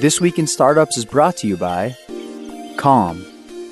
This 0.00 0.18
Week 0.18 0.38
in 0.38 0.46
Startups 0.46 0.96
is 0.96 1.04
brought 1.04 1.36
to 1.36 1.46
you 1.46 1.58
by 1.58 1.94
Calm. 2.78 3.22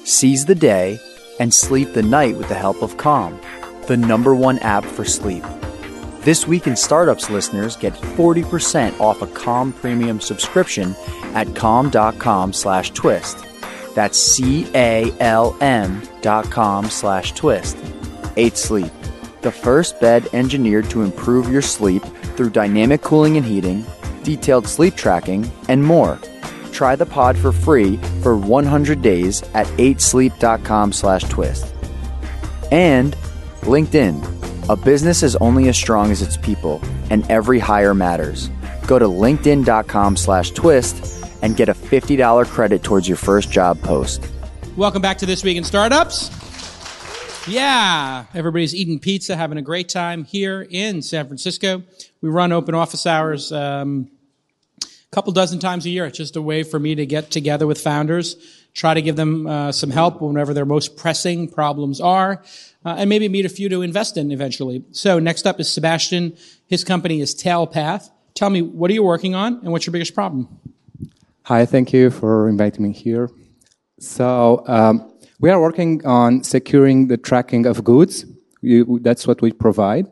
Seize 0.04 0.44
the 0.44 0.54
day 0.54 1.00
and 1.40 1.54
sleep 1.54 1.94
the 1.94 2.02
night 2.02 2.36
with 2.36 2.48
the 2.48 2.54
help 2.54 2.82
of 2.82 2.98
Calm, 2.98 3.40
the 3.86 3.96
number 3.96 4.34
one 4.34 4.58
app 4.58 4.84
for 4.84 5.06
sleep. 5.06 5.42
This 6.20 6.46
Week 6.46 6.66
in 6.66 6.76
Startups 6.76 7.30
listeners 7.30 7.78
get 7.78 7.94
40% 7.94 9.00
off 9.00 9.22
a 9.22 9.26
Calm 9.28 9.72
premium 9.72 10.20
subscription 10.20 10.94
at 11.32 11.56
calm.com 11.56 12.52
slash 12.52 12.90
twist. 12.90 13.46
That's 13.94 14.18
C-A-L-M 14.18 16.02
dot 16.20 16.50
com 16.50 16.90
slash 16.90 17.32
twist. 17.32 17.78
8 18.36 18.54
Sleep, 18.54 18.92
the 19.40 19.50
first 19.50 19.98
bed 19.98 20.28
engineered 20.34 20.90
to 20.90 21.00
improve 21.00 21.50
your 21.50 21.62
sleep 21.62 22.02
through 22.36 22.50
dynamic 22.50 23.00
cooling 23.00 23.38
and 23.38 23.46
heating, 23.46 23.86
detailed 24.28 24.68
sleep 24.68 24.94
tracking, 24.94 25.50
and 25.70 25.82
more. 25.82 26.18
Try 26.70 26.96
the 26.96 27.06
pod 27.06 27.38
for 27.38 27.50
free 27.50 27.96
for 28.22 28.36
100 28.36 29.00
days 29.00 29.42
at 29.54 29.66
8sleep.com 29.78 30.92
slash 30.92 31.22
twist. 31.24 31.74
And 32.70 33.16
LinkedIn. 33.62 34.20
A 34.68 34.76
business 34.76 35.22
is 35.22 35.34
only 35.36 35.70
as 35.70 35.78
strong 35.78 36.10
as 36.10 36.20
its 36.20 36.36
people, 36.36 36.82
and 37.08 37.28
every 37.30 37.58
hire 37.58 37.94
matters. 37.94 38.50
Go 38.86 38.98
to 38.98 39.06
linkedin.com 39.06 40.18
slash 40.18 40.50
twist 40.50 41.24
and 41.40 41.56
get 41.56 41.70
a 41.70 41.74
$50 41.74 42.46
credit 42.48 42.82
towards 42.82 43.08
your 43.08 43.16
first 43.16 43.50
job 43.50 43.80
post. 43.80 44.28
Welcome 44.76 45.00
back 45.00 45.16
to 45.18 45.26
This 45.26 45.42
Week 45.42 45.56
in 45.56 45.64
Startups. 45.64 46.30
Yeah, 47.48 48.26
everybody's 48.34 48.74
eating 48.74 48.98
pizza, 48.98 49.36
having 49.36 49.56
a 49.56 49.62
great 49.62 49.88
time 49.88 50.24
here 50.24 50.66
in 50.68 51.00
San 51.00 51.26
Francisco. 51.26 51.82
We 52.20 52.28
run 52.28 52.52
open 52.52 52.74
office 52.74 53.06
hours 53.06 53.52
um, 53.52 54.10
couple 55.10 55.32
dozen 55.32 55.58
times 55.58 55.86
a 55.86 55.90
year. 55.90 56.06
It's 56.06 56.18
just 56.18 56.36
a 56.36 56.42
way 56.42 56.62
for 56.62 56.78
me 56.78 56.94
to 56.94 57.06
get 57.06 57.30
together 57.30 57.66
with 57.66 57.80
founders, 57.80 58.36
try 58.74 58.94
to 58.94 59.02
give 59.02 59.16
them 59.16 59.46
uh, 59.46 59.72
some 59.72 59.90
help 59.90 60.20
whenever 60.20 60.52
their 60.52 60.66
most 60.66 60.96
pressing 60.96 61.48
problems 61.48 62.00
are, 62.00 62.42
uh, 62.84 62.96
and 62.98 63.08
maybe 63.08 63.28
meet 63.28 63.46
a 63.46 63.48
few 63.48 63.68
to 63.70 63.82
invest 63.82 64.16
in 64.16 64.30
eventually. 64.30 64.84
So 64.92 65.18
next 65.18 65.46
up 65.46 65.58
is 65.60 65.72
Sebastian. 65.72 66.36
His 66.66 66.84
company 66.84 67.20
is 67.20 67.34
Tailpath. 67.34 68.10
Tell 68.34 68.50
me, 68.50 68.62
what 68.62 68.90
are 68.90 68.94
you 68.94 69.02
working 69.02 69.34
on, 69.34 69.60
and 69.62 69.72
what's 69.72 69.86
your 69.86 69.92
biggest 69.92 70.14
problem? 70.14 70.48
Hi, 71.44 71.64
thank 71.64 71.92
you 71.92 72.10
for 72.10 72.48
inviting 72.48 72.82
me 72.82 72.92
here. 72.92 73.30
So 73.98 74.62
um, 74.66 75.10
we 75.40 75.50
are 75.50 75.60
working 75.60 76.04
on 76.06 76.44
securing 76.44 77.08
the 77.08 77.16
tracking 77.16 77.66
of 77.66 77.82
goods. 77.82 78.26
You, 78.60 78.98
that's 79.02 79.26
what 79.26 79.40
we 79.40 79.52
provide. 79.52 80.06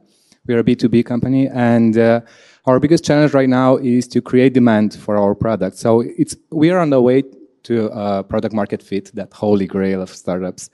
We 0.46 0.54
are 0.54 0.60
a 0.60 0.64
B2B 0.64 1.04
company, 1.04 1.46
and 1.46 1.98
uh, 1.98 2.22
our 2.66 2.80
biggest 2.80 3.04
challenge 3.04 3.32
right 3.32 3.48
now 3.48 3.76
is 3.76 4.08
to 4.08 4.20
create 4.20 4.52
demand 4.52 4.94
for 4.94 5.16
our 5.16 5.34
product. 5.34 5.76
So 5.76 6.00
it's 6.00 6.36
we 6.50 6.70
are 6.70 6.80
on 6.80 6.90
the 6.90 7.00
way 7.00 7.22
to 7.64 7.90
uh, 7.90 8.22
product 8.22 8.54
market 8.54 8.82
fit, 8.82 9.10
that 9.14 9.32
holy 9.32 9.66
grail 9.66 10.02
of 10.02 10.10
startups. 10.10 10.70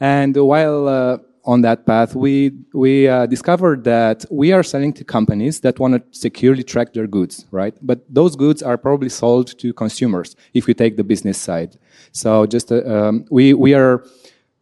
And 0.00 0.36
while 0.36 0.88
uh, 0.88 1.18
on 1.44 1.62
that 1.62 1.86
path, 1.86 2.14
we 2.14 2.52
we 2.74 3.08
uh, 3.08 3.26
discovered 3.26 3.84
that 3.84 4.24
we 4.30 4.52
are 4.52 4.62
selling 4.62 4.92
to 4.94 5.04
companies 5.04 5.60
that 5.60 5.78
want 5.78 5.94
to 5.94 6.18
securely 6.18 6.62
track 6.62 6.92
their 6.92 7.06
goods, 7.06 7.46
right? 7.50 7.74
But 7.82 8.02
those 8.08 8.36
goods 8.36 8.62
are 8.62 8.76
probably 8.76 9.08
sold 9.08 9.58
to 9.58 9.72
consumers 9.72 10.36
if 10.54 10.66
we 10.66 10.74
take 10.74 10.96
the 10.96 11.04
business 11.04 11.38
side. 11.38 11.78
So 12.12 12.46
just 12.46 12.72
uh, 12.72 12.82
um, 12.84 13.24
we 13.30 13.54
we 13.54 13.74
are 13.74 14.04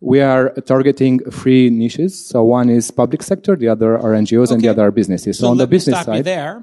we 0.01 0.21
are 0.21 0.51
targeting 0.67 1.21
three 1.31 1.71
niches. 1.71 2.27
So 2.27 2.45
one 2.45 2.69
is 2.69 2.91
public 2.91 3.23
sector, 3.23 3.57
the 3.57 3.69
other 3.69 3.97
are 3.97 4.13
NGOs, 4.13 4.47
okay. 4.47 4.55
and 4.55 4.63
the 4.63 4.69
other 4.69 4.83
are 4.87 4.91
businesses. 4.91 5.39
So, 5.39 5.47
so 5.47 5.51
on 5.51 5.57
the 5.57 5.67
business 5.67 6.05
side, 6.05 6.25
there. 6.25 6.63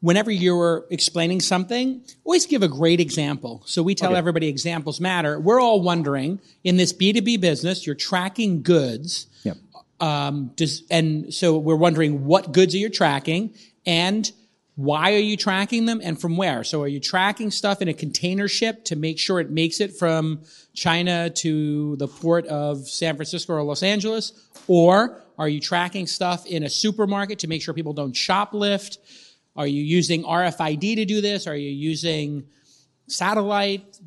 Whenever 0.00 0.32
you're 0.32 0.84
explaining 0.90 1.40
something, 1.40 2.02
always 2.24 2.46
give 2.46 2.62
a 2.64 2.68
great 2.68 2.98
example. 2.98 3.62
So 3.66 3.84
we 3.84 3.94
tell 3.94 4.10
okay. 4.10 4.18
everybody 4.18 4.48
examples 4.48 5.00
matter. 5.00 5.38
We're 5.38 5.60
all 5.60 5.80
wondering 5.80 6.40
in 6.64 6.76
this 6.76 6.92
B2B 6.92 7.40
business, 7.40 7.86
you're 7.86 7.94
tracking 7.94 8.62
goods. 8.62 9.28
Yep. 9.44 9.58
Um, 10.00 10.50
does, 10.56 10.82
and 10.90 11.32
so 11.32 11.56
we're 11.56 11.76
wondering 11.76 12.24
what 12.24 12.50
goods 12.50 12.74
are 12.74 12.78
you 12.78 12.88
tracking 12.88 13.54
and 13.86 14.30
why 14.74 15.12
are 15.12 15.18
you 15.18 15.36
tracking 15.36 15.84
them 15.84 16.00
and 16.02 16.18
from 16.18 16.36
where? 16.36 16.64
So 16.64 16.82
are 16.82 16.88
you 16.88 16.98
tracking 16.98 17.50
stuff 17.50 17.82
in 17.82 17.88
a 17.88 17.94
container 17.94 18.48
ship 18.48 18.84
to 18.86 18.96
make 18.96 19.18
sure 19.18 19.38
it 19.38 19.50
makes 19.50 19.80
it 19.80 19.96
from 19.96 20.42
China 20.72 21.28
to 21.28 21.96
the 21.96 22.08
port 22.08 22.46
of 22.46 22.88
San 22.88 23.16
Francisco 23.16 23.52
or 23.52 23.62
Los 23.62 23.82
Angeles? 23.82 24.32
Or 24.68 25.22
are 25.38 25.48
you 25.48 25.60
tracking 25.60 26.06
stuff 26.06 26.46
in 26.46 26.62
a 26.62 26.70
supermarket 26.70 27.40
to 27.40 27.48
make 27.48 27.60
sure 27.60 27.74
people 27.74 27.92
don't 27.92 28.14
shoplift? 28.14 28.96
Are 29.56 29.66
you 29.66 29.82
using 29.82 30.24
RFID 30.24 30.96
to 30.96 31.04
do 31.04 31.20
this? 31.20 31.46
Are 31.46 31.56
you 31.56 31.70
using 31.70 32.44
satellite? 33.08 33.98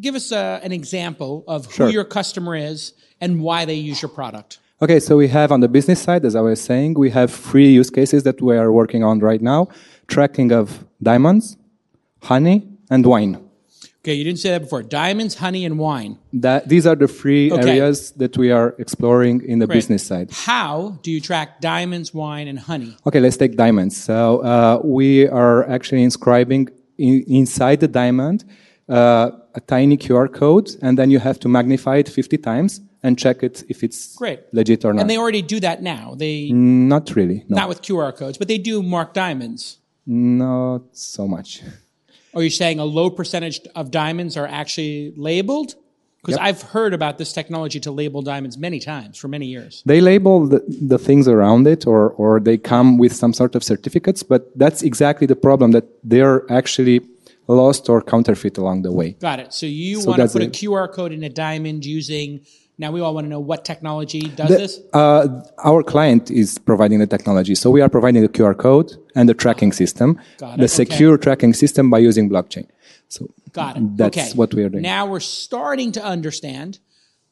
Give 0.00 0.14
us 0.14 0.32
a, 0.32 0.60
an 0.62 0.72
example 0.72 1.44
of 1.46 1.70
sure. 1.70 1.86
who 1.86 1.92
your 1.92 2.04
customer 2.04 2.56
is 2.56 2.94
and 3.20 3.42
why 3.42 3.66
they 3.66 3.74
use 3.74 4.00
your 4.00 4.08
product. 4.08 4.60
Okay, 4.82 4.98
so 4.98 5.18
we 5.18 5.28
have 5.28 5.52
on 5.52 5.60
the 5.60 5.68
business 5.68 6.00
side, 6.00 6.24
as 6.24 6.34
I 6.34 6.40
was 6.40 6.58
saying, 6.58 6.94
we 6.94 7.10
have 7.10 7.30
three 7.30 7.70
use 7.70 7.90
cases 7.90 8.22
that 8.22 8.40
we 8.40 8.56
are 8.56 8.72
working 8.72 9.04
on 9.04 9.18
right 9.18 9.42
now 9.42 9.68
tracking 10.10 10.52
of 10.52 10.84
diamonds, 11.02 11.56
honey, 12.22 12.68
and 12.90 13.06
wine. 13.06 13.38
Okay, 14.02 14.14
you 14.14 14.24
didn't 14.24 14.38
say 14.38 14.50
that 14.50 14.62
before. 14.62 14.82
Diamonds, 14.82 15.34
honey, 15.34 15.64
and 15.66 15.78
wine. 15.78 16.18
That, 16.32 16.68
these 16.68 16.86
are 16.86 16.96
the 16.96 17.06
three 17.06 17.52
okay. 17.52 17.68
areas 17.68 18.12
that 18.12 18.36
we 18.38 18.50
are 18.50 18.74
exploring 18.78 19.42
in 19.44 19.58
the 19.58 19.66
Great. 19.66 19.76
business 19.76 20.06
side. 20.06 20.30
How 20.32 20.98
do 21.02 21.10
you 21.10 21.20
track 21.20 21.60
diamonds, 21.60 22.14
wine, 22.14 22.48
and 22.48 22.58
honey? 22.58 22.96
Okay, 23.06 23.20
let's 23.20 23.36
take 23.36 23.56
diamonds. 23.56 23.96
So 23.96 24.40
uh, 24.40 24.80
we 24.82 25.28
are 25.28 25.68
actually 25.68 26.02
inscribing 26.02 26.68
in, 26.96 27.24
inside 27.28 27.80
the 27.80 27.88
diamond 27.88 28.44
uh, 28.88 29.30
a 29.54 29.60
tiny 29.60 29.96
QR 29.96 30.32
code, 30.32 30.70
and 30.82 30.98
then 30.98 31.10
you 31.10 31.18
have 31.18 31.38
to 31.40 31.48
magnify 31.48 31.96
it 31.96 32.08
50 32.08 32.38
times 32.38 32.80
and 33.02 33.18
check 33.18 33.42
it 33.42 33.64
if 33.68 33.82
it's 33.82 34.16
Great. 34.16 34.40
legit 34.52 34.84
or 34.84 34.92
not. 34.92 35.02
And 35.02 35.10
they 35.10 35.18
already 35.18 35.42
do 35.42 35.60
that 35.60 35.82
now. 35.82 36.14
They 36.16 36.50
not 36.52 37.14
really. 37.16 37.44
No. 37.48 37.56
Not 37.56 37.68
with 37.68 37.82
QR 37.82 38.16
codes, 38.16 38.38
but 38.38 38.48
they 38.48 38.58
do 38.58 38.82
mark 38.82 39.14
diamonds. 39.14 39.79
Not 40.10 40.82
so 40.90 41.28
much. 41.28 41.62
Are 42.34 42.42
you 42.42 42.50
saying 42.50 42.80
a 42.80 42.84
low 42.84 43.10
percentage 43.10 43.60
of 43.76 43.92
diamonds 43.92 44.36
are 44.36 44.46
actually 44.46 45.12
labeled? 45.16 45.76
Because 46.20 46.36
yep. 46.36 46.46
I've 46.46 46.62
heard 46.62 46.92
about 46.92 47.16
this 47.16 47.32
technology 47.32 47.78
to 47.78 47.92
label 47.92 48.20
diamonds 48.20 48.58
many 48.58 48.80
times 48.80 49.16
for 49.16 49.28
many 49.28 49.46
years. 49.46 49.84
They 49.86 50.00
label 50.00 50.46
the, 50.48 50.64
the 50.66 50.98
things 50.98 51.28
around 51.28 51.68
it 51.68 51.86
or, 51.86 52.10
or 52.10 52.40
they 52.40 52.58
come 52.58 52.98
with 52.98 53.14
some 53.14 53.32
sort 53.32 53.54
of 53.54 53.62
certificates, 53.62 54.24
but 54.24 54.50
that's 54.58 54.82
exactly 54.82 55.28
the 55.28 55.36
problem 55.36 55.70
that 55.70 55.84
they're 56.02 56.44
actually 56.50 57.02
lost 57.46 57.88
or 57.88 58.02
counterfeit 58.02 58.58
along 58.58 58.82
the 58.82 58.90
way. 58.90 59.12
Got 59.12 59.38
it. 59.38 59.54
So 59.54 59.66
you 59.66 60.00
so 60.00 60.10
want 60.10 60.22
to 60.22 60.28
put 60.28 60.42
it. 60.42 60.48
a 60.48 60.50
QR 60.50 60.92
code 60.92 61.12
in 61.12 61.22
a 61.22 61.30
diamond 61.30 61.86
using 61.86 62.40
now 62.80 62.90
we 62.90 63.00
all 63.00 63.14
want 63.14 63.26
to 63.26 63.28
know 63.28 63.38
what 63.38 63.64
technology 63.64 64.22
does 64.22 64.48
the, 64.48 64.56
this. 64.56 64.80
Uh, 64.94 65.42
our 65.58 65.82
client 65.82 66.30
is 66.30 66.58
providing 66.58 66.98
the 66.98 67.06
technology, 67.06 67.54
so 67.54 67.70
we 67.70 67.82
are 67.82 67.90
providing 67.90 68.22
the 68.22 68.28
QR 68.28 68.56
code 68.56 68.96
and 69.14 69.28
the 69.28 69.34
tracking 69.34 69.70
system, 69.70 70.18
the 70.56 70.66
secure 70.66 71.14
okay. 71.14 71.24
tracking 71.24 71.52
system 71.52 71.90
by 71.90 71.98
using 71.98 72.30
blockchain. 72.30 72.66
So 73.08 73.28
got 73.52 73.76
it. 73.76 73.96
That's 73.98 74.16
okay. 74.16 74.30
what 74.32 74.54
we 74.54 74.64
are 74.64 74.70
doing. 74.70 74.82
Now 74.82 75.04
we're 75.06 75.20
starting 75.20 75.92
to 75.92 76.02
understand. 76.02 76.78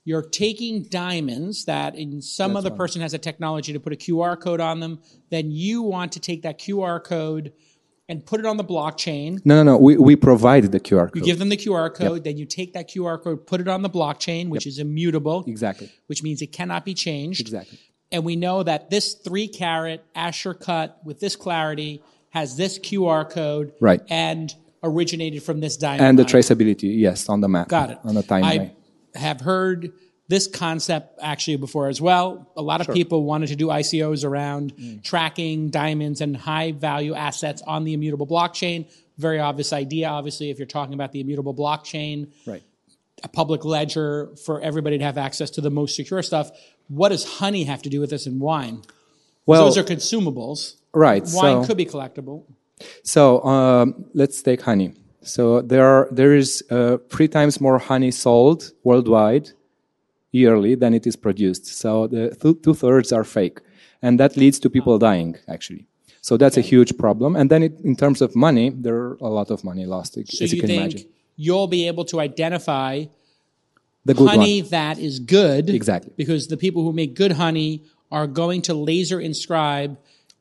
You're 0.05 0.23
taking 0.23 0.85
diamonds 0.85 1.65
that 1.65 1.95
in 1.95 2.21
some 2.21 2.53
that's 2.53 2.65
other 2.65 2.71
one. 2.71 2.79
person 2.79 3.03
has 3.03 3.15
a 3.15 3.19
technology 3.19 3.73
to 3.73 3.81
put 3.81 3.93
a 3.93 3.97
QR 3.97 4.39
code 4.39 4.61
on 4.61 4.81
them. 4.81 5.01
Then 5.31 5.51
you 5.51 5.83
want 5.83 6.13
to 6.13 6.21
take 6.21 6.43
that 6.43 6.59
QR 6.59 7.03
code 7.03 7.53
and 8.09 8.25
put 8.25 8.41
it 8.41 8.47
on 8.47 8.57
the 8.57 8.65
blockchain. 8.65 9.41
No, 9.45 9.63
no, 9.63 9.73
no. 9.73 9.79
We, 9.79 9.97
we 9.97 10.17
provide 10.17 10.65
the 10.73 10.81
QR 10.81 11.07
code. 11.07 11.17
You 11.17 11.23
give 11.23 11.39
them 11.39 11.51
the 11.51 11.57
QR 11.57 11.93
code, 11.95 12.17
yep. 12.17 12.25
then 12.25 12.39
you 12.39 12.47
take 12.47 12.73
that 12.73 12.89
QR 12.89 13.23
code, 13.23 13.47
put 13.47 13.61
it 13.61 13.69
on 13.69 13.83
the 13.83 13.91
blockchain, 13.91 14.49
which 14.49 14.67
yep. 14.67 14.73
is 14.73 14.79
immutable. 14.79 15.45
Exactly. 15.47 15.93
Which 16.07 16.23
means 16.23 16.41
it 16.41 16.53
cannot 16.53 16.85
be 16.85 16.95
changed. 16.95 17.41
Exactly. 17.41 17.79
And 18.11 18.25
we 18.25 18.37
know 18.37 18.63
that 18.63 18.89
this 18.89 19.15
three 19.15 19.49
carat 19.49 20.03
Asscher 20.15 20.59
cut 20.59 20.99
with 21.05 21.21
this 21.21 21.37
clarity 21.37 22.03
has 22.31 22.57
this 22.57 22.79
QR 22.79 23.29
code. 23.29 23.73
Right. 23.81 24.01
And 24.09 24.55
originated 24.83 25.43
from 25.43 25.61
this 25.61 25.77
diamond. 25.77 26.07
And 26.07 26.19
the 26.19 26.25
traceability, 26.25 26.99
yes, 26.99 27.29
on 27.29 27.41
the 27.41 27.49
map. 27.49 27.69
Got 27.69 27.91
it. 27.91 27.99
On 28.05 28.15
the 28.15 28.23
timeline. 28.23 28.73
I 29.15 29.19
have 29.19 29.41
heard 29.41 29.93
this 30.29 30.47
concept 30.47 31.19
actually 31.23 31.57
before 31.57 31.89
as 31.89 32.01
well. 32.01 32.51
A 32.57 32.63
lot 32.63 32.81
of 32.81 32.87
sure. 32.87 32.95
people 32.95 33.25
wanted 33.25 33.49
to 33.49 33.57
do 33.57 33.69
ICOs 33.69 34.25
around 34.25 34.77
mm. 34.77 35.03
tracking 35.03 35.71
diamonds 35.71 36.21
and 36.21 36.37
high 36.37 36.73
value 36.73 37.15
assets 37.15 37.63
on 37.67 37.85
the 37.85 37.95
immutable 37.95 38.27
blockchain. 38.27 38.91
Very 39.17 39.41
obvious 39.41 39.73
idea, 39.73 40.09
obviously, 40.09 40.51
if 40.51 40.59
you're 40.59 40.67
talking 40.67 40.95
about 40.95 41.13
the 41.13 41.21
immutable 41.21 41.55
blockchain. 41.55 42.31
Right. 42.47 42.63
A 43.25 43.29
public 43.29 43.65
ledger 43.65 44.29
for 44.45 44.61
everybody 44.61 44.99
to 44.99 45.05
have 45.05 45.19
access 45.19 45.51
to 45.51 45.61
the 45.61 45.71
most 45.71 45.97
secure 45.97 46.23
stuff. 46.23 46.51
What 46.89 47.09
does 47.09 47.25
honey 47.25 47.65
have 47.65 47.83
to 47.83 47.89
do 47.89 47.99
with 48.01 48.11
this 48.11 48.27
and 48.27 48.39
wine? 48.41 48.83
Well, 49.47 49.65
those 49.65 49.79
are 49.79 49.83
consumables. 49.83 50.77
Right. 50.93 51.23
Wine 51.23 51.63
so, 51.63 51.67
could 51.67 51.79
be 51.79 51.87
collectible. 51.87 52.45
So 53.03 53.43
um, 53.45 54.05
let's 54.15 54.43
take 54.43 54.61
honey. 54.61 54.95
So 55.23 55.63
there 55.63 55.85
are 55.85 56.09
there 56.13 56.35
is 56.35 56.63
uh, 56.71 56.99
three 57.11 57.29
times 57.29 57.61
more 57.61 57.79
honey 57.79 58.11
sold 58.11 58.71
worldwide 58.85 59.51
yearly 60.33 60.75
than 60.75 60.95
it 60.95 61.07
is 61.07 61.17
produced. 61.17 61.67
So 61.67 62.07
the 62.07 62.31
th- 62.35 62.63
two 62.63 62.75
thirds 62.75 63.13
are 63.13 63.25
fake. 63.25 63.61
And 64.03 64.21
that 64.21 64.37
leads 64.37 64.59
to 64.61 64.71
people 64.71 64.99
dying, 64.99 65.37
actually. 65.49 65.87
So 66.21 66.37
that's 66.37 66.57
a 66.57 66.61
huge 66.61 66.97
problem. 66.99 67.35
And 67.37 67.51
then 67.51 67.63
it, 67.63 67.81
in 67.83 67.97
terms 67.97 68.21
of 68.23 68.37
money, 68.37 68.71
there 68.71 68.95
are 68.97 69.17
a 69.21 69.29
lot 69.29 69.51
of 69.51 69.65
money 69.65 69.87
lost, 69.87 70.15
So 70.15 70.21
as 70.21 70.41
you, 70.53 70.57
you 70.57 70.61
can 70.61 70.69
think 70.69 70.81
imagine. 70.83 71.09
you'll 71.37 71.67
be 71.67 71.87
able 71.89 72.05
to 72.07 72.21
identify 72.21 73.05
The 74.05 74.15
good 74.15 74.29
honey 74.29 74.63
one. 74.63 74.71
that 74.71 74.99
is 74.99 75.19
good. 75.19 75.71
Exactly. 75.71 76.13
Because 76.17 76.47
the 76.49 76.57
people 76.57 76.83
who 76.85 76.93
make 76.93 77.15
good 77.15 77.33
honey 77.33 77.83
are 78.11 78.27
going 78.27 78.63
to 78.63 78.75
laser 78.75 79.21
inscribe 79.21 79.99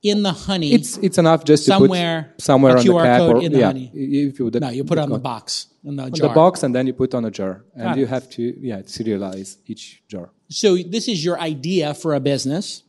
in 0.10 0.24
the 0.24 0.32
honey. 0.32 0.74
It's 0.74 0.98
it's 0.98 1.18
enough 1.18 1.44
just 1.44 1.66
to 1.66 1.72
Somewhere, 1.72 2.34
put 2.36 2.42
somewhere 2.42 2.78
on 2.78 2.84
QR 2.84 3.02
the 3.02 3.04
cap 3.04 3.20
code 3.20 3.36
or 3.36 3.42
in 3.42 3.52
the 3.52 3.60
yeah, 3.60 3.66
honey. 3.68 3.92
If 3.94 4.40
you, 4.40 4.50
the, 4.50 4.60
no, 4.60 4.70
you 4.70 4.84
put 4.84 4.98
it 4.98 5.02
on 5.02 5.10
the 5.10 5.20
box, 5.20 5.68
in 5.84 5.96
the 5.96 6.04
on 6.04 6.14
jar. 6.14 6.30
the 6.30 6.34
box 6.34 6.64
and 6.64 6.74
then 6.74 6.88
you 6.88 6.94
put 6.94 7.14
on 7.14 7.26
a 7.26 7.32
jar, 7.32 7.64
and 7.76 7.84
Got 7.84 7.98
you 7.98 8.04
it. 8.04 8.10
have 8.10 8.30
to 8.32 8.42
yeah 8.60 8.80
serialize 8.80 9.58
each 9.66 10.04
jar. 10.08 10.30
So 10.50 10.78
this 10.78 11.08
is 11.08 11.24
your 11.24 11.40
idea 11.40 11.94
for 11.94 12.14
a 12.14 12.20
business. 12.20 12.84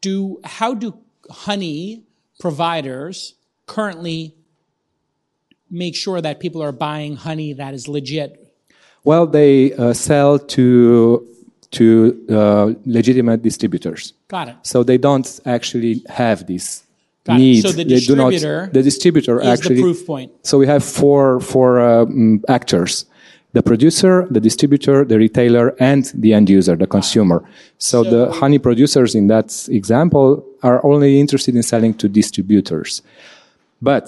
Do 0.00 0.40
how 0.44 0.74
do 0.74 0.98
honey 1.30 2.04
providers 2.38 3.34
currently 3.66 4.34
make 5.70 5.96
sure 5.96 6.20
that 6.20 6.40
people 6.40 6.62
are 6.62 6.72
buying 6.72 7.16
honey 7.16 7.52
that 7.54 7.74
is 7.74 7.88
legit? 7.88 8.42
Well, 9.04 9.26
they 9.26 9.72
uh, 9.74 9.92
sell 9.92 10.38
to 10.38 11.28
to 11.72 12.24
uh, 12.30 12.72
legitimate 12.84 13.42
distributors. 13.42 14.12
Got 14.28 14.48
it. 14.48 14.56
So 14.62 14.82
they 14.82 14.98
don't 14.98 15.40
actually 15.44 16.02
have 16.08 16.46
this 16.46 16.84
Got 17.24 17.36
it. 17.36 17.38
need. 17.38 17.62
So 17.62 17.72
the 17.72 17.84
They 17.84 18.00
do 18.00 18.16
not- 18.16 18.30
distributor 18.30 18.70
the 18.72 18.82
distributor 18.82 19.40
Is 19.40 19.46
actually. 19.48 19.76
the 19.76 19.82
proof 19.82 20.06
point. 20.06 20.32
So 20.42 20.58
we 20.58 20.66
have 20.66 20.84
four 20.84 21.40
four 21.40 21.80
um, 21.80 22.42
actors: 22.48 23.04
the 23.52 23.62
producer, 23.62 24.26
the 24.30 24.40
distributor, 24.40 25.04
the 25.04 25.18
retailer, 25.18 25.74
and 25.80 26.04
the 26.14 26.32
end 26.34 26.48
user, 26.50 26.76
the 26.76 26.86
consumer. 26.86 27.42
So, 27.78 28.04
the 28.04 28.30
honey 28.32 28.58
producers 28.58 29.14
in 29.14 29.26
that 29.28 29.48
example 29.70 30.44
are 30.62 30.84
only 30.84 31.18
interested 31.20 31.54
in 31.56 31.62
selling 31.62 31.94
to 31.94 32.08
distributors. 32.08 33.02
But, 33.82 34.06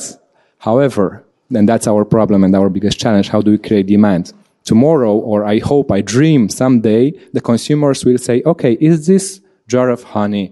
however, 0.59 1.25
and 1.55 1.69
that's 1.69 1.87
our 1.87 2.05
problem 2.05 2.45
and 2.45 2.55
our 2.55 2.69
biggest 2.69 2.99
challenge: 3.01 3.29
how 3.31 3.41
do 3.43 3.51
we 3.53 3.59
create 3.59 3.87
demand? 3.87 4.33
Tomorrow, 4.69 5.17
or 5.31 5.47
I 5.47 5.61
hope, 5.61 5.91
I 5.91 6.03
dream 6.03 6.51
someday, 6.51 7.13
the 7.33 7.41
consumers 7.41 8.05
will 8.05 8.19
say, 8.19 8.43
"Okay, 8.45 8.75
is 8.91 9.07
this 9.07 9.41
jar 9.67 9.89
of 9.89 10.03
honey 10.03 10.47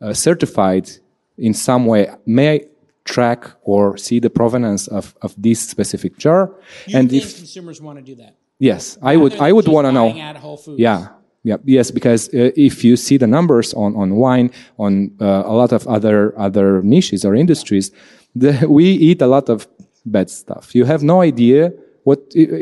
uh, 0.00 0.12
certified 0.14 0.90
in 1.38 1.54
some 1.54 1.86
way? 1.86 2.02
May 2.26 2.46
I 2.54 2.60
track 3.04 3.40
or 3.62 3.96
see 3.96 4.18
the 4.18 4.30
provenance 4.30 4.88
of, 4.88 5.14
of 5.22 5.30
this 5.38 5.60
specific 5.74 6.18
jar?" 6.18 6.50
You 6.88 6.98
and 6.98 7.12
if 7.12 7.36
consumers 7.36 7.80
want 7.80 7.98
to 8.00 8.04
do 8.10 8.16
that? 8.22 8.34
yes, 8.58 8.98
I 9.00 9.16
would, 9.16 9.34
I 9.48 9.52
would 9.52 9.68
want 9.68 9.86
to 9.86 9.92
know. 9.92 10.08
At 10.10 10.36
Whole 10.38 10.56
Foods. 10.56 10.80
Yeah. 10.80 11.00
Yeah. 11.44 11.58
Yes, 11.64 11.92
because 11.92 12.28
uh, 12.34 12.50
if 12.56 12.82
you 12.82 12.96
see 12.96 13.16
the 13.16 13.28
numbers 13.28 13.74
on, 13.74 13.94
on 13.94 14.16
wine, 14.16 14.50
on 14.76 14.92
uh, 15.20 15.52
a 15.52 15.54
lot 15.60 15.70
of 15.72 15.86
other 15.86 16.34
other 16.36 16.82
niches 16.82 17.24
or 17.24 17.34
industries, 17.36 17.92
the, 18.34 18.66
we 18.78 18.86
eat 19.08 19.22
a 19.22 19.28
lot 19.28 19.48
of 19.48 19.68
bad 20.04 20.30
stuff. 20.30 20.74
You 20.74 20.84
have 20.84 21.02
no 21.04 21.20
idea 21.20 21.72
what 22.04 22.20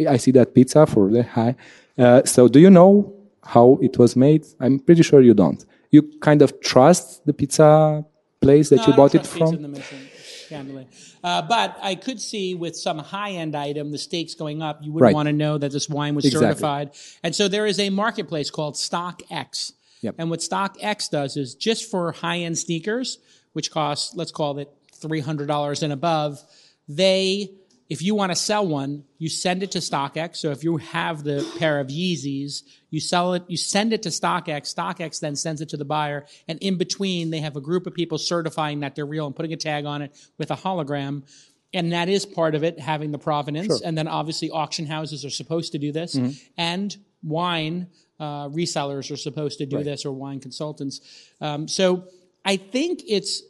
I 0.09 0.17
see 0.17 0.31
that 0.33 0.55
pizza 0.55 0.87
for 0.87 1.11
the 1.11 1.23
high. 1.23 1.57
Uh, 1.99 2.23
so 2.25 2.49
do 2.49 2.59
you 2.61 2.71
know 2.71 3.15
how 3.43 3.79
it 3.83 3.99
was 3.99 4.17
made? 4.17 4.45
I'm 4.61 4.79
pretty 4.79 5.03
sure 5.03 5.21
you 5.21 5.35
don't. 5.35 5.65
You 5.91 6.03
kind 6.21 6.41
of 6.43 6.61
trust 6.61 7.25
the 7.27 7.33
pizza 7.33 8.05
place 8.41 8.69
that 8.71 8.77
No, 8.77 8.87
you 8.87 8.93
bought 8.95 9.15
it 9.15 9.27
from. 9.27 9.55
in 9.55 9.73
the 9.73 10.87
Uh, 11.23 11.43
but 11.43 11.77
I 11.83 11.95
could 11.95 12.21
see 12.21 12.55
with 12.55 12.77
some 12.77 12.99
high 12.99 13.33
end 13.33 13.55
item, 13.55 13.93
the 13.93 13.99
stakes 13.99 14.35
going 14.35 14.63
up, 14.63 14.81
you 14.83 14.93
would 14.93 15.03
Right. 15.03 15.15
want 15.15 15.27
to 15.29 15.33
know 15.33 15.59
that 15.59 15.73
this 15.73 15.89
wine 15.89 16.15
was 16.15 16.25
Exactly. 16.25 16.49
certified. 16.49 16.91
And 17.23 17.35
so 17.35 17.49
there 17.49 17.67
is 17.67 17.79
a 17.79 17.91
marketplace 17.91 18.51
called 18.51 18.75
StockX. 18.75 19.73
Yep. 20.03 20.15
And 20.19 20.31
what 20.31 20.41
StockX 20.41 21.11
does 21.11 21.37
is 21.37 21.55
just 21.55 21.91
for 21.91 22.13
high 22.13 22.39
end 22.39 22.59
sneakers, 22.59 23.19
which 23.53 23.71
cost, 23.71 24.17
let's 24.17 24.31
call 24.33 24.59
it 24.59 24.69
$300 25.01 25.83
and 25.83 25.93
above, 25.93 26.43
they, 26.89 27.51
if 27.91 28.03
you 28.03 28.15
want 28.15 28.31
to 28.31 28.37
sell 28.37 28.65
one, 28.67 29.03
you 29.19 29.29
send 29.29 29.65
it 29.65 29.73
to 29.73 29.79
StockX. 29.79 30.37
So 30.37 30.53
if 30.53 30.63
you 30.63 30.77
have 30.77 31.25
the 31.25 31.47
pair 31.59 31.81
of 31.81 31.89
Yeezys, 31.89 32.63
you 32.89 33.01
sell 33.01 33.35
it, 33.35 33.43
you 33.49 33.57
send 33.57 33.93
it 33.93 34.05
to 34.05 34.11
StockX. 34.11 34.73
StockX 34.73 35.19
then 35.19 35.35
sends 35.35 35.61
it 35.61 35.71
to 35.71 35.77
the 35.77 35.85
buyer. 35.85 36.25
And 36.47 36.59
in 36.61 36.79
between, 36.79 37.31
they 37.31 37.41
have 37.41 37.57
a 37.57 37.61
group 37.61 37.89
of 37.89 37.95
people 37.95 38.17
certifying 38.17 38.81
that 38.81 38.95
they're 38.95 39.05
real 39.05 39.27
and 39.27 39.35
putting 39.35 39.53
a 39.53 39.57
tag 39.57 39.87
on 39.87 40.03
it 40.03 40.17
with 40.39 40.53
a 40.53 40.57
hologram. 40.57 41.25
And 41.75 41.93
that 41.93 42.09
is 42.09 42.25
part 42.25 42.55
of 42.55 42.63
it, 42.63 42.79
having 42.79 43.11
the 43.11 43.19
provenance. 43.19 43.81
And 43.83 43.99
then 43.99 44.07
obviously 44.07 44.51
auction 44.51 44.87
houses 44.87 45.25
are 45.25 45.31
supposed 45.31 45.73
to 45.73 45.79
do 45.79 45.91
this. 45.91 46.15
And 46.57 46.97
wine 47.25 47.89
uh, 48.21 48.49
resellers 48.51 49.11
are 49.11 49.17
supposed 49.17 49.59
to 49.59 49.67
do 49.67 49.79
this 49.85 50.05
or 50.07 50.13
wine 50.13 50.39
consultants. 50.39 51.01
Um, 51.41 51.67
so 51.67 52.05
I 52.45 52.57
think 52.57 53.03
it's 53.09 53.43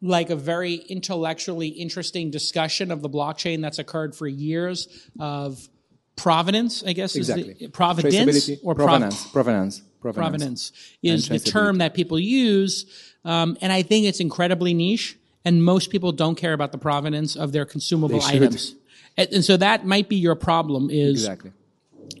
like 0.00 0.30
a 0.30 0.36
very 0.36 0.74
intellectually 0.74 1.68
interesting 1.68 2.30
discussion 2.30 2.90
of 2.90 3.02
the 3.02 3.08
blockchain 3.08 3.60
that's 3.60 3.78
occurred 3.78 4.14
for 4.14 4.26
years 4.26 4.88
of 5.18 5.68
provenance, 6.16 6.84
I 6.84 6.92
guess 6.92 7.16
Exactly. 7.16 7.52
is 7.52 7.58
the, 7.58 7.68
providence 7.68 8.50
or 8.62 8.74
prov- 8.74 8.86
provenance, 8.86 9.26
provenance, 9.26 9.82
provenance. 10.00 10.30
provenance 10.30 10.72
is 11.02 11.28
the 11.28 11.38
term 11.38 11.78
that 11.78 11.94
people 11.94 12.18
use. 12.18 13.14
Um, 13.24 13.56
and 13.60 13.72
I 13.72 13.82
think 13.82 14.06
it's 14.06 14.20
incredibly 14.20 14.74
niche, 14.74 15.16
and 15.44 15.64
most 15.64 15.90
people 15.90 16.12
don't 16.12 16.36
care 16.36 16.52
about 16.52 16.72
the 16.72 16.78
provenance 16.78 17.36
of 17.36 17.52
their 17.52 17.64
consumable 17.64 18.22
items. 18.22 18.74
And, 19.16 19.28
and 19.32 19.44
so 19.44 19.56
that 19.56 19.84
might 19.84 20.08
be 20.08 20.16
your 20.16 20.34
problem 20.34 20.90
is 20.90 21.22
Exactly. 21.22 21.52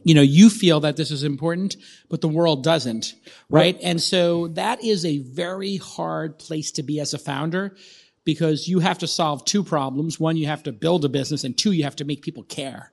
You 0.04 0.14
know, 0.14 0.22
you 0.22 0.50
feel 0.50 0.80
that 0.80 0.96
this 0.96 1.10
is 1.10 1.22
important, 1.22 1.76
but 2.08 2.20
the 2.20 2.28
world 2.28 2.64
doesn't, 2.64 3.14
right? 3.48 3.78
And 3.82 4.00
so 4.00 4.48
that 4.48 4.82
is 4.82 5.04
a 5.04 5.18
very 5.18 5.76
hard 5.76 6.38
place 6.38 6.72
to 6.72 6.82
be 6.82 7.00
as 7.00 7.14
a 7.14 7.18
founder 7.18 7.76
because 8.24 8.68
you 8.68 8.80
have 8.80 8.98
to 8.98 9.06
solve 9.06 9.44
two 9.44 9.64
problems. 9.64 10.20
One, 10.20 10.36
you 10.36 10.46
have 10.46 10.62
to 10.64 10.72
build 10.72 11.04
a 11.04 11.08
business 11.08 11.44
and 11.44 11.56
two, 11.56 11.72
you 11.72 11.84
have 11.84 11.96
to 11.96 12.04
make 12.04 12.22
people 12.22 12.42
care. 12.42 12.92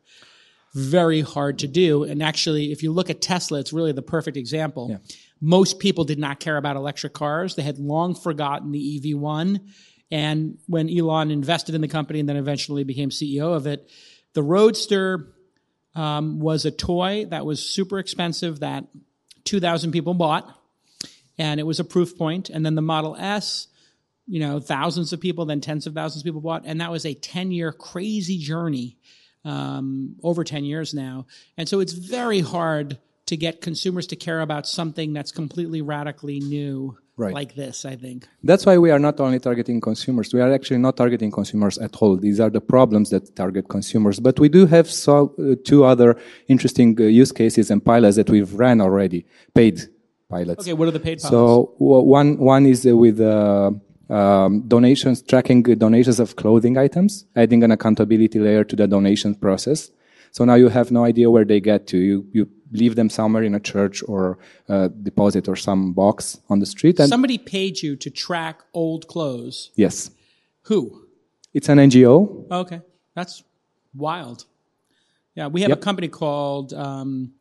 Very 0.73 1.21
hard 1.21 1.59
to 1.59 1.67
do. 1.67 2.03
And 2.03 2.21
actually, 2.21 2.71
if 2.71 2.83
you 2.83 2.91
look 2.91 3.09
at 3.09 3.21
Tesla, 3.21 3.59
it's 3.59 3.73
really 3.73 3.93
the 3.93 4.01
perfect 4.01 4.37
example. 4.37 4.99
Most 5.41 5.79
people 5.79 6.03
did 6.03 6.19
not 6.19 6.39
care 6.39 6.57
about 6.57 6.75
electric 6.75 7.13
cars. 7.13 7.55
They 7.55 7.63
had 7.63 7.77
long 7.77 8.15
forgotten 8.15 8.71
the 8.71 8.99
EV1. 8.99 9.59
And 10.11 10.57
when 10.67 10.89
Elon 10.89 11.31
invested 11.31 11.75
in 11.75 11.81
the 11.81 11.87
company 11.87 12.19
and 12.19 12.29
then 12.29 12.37
eventually 12.37 12.83
became 12.83 13.09
CEO 13.09 13.55
of 13.55 13.67
it, 13.67 13.89
the 14.33 14.43
Roadster 14.43 15.34
um, 15.95 16.39
was 16.39 16.65
a 16.65 16.71
toy 16.71 17.25
that 17.29 17.45
was 17.45 17.61
super 17.61 17.99
expensive 17.99 18.59
that 18.59 18.85
2,000 19.45 19.91
people 19.91 20.13
bought, 20.13 20.49
and 21.37 21.59
it 21.59 21.63
was 21.63 21.79
a 21.79 21.83
proof 21.83 22.17
point. 22.17 22.49
And 22.49 22.65
then 22.65 22.75
the 22.75 22.81
Model 22.81 23.15
S, 23.15 23.67
you 24.27 24.39
know, 24.39 24.59
thousands 24.59 25.13
of 25.13 25.21
people, 25.21 25.45
then 25.45 25.61
tens 25.61 25.87
of 25.87 25.93
thousands 25.93 26.21
of 26.21 26.25
people 26.25 26.41
bought, 26.41 26.63
and 26.65 26.81
that 26.81 26.91
was 26.91 27.05
a 27.05 27.13
10 27.13 27.51
year 27.51 27.71
crazy 27.71 28.37
journey, 28.37 28.97
um, 29.43 30.15
over 30.23 30.43
10 30.43 30.65
years 30.65 30.93
now. 30.93 31.27
And 31.57 31.69
so 31.69 31.79
it's 31.79 31.93
very 31.93 32.41
hard 32.41 32.97
to 33.25 33.37
get 33.37 33.61
consumers 33.61 34.07
to 34.07 34.15
care 34.15 34.41
about 34.41 34.67
something 34.67 35.13
that's 35.13 35.31
completely 35.31 35.81
radically 35.81 36.39
new 36.39 36.97
Right. 37.17 37.33
like 37.33 37.55
this, 37.55 37.85
I 37.85 37.95
think. 37.95 38.27
That's 38.43 38.65
why 38.65 38.77
we 38.77 38.91
are 38.91 38.99
not 38.99 39.21
only 39.21 39.39
targeting 39.39 39.79
consumers. 39.79 40.33
We 40.33 40.41
are 40.41 40.51
actually 40.51 40.79
not 40.79 40.97
targeting 40.97 41.31
consumers 41.31 41.77
at 41.77 41.95
all. 42.01 42.17
These 42.17 42.41
are 42.41 42.49
the 42.49 42.59
problems 42.59 43.09
that 43.11 43.33
target 43.37 43.69
consumers. 43.69 44.19
But 44.19 44.37
we 44.37 44.49
do 44.49 44.65
have 44.65 44.91
so, 44.91 45.33
uh, 45.39 45.55
two 45.63 45.85
other 45.85 46.17
interesting 46.49 46.99
uh, 46.99 47.03
use 47.03 47.31
cases 47.31 47.71
and 47.71 47.83
pilots 47.83 48.17
that 48.17 48.29
we've 48.29 48.53
ran 48.53 48.81
already, 48.81 49.25
paid 49.53 49.83
pilots. 50.29 50.65
Okay, 50.65 50.73
what 50.73 50.89
are 50.89 50.91
the 50.91 50.99
paid 50.99 51.19
pilots? 51.21 51.29
So 51.29 51.73
w- 51.79 52.03
one 52.03 52.37
one 52.37 52.65
is 52.65 52.85
uh, 52.85 52.97
with 52.97 53.21
uh, 53.21 53.71
um, 54.09 54.63
donations, 54.67 55.21
tracking 55.21 55.63
donations 55.63 56.19
of 56.19 56.35
clothing 56.35 56.77
items, 56.77 57.25
adding 57.35 57.63
an 57.63 57.71
accountability 57.71 58.39
layer 58.39 58.65
to 58.65 58.75
the 58.75 58.87
donation 58.87 59.35
process. 59.35 59.89
So 60.35 60.43
now 60.43 60.55
you 60.55 60.67
have 60.67 60.91
no 60.91 61.05
idea 61.05 61.31
where 61.31 61.45
they 61.45 61.61
get 61.61 61.87
to. 61.87 61.97
You 61.97 62.27
you 62.33 62.49
leave 62.71 62.95
them 62.95 63.09
somewhere 63.09 63.43
in 63.43 63.55
a 63.55 63.59
church 63.59 64.03
or 64.05 64.37
uh, 64.67 64.89
deposit 65.01 65.47
or 65.47 65.55
some 65.55 65.93
box 65.93 66.41
on 66.49 66.59
the 66.59 66.65
street, 66.65 66.99
and 66.99 67.07
Somebody 67.07 67.37
paid 67.37 67.81
you 67.81 67.95
to 67.95 68.09
track 68.09 68.59
old 68.73 69.07
clothes. 69.07 69.71
yes, 69.77 70.11
Who? 70.63 71.07
it's 71.53 71.69
an 71.69 71.77
NGO. 71.77 72.51
Okay, 72.51 72.81
that's 73.15 73.43
wild. 73.93 74.43
Yeah, 75.35 75.47
we 75.47 75.61
have 75.61 75.71
a 75.71 75.77
company 75.89 76.09
called 76.09 76.73
um, 76.73 77.31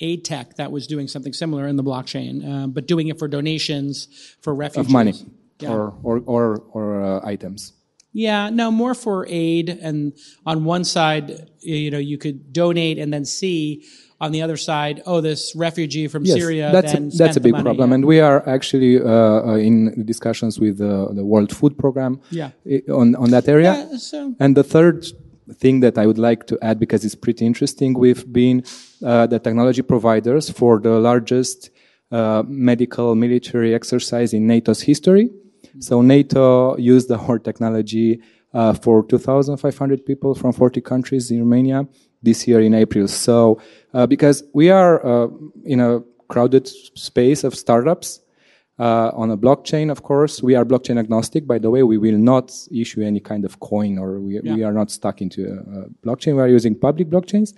Aid 0.00 0.22
Tech 0.24 0.56
that 0.56 0.70
was 0.70 0.86
doing 0.86 1.08
something 1.08 1.32
similar 1.32 1.66
in 1.66 1.76
the 1.76 1.84
blockchain, 1.84 2.34
uh, 2.44 2.66
but 2.66 2.86
doing 2.86 3.08
it 3.08 3.18
for 3.18 3.28
donations 3.28 4.08
for 4.42 4.54
refugees. 4.54 4.88
of 4.88 4.92
money 4.92 5.14
Yeah. 5.58 5.72
or 5.72 5.94
or 6.02 6.14
or, 6.26 6.44
or 6.76 6.84
uh, 7.02 7.32
items. 7.34 7.72
Yeah, 8.12 8.50
no, 8.50 8.70
more 8.70 8.94
for 8.94 9.26
aid. 9.28 9.68
And 9.70 10.12
on 10.44 10.64
one 10.64 10.84
side, 10.84 11.50
you 11.60 11.90
know, 11.90 11.98
you 11.98 12.18
could 12.18 12.52
donate 12.52 12.98
and 12.98 13.12
then 13.12 13.24
see 13.24 13.84
on 14.20 14.30
the 14.32 14.42
other 14.42 14.56
side, 14.56 15.02
oh, 15.04 15.20
this 15.20 15.52
refugee 15.56 16.06
from 16.08 16.24
Syria. 16.24 16.70
that's 16.70 16.92
then 16.92 17.08
a, 17.12 17.16
that's 17.16 17.36
a 17.36 17.40
big 17.40 17.54
problem, 17.54 17.90
Yeah. 17.90 17.94
and 17.96 18.04
we 18.04 18.20
are 18.20 18.48
actually 18.48 19.00
uh, 19.00 19.04
uh, 19.08 19.56
in 19.56 20.04
discussions 20.04 20.60
with 20.60 20.80
uh, 20.80 21.12
the 21.12 21.24
World 21.24 21.50
Food 21.56 21.76
Program 21.76 22.20
Yeah. 22.30 22.50
on 23.00 23.16
on 23.16 23.30
that 23.30 23.48
area. 23.48 23.72
Yeah, 23.90 23.96
so 23.96 24.34
And 24.38 24.56
the 24.56 24.62
third 24.62 25.06
thing 25.62 25.80
that 25.80 25.98
I 25.98 26.06
would 26.06 26.18
like 26.18 26.46
to 26.46 26.58
add, 26.62 26.78
because 26.78 27.04
it's 27.04 27.16
pretty 27.16 27.44
interesting, 27.44 27.94
we've 27.98 28.24
been 28.32 28.62
uh, 29.04 29.26
the 29.26 29.38
technology 29.40 29.82
providers 29.82 30.50
for 30.50 30.78
the 30.80 31.00
largest 31.00 31.70
uh, 32.12 32.42
medical 32.46 33.14
military 33.16 33.74
exercise 33.74 34.32
in 34.36 34.46
NATO's 34.46 34.82
history. 34.82 35.30
So 35.78 36.02
NATO 36.02 36.76
used 36.76 37.10
our 37.10 37.38
technology 37.38 38.20
uh, 38.54 38.74
for 38.74 39.04
2,500 39.06 40.04
people 40.04 40.34
from 40.34 40.52
40 40.52 40.80
countries 40.80 41.30
in 41.30 41.40
Romania 41.40 41.86
this 42.22 42.46
year 42.46 42.60
in 42.60 42.74
April. 42.74 43.08
So 43.08 43.60
uh, 43.94 44.06
because 44.06 44.44
we 44.52 44.70
are 44.70 45.04
uh, 45.04 45.28
in 45.64 45.80
a 45.80 46.02
crowded 46.28 46.66
space 46.68 47.44
of 47.44 47.54
startups, 47.54 48.20
uh, 48.78 49.10
on 49.14 49.30
a 49.30 49.36
blockchain, 49.36 49.90
of 49.90 50.02
course. 50.02 50.42
We 50.42 50.54
are 50.54 50.64
blockchain 50.64 50.98
agnostic, 50.98 51.46
by 51.46 51.58
the 51.58 51.70
way. 51.70 51.82
We 51.82 51.98
will 51.98 52.18
not 52.18 52.52
issue 52.70 53.02
any 53.02 53.20
kind 53.20 53.44
of 53.44 53.60
coin 53.60 53.98
or 53.98 54.18
we, 54.18 54.40
yeah. 54.42 54.54
we 54.54 54.62
are 54.64 54.72
not 54.72 54.90
stuck 54.90 55.20
into 55.20 55.44
a, 55.44 55.80
a, 55.80 55.88
blockchain. 56.04 56.36
We 56.36 56.42
are 56.42 56.48
using 56.48 56.74
public 56.74 57.08
blockchains. 57.08 57.54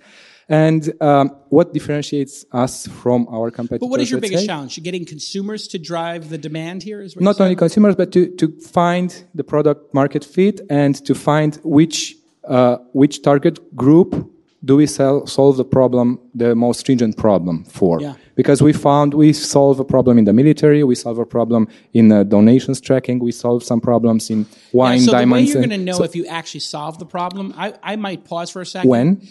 And 0.47 0.93
um, 1.01 1.29
what 1.49 1.73
differentiates 1.73 2.45
us 2.51 2.85
from 2.87 3.27
our 3.29 3.49
competitors? 3.49 3.79
But 3.79 3.89
what 3.89 4.01
is 4.01 4.11
your 4.11 4.21
biggest 4.21 4.43
say? 4.43 4.47
challenge? 4.47 4.81
Getting 4.83 5.05
consumers 5.05 5.67
to 5.69 5.79
drive 5.79 6.29
the 6.29 6.37
demand 6.37 6.83
here? 6.83 7.01
Is 7.01 7.15
not 7.15 7.41
only 7.41 7.55
consumers, 7.55 7.95
but 7.95 8.11
to, 8.11 8.27
to 8.35 8.51
find 8.59 9.23
the 9.33 9.43
product 9.43 9.91
market 9.93 10.23
fit 10.23 10.61
and 10.69 10.93
to 11.05 11.15
find 11.15 11.59
which 11.63 12.15
uh, 12.47 12.77
which 12.93 13.23
target 13.23 13.75
group 13.75 14.31
do 14.65 14.75
we 14.75 14.87
sell, 14.87 15.27
solve 15.27 15.57
the 15.57 15.63
problem, 15.63 16.19
the 16.33 16.55
most 16.55 16.79
stringent 16.79 17.17
problem 17.17 17.63
for? 17.65 18.01
Yeah. 18.01 18.15
Because 18.35 18.61
we 18.61 18.73
found 18.73 19.13
we 19.13 19.31
solve 19.31 19.79
a 19.79 19.85
problem 19.85 20.17
in 20.17 20.25
the 20.25 20.33
military, 20.33 20.83
we 20.83 20.95
solve 20.95 21.19
a 21.19 21.25
problem 21.25 21.67
in 21.93 22.11
uh, 22.11 22.23
donations 22.23 22.81
tracking, 22.81 23.19
we 23.19 23.31
solve 23.31 23.63
some 23.63 23.79
problems 23.79 24.29
in 24.29 24.45
wine, 24.73 24.99
yeah, 24.99 25.05
so 25.05 25.11
diamonds. 25.11 25.51
So 25.51 25.59
the 25.59 25.59
way 25.59 25.61
you're 25.61 25.69
going 25.69 25.79
to 25.79 25.85
know 25.85 25.97
so 25.97 26.03
if 26.03 26.15
you 26.15 26.25
actually 26.25 26.61
solve 26.61 26.97
the 26.99 27.05
problem, 27.05 27.53
I, 27.55 27.75
I 27.83 27.95
might 27.95 28.25
pause 28.25 28.49
for 28.49 28.61
a 28.61 28.65
second. 28.65 28.89
When? 28.89 29.27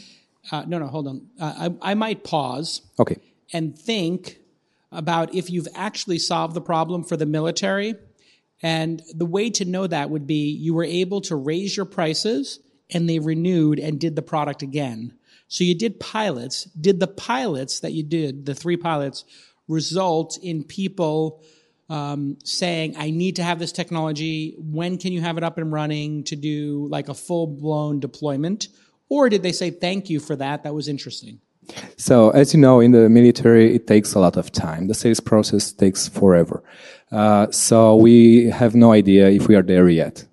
Uh, 0.50 0.64
no, 0.66 0.78
no, 0.78 0.86
hold 0.86 1.08
on. 1.08 1.26
Uh, 1.40 1.68
I, 1.82 1.90
I 1.90 1.94
might 1.94 2.22
pause. 2.22 2.82
Okay. 2.98 3.16
And 3.52 3.76
think 3.76 4.38
about 4.92 5.34
if 5.34 5.50
you've 5.50 5.68
actually 5.74 6.18
solved 6.18 6.54
the 6.54 6.60
problem 6.60 7.02
for 7.02 7.16
the 7.16 7.26
military. 7.26 7.94
And 8.62 9.02
the 9.12 9.26
way 9.26 9.50
to 9.50 9.64
know 9.64 9.86
that 9.86 10.08
would 10.10 10.26
be 10.26 10.50
you 10.50 10.72
were 10.74 10.84
able 10.84 11.20
to 11.22 11.36
raise 11.36 11.76
your 11.76 11.84
prices 11.84 12.60
and 12.90 13.08
they 13.08 13.18
renewed 13.18 13.78
and 13.78 13.98
did 13.98 14.16
the 14.16 14.22
product 14.22 14.62
again. 14.62 15.12
So 15.48 15.64
you 15.64 15.74
did 15.74 16.00
pilots. 16.00 16.64
Did 16.64 17.00
the 17.00 17.06
pilots 17.06 17.80
that 17.80 17.92
you 17.92 18.02
did, 18.02 18.46
the 18.46 18.54
three 18.54 18.76
pilots, 18.76 19.24
result 19.68 20.38
in 20.42 20.64
people 20.64 21.42
um, 21.88 22.38
saying, 22.44 22.96
I 22.96 23.10
need 23.10 23.36
to 23.36 23.42
have 23.42 23.58
this 23.58 23.72
technology. 23.72 24.54
When 24.58 24.98
can 24.98 25.12
you 25.12 25.20
have 25.20 25.36
it 25.36 25.44
up 25.44 25.58
and 25.58 25.70
running 25.72 26.24
to 26.24 26.36
do 26.36 26.88
like 26.90 27.08
a 27.08 27.14
full 27.14 27.46
blown 27.46 28.00
deployment? 28.00 28.68
Or 29.08 29.28
did 29.28 29.42
they 29.42 29.52
say, 29.52 29.70
thank 29.70 30.08
you 30.08 30.18
for 30.18 30.34
that? 30.36 30.64
That 30.64 30.74
was 30.74 30.88
interesting. 30.88 31.40
So, 31.96 32.30
as 32.30 32.52
you 32.52 32.60
know, 32.60 32.80
in 32.80 32.92
the 32.92 33.08
military, 33.08 33.74
it 33.74 33.86
takes 33.86 34.12
a 34.12 34.18
lot 34.18 34.36
of 34.36 34.52
time. 34.52 34.88
The 34.88 34.94
sales 34.94 35.20
process 35.20 35.72
takes 35.72 36.08
forever. 36.08 36.62
Uh, 37.10 37.50
so, 37.50 37.96
we 37.96 38.50
have 38.50 38.74
no 38.74 38.92
idea 38.92 39.30
if 39.30 39.48
we 39.48 39.54
are 39.54 39.62
there 39.62 39.88
yet 39.88 40.26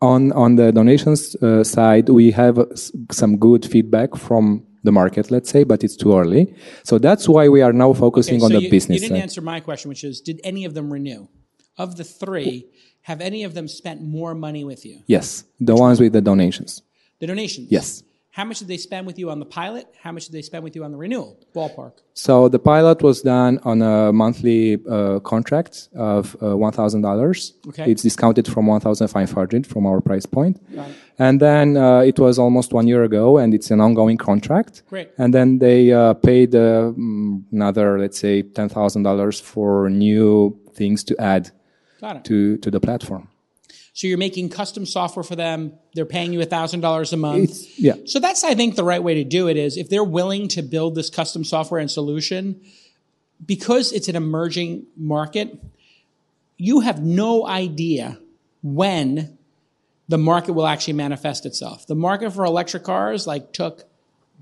on 0.00 0.32
on 0.32 0.56
the 0.56 0.72
donations 0.72 1.36
uh, 1.36 1.64
side, 1.64 2.08
we 2.08 2.30
have 2.32 2.58
some 3.10 3.36
good 3.36 3.64
feedback 3.64 4.16
from 4.16 4.66
the 4.84 4.92
market, 4.92 5.30
let's 5.30 5.50
say, 5.50 5.64
but 5.64 5.84
it's 5.84 5.96
too 5.96 6.16
early. 6.16 6.54
So 6.84 6.98
that's 6.98 7.28
why 7.28 7.48
we 7.48 7.60
are 7.60 7.72
now 7.72 7.92
focusing 7.92 8.36
okay, 8.36 8.40
so 8.40 8.46
on 8.46 8.52
the 8.52 8.62
you, 8.62 8.70
business. 8.70 9.02
You 9.02 9.08
didn't 9.08 9.18
side. 9.18 9.22
answer 9.22 9.40
my 9.40 9.60
question, 9.60 9.88
which 9.88 10.04
is, 10.04 10.20
did 10.20 10.40
any 10.44 10.64
of 10.64 10.74
them 10.74 10.92
renew? 10.92 11.28
Of 11.76 11.96
the 11.96 12.04
three, 12.04 12.66
have 13.02 13.20
any 13.20 13.44
of 13.44 13.52
them 13.52 13.68
spent 13.68 14.00
more 14.00 14.34
money 14.34 14.64
with 14.64 14.86
you? 14.86 15.02
Yes, 15.06 15.44
the 15.60 15.74
ones 15.74 16.00
with 16.00 16.12
the 16.12 16.22
donations. 16.22 16.82
The 17.20 17.26
donations. 17.26 17.70
Yes. 17.70 18.02
How 18.36 18.44
much 18.44 18.58
did 18.58 18.68
they 18.68 18.76
spend 18.76 19.06
with 19.06 19.18
you 19.18 19.30
on 19.30 19.38
the 19.38 19.46
pilot? 19.46 19.86
How 20.04 20.12
much 20.12 20.26
did 20.26 20.32
they 20.32 20.42
spend 20.42 20.62
with 20.62 20.76
you 20.76 20.84
on 20.84 20.90
the 20.92 20.98
renewal? 20.98 21.40
Ballpark. 21.54 21.94
So 22.12 22.50
the 22.50 22.58
pilot 22.58 22.98
was 23.02 23.22
done 23.22 23.58
on 23.64 23.80
a 23.80 24.12
monthly 24.12 24.76
uh, 24.96 25.20
contract 25.20 25.88
of 25.96 26.36
uh, 26.42 26.54
one 26.54 26.72
thousand 26.72 27.00
dollars. 27.00 27.54
Okay. 27.68 27.90
It's 27.90 28.02
discounted 28.02 28.46
from 28.46 28.66
one 28.66 28.80
thousand 28.80 29.08
five 29.08 29.32
hundred 29.32 29.66
from 29.66 29.86
our 29.86 30.02
price 30.02 30.26
point. 30.26 30.60
Right. 30.70 30.94
And 31.18 31.40
then 31.40 31.78
uh, 31.78 32.00
it 32.00 32.18
was 32.18 32.38
almost 32.38 32.74
one 32.74 32.86
year 32.86 33.04
ago, 33.04 33.38
and 33.38 33.54
it's 33.54 33.70
an 33.70 33.80
ongoing 33.80 34.18
contract. 34.18 34.82
Great. 34.90 35.08
And 35.16 35.32
then 35.32 35.58
they 35.58 35.92
uh, 35.92 36.12
paid 36.12 36.54
uh, 36.54 36.92
another, 37.52 37.98
let's 37.98 38.18
say, 38.18 38.42
ten 38.42 38.68
thousand 38.68 39.04
dollars 39.04 39.40
for 39.40 39.88
new 39.88 40.60
things 40.74 41.04
to 41.04 41.16
add 41.18 41.52
to 42.24 42.58
to 42.58 42.70
the 42.70 42.80
platform. 42.80 43.28
So 43.96 44.06
you're 44.06 44.18
making 44.18 44.50
custom 44.50 44.84
software 44.84 45.22
for 45.22 45.36
them. 45.36 45.72
They're 45.94 46.04
paying 46.04 46.34
you 46.34 46.40
$1,000 46.40 47.12
a 47.12 47.16
month. 47.16 47.48
It's, 47.48 47.78
yeah. 47.78 47.94
So 48.04 48.20
that's, 48.20 48.44
I 48.44 48.54
think, 48.54 48.76
the 48.76 48.84
right 48.84 49.02
way 49.02 49.14
to 49.14 49.24
do 49.24 49.48
it 49.48 49.56
is 49.56 49.78
if 49.78 49.88
they're 49.88 50.04
willing 50.04 50.48
to 50.48 50.60
build 50.60 50.94
this 50.94 51.08
custom 51.08 51.44
software 51.44 51.80
and 51.80 51.90
solution, 51.90 52.60
because 53.42 53.92
it's 53.92 54.08
an 54.08 54.14
emerging 54.14 54.84
market, 54.98 55.58
you 56.58 56.80
have 56.80 57.02
no 57.02 57.46
idea 57.46 58.18
when 58.62 59.38
the 60.08 60.18
market 60.18 60.52
will 60.52 60.66
actually 60.66 60.92
manifest 60.92 61.46
itself. 61.46 61.86
The 61.86 61.94
market 61.94 62.34
for 62.34 62.44
electric 62.44 62.84
cars 62.84 63.26
like 63.26 63.54
took 63.54 63.84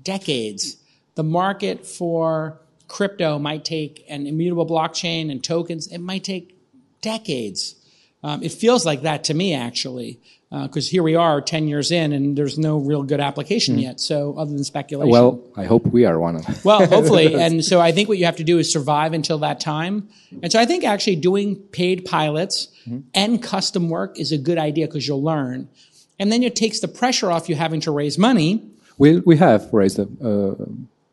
decades. 0.03 0.75
The 1.15 1.23
market 1.23 1.87
for 1.87 2.59
crypto 2.89 3.39
might 3.39 3.63
take 3.63 4.03
an 4.09 4.27
immutable 4.27 4.67
blockchain 4.67 5.31
and 5.31 5.41
tokens. 5.41 5.87
It 5.87 5.99
might 5.99 6.25
take 6.25 6.57
decades. 6.99 7.75
Um, 8.25 8.41
it 8.41 8.53
feels 8.53 8.87
like 8.87 9.03
that 9.03 9.25
to 9.25 9.35
me, 9.35 9.53
actually, 9.53 10.19
because 10.49 10.87
uh, 10.87 10.89
here 10.89 11.03
we 11.03 11.13
are 11.13 11.41
10 11.41 11.67
years 11.67 11.91
in 11.91 12.11
and 12.11 12.35
there's 12.35 12.57
no 12.57 12.79
real 12.79 13.03
good 13.03 13.19
application 13.19 13.77
mm. 13.77 13.83
yet. 13.83 13.99
So, 13.99 14.33
other 14.35 14.51
than 14.51 14.63
speculation. 14.63 15.11
Well, 15.11 15.43
I 15.55 15.65
hope 15.65 15.85
we 15.85 16.05
are 16.05 16.19
one 16.19 16.35
of 16.35 16.43
them. 16.43 16.55
well, 16.63 16.87
hopefully. 16.87 17.35
and 17.39 17.63
so, 17.63 17.79
I 17.79 17.91
think 17.91 18.09
what 18.09 18.17
you 18.17 18.25
have 18.25 18.37
to 18.37 18.43
do 18.43 18.57
is 18.57 18.73
survive 18.73 19.13
until 19.13 19.37
that 19.39 19.59
time. 19.59 20.09
And 20.41 20.51
so, 20.51 20.59
I 20.59 20.65
think 20.65 20.83
actually 20.83 21.17
doing 21.17 21.55
paid 21.55 22.03
pilots 22.03 22.69
mm-hmm. 22.87 23.01
and 23.13 23.43
custom 23.43 23.89
work 23.89 24.19
is 24.19 24.31
a 24.31 24.39
good 24.39 24.57
idea 24.57 24.87
because 24.87 25.07
you'll 25.07 25.23
learn. 25.23 25.69
And 26.17 26.31
then 26.31 26.41
it 26.41 26.55
takes 26.55 26.79
the 26.79 26.87
pressure 26.87 27.29
off 27.29 27.47
you 27.47 27.53
having 27.53 27.81
to 27.81 27.91
raise 27.91 28.17
money. 28.17 28.67
We, 28.97 29.19
we 29.19 29.37
have 29.37 29.71
raised 29.71 29.99
uh, 29.99 30.55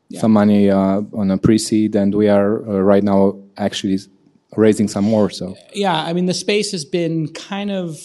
yeah. 0.08 0.18
some 0.18 0.32
money 0.32 0.70
uh, 0.70 1.02
on 1.12 1.30
a 1.30 1.36
pre 1.36 1.58
seed, 1.58 1.94
and 1.94 2.14
we 2.14 2.28
are 2.30 2.66
uh, 2.66 2.80
right 2.80 3.04
now 3.04 3.36
actually 3.58 3.98
raising 4.56 4.88
some 4.88 5.04
more. 5.04 5.30
So 5.30 5.56
yeah, 5.74 5.94
I 5.94 6.12
mean 6.12 6.26
the 6.26 6.34
space 6.34 6.72
has 6.72 6.84
been 6.84 7.32
kind 7.32 7.70
of 7.70 8.00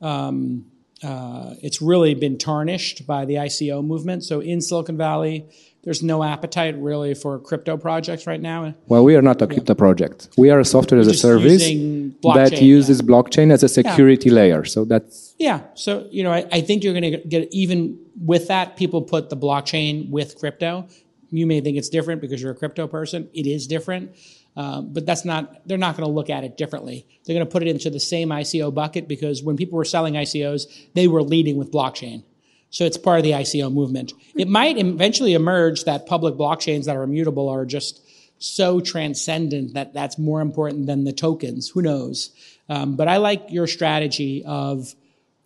um, 0.00 0.66
uh, 1.02 1.54
it's 1.62 1.82
really 1.82 2.14
been 2.14 2.38
tarnished 2.38 3.06
by 3.06 3.24
the 3.24 3.34
ICO 3.34 3.84
movement. 3.84 4.24
So 4.24 4.40
in 4.40 4.60
Silicon 4.60 4.96
Valley, 4.96 5.46
there's 5.84 6.02
no 6.02 6.24
appetite 6.24 6.76
really 6.78 7.14
for 7.14 7.38
crypto 7.38 7.76
projects 7.76 8.26
right 8.26 8.40
now. 8.40 8.74
Well, 8.86 9.04
we 9.04 9.16
are 9.16 9.22
not 9.22 9.42
a 9.42 9.46
crypto 9.46 9.74
yeah. 9.74 9.78
project. 9.78 10.30
We 10.38 10.50
are 10.50 10.58
a 10.58 10.64
software 10.64 10.98
as 10.98 11.06
a 11.06 11.14
service 11.14 11.62
that 11.62 12.58
uses 12.62 13.00
yeah. 13.00 13.06
blockchain 13.06 13.52
as 13.52 13.62
a 13.62 13.68
security 13.68 14.30
yeah. 14.30 14.34
layer. 14.34 14.64
So 14.64 14.86
that's 14.86 15.34
yeah. 15.38 15.60
So 15.74 16.08
you 16.10 16.22
know, 16.22 16.32
I, 16.32 16.46
I 16.50 16.60
think 16.62 16.84
you're 16.84 16.98
going 16.98 17.12
to 17.12 17.18
get 17.18 17.52
even 17.52 17.98
with 18.18 18.48
that. 18.48 18.76
People 18.76 19.02
put 19.02 19.28
the 19.28 19.36
blockchain 19.36 20.08
with 20.08 20.38
crypto. 20.38 20.88
You 21.30 21.46
may 21.46 21.60
think 21.60 21.76
it's 21.76 21.90
different 21.90 22.22
because 22.22 22.40
you're 22.40 22.52
a 22.52 22.56
crypto 22.56 22.86
person. 22.86 23.28
It 23.34 23.46
is 23.46 23.66
different. 23.66 24.16
Um, 24.56 24.92
but 24.92 25.04
that's 25.04 25.24
not, 25.24 25.66
they're 25.66 25.78
not 25.78 25.96
going 25.96 26.08
to 26.08 26.14
look 26.14 26.30
at 26.30 26.44
it 26.44 26.56
differently. 26.56 27.06
They're 27.24 27.34
going 27.34 27.46
to 27.46 27.50
put 27.50 27.62
it 27.62 27.68
into 27.68 27.90
the 27.90 28.00
same 28.00 28.28
ICO 28.28 28.72
bucket 28.72 29.08
because 29.08 29.42
when 29.42 29.56
people 29.56 29.76
were 29.76 29.84
selling 29.84 30.14
ICOs, 30.14 30.66
they 30.94 31.08
were 31.08 31.22
leading 31.22 31.56
with 31.56 31.72
blockchain. 31.72 32.22
So 32.70 32.84
it's 32.84 32.98
part 32.98 33.18
of 33.18 33.24
the 33.24 33.32
ICO 33.32 33.72
movement. 33.72 34.12
It 34.36 34.48
might 34.48 34.78
eventually 34.78 35.34
emerge 35.34 35.84
that 35.84 36.06
public 36.06 36.34
blockchains 36.34 36.84
that 36.84 36.96
are 36.96 37.02
immutable 37.02 37.48
are 37.48 37.64
just 37.64 38.00
so 38.38 38.80
transcendent 38.80 39.74
that 39.74 39.94
that's 39.94 40.18
more 40.18 40.40
important 40.40 40.86
than 40.86 41.04
the 41.04 41.12
tokens. 41.12 41.68
Who 41.68 41.82
knows? 41.82 42.30
Um, 42.68 42.96
but 42.96 43.08
I 43.08 43.18
like 43.18 43.50
your 43.50 43.66
strategy 43.66 44.44
of 44.44 44.94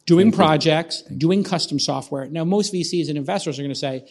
doing 0.07 0.33
projects, 0.33 1.03
doing 1.03 1.45
custom 1.45 1.79
software. 1.79 2.27
Now, 2.27 2.45
most 2.45 2.73
VCs 2.73 3.09
and 3.09 3.19
investors 3.19 3.59
are 3.59 3.63
going 3.63 3.75
to 3.75 3.79
say, 3.79 4.09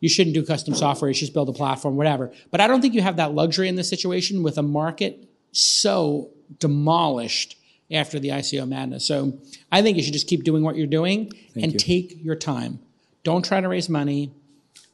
you 0.00 0.08
shouldn't 0.08 0.34
do 0.34 0.44
custom 0.44 0.74
software. 0.74 1.08
You 1.08 1.14
should 1.14 1.26
just 1.26 1.34
build 1.34 1.48
a 1.48 1.52
platform, 1.52 1.96
whatever. 1.96 2.32
But 2.50 2.60
I 2.60 2.66
don't 2.66 2.80
think 2.80 2.94
you 2.94 3.02
have 3.02 3.16
that 3.16 3.34
luxury 3.34 3.68
in 3.68 3.74
this 3.74 3.88
situation 3.88 4.42
with 4.42 4.58
a 4.58 4.62
market 4.62 5.28
so 5.52 6.30
demolished 6.58 7.56
after 7.90 8.18
the 8.20 8.28
ICO 8.28 8.68
madness. 8.68 9.06
So 9.06 9.38
I 9.72 9.82
think 9.82 9.96
you 9.96 10.02
should 10.02 10.12
just 10.12 10.28
keep 10.28 10.44
doing 10.44 10.62
what 10.62 10.76
you're 10.76 10.86
doing 10.86 11.32
Thank 11.54 11.64
and 11.64 11.72
you. 11.72 11.78
take 11.78 12.24
your 12.24 12.36
time. 12.36 12.80
Don't 13.24 13.44
try 13.44 13.60
to 13.60 13.68
raise 13.68 13.88
money. 13.88 14.30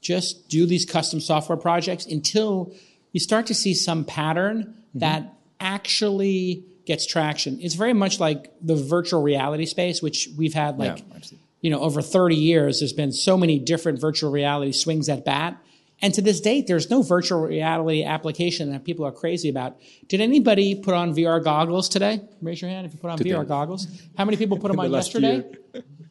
Just 0.00 0.49
do 0.49 0.66
these 0.66 0.84
custom 0.84 1.20
software 1.20 1.58
projects 1.58 2.06
until 2.06 2.73
you 3.12 3.20
start 3.20 3.46
to 3.46 3.54
see 3.54 3.75
some 3.75 4.04
pattern 4.04 4.64
mm-hmm. 4.64 4.99
that 5.00 5.34
actually 5.61 6.64
gets 6.84 7.06
traction. 7.06 7.58
It's 7.61 7.75
very 7.75 7.94
much 7.94 8.20
like 8.20 8.52
the 8.61 8.76
virtual 8.76 9.23
reality 9.23 9.66
space, 9.66 10.02
which 10.02 10.28
we've 10.37 10.54
had 10.54 10.78
like 10.78 10.99
yeah, 10.99 11.28
you 11.64 11.71
know, 11.71 11.80
over 11.80 12.02
30 12.02 12.37
years, 12.37 12.80
there's 12.80 12.92
been 12.92 13.11
so 13.11 13.38
many 13.38 13.59
different 13.59 13.99
virtual 13.99 14.30
reality 14.30 14.71
swings 14.71 15.09
at 15.09 15.25
bat. 15.25 15.56
And 16.02 16.12
to 16.12 16.21
this 16.21 16.38
date, 16.42 16.66
there's 16.66 16.90
no 16.90 17.00
virtual 17.00 17.40
reality 17.40 18.04
application 18.04 18.71
that 18.73 18.85
people 18.85 19.06
are 19.06 19.12
crazy 19.12 19.49
about. 19.49 19.80
Did 20.09 20.21
anybody 20.21 20.75
put 20.75 20.92
on 20.92 21.14
VR 21.14 21.42
goggles 21.42 21.88
today? 21.88 22.21
Raise 22.42 22.61
your 22.61 22.71
hand 22.71 22.87
if 22.87 22.92
you 22.92 22.99
put 22.99 23.11
on 23.11 23.16
today. 23.16 23.30
VR 23.30 23.49
goggles. 23.49 23.87
How 24.14 24.26
many 24.26 24.37
people 24.37 24.59
put 24.59 24.73
them 24.73 24.78
on 24.78 24.90
the 24.90 24.97
yesterday? 24.99 25.42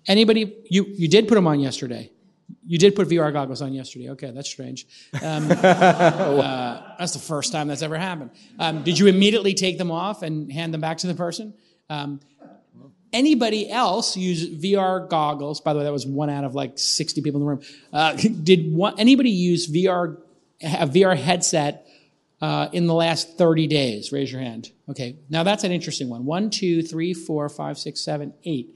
Anybody? 0.07 0.57
You 0.71 0.85
you 0.87 1.07
did 1.07 1.27
put 1.27 1.35
them 1.35 1.45
on 1.45 1.59
yesterday. 1.59 2.09
You 2.65 2.79
did 2.79 2.95
put 2.95 3.07
VR 3.07 3.31
goggles 3.31 3.61
on 3.61 3.73
yesterday. 3.73 4.09
Okay, 4.09 4.31
that's 4.31 4.49
strange. 4.49 4.87
Um, 5.21 5.51
uh, 5.51 6.81
that's 6.97 7.13
the 7.13 7.19
first 7.19 7.51
time 7.51 7.67
that's 7.67 7.83
ever 7.83 7.99
happened. 7.99 8.31
Um, 8.57 8.81
did 8.81 8.97
you 8.97 9.05
immediately 9.05 9.53
take 9.53 9.77
them 9.77 9.91
off 9.91 10.23
and 10.23 10.51
hand 10.51 10.73
them 10.73 10.81
back 10.81 10.97
to 10.99 11.07
the 11.07 11.13
person? 11.13 11.53
Um, 11.91 12.21
anybody 13.13 13.69
else 13.69 14.17
use 14.17 14.49
VR 14.49 15.07
goggles? 15.07 15.61
By 15.61 15.73
the 15.73 15.79
way, 15.79 15.85
that 15.85 15.93
was 15.93 16.05
one 16.05 16.29
out 16.29 16.43
of 16.43 16.55
like 16.55 16.77
60 16.77 17.21
people 17.21 17.39
in 17.39 17.45
the 17.45 17.49
room. 17.49 17.61
Uh, 17.93 18.13
did 18.43 18.73
one, 18.73 18.99
anybody 18.99 19.29
use 19.29 19.71
VR, 19.71 20.17
a 20.61 20.87
VR 20.87 21.15
headset 21.15 21.87
uh, 22.41 22.67
in 22.73 22.87
the 22.87 22.93
last 22.93 23.37
30 23.37 23.67
days? 23.67 24.11
Raise 24.11 24.31
your 24.31 24.41
hand. 24.41 24.71
Okay, 24.89 25.15
now 25.29 25.43
that's 25.43 25.63
an 25.63 25.71
interesting 25.71 26.09
one. 26.09 26.25
One, 26.25 26.49
two, 26.49 26.81
three, 26.81 27.13
four, 27.13 27.47
five, 27.47 27.77
six, 27.77 28.01
seven, 28.01 28.33
eight. 28.43 28.75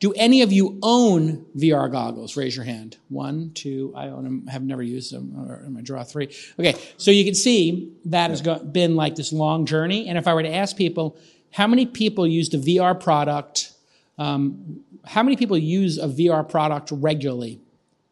Do 0.00 0.12
any 0.12 0.42
of 0.42 0.52
you 0.52 0.78
own 0.80 1.44
VR 1.56 1.90
goggles? 1.90 2.36
Raise 2.36 2.54
your 2.54 2.64
hand. 2.64 2.98
One, 3.08 3.50
two, 3.52 3.92
I 3.96 4.08
own 4.08 4.22
them, 4.22 4.46
have 4.46 4.62
never 4.62 4.82
used 4.82 5.12
them, 5.12 5.34
or 5.36 5.56
I'm 5.56 5.72
gonna 5.72 5.82
draw 5.82 6.04
three. 6.04 6.28
Okay, 6.58 6.76
so 6.96 7.10
you 7.10 7.24
can 7.24 7.34
see 7.34 7.92
that 8.04 8.30
has 8.30 8.40
been 8.40 8.94
like 8.94 9.16
this 9.16 9.32
long 9.32 9.66
journey. 9.66 10.08
And 10.08 10.16
if 10.16 10.28
I 10.28 10.34
were 10.34 10.44
to 10.44 10.54
ask 10.54 10.76
people, 10.76 11.18
how 11.50 11.66
many 11.66 11.86
people 11.86 12.26
used 12.26 12.54
a 12.54 12.58
VR 12.58 12.98
product? 12.98 13.72
Um, 14.18 14.80
how 15.04 15.22
many 15.22 15.36
people 15.36 15.56
use 15.56 15.98
a 15.98 16.08
VR 16.08 16.48
product 16.48 16.90
regularly? 16.92 17.60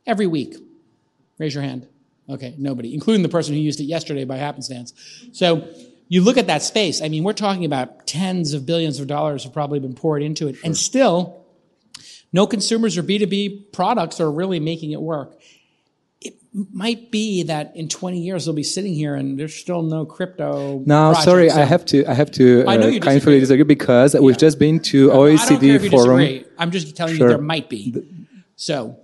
Every 0.07 0.27
week? 0.27 0.55
Raise 1.39 1.55
your 1.55 1.63
hand. 1.63 1.87
Okay, 2.29 2.55
nobody, 2.59 2.95
including 2.95 3.23
the 3.23 3.29
person 3.29 3.55
who 3.55 3.61
used 3.61 3.81
it 3.81 3.85
yesterday 3.85 4.25
by 4.25 4.37
happenstance. 4.37 4.93
So 5.33 5.69
you 6.09 6.23
look 6.23 6.37
at 6.37 6.47
that 6.47 6.63
space, 6.63 7.03
I 7.03 7.09
mean, 7.09 7.25
we're 7.25 7.33
talking 7.33 7.65
about 7.65 8.07
tens 8.07 8.53
of 8.53 8.67
billions 8.67 8.99
of 9.01 9.07
dollars 9.07 9.45
have 9.45 9.53
probably 9.53 9.79
been 9.81 9.95
poured 9.95 10.23
into 10.23 10.49
it. 10.49 10.57
And 10.65 10.77
still, 10.77 11.45
no 12.33 12.47
consumers 12.47 12.97
or 12.97 13.03
B2B 13.03 13.73
products 13.73 14.21
are 14.21 14.31
really 14.31 14.61
making 14.61 14.93
it 14.93 15.01
work. 15.01 15.39
Might 16.73 17.11
be 17.11 17.43
that 17.43 17.77
in 17.77 17.89
20 17.89 18.19
years 18.19 18.47
they'll 18.47 18.55
be 18.55 18.63
sitting 18.63 18.95
here 18.95 19.15
and 19.15 19.39
there's 19.39 19.55
still 19.55 19.83
no 19.83 20.07
crypto. 20.07 20.79
No, 20.87 21.09
project, 21.13 21.25
sorry, 21.25 21.51
so- 21.51 21.61
I 21.61 21.65
have 21.65 21.85
to 21.87 22.07
I 22.07 22.15
have 22.15 22.31
to 22.33 22.65
I 22.67 22.77
know 22.79 22.87
uh, 22.87 22.91
you 22.91 23.01
kindly 23.01 23.19
disagree. 23.19 23.41
disagree 23.41 23.65
because 23.65 24.15
we've 24.15 24.39
just 24.39 24.59
been 24.59 24.81
to 24.81 25.13
I 25.13 25.15
don't 25.15 25.37
care 25.39 25.47
OECD 25.49 25.91
forum. 25.91 26.19
disagree. 26.19 26.45
I'm 26.59 26.71
just 26.71 26.97
telling 26.97 27.17
Sure. 27.17 27.27
you 27.27 27.35
there 27.35 27.43
might 27.43 27.69
be. 27.69 27.95
So, 28.57 28.97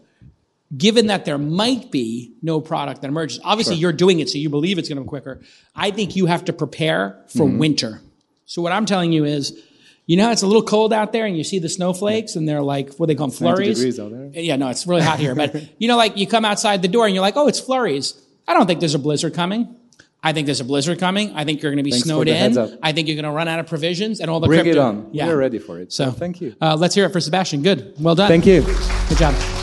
given 0.75 1.09
that 1.09 1.26
there 1.26 1.37
might 1.37 1.90
be 1.90 2.32
no 2.40 2.61
product 2.62 3.02
that 3.02 3.09
emerges, 3.09 3.38
obviously 3.44 3.76
you're 3.76 3.92
doing 3.92 4.21
it, 4.21 4.30
so 4.30 4.38
you 4.38 4.49
believe 4.49 4.78
it's 4.78 4.88
going 4.88 4.97
to 4.97 5.02
be 5.02 5.09
quicker. 5.09 5.40
I 5.76 5.90
think 5.90 6.16
you 6.16 6.25
have 6.26 6.47
to 6.47 6.54
prepare 6.54 7.18
for 7.28 7.47
Mm-hmm. 7.47 7.59
winter. 7.59 8.00
So 8.47 8.62
what 8.62 8.73
I'm 8.73 8.87
telling 8.87 9.12
you 9.12 9.25
is, 9.26 9.59
you 10.06 10.16
know, 10.16 10.30
it's 10.30 10.42
a 10.42 10.47
little 10.47 10.62
cold 10.62 10.92
out 10.92 11.12
there, 11.12 11.26
and 11.26 11.37
you 11.37 11.44
see 11.44 11.59
the 11.59 11.68
snowflakes, 11.68 12.37
and 12.37 12.49
they're 12.49 12.62
like 12.62 12.94
what 12.94 13.06
they 13.06 13.14
call 13.14 13.28
them 13.28 13.37
flurries. 13.37 13.78
degrees 13.78 14.00
out 14.00 14.11
there. 14.11 14.30
Yeah, 14.35 14.56
no, 14.56 14.68
it's 14.68 14.87
really 14.87 15.02
hot 15.02 15.18
here, 15.18 15.35
but 15.35 15.54
you 15.78 15.88
know, 15.88 15.97
like 15.97 16.16
you 16.16 16.26
come 16.26 16.44
outside 16.44 16.82
the 16.82 16.88
door 16.88 17.06
and 17.06 17.14
you're 17.14 17.23
like, 17.23 17.37
oh, 17.37 17.49
it's 17.49 17.61
flurries. 17.61 18.21
I 18.47 18.54
don't 18.54 18.66
think 18.66 18.80
there's 18.80 18.94
a 18.94 18.99
blizzard 18.99 19.35
coming. 19.35 19.76
I 20.25 20.32
think 20.32 20.47
there's 20.47 20.61
a 20.61 20.64
blizzard 20.64 21.00
coming. 21.00 21.35
I 21.35 21.44
think 21.44 21.62
you're 21.62 21.73
going 21.73 21.78
to 21.78 21.82
be 21.82 21.90
Thanks 21.90 22.04
snowed 22.04 22.28
in. 22.28 22.78
I 22.80 22.92
think 22.92 23.09
you're 23.09 23.16
going 23.16 23.25
to 23.25 23.32
run 23.32 23.49
out 23.49 23.59
of 23.59 23.66
provisions 23.66 24.21
and 24.21 24.30
all 24.30 24.38
the 24.38 24.47
Bring 24.47 24.62
crypto. 24.62 24.80
it 24.80 24.82
on. 24.82 25.09
Yeah. 25.12 25.26
We're 25.26 25.37
ready 25.37 25.59
for 25.59 25.80
it. 25.80 25.92
So 25.92 26.12
thank 26.12 26.40
you. 26.40 26.54
Uh, 26.61 26.76
let's 26.76 26.94
hear 26.94 27.06
it 27.06 27.12
for 27.12 27.21
Sebastian. 27.21 27.62
Good. 27.62 27.94
Well 27.99 28.14
done. 28.14 28.28
Thank 28.28 28.47
you. 28.47 28.62
Good 29.09 29.18
job. 29.18 29.62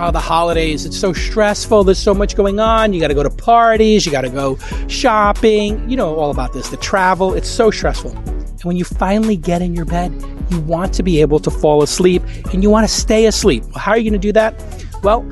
Oh, 0.00 0.12
the 0.12 0.20
holidays. 0.20 0.86
It's 0.86 0.96
so 0.96 1.12
stressful. 1.12 1.82
There's 1.82 1.98
so 1.98 2.14
much 2.14 2.36
going 2.36 2.60
on. 2.60 2.92
You 2.92 3.00
got 3.00 3.08
to 3.08 3.14
go 3.14 3.24
to 3.24 3.30
parties. 3.30 4.06
You 4.06 4.12
got 4.12 4.20
to 4.20 4.30
go 4.30 4.56
shopping. 4.86 5.90
You 5.90 5.96
know 5.96 6.14
all 6.14 6.30
about 6.30 6.52
this. 6.52 6.68
The 6.68 6.76
travel. 6.76 7.34
It's 7.34 7.48
so 7.48 7.72
stressful. 7.72 8.12
And 8.16 8.62
when 8.62 8.76
you 8.76 8.84
finally 8.84 9.36
get 9.36 9.60
in 9.60 9.74
your 9.74 9.86
bed, 9.86 10.12
you 10.50 10.60
want 10.60 10.94
to 10.94 11.02
be 11.02 11.20
able 11.20 11.40
to 11.40 11.50
fall 11.50 11.82
asleep 11.82 12.22
and 12.52 12.62
you 12.62 12.70
want 12.70 12.88
to 12.88 12.94
stay 12.94 13.26
asleep. 13.26 13.64
How 13.74 13.90
are 13.90 13.98
you 13.98 14.08
going 14.08 14.20
to 14.20 14.24
do 14.24 14.32
that? 14.34 14.54
Well, 15.02 15.24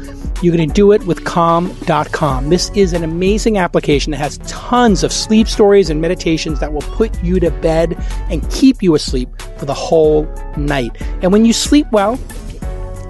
you're 0.43 0.57
going 0.57 0.69
to 0.69 0.75
do 0.75 0.91
it 0.91 1.07
with 1.07 1.25
calm.com. 1.25 2.49
This 2.49 2.71
is 2.71 2.93
an 2.93 3.05
amazing 3.05 3.59
application 3.59 4.11
that 4.11 4.19
has 4.19 4.39
tons 4.47 5.05
of 5.05 5.13
sleep 5.13 5.47
stories 5.47 5.91
and 5.91 6.01
meditations 6.01 6.59
that 6.59 6.73
will 6.73 6.83
put 6.83 7.23
you 7.23 7.39
to 7.39 7.53
bed 7.53 7.97
and 8.31 8.49
keep 8.51 8.83
you 8.83 8.97
asleep 8.97 9.29
for 9.59 9.65
the 9.65 9.75
whole 9.75 10.25
night. 10.57 11.01
And 11.23 11.33
when 11.33 11.45
you 11.45 11.53
sleep 11.53 11.87
well, 11.93 12.19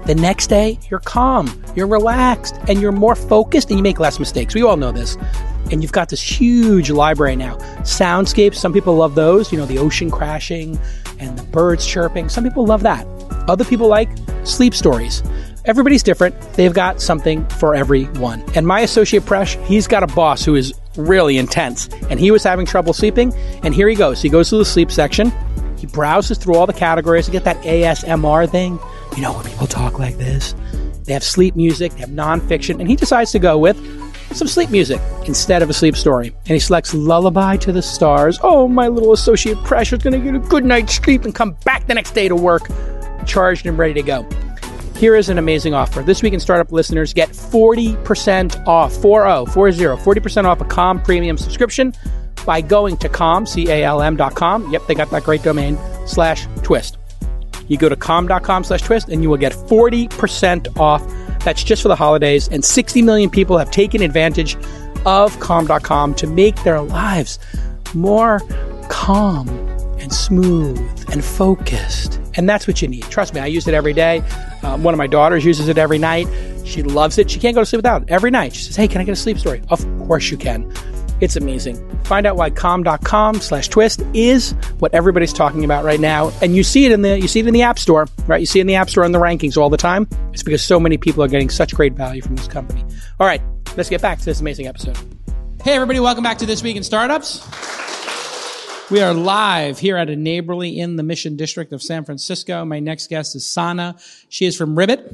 the 0.07 0.15
next 0.15 0.47
day, 0.47 0.79
you're 0.89 1.01
calm, 1.01 1.63
you're 1.75 1.85
relaxed, 1.85 2.55
and 2.69 2.81
you're 2.81 2.93
more 2.93 3.13
focused 3.13 3.69
and 3.69 3.77
you 3.77 3.83
make 3.83 3.99
less 3.99 4.19
mistakes. 4.19 4.55
We 4.55 4.63
all 4.63 4.77
know 4.77 4.93
this. 4.93 5.17
And 5.69 5.83
you've 5.83 5.91
got 5.91 6.07
this 6.07 6.21
huge 6.21 6.89
library 6.89 7.35
now. 7.35 7.57
Soundscapes, 7.81 8.55
some 8.55 8.71
people 8.71 8.95
love 8.95 9.15
those, 9.15 9.51
you 9.51 9.57
know, 9.57 9.65
the 9.65 9.77
ocean 9.77 10.09
crashing 10.09 10.79
and 11.19 11.37
the 11.37 11.43
birds 11.43 11.85
chirping. 11.85 12.29
Some 12.29 12.45
people 12.45 12.65
love 12.65 12.83
that. 12.83 13.05
Other 13.49 13.65
people 13.65 13.89
like 13.89 14.09
sleep 14.45 14.73
stories. 14.73 15.23
Everybody's 15.65 16.03
different. 16.03 16.39
They've 16.53 16.73
got 16.73 17.01
something 17.01 17.45
for 17.49 17.75
everyone. 17.75 18.45
And 18.55 18.65
my 18.65 18.79
associate 18.79 19.23
Presh, 19.23 19.61
he's 19.65 19.87
got 19.87 20.03
a 20.03 20.07
boss 20.07 20.45
who 20.45 20.55
is 20.55 20.73
really 20.95 21.37
intense. 21.37 21.89
And 22.09 22.17
he 22.17 22.31
was 22.31 22.45
having 22.45 22.65
trouble 22.65 22.93
sleeping. 22.93 23.33
And 23.63 23.75
here 23.75 23.89
he 23.89 23.95
goes. 23.95 24.21
He 24.21 24.29
goes 24.29 24.49
to 24.51 24.57
the 24.57 24.63
sleep 24.63 24.89
section. 24.89 25.33
He 25.77 25.85
browses 25.87 26.37
through 26.37 26.55
all 26.55 26.65
the 26.65 26.73
categories 26.73 27.25
to 27.25 27.31
get 27.31 27.43
that 27.43 27.57
ASMR 27.63 28.49
thing. 28.49 28.79
You 29.15 29.21
know, 29.21 29.33
when 29.33 29.45
people 29.45 29.67
talk 29.67 29.99
like 29.99 30.17
this, 30.17 30.55
they 31.05 31.13
have 31.13 31.23
sleep 31.23 31.55
music, 31.55 31.93
they 31.93 31.99
have 31.99 32.09
nonfiction, 32.09 32.79
and 32.79 32.89
he 32.89 32.95
decides 32.95 33.31
to 33.31 33.39
go 33.39 33.57
with 33.57 33.77
some 34.35 34.47
sleep 34.47 34.69
music 34.69 34.99
instead 35.25 35.61
of 35.61 35.69
a 35.69 35.73
sleep 35.73 35.95
story. 35.95 36.27
And 36.27 36.49
he 36.49 36.59
selects 36.59 36.93
Lullaby 36.93 37.57
to 37.57 37.71
the 37.71 37.81
Stars. 37.81 38.39
Oh, 38.43 38.67
my 38.67 38.87
little 38.87 39.13
associate 39.13 39.57
Pressure's 39.63 40.03
gonna 40.03 40.19
get 40.19 40.35
a 40.35 40.39
good 40.39 40.65
night's 40.65 40.95
sleep 40.95 41.23
and 41.23 41.33
come 41.33 41.55
back 41.63 41.87
the 41.87 41.93
next 41.93 42.11
day 42.11 42.27
to 42.27 42.35
work, 42.35 42.63
charged 43.25 43.65
and 43.65 43.77
ready 43.77 43.93
to 43.93 44.03
go. 44.03 44.27
Here 44.95 45.15
is 45.15 45.29
an 45.29 45.37
amazing 45.37 45.75
offer. 45.75 46.01
This 46.01 46.23
week 46.23 46.33
in 46.33 46.39
Startup 46.39 46.71
listeners 46.71 47.13
get 47.13 47.29
40% 47.29 48.67
off, 48.67 48.93
40, 48.95 49.51
40, 49.51 49.77
40% 49.79 50.45
off 50.45 50.59
a 50.59 50.65
Calm 50.65 51.01
premium 51.01 51.37
subscription 51.37 51.93
by 52.47 52.61
going 52.61 52.97
to 52.97 53.09
calm, 53.09 53.45
C-A-L-M 53.45 54.15
dot 54.15 54.33
com. 54.33 54.71
Yep, 54.71 54.87
they 54.87 54.95
got 54.95 55.11
that 55.11 55.23
great 55.23 55.43
domain, 55.43 55.77
slash 56.07 56.47
twist. 56.63 56.97
You 57.67 57.77
go 57.77 57.89
to 57.89 57.95
calm.com 57.95 58.63
slash 58.63 58.81
twist 58.81 59.09
and 59.09 59.21
you 59.21 59.29
will 59.29 59.37
get 59.37 59.51
40% 59.51 60.79
off. 60.79 61.05
That's 61.43 61.63
just 61.63 61.81
for 61.81 61.89
the 61.89 61.95
holidays. 61.95 62.47
And 62.47 62.63
60 62.63 63.01
million 63.01 63.29
people 63.29 63.57
have 63.57 63.69
taken 63.69 64.01
advantage 64.01 64.57
of 65.05 65.37
calm.com 65.39 66.15
to 66.15 66.27
make 66.27 66.55
their 66.63 66.81
lives 66.81 67.39
more 67.93 68.41
calm 68.89 69.49
and 69.99 70.13
smooth 70.13 70.77
and 71.11 71.23
focused. 71.23 72.21
And 72.35 72.47
that's 72.47 72.67
what 72.67 72.81
you 72.81 72.87
need. 72.87 73.03
Trust 73.03 73.33
me, 73.33 73.41
I 73.41 73.47
use 73.47 73.67
it 73.67 73.73
every 73.73 73.93
day. 73.93 74.23
Um, 74.63 74.83
one 74.83 74.93
of 74.93 74.97
my 74.97 75.07
daughters 75.07 75.43
uses 75.43 75.67
it 75.67 75.77
every 75.77 75.97
night. 75.97 76.27
She 76.65 76.83
loves 76.83 77.17
it. 77.17 77.29
She 77.29 77.39
can't 77.39 77.55
go 77.55 77.61
to 77.61 77.65
sleep 77.65 77.79
without 77.79 78.03
it. 78.03 78.09
Every 78.09 78.31
night. 78.31 78.53
She 78.53 78.63
says, 78.63 78.75
Hey, 78.75 78.87
can 78.87 79.01
I 79.01 79.03
get 79.03 79.11
a 79.11 79.15
sleep 79.15 79.39
story? 79.39 79.61
Of 79.69 79.85
course 80.07 80.29
you 80.29 80.37
can. 80.37 80.71
It's 81.19 81.35
amazing. 81.35 81.77
Find 82.03 82.27
out 82.27 82.35
why 82.35 82.49
calm.com 82.51 83.41
slash 83.41 83.69
twist 83.69 84.03
is 84.13 84.51
what 84.79 84.93
everybody's 84.93 85.33
talking 85.33 85.65
about 85.65 85.83
right 85.83 85.99
now. 85.99 86.31
And 86.41 86.55
you 86.55 86.63
see 86.63 86.85
it 86.85 86.91
in 86.91 87.01
the 87.01 87.19
you 87.19 87.27
see 87.27 87.39
it 87.39 87.47
in 87.47 87.53
the 87.53 87.63
App 87.63 87.79
Store, 87.79 88.07
right? 88.27 88.39
You 88.39 88.45
see 88.45 88.59
it 88.59 88.61
in 88.61 88.67
the 88.67 88.75
App 88.75 88.89
Store 88.89 89.03
in 89.03 89.11
the 89.11 89.19
rankings 89.19 89.57
all 89.57 89.69
the 89.69 89.77
time. 89.77 90.07
It's 90.31 90.43
because 90.43 90.63
so 90.63 90.79
many 90.79 90.97
people 90.97 91.23
are 91.23 91.27
getting 91.27 91.49
such 91.49 91.73
great 91.73 91.93
value 91.93 92.21
from 92.21 92.35
this 92.35 92.47
company. 92.47 92.85
All 93.19 93.25
right, 93.25 93.41
let's 93.75 93.89
get 93.89 94.01
back 94.01 94.19
to 94.19 94.25
this 94.25 94.41
amazing 94.41 94.67
episode. 94.67 94.97
Hey 95.63 95.73
everybody, 95.73 95.99
welcome 95.99 96.23
back 96.23 96.37
to 96.37 96.45
This 96.45 96.61
Week 96.61 96.77
in 96.77 96.83
Startups. 96.83 97.45
We 98.89 99.01
are 99.01 99.13
live 99.13 99.79
here 99.79 99.97
at 99.97 100.09
a 100.09 100.15
neighborly 100.15 100.79
in 100.79 100.95
the 100.95 101.03
Mission 101.03 101.35
District 101.35 101.73
of 101.73 101.81
San 101.81 102.05
Francisco. 102.05 102.63
My 102.63 102.79
next 102.79 103.09
guest 103.09 103.35
is 103.35 103.45
Sana. 103.45 103.97
She 104.29 104.45
is 104.45 104.55
from 104.55 104.77
Ribbit. 104.77 105.11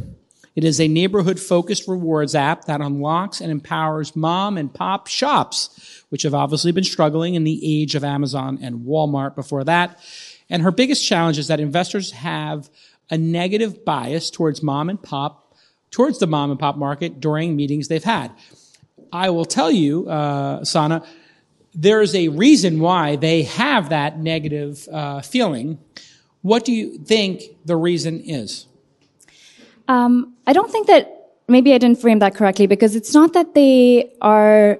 It 0.55 0.63
is 0.63 0.79
a 0.79 0.87
neighborhood 0.87 1.39
focused 1.39 1.87
rewards 1.87 2.35
app 2.35 2.65
that 2.65 2.81
unlocks 2.81 3.41
and 3.41 3.51
empowers 3.51 4.15
mom 4.15 4.57
and 4.57 4.71
pop 4.73 5.07
shops, 5.07 6.03
which 6.09 6.23
have 6.23 6.35
obviously 6.35 6.71
been 6.71 6.83
struggling 6.83 7.33
in 7.35 7.43
the 7.43 7.59
age 7.63 7.95
of 7.95 8.03
Amazon 8.03 8.59
and 8.61 8.81
Walmart 8.81 9.35
before 9.35 9.63
that. 9.63 9.99
And 10.49 10.61
her 10.61 10.71
biggest 10.71 11.05
challenge 11.05 11.39
is 11.39 11.47
that 11.47 11.59
investors 11.59 12.11
have 12.11 12.69
a 13.09 13.17
negative 13.17 13.83
bias 13.83 14.29
towards 14.29 14.61
mom 14.61 14.89
and 14.89 15.01
pop, 15.01 15.55
towards 15.89 16.19
the 16.19 16.27
mom 16.27 16.51
and 16.51 16.59
pop 16.59 16.77
market 16.77 17.19
during 17.19 17.55
meetings 17.55 17.87
they've 17.87 18.03
had. 18.03 18.31
I 19.11 19.31
will 19.31 19.45
tell 19.45 19.71
you, 19.71 20.07
uh, 20.07 20.63
Sana, 20.63 21.03
there 21.73 22.01
is 22.01 22.13
a 22.13 22.27
reason 22.27 22.79
why 22.79 23.15
they 23.15 23.43
have 23.43 23.89
that 23.89 24.19
negative 24.19 24.87
uh, 24.91 25.21
feeling. 25.21 25.79
What 26.41 26.65
do 26.65 26.71
you 26.71 26.99
think 26.99 27.43
the 27.65 27.75
reason 27.75 28.21
is? 28.21 28.67
Um, 29.87 30.35
I 30.47 30.53
don't 30.53 30.71
think 30.71 30.87
that 30.87 31.09
maybe 31.47 31.73
I 31.73 31.77
didn't 31.77 31.99
frame 31.99 32.19
that 32.19 32.35
correctly 32.35 32.67
because 32.67 32.95
it's 32.95 33.13
not 33.13 33.33
that 33.33 33.53
they 33.53 34.13
are 34.21 34.79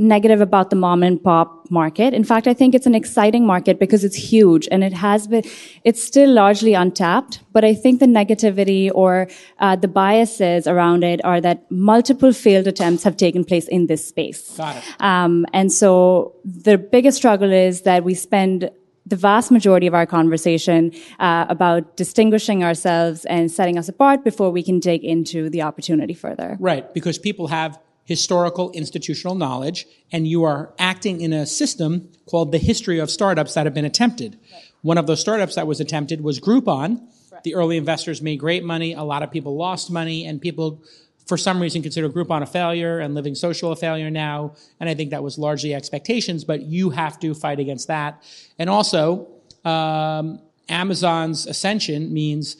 negative 0.00 0.40
about 0.40 0.70
the 0.70 0.76
mom 0.76 1.02
and 1.02 1.22
pop 1.22 1.68
market. 1.70 2.14
In 2.14 2.22
fact, 2.22 2.46
I 2.46 2.54
think 2.54 2.74
it's 2.74 2.86
an 2.86 2.94
exciting 2.94 3.44
market 3.44 3.80
because 3.80 4.04
it's 4.04 4.14
huge 4.14 4.68
and 4.70 4.84
it 4.84 4.92
has 4.92 5.26
been, 5.26 5.42
it's 5.82 6.02
still 6.02 6.30
largely 6.30 6.74
untapped. 6.74 7.40
But 7.52 7.64
I 7.64 7.74
think 7.74 7.98
the 7.98 8.06
negativity 8.06 8.90
or 8.94 9.28
uh, 9.58 9.74
the 9.74 9.88
biases 9.88 10.68
around 10.68 11.02
it 11.02 11.24
are 11.24 11.40
that 11.40 11.68
multiple 11.70 12.32
failed 12.32 12.68
attempts 12.68 13.02
have 13.02 13.16
taken 13.16 13.44
place 13.44 13.66
in 13.66 13.88
this 13.88 14.06
space. 14.06 14.56
Got 14.56 14.76
it. 14.76 14.84
Um, 15.00 15.46
and 15.52 15.72
so 15.72 16.36
the 16.44 16.78
biggest 16.78 17.16
struggle 17.18 17.52
is 17.52 17.82
that 17.82 18.04
we 18.04 18.14
spend 18.14 18.70
the 19.08 19.16
vast 19.16 19.50
majority 19.50 19.86
of 19.86 19.94
our 19.94 20.06
conversation 20.06 20.92
uh, 21.18 21.46
about 21.48 21.96
distinguishing 21.96 22.62
ourselves 22.62 23.24
and 23.24 23.50
setting 23.50 23.78
us 23.78 23.88
apart 23.88 24.24
before 24.24 24.50
we 24.50 24.62
can 24.62 24.78
dig 24.78 25.04
into 25.04 25.48
the 25.48 25.62
opportunity 25.62 26.14
further. 26.14 26.56
Right, 26.60 26.92
because 26.92 27.18
people 27.18 27.48
have 27.48 27.78
historical 28.04 28.70
institutional 28.72 29.34
knowledge 29.34 29.86
and 30.10 30.26
you 30.26 30.42
are 30.42 30.72
acting 30.78 31.20
in 31.20 31.32
a 31.32 31.44
system 31.44 32.08
called 32.26 32.52
the 32.52 32.58
history 32.58 32.98
of 32.98 33.10
startups 33.10 33.54
that 33.54 33.66
have 33.66 33.74
been 33.74 33.84
attempted. 33.84 34.38
One 34.82 34.96
of 34.96 35.06
those 35.06 35.20
startups 35.20 35.56
that 35.56 35.66
was 35.66 35.80
attempted 35.80 36.22
was 36.22 36.40
Groupon. 36.40 37.00
The 37.44 37.54
early 37.54 37.76
investors 37.76 38.22
made 38.22 38.40
great 38.40 38.64
money. 38.64 38.94
A 38.94 39.02
lot 39.02 39.22
of 39.22 39.30
people 39.30 39.56
lost 39.56 39.90
money 39.90 40.24
and 40.26 40.40
people 40.40 40.82
for 41.28 41.36
some 41.36 41.60
reason 41.60 41.82
consider 41.82 42.08
Groupon 42.08 42.42
a 42.42 42.46
failure 42.46 42.98
and 42.98 43.14
Living 43.14 43.34
Social 43.34 43.70
a 43.70 43.76
failure 43.76 44.10
now. 44.10 44.54
And 44.80 44.88
I 44.88 44.94
think 44.94 45.10
that 45.10 45.22
was 45.22 45.38
largely 45.38 45.74
expectations, 45.74 46.42
but 46.42 46.62
you 46.62 46.90
have 46.90 47.20
to 47.20 47.34
fight 47.34 47.60
against 47.60 47.88
that. 47.88 48.22
And 48.58 48.70
also, 48.70 49.28
um, 49.64 50.40
Amazon's 50.70 51.46
ascension 51.46 52.12
means 52.12 52.56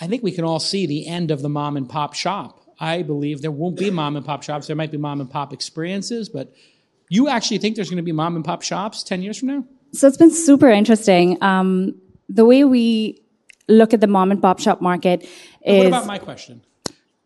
I 0.00 0.06
think 0.06 0.22
we 0.22 0.30
can 0.30 0.44
all 0.44 0.60
see 0.60 0.86
the 0.86 1.06
end 1.06 1.32
of 1.32 1.42
the 1.42 1.48
mom 1.48 1.76
and 1.76 1.88
pop 1.88 2.14
shop. 2.14 2.60
I 2.78 3.02
believe 3.02 3.42
there 3.42 3.50
won't 3.50 3.78
be 3.78 3.90
mom 3.90 4.16
and 4.16 4.24
pop 4.24 4.42
shops. 4.42 4.68
There 4.68 4.76
might 4.76 4.90
be 4.90 4.96
mom 4.96 5.20
and 5.20 5.30
pop 5.30 5.52
experiences, 5.52 6.28
but 6.28 6.52
you 7.08 7.28
actually 7.28 7.58
think 7.58 7.76
there's 7.76 7.90
going 7.90 7.98
to 7.98 8.02
be 8.02 8.12
mom 8.12 8.36
and 8.36 8.44
pop 8.44 8.62
shops 8.62 9.02
10 9.02 9.22
years 9.22 9.38
from 9.38 9.48
now? 9.48 9.64
So 9.92 10.06
it's 10.06 10.16
been 10.16 10.32
super 10.32 10.68
interesting. 10.68 11.40
Um, 11.42 12.00
the 12.28 12.44
way 12.44 12.64
we 12.64 13.22
look 13.68 13.94
at 13.94 14.00
the 14.00 14.06
mom 14.06 14.30
and 14.30 14.40
pop 14.40 14.58
shop 14.60 14.80
market 14.80 15.22
is. 15.64 15.78
What 15.78 15.86
about 15.86 16.06
my 16.06 16.18
question? 16.18 16.62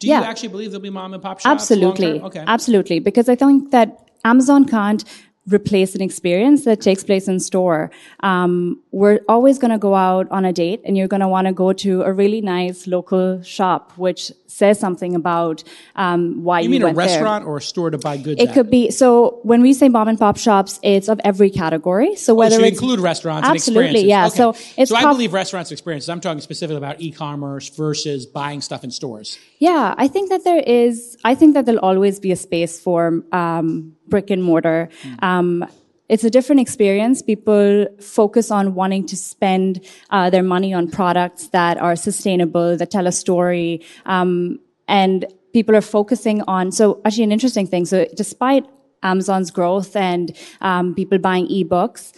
Do 0.01 0.07
Yeah. 0.07 0.21
you 0.21 0.27
actually 0.27 0.49
believe 0.51 0.71
there'll 0.71 0.83
be 0.83 0.91
mom 0.91 1.13
and 1.15 1.23
pop 1.23 1.41
shops? 1.41 1.47
Absolutely. 1.47 2.21
Okay. 2.21 2.45
Absolutely. 2.47 3.01
Because 3.01 3.29
I 3.29 3.35
think 3.35 3.71
that 3.73 4.09
Amazon 4.25 4.65
can't 4.65 5.05
replace 5.53 5.95
an 5.95 6.01
experience 6.03 6.65
that 6.65 6.81
takes 6.81 7.03
place 7.05 7.29
in 7.29 7.41
store. 7.41 7.91
Um, 8.21 8.81
we're 8.91 9.21
always 9.29 9.59
going 9.59 9.71
to 9.71 9.79
go 9.79 9.95
out 9.95 10.31
on 10.31 10.45
a 10.45 10.53
date 10.53 10.81
and 10.85 10.97
you're 10.97 11.09
going 11.09 11.21
to 11.21 11.29
want 11.29 11.47
to 11.47 11.53
go 11.53 11.73
to 11.75 12.03
a 12.03 12.13
really 12.13 12.41
nice 12.41 12.87
local 12.87 13.43
shop, 13.43 13.93
which 13.97 14.33
says 14.47 14.79
something 14.81 15.15
about 15.15 15.63
um, 15.97 16.43
why 16.43 16.61
you, 16.61 16.65
You 16.65 16.71
mean 16.71 16.83
a 16.83 16.85
went 16.87 16.97
there. 16.97 17.07
restaurant 17.07 17.45
or 17.47 17.59
a 17.59 17.61
store 17.63 17.91
to 17.91 17.99
buy 17.99 18.17
goods 18.17 18.41
It 18.43 18.49
at? 18.49 18.55
could 18.55 18.71
be 18.71 18.91
so 18.91 19.41
when 19.43 19.61
we 19.63 19.73
say 19.75 19.89
mom 19.89 20.09
and 20.09 20.19
pop 20.19 20.37
shops, 20.39 20.81
it's 20.83 21.09
of 21.09 21.21
every 21.25 21.51
category. 21.51 22.17
So 22.17 22.33
Oh, 22.33 22.37
whether 22.37 22.57
so 22.57 22.61
you 22.61 22.67
it's 22.67 22.79
include 22.81 23.01
restaurants 23.01 23.47
absolutely, 23.49 23.87
and 23.87 23.97
experiences. 23.97 24.39
yeah. 24.39 24.49
Okay. 24.53 24.59
So 24.73 24.81
it's 24.81 24.91
so 24.91 24.97
I 24.97 25.03
pop- 25.03 25.15
believe 25.15 25.33
restaurants 25.33 25.71
experiences. 25.71 26.09
I'm 26.09 26.21
talking 26.21 26.41
specifically 26.41 26.77
about 26.79 27.01
e-commerce 27.01 27.69
versus 27.71 28.27
buying 28.27 28.61
stuff 28.61 28.85
in 28.85 28.91
stores. 28.91 29.39
Yeah, 29.59 29.95
I 29.99 30.09
think 30.09 30.31
that 30.31 30.45
there 30.45 30.61
is. 30.61 31.17
I 31.25 31.35
think 31.35 31.55
that 31.55 31.67
there'll 31.67 31.81
always 31.81 32.19
be 32.21 32.33
a 32.33 32.37
space 32.37 32.81
for 32.81 33.23
um, 33.33 33.95
brick 34.09 34.31
and 34.31 34.43
mortar. 34.43 34.89
Um, 35.21 35.65
it's 36.09 36.25
a 36.25 36.31
different 36.31 36.61
experience. 36.61 37.21
People 37.21 37.87
focus 38.01 38.51
on 38.51 38.75
wanting 38.75 39.07
to 39.07 39.17
spend 39.17 39.85
uh, 40.11 40.31
their 40.31 40.43
money 40.43 40.73
on 40.73 40.91
products 40.91 41.49
that 41.49 41.77
are 41.79 41.97
sustainable, 41.97 42.77
that 42.77 42.91
tell 42.91 43.07
a 43.07 43.13
story, 43.13 43.83
um, 44.07 44.59
and 44.87 45.27
people 45.53 45.77
are 45.77 45.83
focusing 45.83 46.43
on. 46.49 46.73
So, 46.73 47.01
actually, 47.05 47.25
an 47.25 47.33
interesting 47.33 47.67
thing. 47.67 47.85
So, 47.85 48.07
despite 48.17 48.65
Amazon's 49.03 49.51
growth 49.51 49.95
and 49.95 50.35
um, 50.63 50.95
people 50.95 51.19
buying 51.19 51.47
ebooks, 51.49 52.13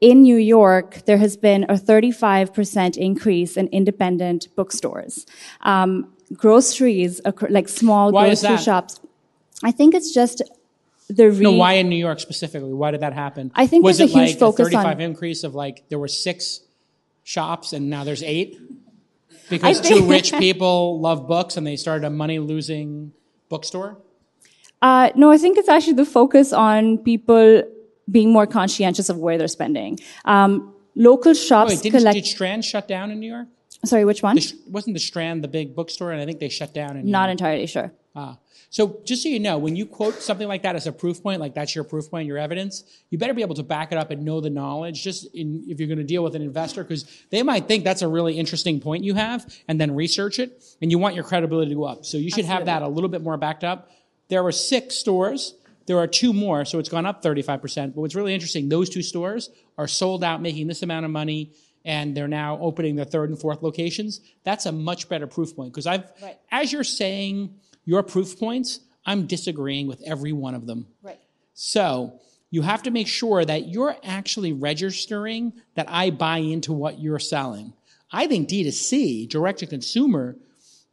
in 0.00 0.22
New 0.22 0.36
York, 0.36 1.04
there 1.04 1.18
has 1.18 1.36
been 1.36 1.64
a 1.64 1.74
35% 1.74 2.96
increase 2.96 3.56
in 3.56 3.68
independent 3.68 4.48
bookstores. 4.56 5.26
Um, 5.60 6.12
groceries, 6.32 7.20
like 7.48 7.68
small 7.68 8.10
Why 8.12 8.28
is 8.28 8.40
grocery 8.40 8.56
that? 8.56 8.62
shops. 8.62 9.00
I 9.62 9.72
think 9.72 9.94
it's 9.94 10.12
just 10.12 10.42
the 11.14 11.30
re- 11.30 11.40
No, 11.42 11.52
why 11.52 11.74
in 11.74 11.88
New 11.88 11.96
York 11.96 12.20
specifically? 12.20 12.72
Why 12.72 12.90
did 12.90 13.00
that 13.00 13.12
happen? 13.12 13.50
I 13.54 13.66
think 13.66 13.84
was 13.84 13.98
there's 13.98 14.10
it 14.10 14.16
a 14.16 14.18
huge 14.18 14.30
like 14.30 14.38
focus 14.38 14.68
a 14.68 14.70
35 14.70 14.86
on- 14.96 15.00
increase 15.00 15.44
of 15.44 15.54
like 15.54 15.88
there 15.88 15.98
were 15.98 16.08
six 16.08 16.60
shops 17.24 17.72
and 17.72 17.90
now 17.90 18.04
there's 18.04 18.22
eight 18.22 18.58
because 19.48 19.80
I 19.80 19.82
two 19.88 20.08
rich 20.08 20.32
people 20.32 21.00
love 21.00 21.26
books 21.28 21.56
and 21.56 21.66
they 21.66 21.76
started 21.76 22.06
a 22.06 22.10
money 22.10 22.38
losing 22.38 23.12
bookstore. 23.48 23.98
Uh, 24.82 25.10
no, 25.14 25.30
I 25.30 25.36
think 25.38 25.58
it's 25.58 25.68
actually 25.68 25.92
the 25.94 26.06
focus 26.06 26.52
on 26.52 26.98
people 26.98 27.62
being 28.10 28.32
more 28.32 28.46
conscientious 28.46 29.08
of 29.08 29.18
where 29.18 29.36
they're 29.36 29.48
spending. 29.48 29.98
Um, 30.24 30.74
local 30.96 31.34
shops 31.34 31.70
Wait, 31.72 31.82
didn't, 31.82 31.98
collect. 32.00 32.14
did 32.14 32.26
Strand 32.26 32.64
shut 32.64 32.88
down 32.88 33.10
in 33.10 33.20
New 33.20 33.30
York? 33.30 33.48
sorry, 33.84 34.04
which 34.04 34.22
one? 34.22 34.36
The, 34.36 34.52
wasn't 34.68 34.94
the 34.94 35.00
Strand 35.00 35.44
the 35.44 35.48
big 35.48 35.74
bookstore? 35.74 36.12
And 36.12 36.20
I 36.20 36.24
think 36.26 36.38
they 36.40 36.48
shut 36.48 36.72
down 36.74 36.96
in 36.96 37.04
New 37.04 37.12
Not 37.12 37.24
York. 37.28 37.30
entirely 37.32 37.66
sure. 37.66 37.92
Ah. 38.16 38.38
So 38.72 39.00
just 39.04 39.24
so 39.24 39.28
you 39.28 39.40
know, 39.40 39.58
when 39.58 39.74
you 39.74 39.84
quote 39.84 40.22
something 40.22 40.46
like 40.46 40.62
that 40.62 40.76
as 40.76 40.86
a 40.86 40.92
proof 40.92 41.20
point, 41.22 41.40
like 41.40 41.54
that's 41.54 41.74
your 41.74 41.82
proof 41.82 42.08
point, 42.08 42.28
your 42.28 42.38
evidence, 42.38 42.84
you 43.10 43.18
better 43.18 43.34
be 43.34 43.42
able 43.42 43.56
to 43.56 43.64
back 43.64 43.90
it 43.90 43.98
up 43.98 44.12
and 44.12 44.24
know 44.24 44.40
the 44.40 44.48
knowledge. 44.48 45.02
Just 45.02 45.26
in, 45.34 45.64
if 45.66 45.80
you're 45.80 45.88
going 45.88 45.98
to 45.98 46.04
deal 46.04 46.22
with 46.22 46.36
an 46.36 46.42
investor, 46.42 46.84
because 46.84 47.04
they 47.30 47.42
might 47.42 47.66
think 47.66 47.82
that's 47.82 48.02
a 48.02 48.08
really 48.08 48.38
interesting 48.38 48.80
point 48.80 49.02
you 49.02 49.14
have, 49.14 49.52
and 49.66 49.80
then 49.80 49.96
research 49.96 50.38
it, 50.38 50.62
and 50.80 50.92
you 50.92 50.98
want 50.98 51.16
your 51.16 51.24
credibility 51.24 51.70
to 51.70 51.74
go 51.74 51.82
up. 51.82 52.04
So 52.06 52.16
you 52.16 52.30
should 52.30 52.44
have 52.44 52.66
that 52.66 52.82
a 52.82 52.88
little 52.88 53.10
bit 53.10 53.22
more 53.22 53.36
backed 53.36 53.64
up. 53.64 53.90
There 54.28 54.42
were 54.44 54.52
six 54.52 54.94
stores. 54.94 55.54
There 55.86 55.98
are 55.98 56.06
two 56.06 56.32
more, 56.32 56.64
so 56.64 56.78
it's 56.78 56.88
gone 56.88 57.06
up 57.06 57.24
35%. 57.24 57.94
But 57.94 58.00
what's 58.00 58.14
really 58.14 58.34
interesting, 58.34 58.68
those 58.68 58.88
two 58.88 59.02
stores 59.02 59.50
are 59.78 59.88
sold 59.88 60.22
out, 60.22 60.40
making 60.40 60.68
this 60.68 60.84
amount 60.84 61.04
of 61.04 61.10
money, 61.10 61.50
and 61.84 62.16
they're 62.16 62.28
now 62.28 62.56
opening 62.60 62.94
their 62.94 63.04
third 63.04 63.30
and 63.30 63.40
fourth 63.40 63.62
locations. 63.62 64.20
That's 64.44 64.66
a 64.66 64.70
much 64.70 65.08
better 65.08 65.26
proof 65.26 65.56
point 65.56 65.72
because 65.72 65.88
I've, 65.88 66.04
Right. 66.22 66.38
as 66.52 66.72
you're 66.72 66.84
saying 66.84 67.54
your 67.90 68.04
proof 68.04 68.38
points, 68.38 68.78
I'm 69.04 69.26
disagreeing 69.26 69.88
with 69.88 70.00
every 70.06 70.32
one 70.32 70.54
of 70.54 70.64
them. 70.66 70.86
Right. 71.02 71.18
So 71.54 72.20
you 72.50 72.62
have 72.62 72.84
to 72.84 72.92
make 72.92 73.08
sure 73.08 73.44
that 73.44 73.66
you're 73.66 73.96
actually 74.04 74.52
registering 74.52 75.52
that 75.74 75.86
I 75.88 76.10
buy 76.10 76.38
into 76.38 76.72
what 76.72 77.00
you're 77.00 77.18
selling. 77.18 77.72
I 78.12 78.28
think 78.28 78.48
D2C, 78.48 79.28
direct 79.28 79.58
to 79.58 79.66
consumer, 79.66 80.36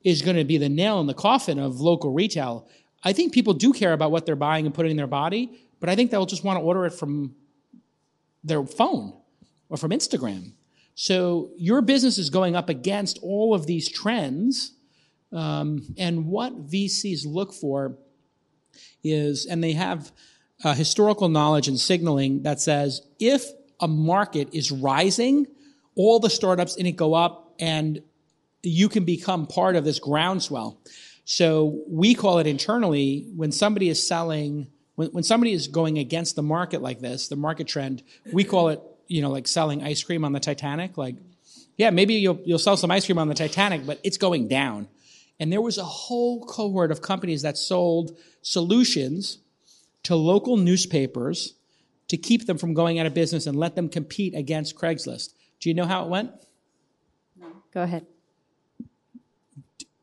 is 0.03 0.23
going 0.23 0.37
to 0.37 0.43
be 0.43 0.57
the 0.57 0.69
nail 0.69 0.99
in 0.99 1.05
the 1.05 1.13
coffin 1.13 1.59
of 1.59 1.79
local 1.79 2.11
retail. 2.11 2.67
I 3.03 3.13
think 3.13 3.31
people 3.31 3.53
do 3.53 3.73
care 3.73 3.93
about 3.93 4.09
what 4.09 4.25
they're 4.25 4.35
buying 4.35 4.65
and 4.65 4.73
putting 4.73 4.91
in 4.91 4.97
their 4.97 5.05
body, 5.05 5.51
but 5.79 5.89
I 5.89 5.95
think 5.95 6.09
they'll 6.09 6.25
just 6.25 6.43
want 6.43 6.57
to 6.57 6.63
order 6.63 6.83
it 6.87 6.93
from 6.93 7.35
their 8.43 8.65
phone 8.65 9.13
or 9.69 9.77
from 9.77 9.91
Instagram. 9.91 10.53
So 10.95 11.51
your 11.57 11.83
business 11.83 12.17
is 12.17 12.31
going 12.31 12.55
up 12.55 12.69
against 12.69 13.19
all 13.21 13.53
of 13.53 13.67
these 13.67 13.87
trends. 13.87 14.73
Um, 15.31 15.93
and 15.97 16.27
what 16.27 16.69
VCs 16.69 17.25
look 17.25 17.53
for 17.53 17.97
is, 19.03 19.45
and 19.45 19.63
they 19.63 19.73
have 19.73 20.11
uh, 20.63 20.73
historical 20.73 21.29
knowledge 21.29 21.67
and 21.67 21.79
signaling 21.79 22.43
that 22.43 22.59
says 22.59 23.01
if 23.19 23.45
a 23.79 23.87
market 23.87 24.49
is 24.53 24.71
rising, 24.71 25.47
all 25.95 26.19
the 26.19 26.29
startups 26.29 26.75
in 26.75 26.85
it 26.85 26.95
go 26.95 27.13
up 27.13 27.53
and 27.59 28.01
you 28.63 28.89
can 28.89 29.05
become 29.05 29.47
part 29.47 29.75
of 29.75 29.83
this 29.83 29.99
groundswell. 29.99 30.79
So 31.25 31.83
we 31.87 32.15
call 32.15 32.39
it 32.39 32.47
internally 32.47 33.27
when 33.35 33.51
somebody 33.51 33.89
is 33.89 34.05
selling, 34.05 34.67
when, 34.95 35.09
when 35.09 35.23
somebody 35.23 35.53
is 35.53 35.67
going 35.67 35.97
against 35.97 36.35
the 36.35 36.43
market 36.43 36.81
like 36.81 36.99
this, 36.99 37.27
the 37.27 37.35
market 37.35 37.67
trend, 37.67 38.03
we 38.31 38.43
call 38.43 38.69
it, 38.69 38.81
you 39.07 39.21
know, 39.21 39.29
like 39.29 39.47
selling 39.47 39.83
ice 39.83 40.03
cream 40.03 40.25
on 40.25 40.31
the 40.31 40.39
Titanic. 40.39 40.97
Like, 40.97 41.15
yeah, 41.77 41.91
maybe 41.91 42.15
you'll, 42.15 42.39
you'll 42.45 42.59
sell 42.59 42.77
some 42.77 42.91
ice 42.91 43.05
cream 43.05 43.19
on 43.19 43.27
the 43.27 43.35
Titanic, 43.35 43.85
but 43.85 43.99
it's 44.03 44.17
going 44.17 44.47
down. 44.47 44.87
And 45.39 45.51
there 45.51 45.61
was 45.61 45.77
a 45.77 45.83
whole 45.83 46.45
cohort 46.45 46.91
of 46.91 47.01
companies 47.01 47.43
that 47.43 47.57
sold 47.57 48.17
solutions 48.41 49.39
to 50.03 50.15
local 50.15 50.57
newspapers 50.57 51.53
to 52.07 52.17
keep 52.17 52.47
them 52.47 52.57
from 52.57 52.73
going 52.73 52.99
out 52.99 53.05
of 53.05 53.13
business 53.13 53.45
and 53.45 53.57
let 53.57 53.75
them 53.75 53.89
compete 53.89 54.33
against 54.33 54.75
Craigslist. 54.75 55.33
Do 55.59 55.69
you 55.69 55.75
know 55.75 55.85
how 55.85 56.03
it 56.05 56.09
went? 56.09 56.31
No. 57.39 57.47
Go 57.73 57.83
ahead. 57.83 58.05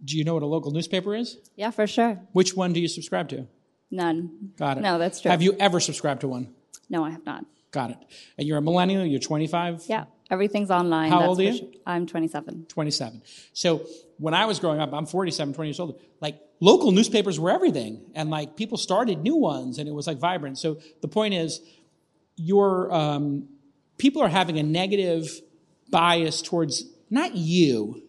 Do 0.04 0.18
you 0.18 0.24
know 0.24 0.34
what 0.34 0.42
a 0.42 0.46
local 0.46 0.70
newspaper 0.70 1.14
is? 1.14 1.38
Yeah, 1.56 1.70
for 1.70 1.86
sure. 1.86 2.20
Which 2.32 2.54
one 2.54 2.72
do 2.72 2.80
you 2.80 2.88
subscribe 2.88 3.28
to? 3.30 3.46
None. 3.90 4.52
Got 4.58 4.78
it. 4.78 4.80
No, 4.82 4.98
that's 4.98 5.20
true. 5.20 5.30
Have 5.30 5.40
you 5.40 5.56
ever 5.58 5.80
subscribed 5.80 6.20
to 6.20 6.28
one? 6.28 6.52
No, 6.90 7.04
I 7.04 7.10
have 7.10 7.24
not. 7.24 7.46
Got 7.70 7.90
it. 7.90 7.96
And 8.36 8.46
you're 8.46 8.58
a 8.58 8.62
millennial, 8.62 9.04
you're 9.04 9.20
25, 9.20 9.84
Yeah, 9.88 10.04
everything's 10.34 10.70
online. 10.70 11.10
How 11.10 11.20
that's 11.20 11.28
old 11.28 11.40
are 11.40 11.44
you? 11.44 11.72
I'm 11.86 12.06
27. 12.06 12.66
27. 12.68 13.22
So 13.54 13.86
when 14.18 14.34
I 14.34 14.44
was 14.44 14.58
growing 14.58 14.80
up, 14.80 14.92
I'm 14.92 15.06
47, 15.06 15.54
20 15.54 15.68
years 15.68 15.80
old, 15.80 16.00
like 16.20 16.38
local 16.60 16.92
newspapers 16.92 17.40
were 17.40 17.50
everything. 17.50 18.02
And 18.14 18.28
like 18.28 18.56
people 18.56 18.76
started 18.76 19.20
new 19.20 19.36
ones 19.36 19.78
and 19.78 19.88
it 19.88 19.92
was 19.92 20.06
like 20.06 20.18
vibrant. 20.18 20.58
So 20.58 20.78
the 21.00 21.08
point 21.08 21.34
is, 21.34 21.60
your 22.36 22.92
um, 22.92 23.48
people 23.96 24.20
are 24.22 24.28
having 24.28 24.58
a 24.58 24.62
negative 24.62 25.30
bias 25.90 26.42
towards 26.42 26.84
not 27.10 27.36
you, 27.36 28.02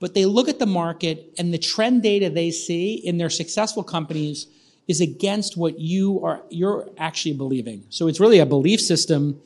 but 0.00 0.14
they 0.14 0.26
look 0.26 0.48
at 0.48 0.58
the 0.58 0.66
market 0.66 1.32
and 1.38 1.54
the 1.54 1.58
trend 1.58 2.02
data 2.02 2.28
they 2.28 2.50
see 2.50 2.94
in 2.94 3.18
their 3.18 3.30
successful 3.30 3.84
companies 3.84 4.46
is 4.88 5.00
against 5.00 5.56
what 5.56 5.78
you 5.78 6.20
are 6.24 6.42
you're 6.50 6.88
actually 6.98 7.34
believing. 7.34 7.84
So 7.90 8.08
it's 8.08 8.18
really 8.18 8.40
a 8.40 8.46
belief 8.46 8.80
system 8.80 9.40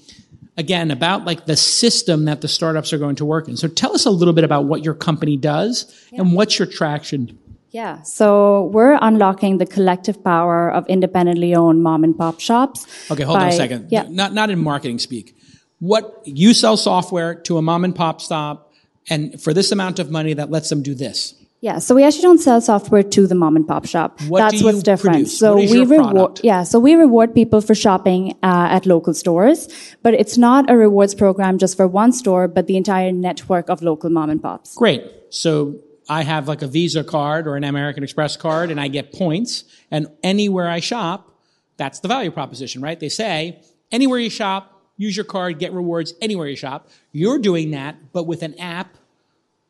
again 0.56 0.90
about 0.90 1.24
like 1.24 1.46
the 1.46 1.56
system 1.56 2.26
that 2.26 2.40
the 2.40 2.48
startups 2.48 2.92
are 2.92 2.98
going 2.98 3.16
to 3.16 3.24
work 3.24 3.48
in. 3.48 3.56
So 3.56 3.68
tell 3.68 3.94
us 3.94 4.06
a 4.06 4.10
little 4.10 4.34
bit 4.34 4.44
about 4.44 4.66
what 4.66 4.84
your 4.84 4.94
company 4.94 5.36
does 5.36 5.92
and 6.12 6.34
what's 6.34 6.58
your 6.58 6.66
traction. 6.66 7.38
Yeah, 7.70 8.02
so 8.02 8.66
we're 8.66 8.96
unlocking 9.02 9.58
the 9.58 9.66
collective 9.66 10.22
power 10.22 10.70
of 10.70 10.86
independently 10.86 11.56
owned 11.56 11.82
mom 11.82 12.04
and 12.04 12.16
pop 12.16 12.38
shops. 12.38 12.86
Okay, 13.10 13.24
hold 13.24 13.38
on 13.38 13.48
a 13.48 13.52
second. 13.52 13.88
Yeah. 13.90 14.06
Not 14.08 14.32
not 14.32 14.48
in 14.50 14.60
marketing 14.60 15.00
speak. 15.00 15.34
What 15.80 16.22
you 16.24 16.54
sell 16.54 16.76
software 16.76 17.34
to 17.34 17.58
a 17.58 17.62
mom 17.62 17.84
and 17.84 17.94
pop 17.94 18.20
stop 18.20 18.72
and 19.10 19.42
for 19.42 19.52
this 19.52 19.72
amount 19.72 19.98
of 19.98 20.08
money 20.08 20.34
that 20.34 20.52
lets 20.52 20.68
them 20.68 20.82
do 20.82 20.94
this. 20.94 21.34
Yeah, 21.64 21.78
so 21.78 21.94
we 21.94 22.04
actually 22.04 22.24
don't 22.24 22.42
sell 22.42 22.60
software 22.60 23.02
to 23.02 23.26
the 23.26 23.34
mom 23.34 23.56
and 23.56 23.66
pop 23.66 23.86
shop. 23.86 24.20
What 24.28 24.40
That's 24.40 24.62
what's 24.62 24.82
different. 24.82 25.14
produce? 25.14 25.38
So 25.38 25.56
What 25.56 25.70
we 25.70 25.86
reward, 25.86 26.40
yeah, 26.42 26.62
so 26.62 26.78
we 26.78 26.94
reward 26.94 27.34
people 27.34 27.62
for 27.62 27.74
shopping 27.74 28.32
uh, 28.42 28.68
at 28.76 28.84
local 28.84 29.14
stores, 29.14 29.96
but 30.02 30.12
it's 30.12 30.36
not 30.36 30.68
a 30.68 30.76
rewards 30.76 31.14
program 31.14 31.56
just 31.56 31.74
for 31.74 31.88
one 31.88 32.12
store, 32.12 32.48
but 32.48 32.66
the 32.66 32.76
entire 32.76 33.12
network 33.12 33.70
of 33.70 33.80
local 33.80 34.10
mom 34.10 34.28
and 34.28 34.42
pops. 34.42 34.74
Great. 34.74 35.10
So 35.30 35.80
I 36.06 36.22
have 36.22 36.48
like 36.48 36.60
a 36.60 36.66
Visa 36.66 37.02
card 37.02 37.46
or 37.46 37.56
an 37.56 37.64
American 37.64 38.02
Express 38.02 38.36
card 38.36 38.70
and 38.70 38.78
I 38.78 38.88
get 38.88 39.14
points 39.14 39.64
and 39.90 40.08
anywhere 40.22 40.68
I 40.68 40.80
shop, 40.80 41.34
that's 41.78 42.00
the 42.00 42.08
value 42.08 42.30
proposition, 42.30 42.82
right? 42.82 43.00
They 43.00 43.08
say 43.08 43.62
anywhere 43.90 44.18
you 44.18 44.28
shop, 44.28 44.82
use 44.98 45.16
your 45.16 45.24
card, 45.24 45.58
get 45.58 45.72
rewards 45.72 46.12
anywhere 46.20 46.46
you 46.46 46.56
shop. 46.56 46.90
You're 47.10 47.38
doing 47.38 47.70
that, 47.70 48.12
but 48.12 48.24
with 48.24 48.42
an 48.42 48.54
app 48.60 48.98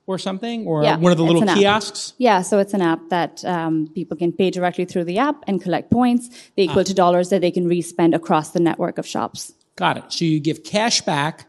or 0.06 0.18
something 0.18 0.66
or 0.66 0.82
Yeah, 0.82 0.96
one 0.96 1.12
of 1.12 1.18
the 1.18 1.24
little 1.24 1.42
an 1.42 1.48
app. 1.48 1.56
kiosks. 1.58 2.12
Yeah, 2.18 2.42
so 2.42 2.58
it's 2.58 2.74
an 2.74 2.82
app 2.82 3.08
that 3.08 3.44
um, 3.44 3.88
people 3.94 4.16
can 4.16 4.32
pay 4.32 4.50
directly 4.50 4.84
through 4.84 5.04
the 5.04 5.18
app 5.18 5.36
and 5.46 5.62
collect 5.62 5.90
points. 5.90 6.28
They 6.56 6.64
equal 6.64 6.80
Ah. 6.80 6.84
to 6.84 6.94
dollars 6.94 7.28
that 7.30 7.40
they 7.40 7.50
can 7.50 7.66
respend 7.66 8.14
across 8.14 8.50
the 8.50 8.60
network 8.60 8.98
of 8.98 9.06
shops. 9.06 9.52
Got 9.76 9.96
it. 9.96 10.04
So 10.08 10.24
you 10.24 10.40
give 10.40 10.62
cash 10.62 11.00
back 11.00 11.46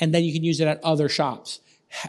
and 0.00 0.14
then 0.14 0.24
you 0.24 0.32
can 0.32 0.42
use 0.44 0.60
it 0.60 0.66
at 0.68 0.82
other 0.82 1.08
shops. 1.08 1.60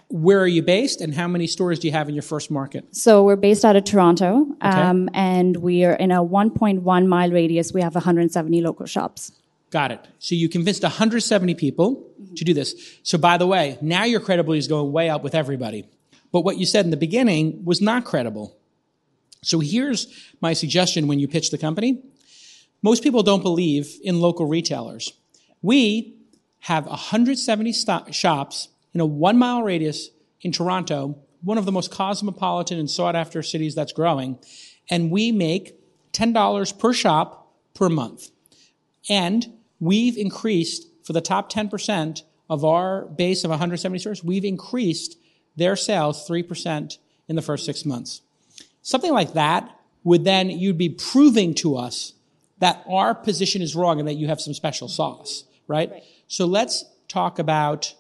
Where 0.10 0.40
are 0.42 0.48
you 0.48 0.62
based 0.62 1.00
and 1.00 1.14
how 1.14 1.28
many 1.28 1.48
stores 1.48 1.80
do 1.80 1.88
you 1.88 1.94
have 1.94 2.10
in 2.10 2.16
your 2.16 2.22
first 2.22 2.52
market? 2.52 2.94
So 2.96 3.24
we're 3.24 3.38
based 3.38 3.64
out 3.64 3.78
of 3.78 3.86
Toronto, 3.86 4.46
um, 4.60 5.10
and 5.14 5.56
we 5.58 5.86
are 5.86 5.94
in 5.94 6.12
a 6.12 6.22
1.1 6.22 7.08
mile 7.08 7.32
radius. 7.32 7.72
We 7.74 7.82
have 7.82 7.96
170 7.96 8.60
local 8.62 8.86
shops. 8.86 9.32
Got 9.72 9.92
it. 9.92 10.08
So 10.18 10.36
you 10.36 10.50
convinced 10.50 10.84
170 10.84 11.54
people 11.56 12.10
to 12.36 12.44
do 12.44 12.54
this. 12.54 12.98
So 13.04 13.18
by 13.18 13.38
the 13.38 13.46
way, 13.46 13.78
now 13.82 14.04
your 14.04 14.20
credibility 14.20 14.60
is 14.60 14.68
going 14.68 14.92
way 14.92 15.10
up 15.10 15.24
with 15.24 15.36
everybody. 15.36 15.86
But 16.32 16.42
what 16.42 16.58
you 16.58 16.66
said 16.66 16.86
in 16.86 16.92
the 16.92 16.98
beginning 16.98 17.66
was 17.66 17.82
not 17.82 18.06
credible. 18.06 18.58
So 19.44 19.60
here's 19.60 20.08
my 20.42 20.54
suggestion 20.54 21.08
when 21.08 21.20
you 21.20 21.28
pitch 21.28 21.52
the 21.52 21.58
company. 21.58 22.02
Most 22.82 23.04
people 23.04 23.24
don't 23.24 23.44
believe 23.44 23.98
in 24.04 24.20
local 24.20 24.46
retailers. 24.46 25.14
We 25.62 26.16
have 26.60 26.86
170 26.86 27.74
sto- 27.74 28.06
shops 28.12 28.70
in 28.94 29.02
a 29.02 29.06
one 29.06 29.38
mile 29.38 29.64
radius 29.64 30.10
in 30.42 30.52
Toronto, 30.52 31.18
one 31.42 31.58
of 31.58 31.66
the 31.66 31.72
most 31.72 31.92
cosmopolitan 31.92 32.80
and 32.80 32.90
sought 32.90 33.16
after 33.16 33.44
cities 33.44 33.76
that's 33.76 33.94
growing. 33.94 34.40
And 34.90 35.12
we 35.12 35.32
make 35.32 35.80
$10 36.14 36.80
per 36.80 36.94
shop 36.94 37.54
per 37.74 37.90
month. 37.90 38.30
And 39.10 39.59
we've 39.80 40.18
increased 40.18 40.88
for 41.04 41.14
the 41.14 41.22
top 41.22 41.52
10% 41.52 42.22
of 42.50 42.66
our 42.66 43.06
base 43.06 43.44
of 43.44 43.50
170 43.50 44.00
stores, 44.00 44.24
we've 44.24 44.46
increased 44.46 45.18
their 45.56 45.76
sales 45.76 46.28
3% 46.28 46.98
in 47.28 47.36
the 47.36 47.42
first 47.42 47.66
six 47.66 47.86
months. 47.86 48.22
Something 48.82 49.14
like 49.14 49.34
that 49.34 49.70
would 50.04 50.24
then, 50.24 50.50
you'd 50.50 50.78
be 50.78 50.90
proving 50.90 51.54
to 51.56 51.76
us 51.76 52.14
that 52.60 52.84
our 52.90 53.14
position 53.14 53.62
is 53.62 53.76
wrong 53.76 54.00
and 54.00 54.08
that 54.08 54.16
you 54.16 54.28
have 54.28 54.42
some 54.42 54.54
special 54.54 54.88
sauce, 54.88 55.46
right? 55.68 55.92
So 56.28 56.46
let's 56.46 56.86
talk 57.08 57.40
about 57.40 57.94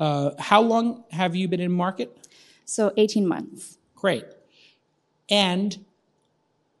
uh, 0.00 0.30
how 0.38 0.60
long 0.60 1.04
have 1.10 1.34
you 1.34 1.48
been 1.48 1.60
in 1.60 1.72
market? 1.72 2.16
So 2.64 2.92
18 2.96 3.26
months. 3.26 3.78
Great. 3.94 4.24
And 5.28 5.84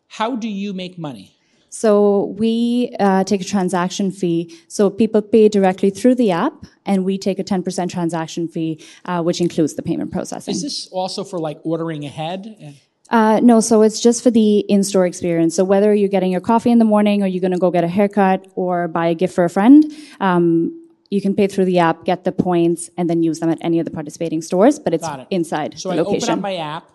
how 0.08 0.36
do 0.36 0.48
you 0.48 0.72
make 0.72 0.98
money? 0.98 1.33
So 1.74 2.36
we 2.38 2.94
uh, 3.00 3.24
take 3.24 3.40
a 3.40 3.44
transaction 3.44 4.12
fee. 4.12 4.56
So 4.68 4.90
people 4.90 5.20
pay 5.20 5.48
directly 5.48 5.90
through 5.90 6.14
the 6.14 6.30
app, 6.30 6.66
and 6.86 7.04
we 7.04 7.18
take 7.18 7.40
a 7.40 7.44
10% 7.44 7.90
transaction 7.90 8.46
fee, 8.46 8.80
uh, 9.06 9.22
which 9.22 9.40
includes 9.40 9.74
the 9.74 9.82
payment 9.82 10.12
processing. 10.12 10.54
Is 10.54 10.62
this 10.62 10.86
also 10.92 11.24
for 11.24 11.40
like 11.40 11.58
ordering 11.64 12.04
ahead? 12.04 12.76
Uh, 13.10 13.40
no, 13.42 13.58
so 13.58 13.82
it's 13.82 14.00
just 14.00 14.22
for 14.22 14.30
the 14.30 14.60
in-store 14.60 15.04
experience. 15.04 15.56
So 15.56 15.64
whether 15.64 15.92
you're 15.92 16.08
getting 16.08 16.30
your 16.30 16.40
coffee 16.40 16.70
in 16.70 16.78
the 16.78 16.84
morning, 16.84 17.24
or 17.24 17.26
you're 17.26 17.40
going 17.40 17.50
to 17.50 17.58
go 17.58 17.72
get 17.72 17.82
a 17.82 17.88
haircut, 17.88 18.46
or 18.54 18.86
buy 18.86 19.08
a 19.08 19.14
gift 19.14 19.34
for 19.34 19.44
a 19.44 19.50
friend, 19.50 19.84
um, 20.20 20.80
you 21.10 21.20
can 21.20 21.34
pay 21.34 21.48
through 21.48 21.64
the 21.64 21.80
app, 21.80 22.04
get 22.04 22.22
the 22.22 22.30
points, 22.30 22.88
and 22.96 23.10
then 23.10 23.24
use 23.24 23.40
them 23.40 23.50
at 23.50 23.58
any 23.62 23.80
of 23.80 23.84
the 23.84 23.90
participating 23.90 24.42
stores. 24.42 24.78
But 24.78 24.94
it's 24.94 25.08
it. 25.08 25.26
inside 25.30 25.80
So 25.80 25.88
the 25.88 25.96
I 25.96 25.98
location. 25.98 26.22
open 26.22 26.38
up 26.38 26.40
my 26.40 26.56
app, 26.56 26.88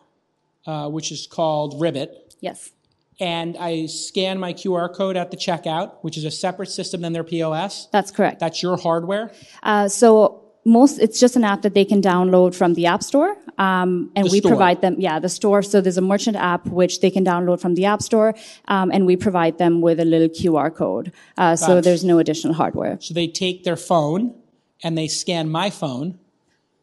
uh, 0.66 0.88
which 0.88 1.12
is 1.12 1.28
called 1.28 1.82
Ribbit, 1.82 2.34
yes. 2.40 2.72
And 3.20 3.58
I 3.58 3.86
scan 3.88 4.40
my 4.40 4.54
QR 4.54 4.94
code 4.94 5.18
at 5.18 5.32
the 5.32 5.38
checkout, 5.38 5.96
which 6.02 6.18
is 6.18 6.26
a 6.26 6.32
separate 6.32 6.70
system 6.70 7.02
than 7.02 7.14
their 7.14 7.24
POS. 7.24 7.88
That's 7.92 8.12
correct. 8.12 8.40
That's 8.40 8.64
your 8.64 8.78
hardware. 8.78 9.32
Uh, 9.62 9.88
so 9.90 10.46
most, 10.66 11.00
it's 11.00 11.20
just 11.20 11.36
an 11.36 11.44
app 11.44 11.62
that 11.64 11.74
they 11.74 11.86
can 11.86 12.02
download 12.02 12.54
from 12.54 12.74
the 12.76 12.86
App 12.86 13.02
Store, 13.04 13.36
um, 13.58 14.12
and 14.16 14.28
The 14.28 14.32
we 14.32 14.40
store. 14.40 14.52
provide 14.52 14.82
them. 14.82 14.96
Yeah, 15.00 15.20
the 15.20 15.30
store. 15.30 15.62
So 15.64 15.82
there's 15.82 15.98
a 15.98 16.02
merchant 16.02 16.36
app 16.38 16.68
which 16.68 17.00
they 17.02 17.10
can 17.10 17.26
download 17.26 17.60
from 17.60 17.76
the 17.76 17.86
App 17.86 18.02
Store, 18.02 18.36
um, 18.68 18.92
and 18.92 19.06
we 19.06 19.16
provide 19.16 19.58
them 19.58 19.82
with 19.82 20.00
a 20.00 20.06
little 20.06 20.30
QR 20.30 20.74
code. 20.74 21.12
Uh, 21.38 21.56
so 21.56 21.82
there's 21.82 22.04
no 22.04 22.20
additional 22.20 22.54
hardware. 22.54 22.98
So 23.02 23.14
they 23.14 23.28
take 23.28 23.64
their 23.64 23.78
phone 23.78 24.36
and 24.84 24.98
they 24.98 25.08
scan 25.08 25.50
my 25.50 25.70
phone, 25.70 26.20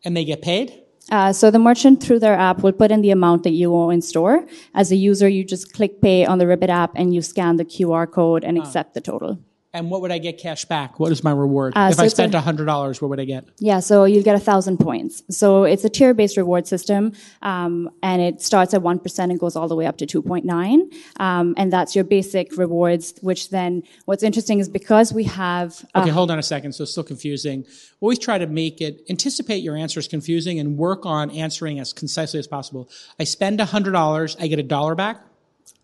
and 0.05 0.17
they 0.17 0.25
get 0.25 0.43
paid. 0.43 0.83
Uh, 1.11 1.33
so 1.33 1.51
the 1.51 1.59
merchant 1.59 2.03
through 2.03 2.19
their 2.19 2.35
app 2.35 2.63
will 2.63 2.73
put 2.73 2.91
in 2.91 3.01
the 3.01 3.11
amount 3.11 3.45
that 3.45 3.51
you 3.51 3.75
owe 3.75 3.91
in 3.91 4.03
store. 4.03 4.45
As 4.75 4.91
a 4.91 4.97
user, 4.97 5.29
you 5.29 5.45
just 5.45 5.73
click 5.73 6.01
pay 6.01 6.25
on 6.25 6.39
the 6.39 6.47
Ribbit 6.47 6.71
app 6.71 6.93
and 6.97 7.15
you 7.15 7.23
scan 7.23 7.57
the 7.57 7.65
QR 7.65 8.11
code 8.11 8.43
and 8.45 8.59
accept 8.59 8.95
the 8.95 9.01
total. 9.01 9.39
And 9.77 9.91
what 9.91 10.01
would 10.01 10.11
I 10.11 10.17
get 10.17 10.39
cash 10.39 10.65
back? 10.65 10.99
What 10.99 11.13
is 11.13 11.23
my 11.23 11.33
reward? 11.33 11.75
Uh, 11.77 11.89
if 11.91 11.97
so 11.97 12.05
I 12.05 12.09
spent 12.09 12.35
a- 12.35 12.41
hundred 12.41 12.65
dollars, 12.65 13.03
what 13.03 13.09
would 13.11 13.21
I 13.21 13.27
get? 13.27 13.45
Yeah, 13.59 13.81
so 13.81 14.05
you'll 14.05 14.23
get 14.23 14.35
a 14.35 14.41
thousand 14.41 14.79
points. 14.79 15.23
So 15.31 15.65
it's 15.65 15.85
a 15.85 15.91
tier-based 15.91 16.37
reward 16.39 16.67
system, 16.67 17.13
um, 17.43 17.91
and 18.03 18.23
it 18.23 18.41
starts 18.41 18.73
at 18.73 18.81
one 18.81 18.99
percent 18.99 19.31
and 19.33 19.39
goes 19.39 19.55
all 19.55 19.69
the 19.69 19.77
way 19.77 19.85
up 19.87 19.99
to 19.99 20.07
two 20.07 20.23
point 20.23 20.47
nine, 20.47 20.91
um, 21.21 21.55
and 21.59 21.71
that's 21.71 21.95
your 21.95 22.05
basic 22.05 22.57
rewards. 22.57 23.15
Which 23.21 23.51
then, 23.51 23.83
what's 24.07 24.23
interesting 24.23 24.61
is 24.61 24.69
because 24.71 25.13
we 25.13 25.25
have 25.25 25.85
uh, 25.95 26.01
Okay, 26.01 26.11
hold 26.11 26.31
on 26.31 26.39
a 26.39 26.43
second. 26.43 26.73
So 26.73 26.83
it's 26.85 26.93
still 26.93 27.05
confusing. 27.05 27.67
Always 28.01 28.19
try 28.19 28.39
to 28.39 28.47
make 28.47 28.81
it 28.81 29.03
anticipate 29.11 29.63
your 29.63 29.77
answers 29.77 30.09
confusing 30.09 30.59
and 30.59 30.79
work 30.79 31.05
on 31.05 31.31
answering 31.31 31.79
as 31.81 31.93
concisely 31.93 32.39
as 32.39 32.47
possible. 32.47 32.89
I 33.21 33.25
spend 33.25 33.61
hundred 33.61 33.93
dollars, 33.93 34.37
I 34.41 34.47
get 34.47 34.59
a 34.59 34.63
dollar 34.63 34.95
back. 34.95 35.21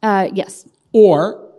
uh, 0.03 0.31
yes, 0.33 0.67
Or 0.93 1.52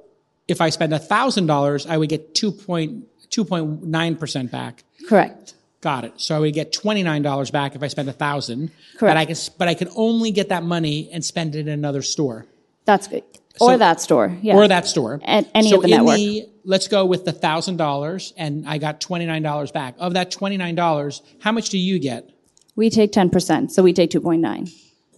if 0.47 0.62
I 0.62 0.69
spend 0.69 0.93
thousand 1.01 1.47
dollars, 1.47 1.86
I 1.86 1.97
would 1.97 2.10
get 2.10 2.34
2.2.9 2.36 4.19
percent 4.19 4.51
back. 4.51 4.84
correct. 5.08 5.56
Got 5.82 6.06
it. 6.06 6.13
So 6.15 6.34
I 6.36 6.39
would 6.39 6.53
get 6.53 6.71
twenty 6.71 7.03
nine 7.03 7.23
dollars 7.23 7.51
back 7.51 7.75
if 7.75 7.84
I 7.84 7.88
spend 7.89 8.08
a 8.08 8.13
thousand. 8.13 8.71
But 8.99 9.17
I 9.17 9.25
can, 9.25 9.36
but 9.58 9.67
I 9.67 9.73
can 9.73 9.89
only 9.97 10.32
get 10.32 10.47
that 10.49 10.63
money 10.63 11.10
and 11.12 11.25
spend 11.25 11.56
it 11.56 11.60
in 11.60 11.67
another 11.67 12.01
store 12.01 12.45
That's 12.86 13.08
good. 13.10 13.23
Or 13.60 13.77
that 13.77 14.01
store, 14.01 14.36
yeah. 14.41 14.56
or 14.56 14.67
that 14.67 14.88
store. 14.88 15.19
At 15.23 15.47
any 15.53 15.69
so 15.69 15.75
of 15.75 15.84
the 15.84 15.89
in 15.89 15.97
network. 15.97 16.15
The, 16.15 16.49
let's 16.63 16.88
go 16.88 17.06
with 17.06 17.25
the 17.25 17.34
thousand 17.34 17.77
dollars, 17.77 18.34
and 18.38 18.67
I 18.67 18.77
got 18.77 19.01
twenty 19.01 19.25
nine 19.25 19.43
dollars 19.43 19.71
back. 19.71 19.95
Of 19.99 20.13
that 20.13 20.32
twenty 20.32 20.56
nine 20.56 20.75
dollars, 20.75 21.21
how 21.39 21.51
much 21.51 21.69
do 21.69 21.77
you 21.77 21.99
get? 21.99 22.29
we 22.75 22.89
take 22.89 23.12
ten 23.12 23.29
percent, 23.29 23.71
so 23.71 23.84
we 23.84 23.91
take 23.91 24.10
two 24.10 24.21
point 24.21 24.41
nine. 24.41 24.69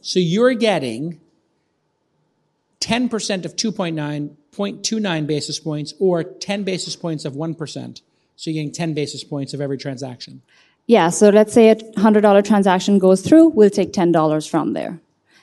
So 0.02 0.20
you're 0.20 0.54
getting 0.54 1.20
10% 2.86 3.46
of 3.46 3.56
2.9, 3.56 4.36
0.29 4.56 5.28
basis 5.28 5.60
points, 5.60 5.94
or 6.00 6.24
10 6.24 6.64
basis 6.64 6.96
points 6.96 7.26
of 7.26 7.34
1%. 7.34 8.02
So 8.38 8.50
you're 8.50 8.56
getting 8.56 8.72
10 8.72 8.94
basis 8.94 9.24
points 9.24 9.54
of 9.54 9.62
every 9.62 9.78
transaction. 9.78 10.42
Yeah, 10.88 11.10
so 11.10 11.30
let's 11.30 11.52
say 11.54 11.70
a 11.70 12.00
hundred 12.00 12.22
dollar 12.22 12.44
transaction 12.44 13.00
goes 13.00 13.22
through, 13.22 13.50
we'll 13.50 13.72
take 13.72 13.92
ten 13.92 14.12
dollars 14.12 14.46
from 14.46 14.74
there. 14.74 15.00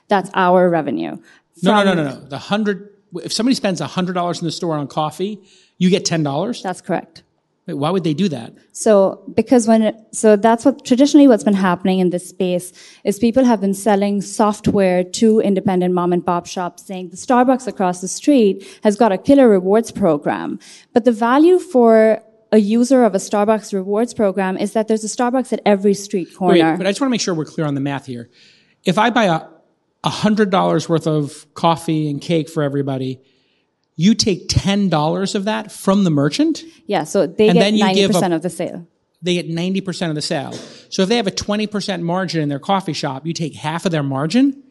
That's 0.06 0.30
our 0.34 0.70
revenue. 0.70 1.16
No, 1.62 1.82
no, 1.82 1.94
no, 1.94 1.94
no, 1.94 2.04
no. 2.04 2.20
The 2.20 2.38
hundred, 2.38 2.90
if 3.24 3.32
somebody 3.32 3.54
spends 3.54 3.80
$100 3.80 4.38
in 4.40 4.44
the 4.44 4.52
store 4.52 4.76
on 4.76 4.88
coffee, 4.88 5.40
you 5.78 5.90
get 5.90 6.04
$10? 6.04 6.62
That's 6.62 6.80
correct. 6.80 7.22
Wait, 7.66 7.74
why 7.74 7.90
would 7.90 8.02
they 8.02 8.14
do 8.14 8.28
that? 8.28 8.52
So, 8.72 9.22
because 9.34 9.68
when, 9.68 9.94
so 10.12 10.34
that's 10.34 10.64
what 10.64 10.84
traditionally 10.84 11.28
what's 11.28 11.44
been 11.44 11.54
happening 11.54 12.00
in 12.00 12.10
this 12.10 12.28
space 12.28 12.72
is 13.04 13.20
people 13.20 13.44
have 13.44 13.60
been 13.60 13.74
selling 13.74 14.20
software 14.20 15.04
to 15.04 15.38
independent 15.38 15.94
mom 15.94 16.12
and 16.12 16.26
pop 16.26 16.46
shops 16.46 16.84
saying 16.84 17.10
the 17.10 17.16
Starbucks 17.16 17.68
across 17.68 18.00
the 18.00 18.08
street 18.08 18.66
has 18.82 18.96
got 18.96 19.12
a 19.12 19.18
killer 19.18 19.48
rewards 19.48 19.92
program. 19.92 20.58
But 20.92 21.04
the 21.04 21.12
value 21.12 21.60
for 21.60 22.20
a 22.50 22.58
user 22.58 23.04
of 23.04 23.14
a 23.14 23.18
Starbucks 23.18 23.72
rewards 23.72 24.12
program 24.12 24.56
is 24.58 24.72
that 24.72 24.88
there's 24.88 25.04
a 25.04 25.06
Starbucks 25.06 25.52
at 25.52 25.60
every 25.64 25.94
street 25.94 26.34
corner. 26.36 26.54
Wait, 26.54 26.76
but 26.78 26.86
I 26.86 26.90
just 26.90 27.00
want 27.00 27.08
to 27.08 27.12
make 27.12 27.20
sure 27.20 27.32
we're 27.32 27.44
clear 27.44 27.66
on 27.66 27.74
the 27.74 27.80
math 27.80 28.06
here. 28.06 28.28
If 28.84 28.98
I 28.98 29.10
buy 29.10 29.24
a 29.24 29.42
$100 30.04 30.88
worth 30.88 31.06
of 31.06 31.46
coffee 31.54 32.10
and 32.10 32.20
cake 32.20 32.50
for 32.50 32.64
everybody, 32.64 33.20
you 33.96 34.14
take 34.14 34.48
$10 34.48 35.34
of 35.34 35.44
that 35.44 35.70
from 35.72 36.04
the 36.04 36.10
merchant? 36.10 36.62
yeah, 36.86 37.04
so 37.04 37.26
they 37.26 37.48
And 37.48 37.56
get 37.58 37.60
then 37.64 37.74
you 37.76 37.94
give 37.94 38.10
90% 38.12 38.32
a- 38.32 38.36
of 38.36 38.42
the 38.42 38.50
sale. 38.50 38.86
they 39.22 39.34
get 39.34 39.48
90% 39.48 40.08
of 40.08 40.14
the 40.14 40.22
sale. 40.22 40.52
So 40.88 41.02
if 41.02 41.08
they 41.08 41.16
have 41.16 41.26
a 41.26 41.30
20% 41.32 42.02
margin 42.02 42.40
in 42.42 42.48
their 42.48 42.58
coffee 42.58 42.92
shop, 42.92 43.26
you 43.26 43.32
take 43.32 43.54
half 43.54 43.84
of 43.86 43.92
their 43.92 44.02
margin. 44.02 44.62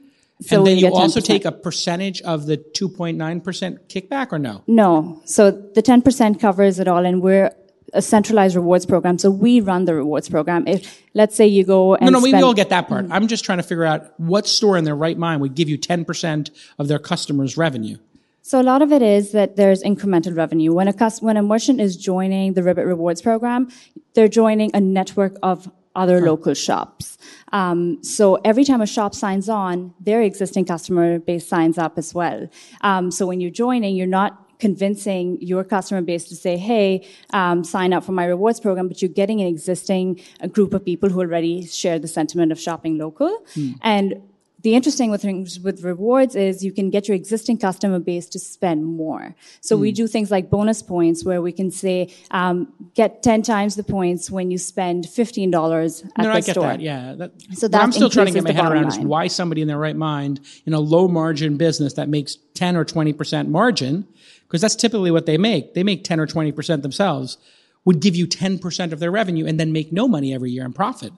So 0.42 0.58
and 0.58 0.68
then 0.68 0.78
you 0.78 0.88
also 0.94 1.20
10%. 1.20 1.24
take 1.26 1.46
a 1.46 1.52
percentage 1.52 2.20
of 2.22 2.48
the 2.48 2.58
2.9% 2.58 3.78
kickback 3.88 4.32
or 4.32 4.40
no? 4.40 4.64
No. 4.68 5.22
So 5.26 5.52
the 5.52 5.84
10% 5.84 6.40
covers 6.40 6.80
it 6.80 6.88
all 6.88 7.06
and 7.06 7.22
we're, 7.22 7.52
a 7.94 8.02
centralized 8.02 8.56
rewards 8.56 8.86
program. 8.86 9.18
So 9.18 9.30
we 9.30 9.60
run 9.60 9.84
the 9.84 9.94
rewards 9.94 10.30
program. 10.30 10.66
If 10.66 11.04
let's 11.14 11.36
say 11.36 11.46
you 11.48 11.66
go 11.66 11.96
and 11.96 12.06
No, 12.06 12.20
no, 12.20 12.24
we, 12.24 12.34
we 12.34 12.42
all 12.42 12.54
get 12.54 12.70
that 12.70 12.88
part. 12.88 13.06
Mm. 13.06 13.12
I'm 13.12 13.28
just 13.28 13.44
trying 13.44 13.58
to 13.58 13.64
figure 13.64 13.84
out 13.84 14.18
what 14.18 14.48
store 14.48 14.78
in 14.78 14.86
their 14.86 14.96
right 14.96 15.18
mind 15.18 15.42
would 15.42 15.56
give 15.56 15.68
you 15.68 15.78
10% 15.78 16.52
of 16.80 16.88
their 16.88 17.00
customers' 17.00 17.58
revenue. 17.58 17.98
So 18.41 18.60
a 18.60 18.63
lot 18.63 18.82
of 18.82 18.91
it 18.91 19.01
is 19.01 19.32
that 19.32 19.56
there's 19.56 19.84
incremental 19.84 20.36
revenue. 20.36 20.73
When 20.73 20.88
a 20.88 20.93
cus- 20.93 21.21
when 21.21 21.38
a 21.38 21.43
merchant 21.43 21.80
is 21.80 21.95
joining 21.95 22.54
the 22.54 22.63
Ribbit 22.63 22.86
Rewards 22.86 23.21
program, 23.21 23.69
they're 24.13 24.27
joining 24.27 24.71
a 24.73 24.82
network 24.82 25.38
of 25.43 25.71
other 25.95 26.21
local 26.21 26.54
shops. 26.54 27.17
Um, 27.51 28.01
so 28.01 28.36
every 28.45 28.63
time 28.63 28.82
a 28.82 28.88
shop 28.88 29.13
signs 29.13 29.49
on, 29.49 29.93
their 29.99 30.21
existing 30.21 30.65
customer 30.65 31.19
base 31.19 31.45
signs 31.47 31.77
up 31.77 31.97
as 31.97 32.13
well. 32.13 32.47
Um, 32.82 33.12
so 33.12 33.27
when 33.27 33.41
you're 33.41 33.51
joining, 33.51 33.95
you're 33.95 34.08
not 34.08 34.47
convincing 34.60 35.38
your 35.41 35.63
customer 35.63 36.01
base 36.01 36.25
to 36.30 36.36
say, 36.36 36.56
"Hey, 36.56 37.06
um, 37.34 37.63
sign 37.63 37.93
up 37.93 38.04
for 38.04 38.12
my 38.12 38.25
rewards 38.25 38.60
program," 38.60 38.88
but 38.88 39.01
you're 39.01 39.10
getting 39.10 39.41
an 39.41 39.47
existing 39.47 40.21
group 40.51 40.73
of 40.73 40.86
people 40.86 41.10
who 41.10 41.19
already 41.19 41.65
share 41.65 41.99
the 41.99 42.08
sentiment 42.08 42.51
of 42.51 42.60
shopping 42.60 42.97
local. 42.97 43.43
And 43.82 44.21
the 44.63 44.76
interesting 44.76 45.12
with 45.12 45.21
things 45.21 45.60
with 45.60 45.84
rewards 45.84 46.36
is 46.36 46.63
you 46.63 46.71
can 46.71 46.89
get 46.89 47.08
your 47.08 47.15
existing 47.15 47.58
customer 47.58 48.00
base 48.00 48.28
to 48.30 48.39
spend 48.39 48.86
more. 48.86 49.36
So 49.62 49.76
we 49.78 49.91
do 49.91 50.08
things 50.08 50.30
like 50.30 50.50
bonus 50.50 50.82
points 50.84 51.24
where 51.26 51.41
we 51.41 51.52
can 51.52 51.71
say 51.71 52.13
um, 52.32 52.71
get 52.93 53.24
ten 53.24 53.41
times 53.41 53.76
the 53.76 53.84
points 53.84 54.30
when 54.30 54.52
you 54.52 54.58
spend 54.58 55.08
fifteen 55.08 55.52
dollars 55.52 56.04
at 56.04 56.17
No, 56.19 56.24
the 56.26 56.30
I 56.32 56.41
get 56.41 56.52
store. 56.52 56.63
that. 56.67 56.82
Yeah. 56.82 57.15
That, 57.15 57.32
So 57.54 57.67
that 57.67 57.82
I'm 57.82 57.91
still 57.91 58.10
trying 58.10 58.28
to 58.28 58.34
get 58.34 58.43
my 58.43 58.52
head 58.52 58.71
around 58.71 58.88
is 58.88 59.00
why 59.00 59.28
somebody 59.28 59.62
in 59.62 59.67
their 59.67 59.78
right 59.80 59.95
mind 59.95 60.39
in 60.65 60.74
a 60.74 60.80
low 60.80 61.08
margin 61.08 61.58
business 61.58 61.93
that 61.93 62.10
makes 62.10 62.38
10 62.54 62.76
or 62.78 62.86
20% 62.86 63.47
margin, 63.47 64.08
because 64.47 64.62
that's 64.62 64.76
typically 64.76 65.12
what 65.12 65.26
they 65.26 65.38
make. 65.38 65.74
They 65.74 65.84
make 65.84 66.04
10 66.04 66.19
or 66.19 66.28
20% 66.28 66.82
themselves, 66.82 67.38
would 67.86 68.00
give 68.00 68.15
you 68.15 68.28
10% 68.28 68.91
of 68.91 69.00
their 69.00 69.12
revenue 69.12 69.45
and 69.45 69.60
then 69.60 69.71
make 69.71 69.91
no 69.91 70.08
money 70.08 70.34
every 70.34 70.52
year 70.52 70.65
in 70.65 70.74
profit. 70.74 71.13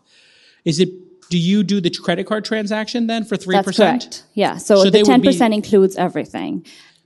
Is 0.64 0.80
it, 0.80 0.90
do 1.30 1.38
you 1.38 1.64
do 1.64 1.82
the 1.82 1.90
credit 1.90 2.26
card 2.28 2.46
transaction 2.46 3.08
then 3.08 3.24
for 3.26 3.36
3%? 3.36 3.64
That's 3.66 3.78
correct. 3.78 4.24
Yeah. 4.34 4.58
So, 4.58 4.84
So 4.84 4.90
the 4.90 5.00
would 5.00 5.06
ten 5.06 5.22
be- 5.22 5.28
percent 5.30 5.54
includes 5.54 5.96
everything. 5.96 6.66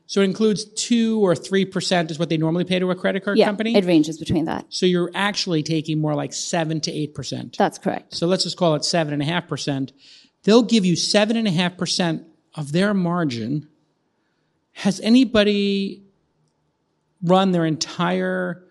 So 0.10 0.22
it 0.22 0.26
includes 0.26 0.64
two 0.64 1.20
or 1.20 1.34
3% 1.36 2.12
is 2.12 2.18
what 2.18 2.30
they 2.30 2.38
normally 2.38 2.64
pay 2.64 2.80
to 2.80 2.90
a 2.92 2.96
credit 2.96 3.26
card 3.26 3.38
Yeah, 3.38 3.46
company. 3.48 3.76
it 3.76 3.84
ranges 3.84 4.18
between 4.18 4.46
that. 4.46 4.66
so 4.70 4.86
you're 4.86 5.12
actually 5.14 5.64
taking 5.64 6.00
more 6.00 6.16
like 6.16 6.32
seven 6.32 6.80
to 6.82 6.92
8%. 6.92 7.58
That's 7.58 7.78
correct. 7.78 8.16
So 8.16 8.26
let's 8.26 8.44
just 8.44 8.56
call 8.56 8.76
it 8.76 8.86
seven 8.86 9.12
and 9.14 9.22
a 9.22 9.26
half 9.26 9.50
percent. 9.50 9.92
They'll 10.44 10.64
give 10.64 10.86
you 10.86 10.96
seven 10.96 11.36
and 11.36 11.46
a 11.48 11.52
half 11.52 11.76
percent 11.78 12.24
of 12.56 12.72
their 12.72 12.94
margin. 12.94 13.68
Has 14.72 15.02
anybody 15.02 16.04
run 17.22 17.52
their 17.52 17.66
entire 17.66 18.64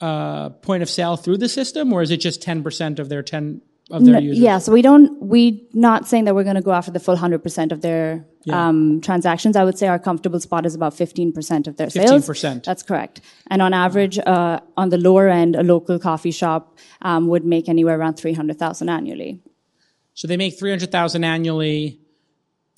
uh, 0.00 0.50
point 0.50 0.82
of 0.82 0.90
sale 0.90 1.16
through 1.16 1.38
the 1.38 1.48
system, 1.48 1.92
or 1.92 2.02
is 2.02 2.10
it 2.10 2.18
just 2.18 2.42
ten 2.42 2.62
percent 2.62 2.98
of 2.98 3.08
their 3.08 3.22
ten 3.22 3.62
of 3.90 4.04
their 4.04 4.14
No, 4.14 4.20
users? 4.20 4.38
yeah, 4.38 4.58
so 4.58 4.72
we 4.72 4.82
don't, 4.82 5.20
we 5.22 5.68
not 5.72 6.06
saying 6.06 6.24
that 6.24 6.34
we're 6.34 6.44
going 6.44 6.56
to 6.56 6.62
go 6.62 6.72
after 6.72 6.90
the 6.90 7.00
full 7.00 7.16
100% 7.16 7.72
of 7.72 7.80
their 7.80 8.24
um, 8.50 9.00
transactions. 9.00 9.56
I 9.56 9.64
would 9.64 9.76
say 9.76 9.86
our 9.88 9.98
comfortable 9.98 10.40
spot 10.40 10.64
is 10.66 10.74
about 10.74 10.94
15% 10.94 11.66
of 11.66 11.76
their 11.76 11.90
sales. 11.90 12.26
15%. 12.26 12.64
That's 12.64 12.82
correct. 12.82 13.20
And 13.48 13.60
on 13.60 13.74
average, 13.74 14.18
uh, 14.18 14.60
on 14.76 14.88
the 14.90 14.98
lower 14.98 15.28
end, 15.28 15.56
a 15.56 15.62
local 15.62 15.98
coffee 15.98 16.30
shop 16.30 16.78
um, 17.02 17.28
would 17.28 17.44
make 17.44 17.68
anywhere 17.68 17.98
around 17.98 18.14
300,000 18.14 18.88
annually. 18.88 19.40
So 20.14 20.28
they 20.28 20.36
make 20.36 20.58
three 20.58 20.70
hundred 20.70 20.92
thousand 20.92 21.24
annually. 21.24 21.98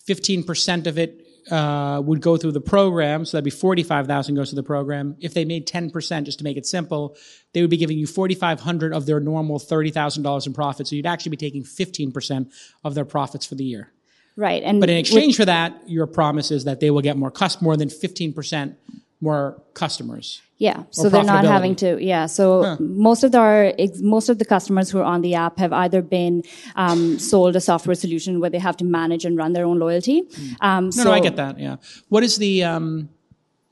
Fifteen 0.05 0.45
percent 0.45 0.87
of 0.87 0.99
it 0.99 1.22
uh, 1.53 2.01
would 2.01 2.21
go 2.23 2.37
through 2.39 2.53
the 2.53 2.61
program, 2.61 3.25
so 3.25 3.37
that'd 3.37 3.45
be 3.45 3.51
forty-five 3.51 4.07
thousand 4.07 4.35
goes 4.35 4.49
to 4.51 4.57
the 4.57 4.63
program. 4.63 5.17
If 5.21 5.35
they 5.35 5.45
made 5.45 5.67
ten 5.67 5.91
percent, 5.91 6.27
just 6.27 6.39
to 6.39 6.45
make 6.45 6.57
it 6.57 6.67
simple, 6.67 7.15
they 7.53 7.61
would 7.61 7.71
be 7.71 7.77
giving 7.77 7.99
you 7.99 8.07
forty-five 8.07 8.59
hundred 8.61 8.93
of 8.95 9.05
their 9.07 9.21
normal 9.21 9.59
thirty 9.59 9.91
thousand 9.91 10.23
dollars 10.23 10.47
in 10.47 10.55
profit. 10.55 10.87
So 10.89 10.97
you'd 10.97 11.07
actually 11.07 11.31
be 11.31 11.37
taking 11.37 11.63
fifteen 11.63 12.11
percent 12.11 12.51
of 12.85 12.95
their 12.95 13.05
profits 13.05 13.45
for 13.47 13.55
the 13.55 13.65
year. 13.65 13.93
Right. 14.35 14.63
And 14.63 14.81
But 14.81 14.89
in 14.89 14.97
with- 14.97 15.01
exchange 15.01 15.37
for 15.37 15.45
that, 15.45 15.83
your 15.87 16.07
promise 16.07 16.51
is 16.51 16.65
that 16.65 16.81
they 16.81 16.91
will 16.91 17.03
get 17.03 17.19
more 17.19 17.31
cus- 17.31 17.61
more 17.61 17.77
than 17.77 17.91
fifteen 17.91 18.33
percent 18.33 18.77
more 19.23 19.63
customers. 19.75 20.43
Yeah, 20.59 20.85
so 20.91 21.09
they're 21.09 21.25
not 21.25 21.45
having 21.45 21.75
to. 21.77 22.01
Yeah, 22.01 22.27
so 22.27 22.77
most 22.79 23.25
of 23.25 23.35
our 23.35 23.73
most 24.01 24.29
of 24.29 24.39
the 24.39 24.45
customers 24.45 24.91
who 24.91 24.99
are 24.99 25.05
on 25.05 25.23
the 25.23 25.35
app 25.35 25.59
have 25.59 25.73
either 25.73 26.03
been 26.03 26.43
um, 26.77 27.19
sold 27.19 27.57
a 27.57 27.61
software 27.61 27.95
solution 27.97 28.39
where 28.41 28.51
they 28.51 28.59
have 28.59 28.77
to 28.77 28.85
manage 28.85 29.25
and 29.25 29.37
run 29.37 29.55
their 29.55 29.65
own 29.65 29.79
loyalty. 29.79 30.23
Um, 30.61 30.85
No, 30.87 30.91
so, 30.91 31.05
no, 31.05 31.13
I 31.13 31.21
get 31.21 31.37
that. 31.37 31.59
Yeah. 31.59 31.77
What 32.09 32.23
is 32.23 32.37
the? 32.37 32.65
Um, 32.65 33.09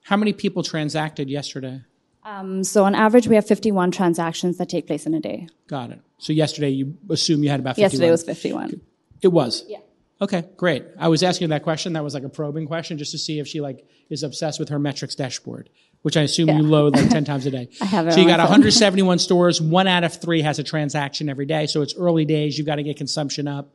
how 0.05 0.17
many 0.17 0.33
people 0.33 0.63
transacted 0.63 1.29
yesterday? 1.31 1.83
Um, 2.25 2.65
so 2.65 2.85
on 2.85 2.95
average, 2.95 3.29
we 3.29 3.35
have 3.37 3.47
51 3.47 3.93
transactions 3.93 4.59
that 4.59 4.69
take 4.69 4.87
place 4.87 5.07
in 5.07 5.15
a 5.15 5.21
day. 5.21 5.47
Got 5.69 5.91
it. 5.91 6.01
So 6.19 6.33
yesterday, 6.33 6.71
you 6.71 6.97
assume 7.09 7.43
you 7.45 7.51
had 7.51 7.61
about 7.61 7.77
51. 7.77 7.91
Yesterday 7.91 8.11
was 8.11 8.25
51. 8.25 8.81
It 9.23 9.29
was. 9.29 9.65
Yeah. 9.69 9.79
Okay, 10.23 10.45
great. 10.57 10.85
I 10.99 11.09
was 11.09 11.23
asking 11.23 11.49
that 11.49 11.63
question. 11.63 11.95
That 11.95 12.05
was 12.05 12.13
like 12.13 12.25
a 12.25 12.29
probing 12.29 12.67
question, 12.67 12.99
just 12.99 13.13
to 13.13 13.19
see 13.19 13.39
if 13.39 13.49
she 13.49 13.61
like 13.61 13.87
is 14.11 14.23
obsessed 14.23 14.61
with 14.61 14.69
her 14.69 14.79
metrics 14.79 15.15
dashboard, 15.15 15.71
which 16.03 16.17
I 16.17 16.23
assume 16.23 16.49
you 16.49 16.63
load 16.63 16.95
like 16.95 17.09
ten 17.11 17.25
times 17.25 17.47
a 17.47 17.51
day. 17.51 17.69
I 17.81 17.87
have 17.87 18.07
it 18.07 18.13
So 18.13 18.21
you 18.21 18.27
got 18.27 18.39
171 18.39 19.19
stores. 19.19 19.63
One 19.63 19.87
out 19.87 20.05
of 20.05 20.21
three 20.21 20.43
has 20.43 20.59
a 20.59 20.65
transaction 20.65 21.29
every 21.29 21.47
day. 21.47 21.67
So 21.67 21.81
it's 21.81 21.95
early 21.97 22.27
days. 22.27 22.59
You've 22.59 22.67
got 22.67 22.77
to 22.77 22.83
get 22.83 22.99
consumption 22.99 23.49
up, 23.49 23.75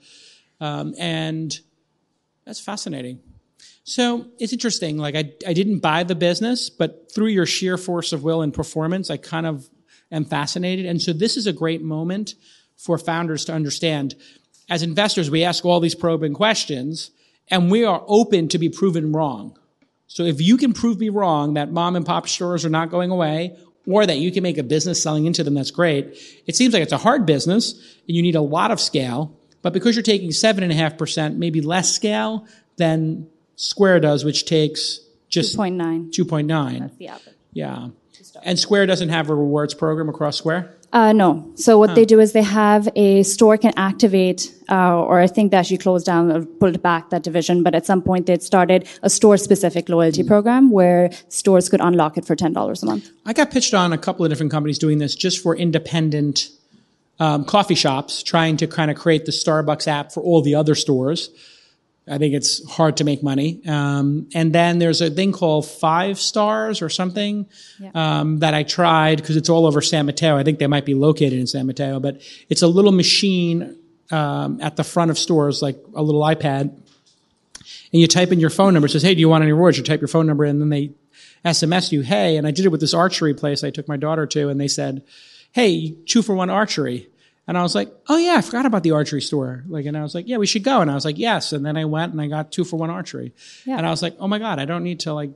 um, 0.60 0.94
and 1.00 1.58
that's 2.46 2.60
fascinating. 2.60 3.22
So 3.84 4.26
it's 4.40 4.54
interesting. 4.54 4.98
Like 4.98 5.16
I, 5.16 5.32
I 5.48 5.54
didn't 5.54 5.80
buy 5.80 6.04
the 6.04 6.16
business, 6.16 6.70
but 6.70 7.12
through 7.14 7.28
your 7.28 7.46
sheer 7.46 7.78
force 7.78 8.14
of 8.14 8.24
will 8.24 8.42
and 8.42 8.54
performance, 8.54 9.10
I 9.10 9.18
kind 9.18 9.46
of 9.46 9.70
am 10.12 10.26
fascinated. 10.26 10.86
And 10.86 11.02
so 11.02 11.14
this 11.14 11.38
is 11.38 11.48
a 11.48 11.54
great 11.54 11.84
moment 11.84 12.34
for 12.78 12.98
founders 12.98 13.46
to 13.46 13.54
understand. 13.54 14.16
As 14.70 14.84
investors, 14.84 15.30
we 15.30 15.44
ask 15.44 15.66
all 15.66 15.80
these 15.80 15.96
probing 15.96 16.34
questions 16.34 17.12
and 17.50 17.70
we 17.70 17.84
are 17.84 18.04
open 18.08 18.48
to 18.50 18.58
be 18.58 18.70
proven 18.70 19.12
wrong. 19.12 19.58
So 20.08 20.24
if 20.24 20.42
you 20.42 20.58
can 20.58 20.74
prove 20.74 21.00
me 21.00 21.10
wrong 21.10 21.54
that 21.54 21.72
mom 21.72 21.96
and 21.96 22.06
pop 22.06 22.28
stores 22.28 22.66
are 22.66 22.70
not 22.70 22.90
going 22.90 23.12
away 23.12 23.58
or 23.88 24.06
that 24.06 24.18
you 24.18 24.32
can 24.32 24.44
make 24.44 24.58
a 24.58 24.64
business 24.64 25.02
selling 25.02 25.26
into 25.26 25.44
them, 25.44 25.54
that's 25.54 25.72
great. 25.72 26.18
It 26.48 26.56
seems 26.56 26.74
like 26.74 26.84
it's 26.84 26.92
a 26.92 26.98
hard 26.98 27.26
business 27.26 27.74
and 28.08 28.16
you 28.16 28.22
need 28.22 28.36
a 28.36 28.42
lot 28.42 28.72
of 28.72 28.80
scale, 28.80 29.38
but 29.62 29.74
because 29.74 29.96
you're 29.96 30.04
taking 30.04 30.32
seven 30.32 30.64
and 30.64 30.72
a 30.72 30.76
half 30.76 30.98
percent, 30.98 31.38
maybe 31.38 31.62
less 31.62 31.94
scale 31.94 32.48
than 32.78 33.28
Square 33.56 34.02
does, 34.02 34.26
which 34.26 34.46
takes 34.46 35.00
just 35.30 35.58
2.9. 35.58 36.12
2.9. 36.12 36.80
That's 36.80 36.96
The 36.98 37.08
average. 37.08 37.36
Yeah. 37.54 37.88
And 38.44 38.60
Square 38.60 38.88
doesn't 38.88 39.10
have 39.10 39.30
a 39.30 39.36
rewards 39.36 39.74
program 39.74 40.10
across 40.10 40.38
Square? 40.38 40.75
Uh, 40.94 41.12
no. 41.12 41.52
So 41.56 41.78
what 41.78 41.94
they 41.94 42.06
do 42.06 42.20
is 42.20 42.32
they 42.32 42.42
have 42.42 42.88
a 42.96 43.24
store 43.24 43.58
can 43.58 43.74
activate, 43.76 44.54
uh, 44.70 45.04
or 45.04 45.20
I 45.20 45.28
think 45.28 45.52
they 45.52 45.58
actually 45.58 45.80
closed 45.80 46.06
down 46.06 46.32
or 46.32 46.46
pulled 46.46 46.82
back 46.82 47.10
that 47.10 47.24
division, 47.24 47.64
but 47.64 47.76
at 47.76 47.86
some 47.86 48.02
point 48.02 48.28
they'd 48.28 48.42
started 48.42 48.88
a 49.04 49.10
store 49.10 49.38
specific 49.38 49.90
loyalty 49.90 50.24
program 50.24 50.72
where 50.72 51.12
stores 51.28 51.68
could 51.68 51.82
unlock 51.82 52.18
it 52.18 52.26
for 52.26 52.36
$10 52.36 52.54
a 52.56 52.86
month. 52.86 53.10
I 53.26 53.34
got 53.34 53.52
pitched 53.52 53.74
on 53.74 53.92
a 53.92 53.98
couple 53.98 54.24
of 54.24 54.32
different 54.32 54.52
companies 54.52 54.80
doing 54.80 55.00
this 55.00 55.16
just 55.16 55.42
for 55.44 55.56
independent 55.56 56.50
um, 57.20 57.46
coffee 57.46 57.76
shops, 57.76 58.24
trying 58.24 58.58
to 58.58 58.68
kind 58.68 58.92
of 58.92 58.98
create 58.98 59.26
the 59.26 59.32
Starbucks 59.32 59.88
app 59.88 60.12
for 60.12 60.22
all 60.24 60.42
the 60.42 60.56
other 60.56 60.76
stores. 60.76 61.30
I 62.08 62.20
think 62.20 62.36
it's 62.36 62.68
hard 62.70 62.98
to 62.98 63.04
make 63.04 63.24
money. 63.24 63.62
Um, 63.68 64.30
and 64.36 64.54
then 64.54 64.78
there's 64.78 65.02
a 65.02 65.10
thing 65.10 65.32
called 65.32 65.66
Five 65.66 66.20
Stars 66.20 66.84
or 66.84 66.90
something 66.90 67.48
um, 67.96 68.40
that 68.40 68.54
I 68.54 68.62
tried 68.62 69.18
because 69.18 69.36
it's 69.36 69.50
all 69.50 69.66
over 69.66 69.82
San 69.82 70.06
Mateo. 70.06 70.38
I 70.38 70.44
think 70.44 70.60
they 70.60 70.68
might 70.68 70.86
be 70.86 70.94
located 70.94 71.34
in 71.34 71.48
San 71.48 71.66
Mateo, 71.66 72.00
but 72.00 72.22
it's 72.48 72.62
a 72.62 72.68
little 72.68 72.92
machine 72.92 73.78
um, 74.12 74.62
at 74.62 74.76
the 74.76 74.84
front 74.84 75.10
of 75.10 75.18
stores, 75.18 75.64
like 75.64 75.78
a 75.96 76.04
little 76.04 76.22
iPad, 76.22 76.62
and 77.92 78.02
you 78.02 78.08
type 78.08 78.32
in 78.32 78.40
your 78.40 78.52
phone 78.52 78.74
number. 78.74 78.86
It 78.86 78.92
says, 78.92 79.02
"Hey, 79.02 79.16
do 79.16 79.20
you 79.20 79.30
want 79.30 79.44
any 79.44 79.52
rewards?" 79.52 79.78
You 79.78 79.84
type 79.84 80.02
your 80.02 80.08
phone 80.08 80.28
number, 80.28 80.46
in, 80.46 80.52
and 80.52 80.62
then 80.62 80.70
they 80.70 80.92
SMS 81.44 81.92
you, 81.92 82.02
"Hey." 82.02 82.38
And 82.38 82.46
I 82.46 82.52
did 82.52 82.66
it 82.66 82.70
with 82.70 82.82
this 82.82 82.94
archery 82.94 83.34
place 83.34 83.64
I 83.64 83.72
took 83.72 83.88
my 83.88 83.98
daughter 83.98 84.28
to, 84.28 84.50
and 84.50 84.62
they 84.62 84.68
said, 84.68 85.02
"Hey, 85.54 85.96
two 86.06 86.22
for 86.22 86.36
one 86.36 86.52
archery." 86.52 87.08
And 87.48 87.58
I 87.58 87.62
was 87.62 87.76
like, 87.76 87.92
"Oh 88.08 88.18
yeah, 88.18 88.36
I 88.38 88.42
forgot 88.42 88.66
about 88.66 88.84
the 88.84 88.92
archery 88.92 89.22
store." 89.22 89.64
Like, 89.68 89.86
and 89.86 89.96
I 89.96 90.02
was 90.02 90.16
like, 90.16 90.28
"Yeah, 90.28 90.38
we 90.38 90.48
should 90.48 90.64
go." 90.64 90.82
And 90.82 90.90
I 90.90 90.96
was 90.96 91.06
like, 91.06 91.18
"Yes." 91.18 91.54
And 91.54 91.66
then 91.66 91.78
I 91.78 91.86
went 91.86 92.12
and 92.12 92.22
I 92.22 92.28
got 92.28 92.52
two 92.52 92.64
for 92.64 92.78
one 92.78 92.90
archery. 92.90 93.34
Yeah. 93.66 93.78
And 93.78 93.86
I 93.86 93.92
was 93.92 94.02
like, 94.02 94.16
"Oh 94.20 94.28
my 94.28 94.40
god, 94.40 94.60
I 94.60 94.66
don't 94.66 94.84
need 94.84 95.02
to 95.02 95.14
like 95.14 95.32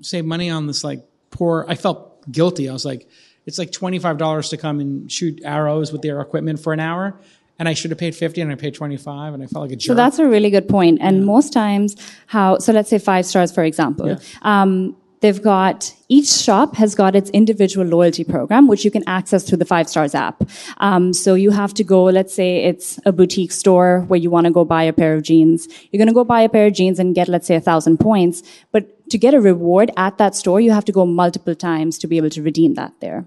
save 0.00 0.24
money 0.24 0.50
on 0.50 0.66
this 0.66 0.84
like 0.84 1.04
poor." 1.30 1.64
I 1.68 1.74
felt 1.74 2.30
guilty. 2.30 2.68
I 2.68 2.72
was 2.72 2.84
like, 2.84 3.08
"It's 3.44 3.58
like 3.58 3.72
twenty 3.72 3.98
five 3.98 4.18
dollars 4.18 4.50
to 4.50 4.56
come 4.56 4.78
and 4.78 5.10
shoot 5.10 5.40
arrows 5.44 5.92
with 5.92 6.02
their 6.02 6.20
equipment 6.20 6.60
for 6.60 6.72
an 6.72 6.80
hour." 6.80 7.18
And 7.58 7.68
I 7.68 7.74
should 7.74 7.90
have 7.90 7.98
paid 7.98 8.14
fifty, 8.14 8.40
and 8.40 8.52
I 8.52 8.54
paid 8.54 8.74
twenty 8.74 8.96
five, 8.96 9.34
and 9.34 9.42
I 9.42 9.46
felt 9.46 9.64
like 9.64 9.72
a 9.72 9.76
jerk. 9.76 9.88
So 9.88 9.94
that's 9.94 10.20
a 10.20 10.28
really 10.28 10.50
good 10.50 10.68
point. 10.68 10.98
And 11.00 11.26
most 11.26 11.52
times 11.52 11.96
how, 12.28 12.58
so 12.58 12.72
let's 12.72 12.88
say 12.88 12.98
five 12.98 13.26
stars, 13.26 13.50
for 13.50 13.64
example. 13.64 14.16
Um, 14.42 14.96
they've 15.20 15.42
got, 15.42 15.94
each 16.08 16.28
shop 16.28 16.76
has 16.76 16.94
got 16.94 17.14
its 17.16 17.30
individual 17.30 17.84
loyalty 17.86 18.24
program, 18.24 18.68
which 18.68 18.84
you 18.84 18.90
can 18.90 19.02
access 19.08 19.44
through 19.48 19.58
the 19.58 19.64
Five 19.64 19.88
Stars 19.88 20.14
app. 20.14 20.42
Um, 20.78 21.12
so 21.12 21.34
you 21.34 21.50
have 21.50 21.74
to 21.74 21.84
go, 21.84 22.04
let's 22.04 22.34
say 22.34 22.64
it's 22.64 22.98
a 23.04 23.12
boutique 23.12 23.52
store 23.52 24.04
where 24.08 24.18
you 24.18 24.30
want 24.30 24.46
to 24.46 24.52
go 24.52 24.64
buy 24.64 24.82
a 24.84 24.92
pair 24.92 25.14
of 25.14 25.22
jeans. 25.22 25.68
You're 25.90 25.98
going 25.98 26.08
to 26.08 26.14
go 26.14 26.24
buy 26.24 26.42
a 26.42 26.48
pair 26.48 26.66
of 26.68 26.72
jeans 26.74 26.98
and 26.98 27.14
get, 27.14 27.28
let's 27.28 27.46
say, 27.46 27.56
a 27.56 27.60
thousand 27.60 27.98
points. 27.98 28.42
But 28.72 29.10
to 29.10 29.18
get 29.18 29.34
a 29.34 29.40
reward 29.40 29.90
at 29.96 30.18
that 30.18 30.34
store, 30.34 30.60
you 30.60 30.70
have 30.72 30.84
to 30.86 30.92
go 30.92 31.04
multiple 31.06 31.54
times 31.54 31.98
to 31.98 32.06
be 32.06 32.16
able 32.16 32.30
to 32.30 32.42
redeem 32.42 32.74
that 32.74 32.92
there. 33.00 33.24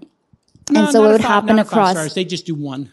No, 0.70 0.84
and 0.84 0.92
so 0.92 1.04
it 1.04 1.12
would 1.12 1.20
fi- 1.22 1.28
happen 1.28 1.56
five 1.56 1.66
across. 1.66 1.90
stars. 1.92 2.14
They 2.14 2.24
just 2.24 2.46
do 2.46 2.54
one. 2.54 2.92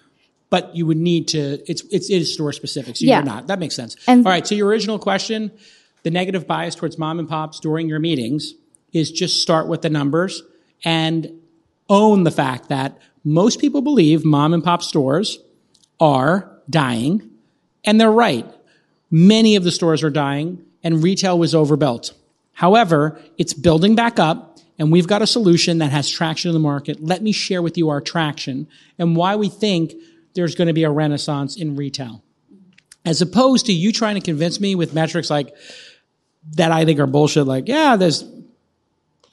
But 0.49 0.75
you 0.75 0.87
would 0.87 0.97
need 0.97 1.27
to, 1.29 1.59
it's, 1.69 1.83
it's, 1.91 2.09
it 2.09 2.15
is 2.15 2.33
store 2.33 2.51
specific, 2.51 2.97
so 2.97 3.05
Yeah. 3.05 3.17
you're 3.17 3.25
not. 3.25 3.45
That 3.47 3.59
makes 3.59 3.75
sense. 3.75 3.95
And- 4.07 4.25
All 4.25 4.31
right, 4.31 4.45
so 4.47 4.55
your 4.55 4.67
original 4.67 4.97
question, 4.97 5.51
the 6.01 6.09
negative 6.09 6.47
bias 6.47 6.73
towards 6.73 6.97
mom 6.97 7.19
and 7.19 7.29
pops 7.29 7.59
during 7.59 7.87
your 7.87 7.99
meetings 7.99 8.55
is 8.93 9.11
just 9.11 9.41
start 9.41 9.67
with 9.67 9.81
the 9.81 9.89
numbers 9.89 10.43
and 10.83 11.31
own 11.89 12.23
the 12.23 12.31
fact 12.31 12.69
that 12.69 12.97
most 13.23 13.59
people 13.59 13.81
believe 13.81 14.23
mom 14.23 14.53
and 14.53 14.63
pop 14.63 14.81
stores 14.81 15.39
are 15.99 16.49
dying, 16.69 17.29
and 17.83 17.99
they're 17.99 18.11
right. 18.11 18.45
Many 19.11 19.55
of 19.55 19.63
the 19.63 19.71
stores 19.71 20.03
are 20.03 20.09
dying, 20.09 20.63
and 20.83 21.03
retail 21.03 21.37
was 21.37 21.53
overbuilt. 21.53 22.13
However, 22.53 23.19
it's 23.37 23.53
building 23.53 23.95
back 23.95 24.19
up, 24.19 24.59
and 24.77 24.91
we've 24.91 25.07
got 25.07 25.21
a 25.21 25.27
solution 25.27 25.79
that 25.79 25.91
has 25.91 26.09
traction 26.09 26.49
in 26.49 26.53
the 26.53 26.59
market. 26.59 27.03
Let 27.03 27.21
me 27.21 27.31
share 27.31 27.61
with 27.61 27.77
you 27.77 27.89
our 27.89 27.99
traction 27.99 28.67
and 28.97 29.15
why 29.15 29.35
we 29.35 29.49
think 29.49 29.93
there's 30.35 30.55
going 30.55 30.67
to 30.67 30.73
be 30.73 30.83
a 30.83 30.91
renaissance 30.91 31.57
in 31.57 31.75
retail. 31.75 32.23
As 33.03 33.21
opposed 33.21 33.65
to 33.65 33.73
you 33.73 33.91
trying 33.91 34.15
to 34.15 34.21
convince 34.21 34.59
me 34.59 34.75
with 34.75 34.93
metrics 34.93 35.29
like 35.29 35.53
that 36.51 36.71
I 36.71 36.85
think 36.85 36.99
are 36.99 37.07
bullshit, 37.07 37.45
like, 37.45 37.67
yeah, 37.67 37.95
there's 37.95 38.23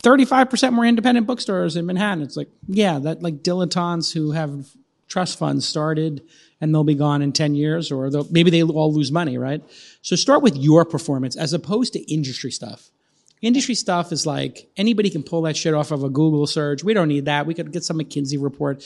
35% 0.03 0.73
more 0.73 0.85
independent 0.85 1.27
bookstores 1.27 1.77
in 1.77 1.87
Manhattan. 1.87 2.23
It's 2.23 2.37
like, 2.37 2.49
yeah, 2.69 2.99
that 2.99 3.23
like 3.23 3.43
dilettantes 3.43 4.13
who 4.13 4.33
have 4.33 4.69
trust 5.09 5.39
funds 5.39 5.67
started 5.67 6.23
and 6.61 6.75
they'll 6.75 6.85
be 6.85 6.95
gone 6.95 7.23
in 7.23 7.33
10 7.33 7.55
years 7.55 7.91
or 7.93 8.11
they'll, 8.11 8.27
maybe 8.31 8.51
they 8.51 8.63
all 8.63 8.93
lose 8.93 9.13
money, 9.13 9.39
right? 9.39 9.63
So 10.03 10.17
start 10.17 10.43
with 10.43 10.57
your 10.57 10.85
performance 10.85 11.37
as 11.37 11.53
opposed 11.53 11.93
to 11.95 12.13
industry 12.13 12.51
stuff. 12.51 12.91
Industry 13.43 13.75
stuff 13.75 14.13
is 14.13 14.27
like 14.27 14.69
anybody 14.77 15.11
can 15.11 15.23
pull 15.23 15.43
that 15.43 15.57
shit 15.57 15.75
off 15.75 15.91
of 15.91 16.03
a 16.03 16.09
Google 16.09 16.47
search. 16.47 16.83
We 16.83 16.95
don't 16.95 17.09
need 17.09 17.27
that. 17.27 17.47
We 17.47 17.55
could 17.55 17.71
get 17.71 17.85
some 17.85 17.99
McKinsey 17.99 18.43
report. 18.43 18.85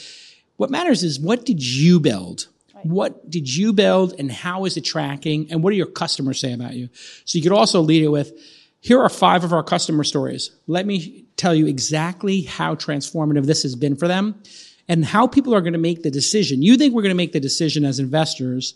What 0.57 0.69
matters 0.69 1.03
is 1.03 1.19
what 1.19 1.45
did 1.45 1.65
you 1.65 1.99
build? 1.99 2.47
What 2.83 3.29
did 3.29 3.53
you 3.53 3.73
build 3.73 4.15
and 4.19 4.31
how 4.31 4.65
is 4.65 4.75
it 4.75 4.81
tracking? 4.81 5.51
And 5.51 5.63
what 5.63 5.71
do 5.71 5.77
your 5.77 5.85
customers 5.85 6.39
say 6.39 6.53
about 6.53 6.73
you? 6.73 6.89
So 7.25 7.37
you 7.37 7.43
could 7.43 7.51
also 7.51 7.81
lead 7.81 8.03
it 8.03 8.09
with, 8.09 8.33
here 8.81 8.99
are 8.99 9.09
five 9.09 9.43
of 9.43 9.53
our 9.53 9.63
customer 9.63 10.03
stories. 10.03 10.51
Let 10.67 10.85
me 10.85 11.25
tell 11.37 11.53
you 11.53 11.67
exactly 11.67 12.41
how 12.41 12.75
transformative 12.75 13.45
this 13.45 13.61
has 13.63 13.75
been 13.75 13.95
for 13.95 14.07
them 14.07 14.41
and 14.87 15.05
how 15.05 15.27
people 15.27 15.53
are 15.53 15.61
going 15.61 15.73
to 15.73 15.79
make 15.79 16.01
the 16.01 16.11
decision. 16.11 16.63
You 16.63 16.75
think 16.75 16.93
we're 16.93 17.03
going 17.03 17.11
to 17.11 17.15
make 17.15 17.31
the 17.31 17.39
decision 17.39 17.85
as 17.85 17.99
investors 17.99 18.73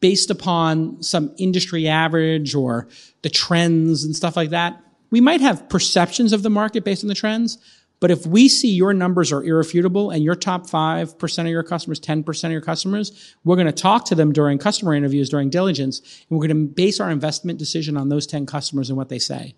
based 0.00 0.30
upon 0.30 1.02
some 1.02 1.34
industry 1.36 1.86
average 1.86 2.54
or 2.54 2.88
the 3.20 3.28
trends 3.28 4.04
and 4.04 4.16
stuff 4.16 4.36
like 4.36 4.50
that. 4.50 4.82
We 5.10 5.20
might 5.20 5.42
have 5.42 5.68
perceptions 5.68 6.32
of 6.32 6.42
the 6.42 6.50
market 6.50 6.82
based 6.84 7.04
on 7.04 7.08
the 7.08 7.14
trends, 7.14 7.58
but 8.02 8.10
if 8.10 8.26
we 8.26 8.48
see 8.48 8.68
your 8.68 8.92
numbers 8.92 9.30
are 9.30 9.44
irrefutable 9.44 10.10
and 10.10 10.24
your 10.24 10.34
top 10.34 10.66
5% 10.66 11.38
of 11.38 11.46
your 11.46 11.62
customers, 11.62 12.00
10% 12.00 12.44
of 12.44 12.50
your 12.50 12.60
customers, 12.60 13.36
we're 13.44 13.54
going 13.54 13.66
to 13.68 13.72
talk 13.72 14.06
to 14.06 14.16
them 14.16 14.32
during 14.32 14.58
customer 14.58 14.92
interviews, 14.92 15.30
during 15.30 15.50
diligence, 15.50 16.00
and 16.00 16.36
we're 16.36 16.44
going 16.48 16.66
to 16.66 16.74
base 16.74 16.98
our 16.98 17.12
investment 17.12 17.60
decision 17.60 17.96
on 17.96 18.08
those 18.08 18.26
10 18.26 18.44
customers 18.44 18.88
and 18.88 18.98
what 18.98 19.08
they 19.08 19.20
say. 19.20 19.54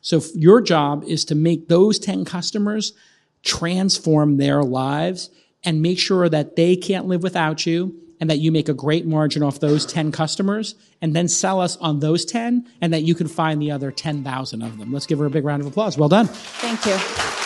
So 0.00 0.22
your 0.34 0.62
job 0.62 1.04
is 1.06 1.26
to 1.26 1.34
make 1.34 1.68
those 1.68 1.98
10 1.98 2.24
customers 2.24 2.94
transform 3.42 4.38
their 4.38 4.62
lives 4.62 5.28
and 5.62 5.82
make 5.82 5.98
sure 5.98 6.30
that 6.30 6.56
they 6.56 6.76
can't 6.76 7.04
live 7.04 7.22
without 7.22 7.66
you 7.66 7.94
and 8.20 8.30
that 8.30 8.38
you 8.38 8.50
make 8.50 8.70
a 8.70 8.74
great 8.74 9.04
margin 9.04 9.42
off 9.42 9.60
those 9.60 9.84
10 9.84 10.12
customers 10.12 10.76
and 11.02 11.14
then 11.14 11.28
sell 11.28 11.60
us 11.60 11.76
on 11.76 12.00
those 12.00 12.24
10 12.24 12.66
and 12.80 12.94
that 12.94 13.02
you 13.02 13.14
can 13.14 13.28
find 13.28 13.60
the 13.60 13.70
other 13.70 13.90
10,000 13.90 14.62
of 14.62 14.78
them. 14.78 14.94
Let's 14.94 15.04
give 15.04 15.18
her 15.18 15.26
a 15.26 15.30
big 15.30 15.44
round 15.44 15.60
of 15.60 15.68
applause. 15.68 15.98
Well 15.98 16.08
done. 16.08 16.28
Thank 16.28 16.86
you. 16.86 17.41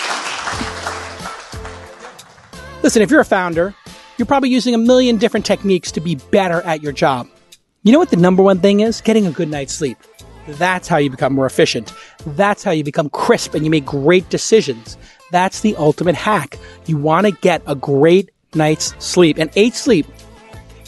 Listen, 2.82 3.02
if 3.02 3.10
you're 3.10 3.20
a 3.20 3.24
founder, 3.24 3.74
you're 4.16 4.26
probably 4.26 4.50
using 4.50 4.74
a 4.74 4.78
million 4.78 5.16
different 5.16 5.44
techniques 5.44 5.90
to 5.92 6.00
be 6.00 6.16
better 6.30 6.62
at 6.62 6.82
your 6.82 6.92
job. 6.92 7.28
You 7.82 7.92
know 7.92 7.98
what 7.98 8.10
the 8.10 8.16
number 8.16 8.42
one 8.42 8.60
thing 8.60 8.80
is? 8.80 9.00
Getting 9.00 9.26
a 9.26 9.30
good 9.30 9.48
night's 9.48 9.72
sleep. 9.72 9.98
That's 10.48 10.86
how 10.86 10.96
you 10.96 11.10
become 11.10 11.34
more 11.34 11.46
efficient. 11.46 11.92
That's 12.26 12.62
how 12.62 12.70
you 12.70 12.84
become 12.84 13.10
crisp 13.10 13.54
and 13.54 13.64
you 13.64 13.70
make 13.70 13.84
great 13.84 14.28
decisions. 14.28 14.96
That's 15.32 15.60
the 15.60 15.74
ultimate 15.76 16.14
hack. 16.14 16.58
You 16.86 16.96
want 16.96 17.26
to 17.26 17.32
get 17.32 17.62
a 17.66 17.74
great 17.74 18.30
night's 18.54 18.94
sleep. 19.04 19.38
And 19.38 19.50
eight 19.56 19.74
sleep 19.74 20.06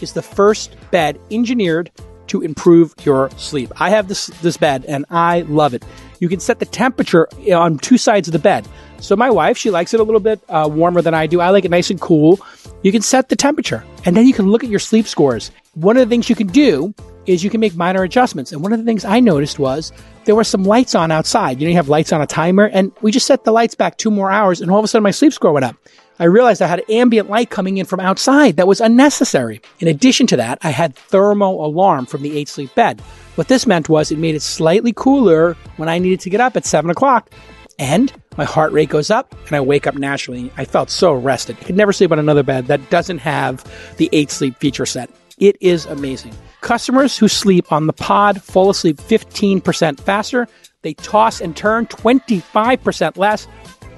is 0.00 0.12
the 0.12 0.22
first 0.22 0.76
bed 0.90 1.18
engineered 1.30 1.90
to 2.28 2.42
improve 2.42 2.94
your 3.04 3.30
sleep. 3.36 3.72
I 3.80 3.90
have 3.90 4.08
this 4.08 4.26
this 4.42 4.56
bed 4.56 4.84
and 4.86 5.04
I 5.10 5.40
love 5.42 5.74
it. 5.74 5.84
You 6.20 6.28
can 6.28 6.40
set 6.40 6.58
the 6.58 6.66
temperature 6.66 7.28
on 7.52 7.78
two 7.78 7.98
sides 7.98 8.28
of 8.28 8.32
the 8.32 8.38
bed. 8.38 8.68
So 9.00 9.16
my 9.16 9.30
wife, 9.30 9.56
she 9.56 9.70
likes 9.70 9.94
it 9.94 10.00
a 10.00 10.02
little 10.02 10.20
bit 10.20 10.40
uh, 10.48 10.68
warmer 10.70 11.02
than 11.02 11.14
I 11.14 11.26
do. 11.26 11.40
I 11.40 11.50
like 11.50 11.64
it 11.64 11.70
nice 11.70 11.90
and 11.90 12.00
cool. 12.00 12.40
You 12.82 12.92
can 12.92 13.02
set 13.02 13.28
the 13.28 13.36
temperature 13.36 13.84
and 14.04 14.16
then 14.16 14.26
you 14.26 14.32
can 14.32 14.50
look 14.50 14.64
at 14.64 14.70
your 14.70 14.80
sleep 14.80 15.06
scores. 15.06 15.50
One 15.74 15.96
of 15.96 16.06
the 16.06 16.12
things 16.12 16.28
you 16.28 16.36
can 16.36 16.48
do 16.48 16.94
is 17.26 17.44
you 17.44 17.50
can 17.50 17.60
make 17.60 17.76
minor 17.76 18.02
adjustments. 18.02 18.52
And 18.52 18.62
one 18.62 18.72
of 18.72 18.78
the 18.78 18.84
things 18.84 19.04
I 19.04 19.20
noticed 19.20 19.58
was 19.58 19.92
there 20.24 20.34
were 20.34 20.44
some 20.44 20.64
lights 20.64 20.94
on 20.94 21.10
outside. 21.10 21.60
You 21.60 21.66
know, 21.66 21.70
you 21.70 21.76
have 21.76 21.88
lights 21.88 22.12
on 22.12 22.20
a 22.20 22.26
timer 22.26 22.68
and 22.72 22.90
we 23.00 23.12
just 23.12 23.26
set 23.26 23.44
the 23.44 23.52
lights 23.52 23.74
back 23.74 23.98
two 23.98 24.10
more 24.10 24.30
hours 24.30 24.60
and 24.60 24.70
all 24.70 24.78
of 24.78 24.84
a 24.84 24.88
sudden 24.88 25.02
my 25.02 25.10
sleep 25.10 25.32
score 25.32 25.52
went 25.52 25.64
up. 25.64 25.76
I 26.20 26.24
realized 26.24 26.60
I 26.60 26.66
had 26.66 26.82
ambient 26.90 27.30
light 27.30 27.48
coming 27.48 27.78
in 27.78 27.86
from 27.86 28.00
outside 28.00 28.56
that 28.56 28.66
was 28.66 28.80
unnecessary. 28.80 29.60
In 29.78 29.86
addition 29.86 30.26
to 30.28 30.36
that, 30.38 30.58
I 30.62 30.70
had 30.70 30.96
thermal 30.96 31.64
alarm 31.64 32.06
from 32.06 32.22
the 32.22 32.36
eight 32.36 32.48
sleep 32.48 32.74
bed. 32.74 33.00
What 33.36 33.46
this 33.46 33.68
meant 33.68 33.88
was 33.88 34.10
it 34.10 34.18
made 34.18 34.34
it 34.34 34.42
slightly 34.42 34.92
cooler 34.92 35.56
when 35.76 35.88
I 35.88 35.98
needed 35.98 36.18
to 36.20 36.30
get 36.30 36.40
up 36.40 36.56
at 36.56 36.66
seven 36.66 36.90
o'clock. 36.90 37.30
And 37.78 38.12
my 38.36 38.44
heart 38.44 38.72
rate 38.72 38.88
goes 38.88 39.10
up 39.10 39.34
and 39.46 39.54
I 39.54 39.60
wake 39.60 39.86
up 39.86 39.94
naturally. 39.94 40.50
I 40.56 40.64
felt 40.64 40.90
so 40.90 41.12
rested. 41.12 41.56
I 41.60 41.64
could 41.64 41.76
never 41.76 41.92
sleep 41.92 42.12
on 42.12 42.18
another 42.18 42.42
bed 42.42 42.66
that 42.66 42.90
doesn't 42.90 43.18
have 43.18 43.64
the 43.96 44.08
eight 44.12 44.30
sleep 44.30 44.56
feature 44.58 44.86
set. 44.86 45.10
It 45.38 45.56
is 45.60 45.86
amazing. 45.86 46.34
Customers 46.60 47.16
who 47.16 47.28
sleep 47.28 47.70
on 47.70 47.86
the 47.86 47.92
pod 47.92 48.42
fall 48.42 48.70
asleep 48.70 48.96
15% 48.96 50.00
faster. 50.00 50.48
They 50.82 50.94
toss 50.94 51.40
and 51.40 51.56
turn 51.56 51.86
25% 51.86 53.16
less. 53.16 53.46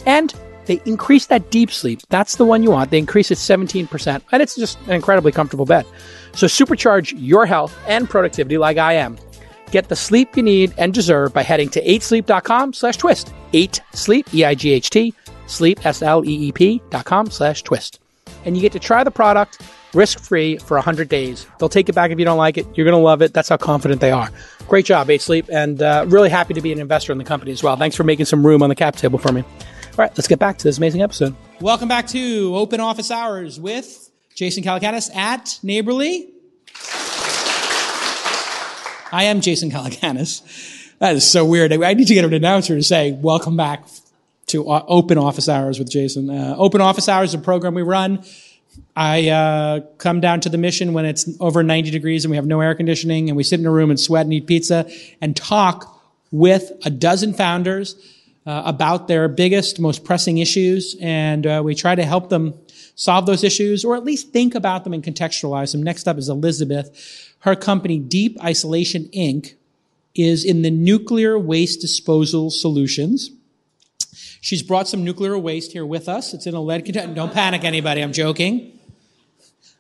And 0.07 0.35
they 0.67 0.81
increase 0.85 1.27
that 1.27 1.51
deep 1.51 1.71
sleep. 1.71 2.01
That's 2.11 2.37
the 2.37 2.45
one 2.45 2.63
you 2.63 2.71
want. 2.71 2.91
They 2.91 2.99
increase 2.99 3.31
it 3.31 3.39
17%. 3.39 4.23
And 4.31 4.43
it's 4.43 4.55
just 4.55 4.79
an 4.83 4.93
incredibly 4.93 5.33
comfortable 5.33 5.65
bed. 5.65 5.87
So 6.33 6.47
supercharge 6.47 7.15
your 7.17 7.47
health 7.47 7.77
and 7.87 8.09
productivity 8.09 8.59
like 8.59 8.77
I 8.77 8.93
am. 8.95 9.17
Get 9.71 9.89
the 9.89 9.97
sleep 9.97 10.37
you 10.37 10.43
need 10.43 10.75
and 10.79 10.93
deserve 10.93 11.33
by 11.33 11.43
heading 11.43 11.69
to 11.71 11.85
8sleep.com 11.85 12.73
slash 12.73 12.97
twist. 12.97 13.33
8sleep, 13.53 14.33
E-I-G-H-T, 14.35 15.15
sleep, 15.47 15.85
S-L-E-E-P 15.87 16.83
dot 16.91 17.05
com 17.05 17.31
slash 17.31 17.63
twist. 17.63 18.01
And 18.45 18.57
you 18.57 18.63
get 18.63 18.73
to 18.73 18.79
try 18.79 19.05
the 19.05 19.11
product 19.11 19.61
risk-free 19.93 20.59
for 20.59 20.77
100 20.77 21.09
days. 21.09 21.47
They'll 21.59 21.69
take 21.69 21.89
it 21.89 21.95
back 21.95 22.11
if 22.11 22.19
you 22.19 22.25
don't 22.25 22.39
like 22.39 22.57
it. 22.59 22.67
You're 22.75 22.85
going 22.85 22.97
to 22.97 23.03
love 23.03 23.23
it. 23.23 23.35
That's 23.35 23.49
how 23.49 23.57
confident 23.57 24.01
they 24.01 24.13
are. 24.13 24.31
Great 24.69 24.85
job, 24.85 25.11
8 25.11 25.21
Sleep, 25.21 25.47
and 25.51 25.83
uh, 25.83 26.05
really 26.09 26.29
happy 26.29 26.55
to 26.55 26.61
be 26.61 26.73
an 26.73 26.79
investor 26.79 27.11
in 27.13 27.19
the 27.19 27.25
company 27.25 27.51
as 27.51 27.63
well. 27.63 27.77
Thanks 27.77 27.97
for 27.97 28.05
making 28.05 28.27
some 28.27 28.47
room 28.47 28.63
on 28.63 28.69
the 28.69 28.77
cap 28.77 28.97
table 28.97 29.19
for 29.19 29.33
me. 29.33 29.43
All 29.43 29.97
right, 29.97 30.11
let's 30.17 30.29
get 30.29 30.39
back 30.39 30.59
to 30.59 30.65
this 30.65 30.79
amazing 30.79 31.03
episode. 31.03 31.35
Welcome 31.61 31.89
back 31.89 32.07
to 32.09 32.55
Open 32.57 32.79
Office 32.79 33.11
Hours 33.11 33.59
with 33.59 34.11
Jason 34.35 34.63
Calacanis 34.63 35.15
at 35.15 35.59
Neighborly. 35.63 36.30
I 39.13 39.25
am 39.25 39.41
Jason 39.41 39.71
Calacanis. 39.73 40.89
That 41.01 41.17
is 41.17 41.29
so 41.29 41.45
weird. 41.45 41.73
I 41.73 41.95
need 41.95 42.07
to 42.07 42.15
get 42.15 42.25
an 42.25 42.33
announcer 42.33 42.77
to 42.77 42.83
say, 42.83 43.11
welcome 43.11 43.57
back 43.57 43.89
to 44.49 44.67
Open 44.69 45.19
Office 45.19 45.49
Hours 45.49 45.81
with 45.81 45.91
Jason. 45.91 46.31
Uh, 46.31 46.55
open 46.57 46.81
Office 46.81 47.09
Hours 47.09 47.31
is 47.31 47.35
a 47.35 47.39
program 47.39 47.75
we 47.75 47.83
run. 47.83 48.23
I 48.95 49.29
uh, 49.29 49.81
come 49.99 50.21
down 50.21 50.41
to 50.43 50.49
the 50.49 50.59
mission 50.59 50.93
when 50.93 51.07
it's 51.07 51.29
over 51.41 51.65
90 51.65 51.91
degrees 51.91 52.25
and 52.25 52.31
we 52.31 52.37
have 52.37 52.47
no 52.47 52.61
air 52.61 52.75
conditioning 52.77 53.29
and 53.29 53.37
we 53.37 53.43
sit 53.43 53.59
in 53.59 53.67
a 53.67 53.71
room 53.71 53.91
and 53.91 53.99
sweat 53.99 54.27
and 54.27 54.33
eat 54.33 54.47
pizza 54.47 54.89
and 55.21 55.37
talk 55.37 56.01
with 56.31 56.71
a 56.85 56.91
dozen 56.91 57.35
founders 57.35 57.97
uh, 58.47 58.63
about 58.65 59.09
their 59.09 59.27
biggest, 59.27 59.81
most 59.81 60.05
pressing 60.05 60.39
issues. 60.39 60.95
And 61.01 61.47
uh, 61.47 61.63
we 61.65 61.75
try 61.75 61.97
to 61.97 62.05
help 62.05 62.29
them 62.29 62.55
solve 62.95 63.27
those 63.27 63.43
issues 63.43 63.85
or 63.85 63.97
at 63.97 64.05
least 64.05 64.33
think 64.33 64.55
about 64.55 64.85
them 64.85 64.93
and 64.93 65.03
contextualize 65.03 65.73
them. 65.73 65.83
Next 65.83 66.07
up 66.07 66.17
is 66.17 66.29
Elizabeth. 66.29 67.30
Her 67.41 67.57
company, 67.57 67.99
Deep 67.99 68.43
Isolation 68.43 69.05
Inc., 69.15 69.55
is 70.15 70.45
in 70.45 70.63
the 70.63 70.71
nuclear 70.71 71.39
waste 71.39 71.81
disposal 71.81 72.51
solutions. 72.51 73.31
She's 74.41 74.63
brought 74.63 74.89
some 74.89 75.05
nuclear 75.05 75.39
waste 75.39 75.73
here 75.73 75.87
with 75.87 76.09
us. 76.09 76.35
It's 76.35 76.47
in 76.47 76.55
a 76.55 76.61
lead 76.61 76.85
container. 76.85 77.15
Don't 77.15 77.33
panic, 77.33 77.65
anybody. 77.65 78.01
I'm 78.01 78.13
joking. 78.13 78.79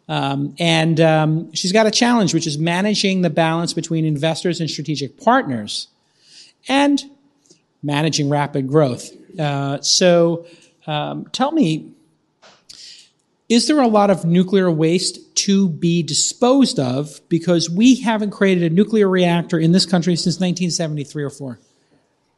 Um, 0.08 0.54
and 0.58 1.00
um, 1.00 1.52
she's 1.54 1.72
got 1.72 1.86
a 1.86 1.90
challenge, 1.90 2.34
which 2.34 2.46
is 2.46 2.58
managing 2.58 3.22
the 3.22 3.30
balance 3.30 3.72
between 3.72 4.04
investors 4.04 4.60
and 4.60 4.68
strategic 4.68 5.20
partners, 5.20 5.88
and 6.68 7.02
managing 7.82 8.28
rapid 8.28 8.68
growth. 8.68 9.10
Uh, 9.38 9.80
so, 9.82 10.46
um, 10.86 11.26
tell 11.32 11.52
me, 11.52 11.92
is 13.50 13.66
there 13.66 13.80
a 13.80 13.88
lot 13.88 14.10
of 14.10 14.24
nuclear 14.24 14.70
waste 14.70 15.34
to 15.34 15.68
be 15.68 16.04
disposed 16.04 16.78
of? 16.78 17.20
Because 17.28 17.68
we 17.68 18.00
haven't 18.00 18.30
created 18.30 18.70
a 18.70 18.74
nuclear 18.74 19.08
reactor 19.08 19.58
in 19.58 19.72
this 19.72 19.84
country 19.84 20.14
since 20.14 20.36
1973 20.36 21.24
or 21.24 21.30
four. 21.30 21.58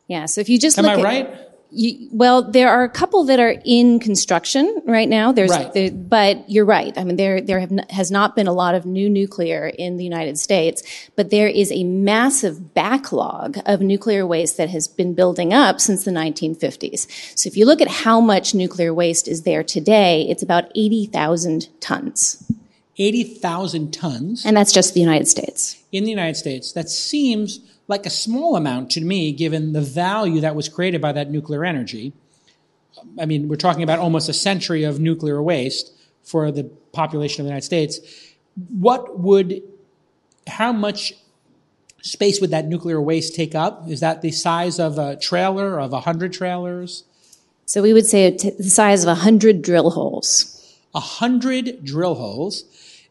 Yeah. 0.09 0.25
So 0.25 0.41
if 0.41 0.49
you 0.49 0.59
just 0.59 0.79
Am 0.79 0.85
look 0.85 0.97
I 0.97 0.99
at, 0.99 1.05
right? 1.05 1.52
You, 1.75 2.09
well, 2.13 2.43
there 2.43 2.69
are 2.69 2.85
a 2.85 2.89
couple 2.91 3.25
that 3.25 3.41
are 3.41 3.55
in 3.65 3.99
construction 3.99 4.83
right 4.85 5.09
now. 5.09 5.33
There's, 5.33 5.51
Right. 5.51 5.73
there, 5.73 5.91
but 5.91 6.49
you're 6.51 6.67
right. 6.67 6.93
I 6.99 7.05
mean, 7.05 7.17
there 7.17 7.41
there 7.41 7.61
have 7.61 7.73
n- 7.73 7.87
has 7.89 8.11
not 8.11 8.37
been 8.37 8.47
a 8.47 8.53
lot 8.53 8.75
of 8.75 8.85
new 8.85 9.09
nuclear 9.09 9.69
in 9.69 9.97
the 9.97 10.05
United 10.05 10.39
States, 10.39 10.83
but 11.17 11.31
there 11.31 11.49
is 11.49 11.73
a 11.73 11.85
massive 11.85 12.75
backlog 12.75 13.59
of 13.65 13.81
nuclear 13.81 14.27
waste 14.27 14.59
that 14.59 14.69
has 14.69 14.87
been 14.87 15.15
building 15.15 15.55
up 15.55 15.81
since 15.81 16.05
the 16.05 16.11
1950s. 16.11 17.07
So 17.39 17.47
if 17.49 17.57
you 17.57 17.65
look 17.65 17.81
at 17.81 17.89
how 17.89 18.21
much 18.21 18.55
nuclear 18.55 18.93
waste 18.93 19.27
is 19.27 19.43
there 19.43 19.65
today, 19.65 20.27
it's 20.29 20.43
about 20.43 20.65
80,000 20.75 21.69
tons, 21.81 22.45
80,000 22.99 23.93
tons 23.93 24.45
and 24.45 24.57
that's 24.57 24.73
just 24.73 24.95
the 24.95 25.01
United 25.01 25.27
States. 25.29 25.77
in 25.93 26.05
the 26.05 26.11
United 26.11 26.37
States. 26.37 26.73
That 26.73 26.89
seems 26.91 27.61
like 27.93 28.07
a 28.07 28.11
small 28.11 28.57
amount 28.57 28.91
to 28.93 29.03
me, 29.03 29.33
given 29.33 29.75
the 29.75 29.83
value 29.83 30.41
that 30.41 30.57
was 30.57 30.67
created 30.67 31.03
by 31.03 31.13
that 31.13 31.31
nuclear 31.31 31.63
energy. 31.63 32.15
I 33.21 33.27
mean, 33.27 33.49
we're 33.49 33.57
talking 33.57 33.83
about 33.83 33.99
almost 33.99 34.31
a 34.31 34.33
century 34.33 34.83
of 34.85 34.99
nuclear 34.99 35.43
waste 35.43 35.93
for 36.25 36.51
the 36.51 36.65
population 36.93 37.43
of 37.43 37.45
the 37.45 37.51
United 37.51 37.67
States. 37.67 38.01
What 38.71 39.19
would, 39.19 39.63
how 40.47 40.73
much 40.73 41.13
space 42.01 42.41
would 42.41 42.51
that 42.51 42.67
nuclear 42.67 42.99
waste 42.99 43.35
take 43.35 43.55
up? 43.55 43.87
Is 43.87 44.01
that 44.01 44.23
the 44.23 44.31
size 44.31 44.81
of 44.81 44.99
a 44.99 45.17
trailer, 45.17 45.79
of 45.79 45.93
a 45.93 46.01
hundred 46.01 46.33
trailers? 46.33 47.05
So 47.67 47.83
we 47.83 47.93
would 47.93 48.07
say 48.07 48.31
t- 48.31 48.53
the 48.57 48.71
size 48.71 49.05
of 49.05 49.09
100 49.09 49.61
drill 49.61 49.91
holes. 49.91 50.79
A 50.95 51.01
hundred 51.01 51.85
drill 51.85 52.15
holes, 52.15 52.65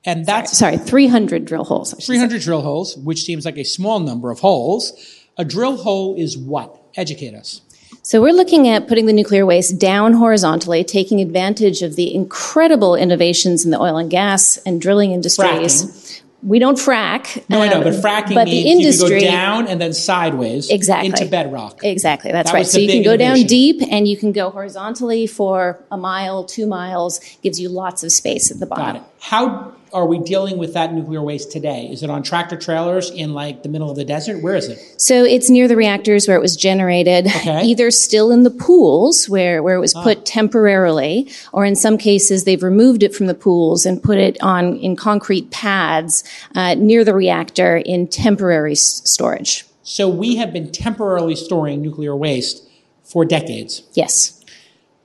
and 0.06 0.26
that's 0.26 0.58
Sorry, 0.58 0.78
300 0.78 1.46
drill 1.46 1.64
holes. 1.64 1.94
I 1.94 1.98
should 1.98 2.04
say. 2.04 2.14
300 2.14 2.42
drill 2.42 2.62
holes, 2.62 2.98
which 2.98 3.24
seems 3.24 3.46
like 3.46 3.58
a 3.58 3.64
small 3.64 4.00
number 4.00 4.32
of 4.32 4.40
holes. 4.40 4.94
A 5.38 5.46
drill 5.46 5.78
hole 5.78 6.16
is 6.18 6.38
what? 6.38 6.82
Educate 6.96 7.34
us. 7.34 7.62
So 8.04 8.20
we're 8.20 8.34
looking 8.34 8.68
at 8.68 8.88
putting 8.88 9.06
the 9.06 9.14
nuclear 9.14 9.46
waste 9.46 9.78
down 9.78 10.14
horizontally, 10.14 10.84
taking 10.84 11.22
advantage 11.22 11.84
of 11.84 11.96
the 11.96 12.14
incredible 12.14 12.96
innovations 12.96 13.64
in 13.64 13.70
the 13.70 13.80
oil 13.80 13.98
and 13.98 14.10
gas 14.10 14.58
and 14.66 14.82
drilling 14.82 15.12
industries. 15.12 16.24
We 16.42 16.58
don't 16.58 16.78
frack. 16.80 17.48
No, 17.50 17.62
I 17.62 17.70
know, 17.70 17.84
but 17.84 17.94
um, 17.94 18.02
fracking 18.02 18.34
but 18.34 18.46
the 18.46 18.62
industry, 18.72 19.16
you 19.16 19.20
can 19.20 19.30
go 19.30 19.32
down 19.32 19.68
and 19.68 19.80
then 19.80 19.94
sideways 19.94 20.72
Exactly. 20.72 21.10
into 21.10 21.26
bedrock. 21.28 21.84
Exactly, 21.84 22.32
that's 22.32 22.50
That 22.50 22.58
right. 22.58 22.66
So 22.66 22.80
you 22.80 22.88
can 22.88 23.04
go 23.04 23.16
down 23.16 23.44
deep 23.44 23.80
and 23.92 24.08
you 24.08 24.18
can 24.18 24.32
go 24.32 24.50
horizontally 24.50 25.28
for 25.28 25.80
a 25.92 25.98
mile, 25.98 26.44
two 26.44 26.66
miles, 26.66 27.20
gives 27.44 27.60
you 27.60 27.70
lots 27.70 28.04
of 28.04 28.12
space 28.12 28.50
at 28.50 28.60
the 28.60 28.66
bottom. 28.66 28.86
Got 28.86 28.96
it. 28.96 29.04
How 29.20 29.76
are 29.94 30.06
we 30.06 30.20
dealing 30.20 30.58
with 30.58 30.74
that 30.74 30.94
nuclear 30.94 31.22
waste 31.22 31.52
today? 31.52 31.88
Is 31.92 32.02
it 32.04 32.10
on 32.10 32.24
tractor 32.24 32.56
trailers 32.56 33.10
in 33.10 33.34
like 33.34 33.64
the 33.64 33.70
middle 33.70 33.90
of 33.90 33.98
the 33.98 34.06
desert? 34.06 34.42
Where 34.42 34.56
is 34.56 34.70
it? 34.70 34.80
So 35.02 35.24
it's 35.26 35.50
near 35.50 35.68
the 35.68 35.76
reactors 35.76 36.28
where 36.28 36.38
it 36.38 36.42
was 36.42 36.56
generated, 36.56 37.28
Okay. 37.28 37.50
Ah. 37.50 37.62
either 37.62 37.92
still 37.92 38.32
in 38.32 38.44
the 38.44 38.50
pools 38.52 39.28
where, 39.28 39.62
where 39.62 39.76
it 39.76 39.80
was 39.80 39.94
put 39.94 40.26
temporarily, 40.26 41.30
or 41.52 41.66
in 41.66 41.76
some 41.76 41.98
cases 41.98 42.44
they've 42.46 42.64
removed 42.64 43.04
it 43.04 43.14
from 43.14 43.26
the 43.28 43.34
pools 43.34 43.86
and 43.86 44.02
put 44.02 44.18
it 44.18 44.38
on 44.42 44.78
in 44.78 44.96
concrete 44.96 45.52
pads 45.52 46.24
uh, 46.56 46.76
near 46.76 47.04
the 47.04 47.14
reactor 47.14 47.78
in 47.78 48.08
temporary 48.08 48.72
s- 48.74 49.02
storage. 49.04 49.66
So 49.84 50.08
we 50.08 50.38
have 50.38 50.54
been 50.54 50.72
temporarily 50.72 51.36
storing 51.36 51.82
nuclear 51.82 52.16
waste 52.16 52.66
for 53.04 53.26
decades. 53.26 53.84
Yes. 53.94 54.42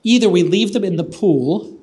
Either 0.04 0.28
we 0.28 0.44
leave 0.44 0.72
them 0.74 0.84
in 0.84 0.94
the 0.94 1.02
pool, 1.02 1.76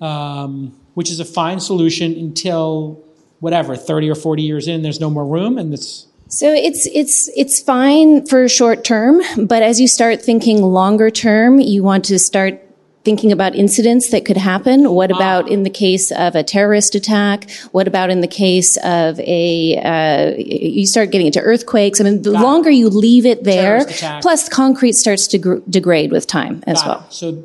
um, 0.00 0.74
which 0.98 1.12
is 1.12 1.20
a 1.20 1.24
fine 1.24 1.60
solution 1.60 2.12
until 2.16 3.00
whatever, 3.38 3.76
30 3.76 4.10
or 4.10 4.16
40 4.16 4.42
years 4.42 4.66
in, 4.66 4.82
there's 4.82 4.98
no 4.98 5.08
more 5.08 5.24
room 5.24 5.56
and 5.56 5.72
it's 5.72 6.08
So 6.26 6.52
it's 6.52 6.88
it's 6.92 7.30
it's 7.36 7.60
fine 7.62 8.26
for 8.26 8.48
short 8.48 8.82
term, 8.82 9.22
but 9.46 9.62
as 9.62 9.80
you 9.80 9.86
start 9.86 10.20
thinking 10.20 10.60
longer 10.60 11.08
term, 11.08 11.60
you 11.60 11.84
want 11.84 12.04
to 12.06 12.18
start 12.18 12.60
thinking 13.04 13.30
about 13.30 13.54
incidents 13.54 14.10
that 14.10 14.24
could 14.24 14.36
happen. 14.36 14.90
What 14.90 15.12
about 15.12 15.48
in 15.48 15.62
the 15.62 15.70
case 15.70 16.10
of 16.10 16.34
a 16.34 16.42
terrorist 16.42 16.96
attack? 16.96 17.48
What 17.70 17.86
about 17.86 18.10
in 18.10 18.20
the 18.20 18.32
case 18.44 18.76
of 18.78 19.20
a 19.20 19.78
uh, 19.92 20.34
you 20.36 20.84
start 20.84 21.12
getting 21.12 21.28
into 21.28 21.40
earthquakes? 21.40 22.00
I 22.00 22.04
mean, 22.04 22.22
the 22.22 22.32
Got 22.32 22.40
it. 22.40 22.42
longer 22.42 22.70
you 22.70 22.88
leave 22.88 23.24
it 23.24 23.44
there, 23.44 23.86
plus 24.20 24.48
concrete 24.48 24.94
starts 24.94 25.28
to 25.28 25.38
gr- 25.38 25.62
degrade 25.70 26.10
with 26.10 26.26
time 26.26 26.64
as 26.66 26.82
Got 26.82 26.88
well. 26.88 27.06
it. 27.06 27.12
So 27.12 27.44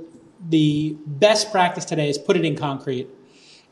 the 0.50 0.98
best 1.06 1.52
practice 1.52 1.86
today 1.86 2.10
is 2.10 2.18
put 2.18 2.36
it 2.36 2.44
in 2.44 2.56
concrete, 2.58 3.08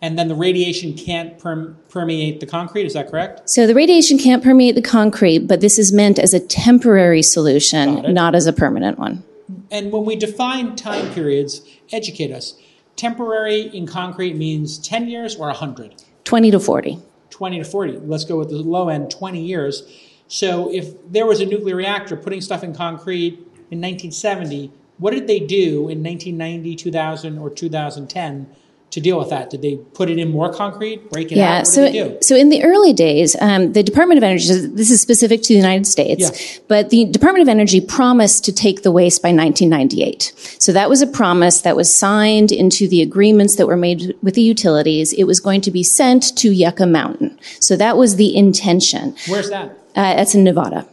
and 0.02 0.18
then 0.18 0.28
the 0.28 0.36
radiation 0.36 0.94
can't 0.94 1.38
perm- 1.38 1.78
permeate 1.90 2.40
the 2.40 2.48
concrete. 2.48 2.86
Is 2.86 2.94
that 2.94 3.10
correct? 3.10 3.48
So 3.50 3.68
the 3.68 3.76
radiation 3.76 4.18
can't 4.18 4.44
permeate 4.44 4.76
the 4.76 4.82
concrete, 4.82 5.48
but 5.48 5.62
this 5.62 5.78
is 5.78 5.94
meant 5.94 6.18
as 6.18 6.34
a 6.34 6.40
temporary 6.40 7.22
solution, 7.22 8.14
not 8.14 8.34
as 8.34 8.48
a 8.48 8.54
permanent 8.54 8.98
one. 8.98 9.24
And 9.70 9.92
when 9.92 10.06
we 10.06 10.16
define 10.16 10.76
time 10.76 11.14
periods, 11.14 11.62
educate 11.92 12.32
us. 12.32 12.56
Temporary 12.96 13.62
in 13.62 13.86
concrete 13.88 14.36
means 14.36 14.78
10 14.80 15.08
years 15.08 15.36
or 15.36 15.48
100, 15.48 16.04
20 16.24 16.52
to 16.52 16.60
40. 16.60 17.00
20 17.30 17.60
to 17.60 17.64
40. 17.64 17.98
Let's 18.00 18.26
go 18.26 18.38
with 18.38 18.50
the 18.50 18.58
low 18.58 18.90
end, 18.90 19.10
20 19.12 19.42
years. 19.42 19.84
So 20.28 20.74
if 20.74 20.94
there 21.12 21.26
was 21.26 21.42
a 21.42 21.46
nuclear 21.46 21.76
reactor 21.76 22.16
putting 22.16 22.42
stuff 22.42 22.64
in 22.64 22.74
concrete 22.74 23.34
in 23.70 23.80
1970, 23.80 24.72
what 24.98 25.12
did 25.12 25.28
they 25.28 25.40
do 25.40 25.90
in 25.90 26.04
1990, 26.04 26.76
2000, 26.76 27.38
or 27.38 27.50
2010 27.50 28.48
to 28.92 29.00
deal 29.02 29.18
with 29.18 29.30
that? 29.30 29.50
Did 29.50 29.62
they 29.62 29.78
put 29.94 30.10
it 30.10 30.20
in 30.20 30.30
more 30.32 30.52
concrete, 30.54 31.10
break 31.10 31.32
it 31.32 31.36
out? 31.36 31.38
Yeah. 31.38 31.58
What 31.60 31.68
So, 31.68 31.86
did 31.86 31.94
they 31.94 32.10
do? 32.10 32.18
so 32.22 32.36
in 32.36 32.50
the 32.50 32.64
early 32.64 32.94
days, 32.94 33.36
um, 33.42 33.74
the 33.74 33.84
Department 33.84 34.18
of 34.18 34.24
Energy, 34.24 34.48
this 34.68 34.92
is 34.92 35.02
specific 35.02 35.42
to 35.44 35.48
the 35.50 35.56
United 35.56 35.88
States, 35.88 36.22
Yeah. 36.24 36.60
but 36.68 36.90
the 36.90 37.06
Department 37.06 37.42
of 37.42 37.50
Energy 37.50 37.80
promised 37.82 38.44
to 38.46 38.52
take 38.52 38.84
the 38.84 38.92
waste 38.92 39.22
by 39.22 39.32
1998. 39.32 40.34
So 40.60 40.72
that 40.74 40.90
was 40.90 41.02
a 41.02 41.08
promise 41.08 41.62
that 41.62 41.76
was 41.76 41.94
signed 41.94 42.52
into 42.52 42.88
the 42.88 43.02
agreements 43.02 43.56
that 43.56 43.66
were 43.68 43.78
made 43.78 44.14
with 44.22 44.36
the 44.36 44.42
utilities. 44.42 45.14
It 45.14 45.24
was 45.24 45.40
going 45.40 45.62
to 45.62 45.72
be 45.72 45.84
sent 45.84 46.36
to 46.38 46.52
Yucca 46.52 46.86
Mountain. 46.86 47.40
So 47.60 47.76
that 47.78 47.98
was 47.98 48.18
the 48.18 48.36
intention. 48.36 49.16
Where's 49.28 49.50
that? 49.50 49.70
Uh, 49.96 50.16
that's 50.16 50.36
in 50.36 50.44
Nevada. 50.44 50.86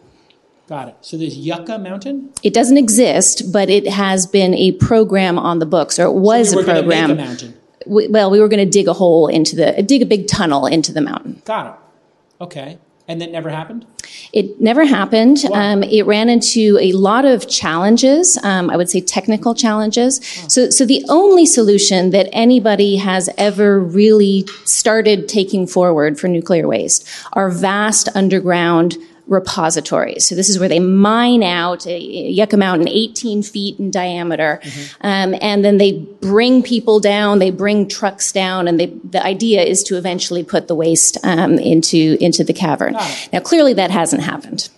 Got 0.69 0.89
it. 0.89 0.95
So 1.01 1.17
there's 1.17 1.37
Yucca 1.37 1.79
Mountain? 1.79 2.31
It 2.43 2.53
doesn't 2.53 2.77
exist, 2.77 3.51
but 3.53 3.71
it 3.71 3.89
has 3.89 4.27
been 4.27 4.55
a 4.55 4.73
program 4.73 5.39
on 5.39 5.61
the 5.61 5.67
books, 5.67 5.99
or 5.99 6.05
it 6.05 6.13
was 6.15 6.55
were 6.55 6.61
a 6.61 6.65
program. 6.65 7.13
a 7.13 7.15
mountain. 7.15 7.55
We, 7.89 8.09
well, 8.09 8.31
we 8.31 8.41
were 8.41 8.49
going 8.49 8.65
to 8.65 8.71
dig 8.71 8.89
a 8.89 8.93
hole 8.93 9.29
into 9.29 9.57
the, 9.57 9.83
dig 9.83 10.03
a 10.03 10.07
big 10.07 10.29
tunnel 10.29 10.67
into 10.67 10.93
the 10.93 11.01
mountain. 11.01 11.43
Got 11.45 11.67
it. 11.67 12.45
Okay. 12.45 12.79
And 13.09 13.23
that 13.23 13.31
never 13.31 13.49
happened? 13.49 13.87
It 14.35 14.61
never 14.61 14.85
happened. 14.85 15.39
Um, 15.55 15.83
it 15.83 16.03
ran 16.03 16.29
into 16.29 16.79
a 16.79 16.93
lot 16.93 17.25
of 17.25 17.49
challenges. 17.49 18.37
Um, 18.43 18.69
I 18.69 18.77
would 18.77 18.91
say 18.91 19.01
technical 19.01 19.55
challenges. 19.55 20.21
So, 20.49 20.69
so 20.69 20.85
the 20.85 21.03
only 21.09 21.47
solution 21.47 22.11
that 22.11 22.29
anybody 22.33 22.97
has 22.97 23.31
ever 23.39 23.81
really 23.81 24.47
started 24.67 25.27
taking 25.27 25.67
forward 25.67 26.21
for 26.21 26.29
nuclear 26.29 26.69
waste 26.69 27.09
are 27.33 27.51
vast 27.51 28.11
underground 28.15 28.99
repositories. 29.29 30.27
So 30.27 30.35
this 30.35 30.49
is 30.49 30.59
where 30.59 30.69
they 30.69 30.81
mine 30.81 31.43
out 31.43 31.87
a 31.87 31.99
Yucca 31.99 32.57
Mountain 32.57 32.89
18 32.89 33.43
feet 33.43 33.79
in 33.79 33.91
diameter, 33.91 34.61
um, 35.03 35.35
and 35.41 35.65
then 35.65 35.79
they 35.79 35.93
bring 35.93 36.63
people 36.63 36.99
down, 36.99 37.39
they 37.39 37.51
bring 37.51 37.89
trucks 37.89 38.33
down, 38.33 38.67
and 38.67 38.81
they, 38.81 38.87
the 38.87 39.23
idea 39.25 39.63
is 39.63 39.83
to 39.85 39.97
eventually 39.97 40.43
put 40.43 40.67
the 40.67 40.75
waste 40.75 41.19
um, 41.25 41.59
into 41.59 42.17
into 42.21 42.43
the 42.43 42.55
cavern. 42.55 42.95
Now, 43.33 43.41
clearly, 43.41 43.75
that 43.75 43.91
hasn't 43.91 44.23
happened. 44.23 44.71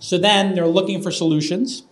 So 0.00 0.16
then 0.16 0.54
they're 0.54 0.66
looking 0.66 1.02
for 1.02 1.10
solutions, 1.10 1.82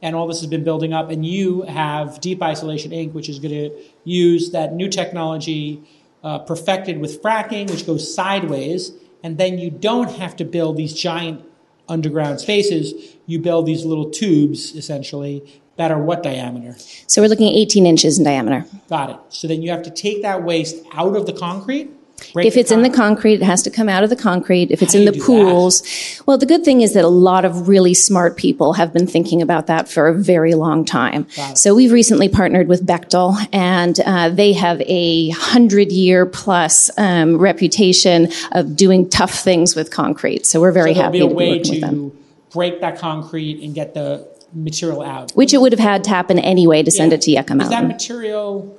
and 0.00 0.14
all 0.14 0.26
this 0.26 0.40
has 0.40 0.48
been 0.48 0.64
building 0.64 0.92
up. 0.92 1.10
And 1.10 1.26
you 1.26 1.62
have 1.62 2.20
Deep 2.20 2.42
Isolation 2.42 2.92
Inc., 2.92 3.12
which 3.12 3.28
is 3.28 3.38
going 3.38 3.54
to 3.54 3.76
use 4.04 4.52
that 4.52 4.72
new 4.74 4.88
technology 4.88 5.82
uh, 6.22 6.38
perfected 6.40 6.98
with 6.98 7.22
fracking, 7.22 7.70
which 7.70 7.86
goes 7.86 8.14
sideways, 8.14 8.92
and 9.22 9.38
then 9.38 9.58
you 9.58 9.70
don't 9.70 10.12
have 10.12 10.36
to 10.36 10.44
build 10.44 10.76
these 10.76 10.92
giant 10.92 11.44
underground 11.88 12.40
spaces. 12.40 13.16
You 13.26 13.38
build 13.38 13.66
these 13.66 13.84
little 13.84 14.10
tubes, 14.10 14.74
essentially, 14.74 15.62
that 15.76 15.90
are 15.90 16.00
what 16.00 16.22
diameter? 16.22 16.76
So 17.06 17.22
we're 17.22 17.28
looking 17.28 17.48
at 17.48 17.56
18 17.56 17.86
inches 17.86 18.18
in 18.18 18.24
diameter. 18.24 18.64
Got 18.88 19.10
it. 19.10 19.16
So 19.28 19.46
then 19.46 19.62
you 19.62 19.70
have 19.70 19.82
to 19.82 19.90
take 19.90 20.22
that 20.22 20.42
waste 20.42 20.76
out 20.92 21.16
of 21.16 21.26
the 21.26 21.32
concrete. 21.32 21.90
Break 22.32 22.46
If 22.46 22.56
it's 22.56 22.70
in 22.70 22.82
the 22.82 22.90
concrete, 22.90 23.34
it 23.34 23.42
has 23.42 23.62
to 23.62 23.70
come 23.70 23.88
out 23.88 24.02
of 24.04 24.10
the 24.10 24.16
concrete. 24.16 24.70
If 24.70 24.82
it's 24.82 24.92
How 24.94 25.00
in 25.00 25.04
the 25.04 25.12
do 25.12 25.18
that? 25.18 25.26
pools, 25.26 25.82
well, 26.26 26.38
the 26.38 26.46
good 26.46 26.64
thing 26.64 26.80
is 26.80 26.94
that 26.94 27.04
a 27.04 27.08
lot 27.08 27.44
of 27.44 27.68
really 27.68 27.94
smart 27.94 28.36
people 28.36 28.74
have 28.74 28.92
been 28.92 29.06
thinking 29.06 29.42
about 29.42 29.66
that 29.66 29.88
for 29.88 30.08
a 30.08 30.14
very 30.14 30.54
long 30.54 30.84
time. 30.84 31.26
It. 31.36 31.58
So 31.58 31.74
we've 31.74 31.92
recently 31.92 32.28
partnered 32.28 32.68
with 32.68 32.86
Bechtel, 32.86 33.36
and 33.52 33.98
uh, 34.00 34.28
they 34.30 34.52
have 34.54 34.80
a 34.86 35.30
hundred 35.30 35.92
year 35.92 36.26
plus 36.26 36.90
um, 36.98 37.38
reputation 37.38 38.28
of 38.52 38.76
doing 38.76 39.08
tough 39.08 39.32
things 39.34 39.74
with 39.76 39.90
concrete. 39.90 40.46
So 40.46 40.60
we're 40.60 40.72
very 40.72 40.94
so 40.94 41.02
happy 41.02 41.20
to 41.20 41.28
be 41.28 41.34
working 41.34 41.70
with 41.72 41.80
them. 41.80 42.12
break 42.52 42.80
that 42.80 42.98
concrete 42.98 43.62
and 43.62 43.74
get 43.74 43.94
the 43.94 44.26
material 44.54 45.02
out. 45.02 45.32
Which 45.32 45.52
it 45.52 45.58
would 45.58 45.72
have 45.72 45.80
had 45.80 46.04
to 46.04 46.10
happen 46.10 46.38
anyway 46.38 46.82
to 46.82 46.90
send 46.90 47.12
Yeah. 47.12 47.16
it 47.16 47.20
to 47.22 47.30
Yucca 47.32 47.52
Is 47.54 47.58
that 47.58 47.70
Mountain. 47.70 47.88
material 47.88 48.78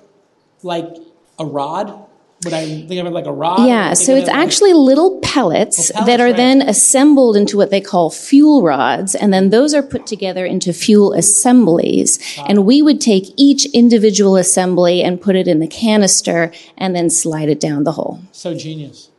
like 0.64 0.88
a 1.38 1.46
rod? 1.46 1.94
Would 2.44 2.54
I 2.54 2.66
think 2.66 3.00
of 3.02 3.08
it 3.08 3.14
like 3.14 3.26
a 3.26 3.32
rod? 3.34 3.68
Yeah, 3.68 3.94
so 3.94 4.16
it's 4.16 4.28
it 4.28 4.32
like- 4.32 4.38
actually 4.46 4.74
little 4.74 5.20
pellets, 5.22 5.90
Oh, 5.90 5.94
pellets, 5.94 6.08
that 6.08 6.20
are 6.22 6.26
right. 6.28 6.38
then 6.38 6.62
assembled 6.62 7.36
into 7.36 7.58
what 7.58 7.72
they 7.72 7.82
call 7.82 8.12
fuel 8.12 8.62
rods, 8.62 9.16
and 9.16 9.34
then 9.34 9.50
those 9.50 9.74
are 9.74 9.82
put 9.82 10.06
together 10.06 10.46
into 10.46 10.72
fuel 10.72 11.14
assemblies. 11.14 12.20
And 12.48 12.64
we 12.66 12.82
would 12.84 13.02
take 13.02 13.34
each 13.38 13.66
individual 13.74 14.36
assembly 14.36 15.02
and 15.02 15.20
put 15.20 15.36
it 15.36 15.48
in 15.48 15.60
the 15.60 15.68
canister 15.68 16.52
and 16.78 16.96
then 16.96 17.10
slide 17.10 17.50
it 17.50 17.60
down 17.60 17.84
the 17.86 17.94
hole. 17.94 18.20
so 18.32 18.54
genius. 18.54 19.10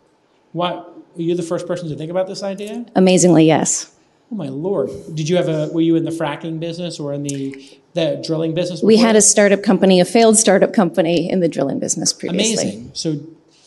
What? 0.53 0.95
Were 1.17 1.23
you 1.23 1.35
the 1.35 1.43
first 1.43 1.67
person 1.67 1.89
to 1.89 1.97
think 1.97 2.11
about 2.13 2.29
this 2.29 2.43
idea? 2.45 2.87
Amazingly, 2.95 3.45
yes. 3.47 3.91
Oh 4.31 4.37
my 4.37 4.49
lord! 4.49 4.91
Did 5.15 5.29
you 5.29 5.37
have 5.37 5.49
a? 5.49 5.69
Were 5.73 5.81
you 5.81 5.97
in 5.97 6.05
the 6.05 6.11
fracking 6.13 6.61
business 6.61 7.01
or 7.01 7.13
in 7.15 7.23
the 7.25 7.78
the 7.95 8.23
drilling 8.25 8.55
business? 8.55 8.83
We 8.83 8.97
had 8.97 9.17
a 9.17 9.23
startup 9.23 9.63
company, 9.63 10.01
a 10.01 10.05
failed 10.05 10.39
startup 10.39 10.73
company 10.73 11.31
in 11.31 11.41
the 11.41 11.49
drilling 11.49 11.79
business 11.79 12.13
previously. 12.13 12.63
Amazing. 12.63 12.91
So, 12.95 13.21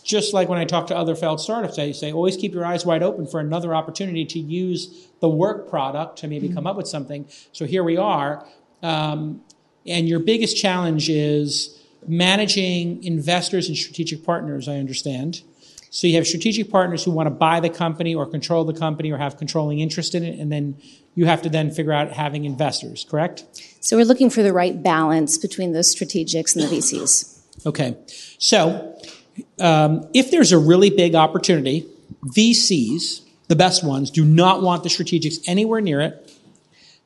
just 0.04 0.34
like 0.34 0.50
when 0.50 0.58
I 0.58 0.66
talk 0.66 0.88
to 0.88 0.96
other 0.96 1.16
failed 1.16 1.40
startups, 1.40 1.78
I 1.78 1.92
say 1.92 2.12
always 2.12 2.36
keep 2.36 2.54
your 2.54 2.66
eyes 2.66 2.86
wide 2.86 3.04
open 3.04 3.28
for 3.28 3.40
another 3.40 3.76
opportunity 3.76 4.26
to 4.26 4.40
use 4.40 5.08
the 5.20 5.30
work 5.30 5.70
product 5.70 6.18
to 6.20 6.28
maybe 6.28 6.50
come 6.50 6.66
up 6.66 6.76
with 6.76 6.88
something. 6.88 7.28
So 7.52 7.66
here 7.66 7.84
we 7.84 7.98
are, 7.98 8.46
um, 8.82 9.42
and 9.86 10.10
your 10.10 10.20
biggest 10.20 10.58
challenge 10.58 11.10
is 11.10 11.80
managing 12.08 13.04
investors 13.04 13.68
and 13.68 13.78
strategic 13.78 14.26
partners. 14.26 14.68
I 14.68 14.78
understand. 14.78 15.44
So 15.94 16.08
you 16.08 16.16
have 16.16 16.26
strategic 16.26 16.72
partners 16.72 17.04
who 17.04 17.12
want 17.12 17.28
to 17.28 17.32
buy 17.32 17.60
the 17.60 17.70
company 17.70 18.16
or 18.16 18.26
control 18.26 18.64
the 18.64 18.74
company 18.74 19.12
or 19.12 19.18
have 19.18 19.38
controlling 19.38 19.82
interest 19.82 20.16
in 20.16 20.24
it, 20.24 20.40
and 20.40 20.50
then 20.50 20.78
you 21.16 21.26
have 21.26 21.42
to 21.42 21.50
then 21.50 21.70
figure 21.70 21.92
out 21.92 22.14
having 22.14 22.46
investors. 22.46 23.06
Correct? 23.08 23.44
So 23.82 23.98
we're 23.98 24.06
looking 24.06 24.30
for 24.30 24.42
the 24.42 24.54
right 24.54 24.82
balance 24.82 25.38
between 25.38 25.74
those 25.74 25.94
strategics 25.94 26.56
and 26.56 26.64
the 26.64 26.78
VCs. 26.78 27.66
Okay. 27.66 27.98
So, 28.38 28.98
um, 29.60 30.08
if 30.14 30.32
there's 30.32 30.54
a 30.54 30.58
really 30.58 30.90
big 30.90 31.14
opportunity, 31.14 31.86
VCs, 32.26 33.22
the 33.50 33.58
best 33.58 33.84
ones, 33.84 34.10
do 34.10 34.24
not 34.24 34.62
want 34.62 34.84
the 34.84 34.90
strategics 34.90 35.44
anywhere 35.46 35.82
near 35.82 36.00
it 36.00 36.34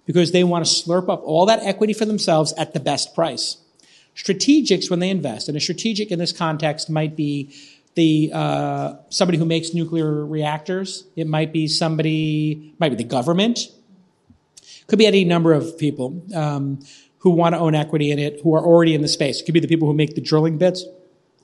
because 0.06 0.32
they 0.32 0.44
want 0.44 0.64
to 0.64 0.72
slurp 0.72 1.10
up 1.10 1.24
all 1.24 1.48
that 1.48 1.64
equity 1.64 1.94
for 1.94 2.06
themselves 2.06 2.54
at 2.54 2.76
the 2.76 2.80
best 2.80 3.16
price. 3.16 3.58
Strategics, 4.16 4.92
when 4.92 5.00
they 5.00 5.10
invest, 5.10 5.50
and 5.50 5.58
a 5.58 5.60
strategic 5.60 6.12
in 6.12 6.20
this 6.20 6.32
context 6.32 6.88
might 6.90 7.16
be 7.16 7.52
the 7.96 8.32
uh, 8.34 8.94
somebody 9.10 9.38
who 9.38 9.46
makes 9.46 9.74
nuclear 9.74 10.26
reactors. 10.26 11.06
It 11.16 11.28
might 11.28 11.52
be 11.52 11.68
somebody, 11.68 12.74
might 12.80 12.90
be 12.90 12.96
the 12.96 13.04
government, 13.04 13.60
could 14.88 15.00
be 15.00 15.08
any 15.08 15.24
number 15.24 15.54
of 15.54 15.78
people 15.78 16.22
um, 16.36 16.80
who 17.20 17.32
want 17.32 17.56
to 17.56 17.60
own 17.60 17.74
equity 17.74 18.12
in 18.12 18.20
it, 18.20 18.42
who 18.44 18.54
are 18.54 18.64
already 18.64 18.94
in 18.94 19.02
the 19.02 19.08
space. 19.08 19.42
It 19.42 19.46
could 19.46 19.54
be 19.54 19.60
the 19.60 19.68
people 19.68 19.88
who 19.88 19.94
make 19.94 20.16
the 20.16 20.22
drilling 20.22 20.58
bits 20.58 20.86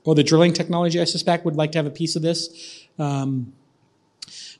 or 0.04 0.14
the 0.14 0.22
drilling 0.22 0.52
technology, 0.52 1.00
I 1.00 1.04
suspect, 1.04 1.44
would 1.44 1.56
like 1.56 1.72
to 1.72 1.78
have 1.78 1.86
a 1.86 1.90
piece 1.90 2.16
of 2.16 2.22
this. 2.22 2.86
Um, 2.98 3.52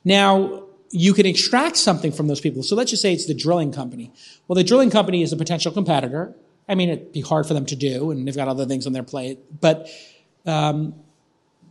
now, 0.03 0.63
you 0.89 1.13
can 1.13 1.25
extract 1.25 1.77
something 1.77 2.11
from 2.11 2.27
those 2.27 2.41
people. 2.41 2.63
So 2.63 2.75
let's 2.75 2.91
just 2.91 3.01
say 3.01 3.13
it's 3.13 3.25
the 3.25 3.33
drilling 3.33 3.71
company. 3.71 4.11
Well, 4.47 4.55
the 4.55 4.63
drilling 4.63 4.89
company 4.89 5.23
is 5.23 5.33
a 5.33 5.37
potential 5.37 5.71
competitor. 5.71 6.35
I 6.67 6.75
mean, 6.75 6.89
it'd 6.89 7.11
be 7.11 7.21
hard 7.21 7.45
for 7.45 7.53
them 7.53 7.65
to 7.67 7.75
do, 7.75 8.11
and 8.11 8.27
they've 8.27 8.35
got 8.35 8.47
other 8.47 8.65
things 8.65 8.85
on 8.85 8.93
their 8.93 9.03
plate. 9.03 9.39
But 9.59 9.89
um, 10.45 10.95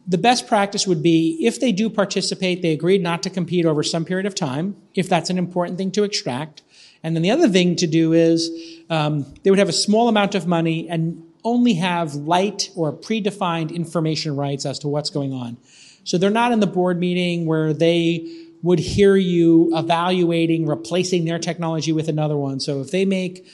the 0.06 0.18
best 0.18 0.46
practice 0.46 0.86
would 0.86 1.02
be 1.02 1.38
if 1.40 1.60
they 1.60 1.72
do 1.72 1.88
participate, 1.88 2.62
they 2.62 2.72
agreed 2.72 3.02
not 3.02 3.22
to 3.22 3.30
compete 3.30 3.64
over 3.64 3.82
some 3.82 4.04
period 4.04 4.26
of 4.26 4.34
time, 4.34 4.76
if 4.94 5.08
that's 5.08 5.30
an 5.30 5.38
important 5.38 5.78
thing 5.78 5.92
to 5.92 6.02
extract. 6.02 6.62
And 7.02 7.14
then 7.14 7.22
the 7.22 7.30
other 7.30 7.48
thing 7.48 7.76
to 7.76 7.86
do 7.86 8.12
is 8.12 8.50
um, 8.90 9.32
they 9.42 9.50
would 9.50 9.58
have 9.58 9.68
a 9.68 9.72
small 9.72 10.08
amount 10.08 10.34
of 10.34 10.46
money 10.46 10.88
and 10.88 11.22
only 11.44 11.74
have 11.74 12.14
light 12.14 12.70
or 12.76 12.92
predefined 12.92 13.74
information 13.74 14.36
rights 14.36 14.64
as 14.64 14.78
to 14.80 14.88
what's 14.88 15.10
going 15.10 15.32
on. 15.32 15.56
So 16.04 16.18
they're 16.18 16.30
not 16.30 16.52
in 16.52 16.60
the 16.60 16.66
board 16.66 16.98
meeting 16.98 17.46
where 17.46 17.72
they 17.72 18.48
would 18.62 18.78
hear 18.78 19.16
you 19.16 19.76
evaluating 19.76 20.66
replacing 20.66 21.24
their 21.24 21.38
technology 21.38 21.92
with 21.92 22.08
another 22.08 22.36
one. 22.36 22.60
So 22.60 22.80
if 22.80 22.90
they 22.90 23.04
make 23.04 23.46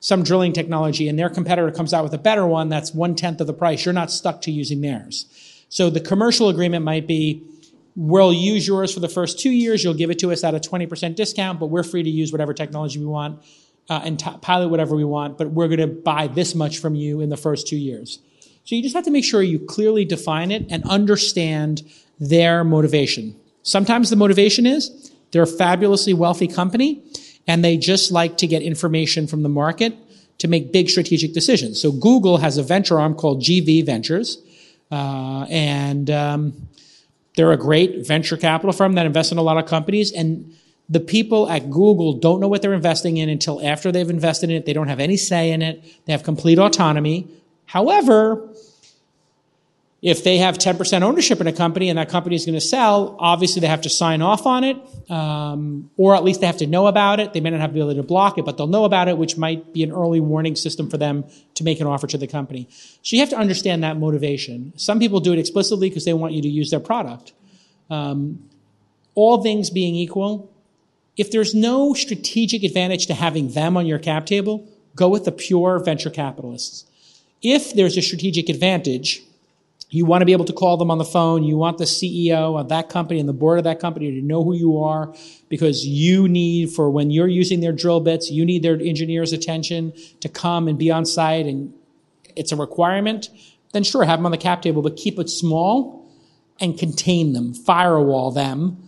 some 0.00 0.22
drilling 0.22 0.52
technology 0.52 1.08
and 1.08 1.18
their 1.18 1.30
competitor 1.30 1.70
comes 1.70 1.94
out 1.94 2.04
with 2.04 2.14
a 2.14 2.18
better 2.18 2.46
one 2.46 2.68
that's 2.68 2.92
one 2.92 3.14
tenth 3.14 3.40
of 3.40 3.46
the 3.46 3.52
price, 3.52 3.84
you're 3.84 3.94
not 3.94 4.10
stuck 4.10 4.42
to 4.42 4.50
using 4.50 4.80
theirs. 4.80 5.26
So 5.68 5.90
the 5.90 6.00
commercial 6.00 6.48
agreement 6.48 6.84
might 6.84 7.06
be 7.06 7.42
we'll 7.96 8.32
use 8.32 8.66
yours 8.68 8.92
for 8.92 9.00
the 9.00 9.08
first 9.08 9.40
two 9.40 9.50
years, 9.50 9.82
you'll 9.82 9.94
give 9.94 10.10
it 10.10 10.18
to 10.20 10.30
us 10.30 10.44
at 10.44 10.54
a 10.54 10.58
20% 10.58 11.14
discount, 11.14 11.58
but 11.58 11.66
we're 11.66 11.82
free 11.82 12.02
to 12.02 12.10
use 12.10 12.30
whatever 12.30 12.52
technology 12.52 12.98
we 12.98 13.06
want 13.06 13.42
uh, 13.88 14.02
and 14.04 14.18
t- 14.18 14.30
pilot 14.42 14.68
whatever 14.68 14.94
we 14.94 15.04
want, 15.04 15.38
but 15.38 15.50
we're 15.50 15.68
going 15.68 15.80
to 15.80 15.86
buy 15.86 16.26
this 16.26 16.54
much 16.54 16.78
from 16.78 16.94
you 16.94 17.20
in 17.20 17.30
the 17.30 17.36
first 17.36 17.66
two 17.66 17.76
years. 17.76 18.18
So 18.64 18.74
you 18.74 18.82
just 18.82 18.94
have 18.94 19.04
to 19.04 19.10
make 19.10 19.24
sure 19.24 19.42
you 19.42 19.60
clearly 19.60 20.04
define 20.04 20.50
it 20.50 20.66
and 20.70 20.82
understand 20.84 21.82
their 22.18 22.64
motivation. 22.64 23.36
Sometimes 23.62 24.10
the 24.10 24.16
motivation 24.16 24.66
is 24.66 25.12
they're 25.30 25.42
a 25.42 25.46
fabulously 25.46 26.14
wealthy 26.14 26.48
company 26.48 27.02
and 27.46 27.64
they 27.64 27.76
just 27.76 28.10
like 28.10 28.38
to 28.38 28.46
get 28.46 28.62
information 28.62 29.26
from 29.26 29.42
the 29.42 29.48
market 29.48 29.94
to 30.38 30.48
make 30.48 30.72
big 30.72 30.90
strategic 30.90 31.32
decisions. 31.32 31.80
So 31.80 31.92
Google 31.92 32.38
has 32.38 32.58
a 32.58 32.62
venture 32.62 32.98
arm 32.98 33.14
called 33.14 33.40
GV 33.40 33.86
Ventures, 33.86 34.38
uh, 34.90 35.46
and 35.48 36.10
um, 36.10 36.68
they're 37.36 37.52
a 37.52 37.56
great 37.56 38.06
venture 38.06 38.36
capital 38.36 38.72
firm 38.72 38.94
that 38.94 39.06
invests 39.06 39.32
in 39.32 39.38
a 39.38 39.42
lot 39.42 39.58
of 39.58 39.66
companies. 39.66 40.12
And 40.12 40.54
the 40.88 41.00
people 41.00 41.48
at 41.50 41.70
Google 41.70 42.14
don't 42.14 42.40
know 42.40 42.48
what 42.48 42.62
they're 42.62 42.74
investing 42.74 43.16
in 43.16 43.28
until 43.28 43.64
after 43.66 43.90
they've 43.90 44.08
invested 44.08 44.50
in 44.50 44.56
it. 44.56 44.66
They 44.66 44.72
don't 44.72 44.88
have 44.88 45.00
any 45.00 45.16
say 45.16 45.50
in 45.50 45.62
it. 45.62 45.82
They 46.04 46.12
have 46.12 46.22
complete 46.22 46.58
autonomy. 46.58 47.28
However, 47.66 48.48
if 50.06 50.22
they 50.22 50.38
have 50.38 50.56
10% 50.56 51.02
ownership 51.02 51.40
in 51.40 51.48
a 51.48 51.52
company 51.52 51.88
and 51.88 51.98
that 51.98 52.08
company 52.08 52.36
is 52.36 52.46
going 52.46 52.54
to 52.54 52.60
sell, 52.60 53.16
obviously 53.18 53.58
they 53.58 53.66
have 53.66 53.80
to 53.80 53.90
sign 53.90 54.22
off 54.22 54.46
on 54.46 54.62
it, 54.62 54.76
um, 55.10 55.90
or 55.96 56.14
at 56.14 56.22
least 56.22 56.40
they 56.40 56.46
have 56.46 56.58
to 56.58 56.66
know 56.68 56.86
about 56.86 57.18
it. 57.18 57.32
They 57.32 57.40
may 57.40 57.50
not 57.50 57.58
have 57.58 57.72
the 57.72 57.80
ability 57.80 57.98
to 57.98 58.06
block 58.06 58.38
it, 58.38 58.44
but 58.44 58.56
they'll 58.56 58.68
know 58.68 58.84
about 58.84 59.08
it, 59.08 59.18
which 59.18 59.36
might 59.36 59.72
be 59.72 59.82
an 59.82 59.90
early 59.90 60.20
warning 60.20 60.54
system 60.54 60.88
for 60.88 60.96
them 60.96 61.24
to 61.54 61.64
make 61.64 61.80
an 61.80 61.88
offer 61.88 62.06
to 62.06 62.16
the 62.16 62.28
company. 62.28 62.68
So 63.02 63.16
you 63.16 63.18
have 63.18 63.30
to 63.30 63.36
understand 63.36 63.82
that 63.82 63.96
motivation. 63.96 64.72
Some 64.76 65.00
people 65.00 65.18
do 65.18 65.32
it 65.32 65.40
explicitly 65.40 65.88
because 65.88 66.04
they 66.04 66.14
want 66.14 66.34
you 66.34 66.42
to 66.42 66.48
use 66.48 66.70
their 66.70 66.78
product. 66.78 67.32
Um, 67.90 68.48
all 69.16 69.42
things 69.42 69.70
being 69.70 69.96
equal, 69.96 70.48
if 71.16 71.32
there's 71.32 71.52
no 71.52 71.94
strategic 71.94 72.62
advantage 72.62 73.08
to 73.08 73.14
having 73.14 73.48
them 73.54 73.76
on 73.76 73.86
your 73.86 73.98
cap 73.98 74.26
table, 74.26 74.68
go 74.94 75.08
with 75.08 75.24
the 75.24 75.32
pure 75.32 75.80
venture 75.80 76.10
capitalists. 76.10 76.84
If 77.42 77.74
there's 77.74 77.96
a 77.96 78.02
strategic 78.02 78.48
advantage, 78.48 79.25
you 79.96 80.04
want 80.04 80.20
to 80.20 80.26
be 80.26 80.32
able 80.32 80.44
to 80.44 80.52
call 80.52 80.76
them 80.76 80.90
on 80.90 80.98
the 80.98 81.04
phone. 81.04 81.42
You 81.42 81.56
want 81.56 81.78
the 81.78 81.84
CEO 81.84 82.60
of 82.60 82.68
that 82.68 82.90
company 82.90 83.18
and 83.18 83.28
the 83.28 83.32
board 83.32 83.58
of 83.58 83.64
that 83.64 83.80
company 83.80 84.10
to 84.12 84.20
know 84.20 84.44
who 84.44 84.54
you 84.54 84.82
are 84.82 85.14
because 85.48 85.86
you 85.86 86.28
need, 86.28 86.70
for 86.70 86.90
when 86.90 87.10
you're 87.10 87.28
using 87.28 87.60
their 87.60 87.72
drill 87.72 88.00
bits, 88.00 88.30
you 88.30 88.44
need 88.44 88.62
their 88.62 88.78
engineers' 88.78 89.32
attention 89.32 89.94
to 90.20 90.28
come 90.28 90.68
and 90.68 90.78
be 90.78 90.90
on 90.90 91.06
site 91.06 91.46
and 91.46 91.72
it's 92.36 92.52
a 92.52 92.56
requirement. 92.56 93.30
Then 93.72 93.84
sure, 93.84 94.04
have 94.04 94.18
them 94.18 94.26
on 94.26 94.32
the 94.32 94.38
cap 94.38 94.60
table, 94.60 94.82
but 94.82 94.96
keep 94.96 95.18
it 95.18 95.30
small 95.30 96.06
and 96.60 96.78
contain 96.78 97.32
them, 97.32 97.54
firewall 97.54 98.30
them 98.30 98.82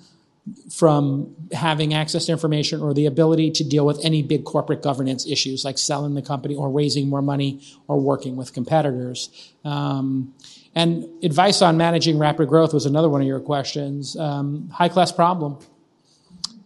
from 0.71 1.35
having 1.53 1.95
access 1.95 2.27
to 2.27 2.33
information 2.33 2.81
or 2.81 2.95
the 2.95 3.07
ability 3.07 3.51
to 3.51 3.65
deal 3.65 3.87
with 3.87 3.99
any 4.05 4.23
big 4.23 4.45
corporate 4.45 4.83
governance 4.83 5.27
issues 5.27 5.65
like 5.65 5.79
selling 5.79 6.15
the 6.15 6.23
company 6.23 6.55
or 6.55 6.71
raising 6.71 7.09
more 7.09 7.23
money 7.23 7.63
or 7.87 7.99
working 8.01 8.37
with 8.37 8.53
competitors. 8.53 9.53
Um, 9.65 10.35
and 10.79 11.25
advice 11.25 11.61
on 11.61 11.77
managing 11.77 12.21
rapid 12.21 12.49
growth 12.49 12.73
was 12.73 12.87
another 12.87 13.09
one 13.09 13.21
of 13.21 13.27
your 13.27 13.41
questions. 13.41 14.17
Um, 14.17 14.69
high 14.69 14.89
class 14.89 15.11
problem. 15.11 15.59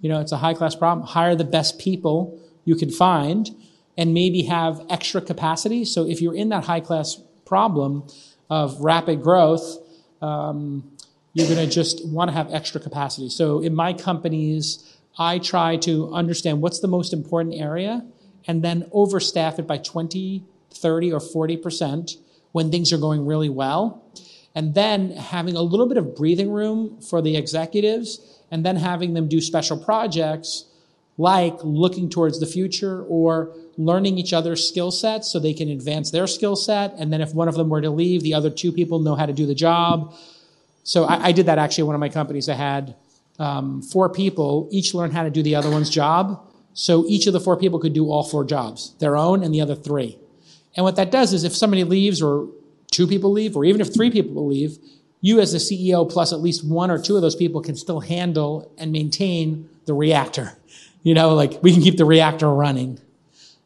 You 0.02 0.10
know, 0.10 0.20
it's 0.20 0.32
a 0.32 0.36
high 0.36 0.52
class 0.52 0.74
problem. 0.74 1.06
Hire 1.06 1.34
the 1.34 1.44
best 1.44 1.78
people 1.78 2.38
you 2.66 2.76
can 2.76 2.90
find 2.90 3.48
and 3.96 4.12
maybe 4.12 4.42
have 4.42 4.84
extra 4.90 5.22
capacity. 5.22 5.86
So 5.86 6.06
if 6.06 6.20
you're 6.20 6.34
in 6.34 6.50
that 6.50 6.64
high 6.64 6.80
class 6.80 7.22
problem 7.46 8.06
of 8.50 8.78
rapid 8.80 9.22
growth, 9.22 9.78
um, 10.20 10.92
you're 11.32 11.48
going 11.48 11.66
to 11.66 11.74
just 11.74 12.06
want 12.06 12.28
to 12.28 12.34
have 12.34 12.52
extra 12.52 12.82
capacity. 12.82 13.30
So 13.30 13.60
in 13.62 13.74
my 13.74 13.94
companies, 13.94 14.94
I 15.18 15.38
try 15.38 15.78
to 15.88 16.12
understand 16.12 16.60
what's 16.60 16.80
the 16.80 16.86
most 16.86 17.14
important 17.14 17.54
area 17.54 18.04
and 18.46 18.62
then 18.62 18.82
overstaff 18.94 19.58
it 19.58 19.66
by 19.66 19.78
20, 19.78 20.44
30, 20.70 21.12
or 21.14 21.18
40% 21.18 22.18
when 22.53 22.70
things 22.70 22.92
are 22.92 22.98
going 22.98 23.26
really 23.26 23.48
well. 23.48 24.05
And 24.55 24.74
then 24.74 25.11
having 25.12 25.57
a 25.57 25.62
little 25.62 25.86
bit 25.86 25.96
of 25.96 26.14
breathing 26.14 26.50
room 26.50 27.00
for 27.00 27.22
the 27.22 27.36
executives 27.36 28.40
and 28.50 28.64
then 28.64 28.76
having 28.76 29.14
them 29.14 29.28
do 29.28 29.40
special 29.40 29.82
projects 29.82 30.66
like 31.18 31.57
looking 31.62 32.09
towards 32.09 32.40
the 32.40 32.46
future 32.46 33.05
or 33.05 33.55
learning 33.76 34.18
each 34.18 34.32
other's 34.32 34.66
skill 34.66 34.90
sets 34.90 35.30
so 35.30 35.38
they 35.38 35.55
can 35.55 35.68
advance 35.68 36.11
their 36.11 36.26
skill 36.26 36.57
set. 36.57 36.94
And 36.98 37.12
then 37.12 37.20
if 37.20 37.34
one 37.34 37.48
of 37.48 37.55
them 37.55 37.68
were 37.68 37.80
to 37.80 37.90
leave, 37.90 38.22
the 38.22 38.34
other 38.34 38.50
two 38.50 38.72
people 38.72 38.98
know 38.98 39.14
how 39.14 39.26
to 39.26 39.32
do 39.32 39.46
the 39.46 39.55
job. 39.55 40.14
So 40.84 41.05
I, 41.05 41.26
I 41.26 41.32
did 41.32 41.46
that 41.46 41.59
actually 41.59 41.82
at 41.82 41.86
one 41.86 41.94
of 41.94 42.00
my 42.00 42.09
companies. 42.09 42.48
I 42.48 42.55
had 42.55 42.94
um, 43.38 43.82
four 43.82 44.09
people, 44.09 44.68
each 44.70 44.94
learn 44.94 45.11
how 45.11 45.22
to 45.22 45.30
do 45.30 45.42
the 45.42 45.55
other 45.55 45.70
one's 45.70 45.90
job. 45.90 46.46
So 46.74 47.05
each 47.07 47.26
of 47.26 47.32
the 47.32 47.40
four 47.40 47.57
people 47.57 47.78
could 47.78 47.92
do 47.92 48.11
all 48.11 48.22
four 48.22 48.44
jobs, 48.44 48.94
their 48.98 49.16
own 49.16 49.42
and 49.42 49.55
the 49.55 49.61
other 49.61 49.74
three. 49.74 50.18
And 50.76 50.84
what 50.84 50.96
that 50.96 51.10
does 51.10 51.32
is 51.32 51.44
if 51.44 51.54
somebody 51.54 51.84
leaves 51.84 52.22
or 52.22 52.48
two 52.90 53.06
people 53.06 53.32
leave, 53.32 53.56
or 53.56 53.64
even 53.64 53.80
if 53.80 53.92
three 53.92 54.10
people 54.10 54.46
leave, 54.46 54.78
you 55.20 55.40
as 55.40 55.52
the 55.52 55.58
CEO 55.58 56.08
plus 56.10 56.32
at 56.32 56.40
least 56.40 56.64
one 56.66 56.90
or 56.90 57.00
two 57.00 57.16
of 57.16 57.22
those 57.22 57.36
people 57.36 57.60
can 57.60 57.76
still 57.76 58.00
handle 58.00 58.72
and 58.78 58.92
maintain 58.92 59.68
the 59.86 59.94
reactor. 59.94 60.52
You 61.04 61.14
know, 61.14 61.34
like 61.34 61.60
we 61.64 61.72
can 61.72 61.82
keep 61.82 61.96
the 61.96 62.04
reactor 62.04 62.48
running. 62.48 63.00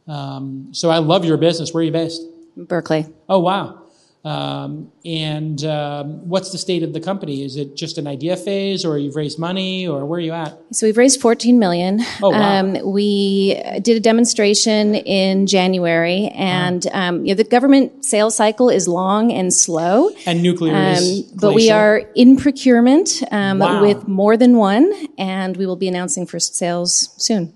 Um, 0.09 0.69
so 0.73 0.89
I 0.89 1.01
love 1.01 1.27
your 1.27 1.37
business. 1.37 1.75
Where 1.75 1.83
are 1.83 1.85
you 1.85 1.93
based? 1.93 2.23
Berkeley. 2.57 3.07
Oh, 3.29 3.41
wow. 3.41 3.83
Um, 4.27 4.91
and 5.05 5.63
um, 5.65 6.29
what's 6.29 6.51
the 6.51 6.59
state 6.59 6.83
of 6.83 6.93
the 6.93 6.99
company? 6.99 7.45
Is 7.45 7.55
it 7.55 7.77
just 7.77 7.97
an 7.97 8.09
idea 8.09 8.37
phase, 8.37 8.85
or 8.85 8.99
you've 8.99 9.15
raised 9.15 9.39
money, 9.39 9.87
or 9.87 10.05
where 10.05 10.17
are 10.19 10.21
you 10.21 10.33
at? 10.33 10.59
So 10.73 10.85
we've 10.89 10.97
raised 10.97 11.21
14 11.21 11.61
million. 11.61 12.01
Oh, 12.21 12.31
wow. 12.31 12.61
Um, 12.61 12.93
we 12.93 13.63
did 13.83 13.97
a 13.97 14.01
demonstration 14.01 14.97
in 14.97 15.47
January, 15.47 16.27
and 16.35 16.85
um, 16.93 17.25
you 17.25 17.35
know, 17.35 17.37
the 17.37 17.49
government 17.49 18.05
sales 18.05 18.35
cycle 18.35 18.69
is 18.69 18.89
long 18.89 19.31
and 19.33 19.55
slow. 19.55 20.11
And 20.27 20.43
nuclear 20.43 20.77
is 20.77 21.21
Um, 21.31 21.39
but 21.41 21.55
we 21.55 21.71
are 21.71 21.99
in 22.17 22.37
procurement 22.37 23.23
um, 23.31 23.61
Wow. 23.61 23.81
with 23.81 24.09
more 24.09 24.37
than 24.37 24.57
one, 24.57 24.93
and 25.17 25.57
we 25.57 25.67
will 25.67 25.77
be 25.77 25.87
announcing 25.87 26.27
first 26.27 26.57
sales 26.57 27.11
soon. 27.17 27.53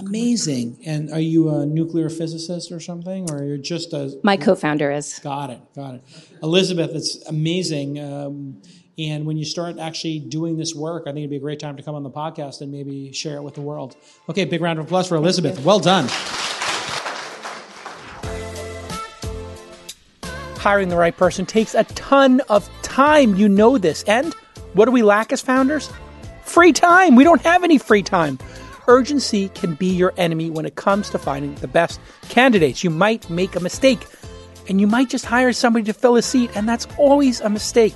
Amazing. 0.00 0.78
And 0.84 1.12
are 1.12 1.20
you 1.20 1.50
a 1.50 1.66
nuclear 1.66 2.08
physicist 2.08 2.72
or 2.72 2.80
something, 2.80 3.30
or 3.30 3.44
you're 3.44 3.56
just 3.56 3.92
a 3.92 4.18
My 4.22 4.36
co-founder 4.36 4.90
is. 4.90 5.18
Got 5.20 5.50
it. 5.50 5.60
Got 5.74 5.96
it. 5.96 6.02
Elizabeth, 6.42 6.90
it's 6.94 7.24
amazing. 7.26 7.98
Um, 8.00 8.62
and 8.98 9.24
when 9.24 9.36
you 9.36 9.44
start 9.44 9.78
actually 9.78 10.18
doing 10.18 10.56
this 10.56 10.74
work, 10.74 11.04
I 11.04 11.12
think 11.12 11.18
it'd 11.18 11.30
be 11.30 11.36
a 11.36 11.40
great 11.40 11.60
time 11.60 11.76
to 11.76 11.82
come 11.82 11.94
on 11.94 12.02
the 12.02 12.10
podcast 12.10 12.60
and 12.60 12.70
maybe 12.70 13.12
share 13.12 13.36
it 13.36 13.42
with 13.42 13.54
the 13.54 13.62
world. 13.62 13.96
Okay, 14.28 14.44
big 14.44 14.60
round 14.60 14.78
of 14.78 14.84
applause 14.84 15.08
for 15.08 15.16
Elizabeth. 15.16 15.64
Well 15.64 15.80
done. 15.80 16.06
Hiring 20.58 20.90
the 20.90 20.96
right 20.96 21.16
person 21.16 21.46
takes 21.46 21.74
a 21.74 21.84
ton 21.84 22.40
of 22.50 22.68
time. 22.82 23.36
You 23.36 23.48
know 23.48 23.78
this. 23.78 24.02
And 24.02 24.34
what 24.74 24.84
do 24.84 24.90
we 24.90 25.02
lack 25.02 25.32
as 25.32 25.40
founders? 25.40 25.90
Free 26.44 26.72
time. 26.72 27.14
We 27.14 27.24
don't 27.24 27.40
have 27.40 27.64
any 27.64 27.78
free 27.78 28.02
time. 28.02 28.38
Urgency 28.88 29.48
can 29.50 29.74
be 29.74 29.86
your 29.86 30.12
enemy 30.16 30.50
when 30.50 30.66
it 30.66 30.74
comes 30.74 31.10
to 31.10 31.18
finding 31.18 31.54
the 31.56 31.68
best 31.68 32.00
candidates. 32.28 32.82
You 32.82 32.90
might 32.90 33.28
make 33.30 33.56
a 33.56 33.60
mistake 33.60 34.06
and 34.68 34.80
you 34.80 34.86
might 34.86 35.08
just 35.08 35.24
hire 35.24 35.52
somebody 35.52 35.84
to 35.86 35.92
fill 35.92 36.16
a 36.16 36.22
seat, 36.22 36.50
and 36.54 36.68
that's 36.68 36.86
always 36.96 37.40
a 37.40 37.48
mistake. 37.48 37.94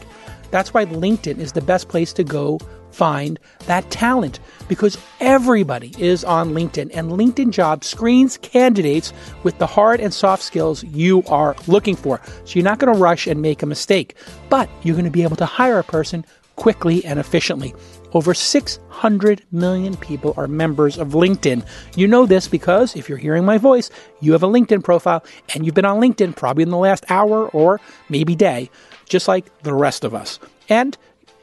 That's 0.50 0.74
why 0.74 0.86
LinkedIn 0.86 1.38
is 1.38 1.52
the 1.52 1.60
best 1.60 1.88
place 1.88 2.12
to 2.14 2.24
go 2.24 2.58
find 2.90 3.38
that 3.66 3.90
talent 3.90 4.40
because 4.68 4.96
everybody 5.20 5.92
is 5.98 6.24
on 6.24 6.50
LinkedIn, 6.50 6.90
and 6.94 7.12
LinkedIn 7.12 7.50
Jobs 7.50 7.86
screens 7.86 8.38
candidates 8.38 9.12
with 9.42 9.58
the 9.58 9.66
hard 9.66 10.00
and 10.00 10.12
soft 10.12 10.42
skills 10.42 10.82
you 10.84 11.22
are 11.28 11.54
looking 11.66 11.96
for. 11.96 12.20
So 12.44 12.54
you're 12.54 12.64
not 12.64 12.78
going 12.78 12.92
to 12.92 13.00
rush 13.00 13.26
and 13.26 13.40
make 13.42 13.62
a 13.62 13.66
mistake, 13.66 14.16
but 14.48 14.68
you're 14.82 14.96
going 14.96 15.04
to 15.04 15.10
be 15.10 15.22
able 15.22 15.36
to 15.36 15.46
hire 15.46 15.78
a 15.78 15.84
person 15.84 16.24
quickly 16.56 17.04
and 17.04 17.18
efficiently. 17.18 17.74
Over 18.14 18.32
600 18.32 19.42
million 19.50 19.96
people 19.96 20.34
are 20.36 20.46
members 20.46 20.98
of 20.98 21.08
LinkedIn. 21.08 21.66
You 21.96 22.06
know 22.06 22.26
this 22.26 22.46
because 22.46 22.94
if 22.94 23.08
you're 23.08 23.18
hearing 23.18 23.44
my 23.44 23.58
voice, 23.58 23.90
you 24.20 24.32
have 24.32 24.44
a 24.44 24.48
LinkedIn 24.48 24.84
profile 24.84 25.24
and 25.52 25.66
you've 25.66 25.74
been 25.74 25.84
on 25.84 26.00
LinkedIn 26.00 26.36
probably 26.36 26.62
in 26.62 26.70
the 26.70 26.78
last 26.78 27.04
hour 27.10 27.48
or 27.48 27.80
maybe 28.08 28.36
day, 28.36 28.70
just 29.08 29.26
like 29.26 29.46
the 29.64 29.74
rest 29.74 30.04
of 30.04 30.14
us. 30.14 30.38
And 30.68 30.96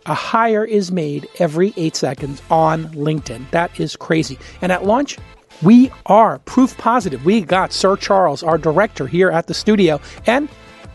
a 0.05 0.13
hire 0.13 0.63
is 0.63 0.91
made 0.91 1.27
every 1.39 1.73
eight 1.75 1.95
seconds 1.95 2.41
on 2.49 2.85
LinkedIn. 2.87 3.51
That 3.51 3.77
is 3.79 3.95
crazy. 3.97 4.39
And 4.61 4.71
at 4.71 4.85
launch, 4.85 5.17
we 5.61 5.91
are 6.07 6.39
proof 6.39 6.75
positive. 6.77 7.23
We 7.25 7.41
got 7.41 7.73
Sir 7.73 7.97
Charles, 7.97 8.41
our 8.43 8.57
director, 8.57 9.05
here 9.05 9.29
at 9.29 9.47
the 9.47 9.53
studio, 9.53 9.99
and 10.25 10.49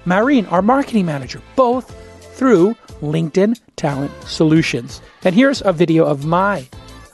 Maureen, 0.07 0.47
our 0.47 0.63
marketing 0.63 1.07
manager, 1.07 1.41
both 1.55 1.95
through 2.35 2.77
LinkedIn 3.01 3.61
Talent 3.77 4.13
Solutions. 4.25 5.01
And 5.25 5.35
here's 5.35 5.63
a 5.63 5.73
video 5.73 6.05
of 6.05 6.25
my 6.25 6.69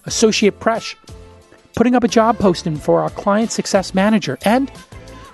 associate 0.04 0.60
Presh 0.60 0.94
putting 1.74 1.94
up 1.94 2.04
a 2.04 2.08
job 2.08 2.38
posting 2.38 2.76
for 2.76 3.00
our 3.00 3.10
client 3.10 3.50
success 3.50 3.94
manager. 3.94 4.38
And 4.44 4.70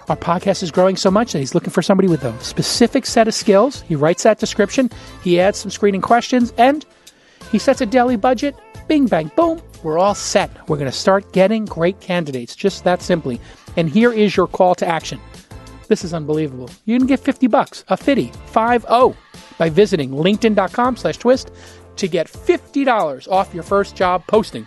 our 0.08 0.16
podcast 0.16 0.62
is 0.62 0.70
growing 0.70 0.96
so 0.96 1.10
much 1.10 1.32
that 1.32 1.38
he's 1.38 1.54
looking 1.54 1.70
for 1.70 1.82
somebody 1.82 2.08
with 2.08 2.24
a 2.24 2.38
specific 2.42 3.04
set 3.04 3.28
of 3.28 3.34
skills. 3.34 3.82
He 3.82 3.94
writes 3.94 4.22
that 4.22 4.38
description, 4.38 4.90
he 5.22 5.40
adds 5.40 5.58
some 5.58 5.70
screening 5.70 6.00
questions, 6.00 6.52
and 6.56 6.86
he 7.52 7.58
sets 7.58 7.80
a 7.80 7.86
daily 7.86 8.16
budget. 8.16 8.56
Bing, 8.88 9.06
bang, 9.06 9.30
boom. 9.36 9.60
We're 9.82 9.98
all 9.98 10.14
set. 10.14 10.50
We're 10.68 10.78
going 10.78 10.90
to 10.90 10.96
start 10.96 11.32
getting 11.32 11.66
great 11.66 12.00
candidates, 12.00 12.56
just 12.56 12.84
that 12.84 13.02
simply. 13.02 13.40
And 13.76 13.88
here 13.88 14.12
is 14.12 14.36
your 14.36 14.46
call 14.46 14.74
to 14.76 14.86
action. 14.86 15.20
This 15.88 16.04
is 16.04 16.14
unbelievable. 16.14 16.70
You 16.84 16.98
can 16.98 17.06
get 17.06 17.20
50 17.20 17.46
bucks, 17.46 17.84
a 17.88 17.96
50, 17.96 18.28
5-0, 18.28 19.16
by 19.56 19.70
visiting 19.70 20.10
linkedin.com 20.10 20.96
slash 20.96 21.16
twist 21.16 21.50
to 21.96 22.06
get 22.06 22.28
$50 22.28 23.28
off 23.28 23.54
your 23.54 23.62
first 23.62 23.96
job 23.96 24.26
posting. 24.26 24.66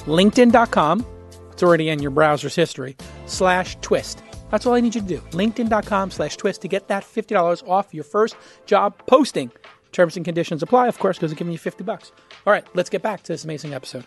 LinkedIn.com, 0.00 1.04
it's 1.52 1.62
already 1.62 1.88
in 1.88 2.00
your 2.00 2.10
browser's 2.10 2.54
history, 2.54 2.96
slash 3.26 3.76
twist. 3.80 4.22
That's 4.50 4.66
all 4.66 4.74
I 4.74 4.80
need 4.80 4.94
you 4.94 5.00
to 5.00 5.06
do. 5.06 5.18
LinkedIn.com 5.30 6.10
slash 6.10 6.36
twist 6.36 6.62
to 6.62 6.68
get 6.68 6.88
that 6.88 7.04
$50 7.04 7.66
off 7.68 7.94
your 7.94 8.04
first 8.04 8.36
job 8.66 8.94
posting. 9.06 9.50
Terms 9.92 10.16
and 10.16 10.24
conditions 10.24 10.62
apply, 10.62 10.88
of 10.88 10.98
course, 10.98 11.16
because 11.16 11.32
it's 11.32 11.38
giving 11.38 11.52
you 11.52 11.58
50 11.58 11.84
bucks. 11.84 12.12
All 12.46 12.52
right, 12.52 12.64
let's 12.74 12.90
get 12.90 13.02
back 13.02 13.22
to 13.22 13.32
this 13.32 13.44
amazing 13.44 13.74
episode. 13.74 14.06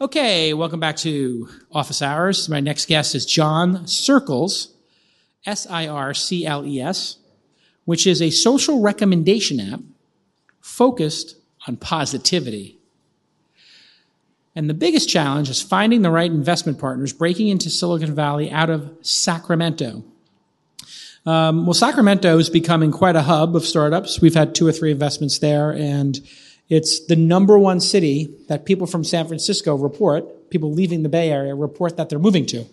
Okay, 0.00 0.54
welcome 0.54 0.80
back 0.80 0.96
to 0.98 1.48
Office 1.72 2.02
Hours. 2.02 2.48
My 2.48 2.60
next 2.60 2.86
guest 2.86 3.14
is 3.14 3.26
John 3.26 3.78
Sircles, 3.84 4.68
S 5.46 5.66
I 5.68 5.86
R 5.86 6.14
C 6.14 6.46
L 6.46 6.66
E 6.66 6.80
S, 6.80 7.18
which 7.84 8.06
is 8.06 8.20
a 8.20 8.30
social 8.30 8.80
recommendation 8.80 9.60
app 9.60 9.80
focused 10.60 11.36
on 11.66 11.76
positivity. 11.76 12.78
And 14.54 14.68
the 14.68 14.74
biggest 14.74 15.08
challenge 15.08 15.50
is 15.50 15.62
finding 15.62 16.02
the 16.02 16.10
right 16.10 16.30
investment 16.30 16.78
partners 16.78 17.12
breaking 17.12 17.48
into 17.48 17.70
Silicon 17.70 18.14
Valley 18.14 18.50
out 18.50 18.70
of 18.70 18.90
Sacramento. 19.02 20.02
Um, 21.24 21.66
well, 21.66 21.74
Sacramento 21.74 22.38
is 22.38 22.50
becoming 22.50 22.90
quite 22.90 23.14
a 23.14 23.22
hub 23.22 23.54
of 23.54 23.64
startups. 23.64 24.20
We've 24.20 24.34
had 24.34 24.54
two 24.54 24.66
or 24.66 24.72
three 24.72 24.90
investments 24.90 25.38
there, 25.38 25.70
and 25.70 26.18
it's 26.68 27.06
the 27.06 27.16
number 27.16 27.58
one 27.58 27.80
city 27.80 28.34
that 28.48 28.64
people 28.64 28.86
from 28.86 29.04
San 29.04 29.26
Francisco 29.26 29.76
report, 29.76 30.50
people 30.50 30.72
leaving 30.72 31.02
the 31.02 31.08
Bay 31.08 31.30
Area 31.30 31.54
report 31.54 31.96
that 31.96 32.08
they're 32.08 32.18
moving 32.18 32.46
to. 32.46 32.64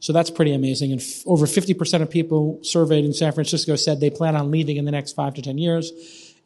So 0.00 0.12
that's 0.12 0.30
pretty 0.30 0.52
amazing. 0.52 0.92
And 0.92 1.00
f- 1.00 1.26
over 1.26 1.46
50% 1.46 2.02
of 2.02 2.10
people 2.10 2.60
surveyed 2.62 3.04
in 3.04 3.12
San 3.12 3.32
Francisco 3.32 3.76
said 3.76 4.00
they 4.00 4.10
plan 4.10 4.36
on 4.36 4.50
leaving 4.50 4.76
in 4.76 4.84
the 4.84 4.92
next 4.92 5.12
five 5.12 5.34
to 5.34 5.42
10 5.42 5.58
years. 5.58 5.92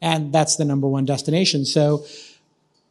And 0.01 0.33
that's 0.33 0.55
the 0.55 0.65
number 0.65 0.87
one 0.87 1.05
destination. 1.05 1.65
So 1.65 2.05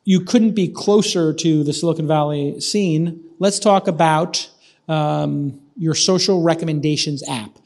you 0.05 0.21
couldn't 0.21 0.53
be 0.53 0.69
closer 0.69 1.33
to 1.33 1.65
the 1.65 1.73
Silicon 1.73 2.07
Valley 2.07 2.61
scene. 2.61 3.23
Let's 3.39 3.59
talk 3.59 3.89
about 3.89 4.49
um, 4.89 5.61
your 5.77 5.95
social 5.95 6.43
recommendations 6.43 7.23
app. 7.29 7.59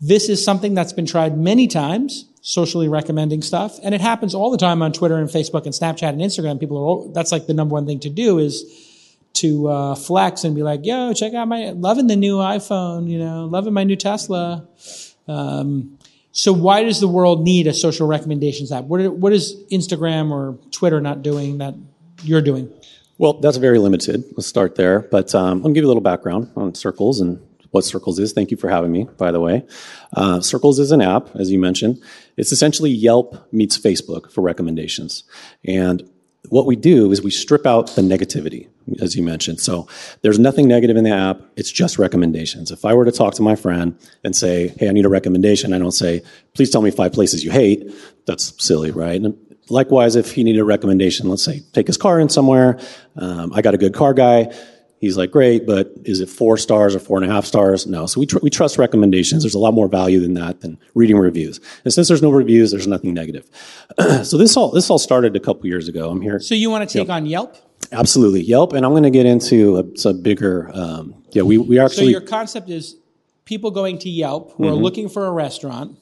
This 0.00 0.28
is 0.28 0.44
something 0.44 0.74
that's 0.74 0.92
been 0.92 1.06
tried 1.06 1.38
many 1.38 1.68
times, 1.68 2.26
socially 2.40 2.88
recommending 2.88 3.40
stuff, 3.42 3.78
and 3.84 3.94
it 3.94 4.00
happens 4.00 4.34
all 4.34 4.50
the 4.50 4.58
time 4.58 4.82
on 4.82 4.92
Twitter 4.92 5.16
and 5.16 5.28
Facebook 5.28 5.64
and 5.64 5.72
Snapchat 5.72 6.08
and 6.08 6.20
Instagram. 6.20 6.58
People 6.58 6.76
are 6.78 6.84
all, 6.84 7.12
that's 7.12 7.30
like 7.30 7.46
the 7.46 7.54
number 7.54 7.74
one 7.74 7.86
thing 7.86 8.00
to 8.00 8.10
do 8.10 8.38
is 8.38 8.91
to 9.34 9.68
uh, 9.68 9.94
flex 9.94 10.44
and 10.44 10.54
be 10.54 10.62
like, 10.62 10.84
"Yo, 10.84 11.12
check 11.14 11.34
out 11.34 11.48
my 11.48 11.70
loving 11.70 12.06
the 12.06 12.16
new 12.16 12.36
iPhone, 12.36 13.08
you 13.08 13.18
know, 13.18 13.46
loving 13.46 13.72
my 13.72 13.84
new 13.84 13.96
Tesla." 13.96 14.66
Um, 15.28 15.98
so 16.32 16.52
why 16.52 16.82
does 16.82 17.00
the 17.00 17.08
world 17.08 17.44
need 17.44 17.66
a 17.66 17.74
social 17.74 18.06
recommendations 18.06 18.72
app? 18.72 18.84
What, 18.84 19.14
what 19.14 19.32
is 19.32 19.54
Instagram 19.70 20.30
or 20.30 20.58
Twitter 20.70 21.00
not 21.00 21.22
doing 21.22 21.58
that 21.58 21.74
you're 22.24 22.40
doing? 22.40 22.72
Well, 23.18 23.34
that's 23.34 23.58
very 23.58 23.78
limited. 23.78 24.24
Let's 24.36 24.46
start 24.46 24.74
there. 24.74 25.00
But 25.00 25.34
um, 25.34 25.64
I'll 25.64 25.72
give 25.72 25.82
you 25.82 25.86
a 25.86 25.92
little 25.92 26.02
background 26.02 26.50
on 26.56 26.72
Sircles 26.72 27.20
and 27.20 27.40
what 27.70 27.84
Sircles 27.84 28.18
is. 28.18 28.32
Thank 28.32 28.50
you 28.50 28.56
for 28.56 28.68
having 28.68 28.90
me, 28.90 29.06
by 29.18 29.30
the 29.30 29.40
way. 29.40 29.64
Uh, 30.14 30.38
Sircles 30.38 30.78
is 30.78 30.90
an 30.90 31.02
app, 31.02 31.34
as 31.36 31.50
you 31.50 31.58
mentioned. 31.58 32.02
It's 32.36 32.50
essentially 32.50 32.90
Yelp 32.90 33.52
meets 33.52 33.78
Facebook 33.78 34.32
for 34.32 34.40
recommendations. 34.40 35.24
And 35.64 36.08
what 36.48 36.66
we 36.66 36.76
do 36.76 37.12
is 37.12 37.22
we 37.22 37.30
strip 37.30 37.66
out 37.66 37.94
the 37.94 38.02
negativity, 38.02 38.68
as 39.00 39.14
you 39.14 39.22
mentioned. 39.22 39.60
So 39.60 39.86
there's 40.22 40.38
nothing 40.38 40.66
negative 40.66 40.96
in 40.96 41.04
the 41.04 41.10
app. 41.10 41.40
It's 41.56 41.70
just 41.70 41.98
recommendations. 41.98 42.70
If 42.70 42.84
I 42.84 42.94
were 42.94 43.04
to 43.04 43.12
talk 43.12 43.34
to 43.34 43.42
my 43.42 43.54
friend 43.54 43.96
and 44.24 44.34
say, 44.34 44.68
Hey, 44.78 44.88
I 44.88 44.92
need 44.92 45.04
a 45.04 45.08
recommendation, 45.08 45.72
I 45.72 45.78
don't 45.78 45.92
say, 45.92 46.22
please 46.54 46.70
tell 46.70 46.82
me 46.82 46.90
five 46.90 47.12
places 47.12 47.44
you 47.44 47.50
hate. 47.50 47.92
That's 48.26 48.52
silly, 48.62 48.90
right? 48.90 49.20
And 49.20 49.36
likewise, 49.70 50.16
if 50.16 50.32
he 50.32 50.42
needed 50.42 50.60
a 50.60 50.64
recommendation, 50.64 51.28
let's 51.28 51.44
say, 51.44 51.60
take 51.72 51.86
his 51.86 51.96
car 51.96 52.18
in 52.18 52.28
somewhere. 52.28 52.78
Um, 53.16 53.52
I 53.54 53.62
got 53.62 53.74
a 53.74 53.78
good 53.78 53.94
car 53.94 54.12
guy. 54.12 54.52
He's 55.02 55.16
like, 55.16 55.32
great, 55.32 55.66
but 55.66 55.92
is 56.04 56.20
it 56.20 56.28
four 56.28 56.56
stars 56.56 56.94
or 56.94 57.00
four 57.00 57.20
and 57.20 57.28
a 57.28 57.34
half 57.34 57.44
stars? 57.44 57.88
No. 57.88 58.06
So 58.06 58.20
we, 58.20 58.26
tr- 58.26 58.38
we 58.40 58.50
trust 58.50 58.78
recommendations. 58.78 59.42
There's 59.42 59.56
a 59.56 59.58
lot 59.58 59.74
more 59.74 59.88
value 59.88 60.20
than 60.20 60.34
that 60.34 60.60
than 60.60 60.78
reading 60.94 61.18
reviews. 61.18 61.58
And 61.82 61.92
since 61.92 62.06
there's 62.06 62.22
no 62.22 62.30
reviews, 62.30 62.70
there's 62.70 62.86
nothing 62.86 63.12
negative. 63.12 63.44
so 64.22 64.38
this 64.38 64.56
all, 64.56 64.70
this 64.70 64.88
all 64.90 65.00
started 65.00 65.34
a 65.34 65.40
couple 65.40 65.66
years 65.66 65.88
ago. 65.88 66.08
I'm 66.08 66.20
here. 66.20 66.38
So 66.38 66.54
you 66.54 66.70
want 66.70 66.88
to 66.88 66.98
take 67.00 67.08
on 67.08 67.26
Yelp? 67.26 67.56
Absolutely. 67.90 68.42
Yelp. 68.42 68.74
And 68.74 68.86
I'm 68.86 68.92
going 68.92 69.02
to 69.02 69.10
get 69.10 69.26
into 69.26 69.78
a, 69.78 69.98
some 69.98 70.22
bigger, 70.22 70.70
um, 70.72 71.16
yeah, 71.32 71.42
we, 71.42 71.58
we 71.58 71.80
actually. 71.80 72.04
So 72.04 72.10
your 72.10 72.20
concept 72.20 72.70
is 72.70 72.94
people 73.44 73.72
going 73.72 73.98
to 73.98 74.08
Yelp 74.08 74.52
who 74.52 74.68
are 74.68 74.70
looking 74.72 75.08
for 75.08 75.26
a 75.26 75.32
restaurant 75.32 75.98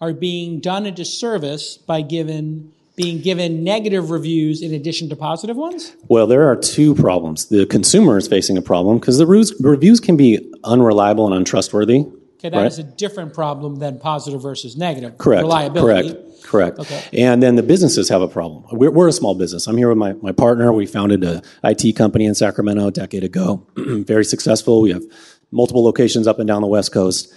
are 0.00 0.14
being 0.14 0.58
done 0.58 0.86
a 0.86 0.90
disservice 0.90 1.76
by 1.76 2.00
given 2.00 2.72
being 3.02 3.20
given 3.20 3.64
negative 3.64 4.10
reviews 4.10 4.62
in 4.62 4.72
addition 4.72 5.08
to 5.08 5.16
positive 5.16 5.56
ones? 5.56 5.94
Well, 6.08 6.26
there 6.26 6.48
are 6.48 6.56
two 6.56 6.94
problems. 6.94 7.46
The 7.46 7.66
consumer 7.66 8.16
is 8.16 8.28
facing 8.28 8.56
a 8.56 8.62
problem 8.62 8.98
because 8.98 9.18
the 9.18 9.26
reviews, 9.26 10.00
can 10.00 10.16
be 10.16 10.52
unreliable 10.64 11.26
and 11.26 11.34
untrustworthy. 11.34 12.04
Okay, 12.38 12.48
that 12.48 12.66
is 12.66 12.78
Right. 12.78 12.86
a 12.86 12.90
different 12.96 13.34
problem 13.34 13.76
than 13.76 13.98
positive 13.98 14.42
versus 14.42 14.76
negative. 14.76 15.16
Correct. 15.16 15.42
Reliability. 15.42 16.10
Correct. 16.10 16.42
Correct. 16.42 16.78
Okay. 16.80 17.22
And 17.22 17.40
then 17.40 17.54
the 17.54 17.62
businesses 17.62 18.08
have 18.08 18.20
a 18.20 18.26
problem. 18.26 18.64
We're, 18.72 18.90
we're 18.90 19.08
a 19.08 19.12
small 19.12 19.36
business. 19.36 19.68
I'm 19.68 19.76
here 19.76 19.88
with 19.88 19.98
my, 19.98 20.14
my 20.14 20.32
partner. 20.32 20.72
We 20.72 20.86
founded 20.86 21.22
a 21.22 21.40
IT 21.62 21.94
company 21.94 22.24
in 22.24 22.34
Sacramento 22.34 22.88
a 22.88 22.90
decade 22.90 23.22
ago. 23.22 23.64
very 23.76 24.24
successful. 24.24 24.80
We 24.82 24.90
have 24.90 25.04
multiple 25.52 25.84
locations 25.84 26.26
up 26.26 26.40
and 26.40 26.48
down 26.48 26.62
the 26.62 26.68
West 26.68 26.92
Coast. 26.92 27.32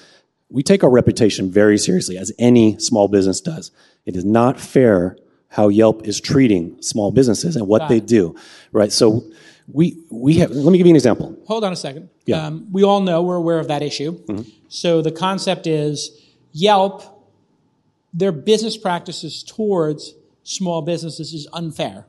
We 0.49 0.63
take 0.63 0.83
our 0.83 0.89
reputation 0.89 1.51
very 1.51 1.77
seriously, 1.77 2.17
as 2.17 2.31
any 2.39 2.79
small 2.79 3.07
business 3.07 3.41
does. 3.41 3.71
It 4.05 4.15
is 4.15 4.25
not 4.25 4.59
fair 4.59 5.17
how 5.55 5.69
Yelp 5.69 6.05
is 6.05 6.19
treating 6.19 6.75
small 6.81 7.11
businesses 7.11 7.55
and 7.55 7.65
what 7.67 7.79
Got 7.79 7.89
they 7.89 7.97
it. 7.97 8.07
do. 8.07 8.35
Right. 8.73 8.91
So 8.91 9.23
we 9.71 9.97
we 10.09 10.35
have. 10.39 10.51
Let 10.51 10.71
me 10.71 10.77
give 10.77 10.85
you 10.85 10.91
an 10.91 10.97
example. 10.97 11.35
Hold 11.47 11.63
on 11.63 11.71
a 11.71 11.75
second. 11.77 12.09
Yeah. 12.25 12.37
Mm-hmm. 12.37 12.45
Um, 12.47 12.67
we 12.73 12.83
all 12.83 12.99
know 12.99 13.21
we're 13.23 13.37
aware 13.37 13.59
of 13.59 13.67
that 13.69 13.81
issue. 13.81 14.11
So 14.67 15.01
the 15.01 15.11
concept 15.11 15.65
is 15.65 16.11
Yelp, 16.51 17.03
their 18.13 18.31
business 18.33 18.75
practices 18.77 19.43
towards 19.43 20.13
small 20.43 20.81
businesses 20.81 21.33
is 21.33 21.47
unfair. 21.53 22.05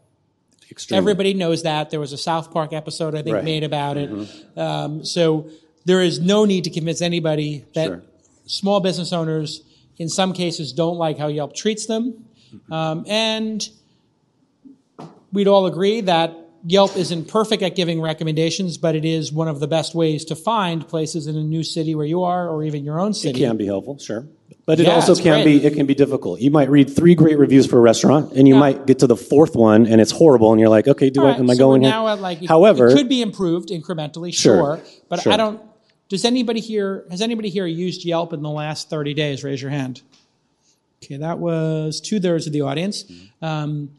Extremely. 0.70 0.98
Everybody 0.98 1.32
knows 1.34 1.62
that. 1.62 1.90
There 1.90 2.00
was 2.00 2.12
a 2.12 2.18
South 2.18 2.50
Park 2.52 2.72
episode, 2.72 3.14
I 3.14 3.22
think, 3.22 3.34
Right. 3.34 3.38
Mm-hmm. 3.38 3.44
made 3.44 3.64
about 3.64 3.96
it. 3.96 4.10
Um, 4.58 5.04
so 5.04 5.48
there 5.84 6.02
is 6.02 6.18
no 6.18 6.44
need 6.44 6.64
to 6.64 6.70
convince 6.70 7.00
anybody 7.00 7.64
that 7.74 7.86
Sure. 7.86 8.02
small 8.46 8.80
business 8.80 9.12
owners, 9.12 9.62
in 9.98 10.08
some 10.08 10.32
cases, 10.32 10.72
don't 10.72 10.96
like 10.98 11.16
how 11.18 11.28
Yelp 11.28 11.54
treats 11.54 11.86
them. 11.86 12.25
Um, 12.70 13.04
and 13.08 13.68
we'd 15.32 15.48
all 15.48 15.66
agree 15.66 16.00
that 16.02 16.34
Yelp 16.68 16.96
isn't 16.96 17.28
perfect 17.28 17.62
at 17.62 17.76
giving 17.76 18.00
recommendations, 18.00 18.76
but 18.76 18.96
it 18.96 19.04
is 19.04 19.32
one 19.32 19.46
of 19.46 19.60
the 19.60 19.68
best 19.68 19.94
ways 19.94 20.24
to 20.26 20.34
find 20.34 20.86
places 20.88 21.26
in 21.28 21.36
a 21.36 21.42
new 21.44 21.62
city 21.62 21.94
where 21.94 22.06
you 22.06 22.24
are, 22.24 22.48
or 22.48 22.64
even 22.64 22.84
your 22.84 22.98
own 22.98 23.14
city. 23.14 23.42
It 23.44 23.46
can 23.46 23.56
be 23.56 23.66
helpful, 23.66 23.98
sure. 23.98 24.26
But 24.64 24.80
it 24.80 24.86
Yeah, 24.86 24.94
also 24.96 25.12
it's 25.12 25.20
can 25.20 25.44
great. 25.44 25.60
be 25.60 25.66
it 25.66 25.74
can 25.74 25.86
be 25.86 25.94
difficult. 25.94 26.40
You 26.40 26.50
might 26.50 26.68
read 26.68 26.90
three 26.90 27.14
great 27.14 27.38
reviews 27.38 27.66
for 27.66 27.78
a 27.78 27.80
restaurant, 27.80 28.32
and 28.32 28.48
you 28.48 28.54
Yeah. 28.54 28.60
might 28.60 28.86
get 28.86 28.98
to 28.98 29.06
the 29.06 29.16
fourth 29.16 29.54
one, 29.54 29.86
and 29.86 30.00
it's 30.00 30.10
horrible, 30.10 30.50
and 30.50 30.60
you're 30.60 30.68
like, 30.70 30.88
okay, 30.88 31.08
do 31.08 31.20
All 31.20 31.26
I, 31.26 31.30
right, 31.30 31.38
am 31.38 31.48
I 31.50 31.54
so 31.54 31.58
going 31.58 31.82
we're 31.82 31.88
here? 31.88 31.96
now 31.96 32.08
at 32.08 32.20
like 32.20 32.42
it- 32.42 32.48
However, 32.48 32.88
it 32.88 32.96
could 32.96 33.08
be 33.08 33.22
improved 33.22 33.68
incrementally, 33.68 34.34
Sure, 34.34 34.56
sure, 34.56 34.80
but 35.08 35.20
sure. 35.22 35.32
I 35.32 35.36
don't. 35.36 35.60
Does 36.08 36.24
anybody 36.24 36.58
here 36.60 37.04
has 37.12 37.20
anybody 37.22 37.48
here 37.48 37.66
used 37.66 38.04
Yelp 38.04 38.32
in 38.32 38.42
the 38.42 38.50
last 38.50 38.90
thirty 38.90 39.14
days? 39.14 39.44
Raise 39.44 39.62
your 39.62 39.70
hand. 39.70 40.02
Okay, 41.02 41.16
that 41.16 41.38
was 41.38 42.00
two 42.00 42.18
thirds 42.20 42.46
of 42.46 42.52
the 42.52 42.62
audience. 42.62 43.04
Um, 43.42 43.90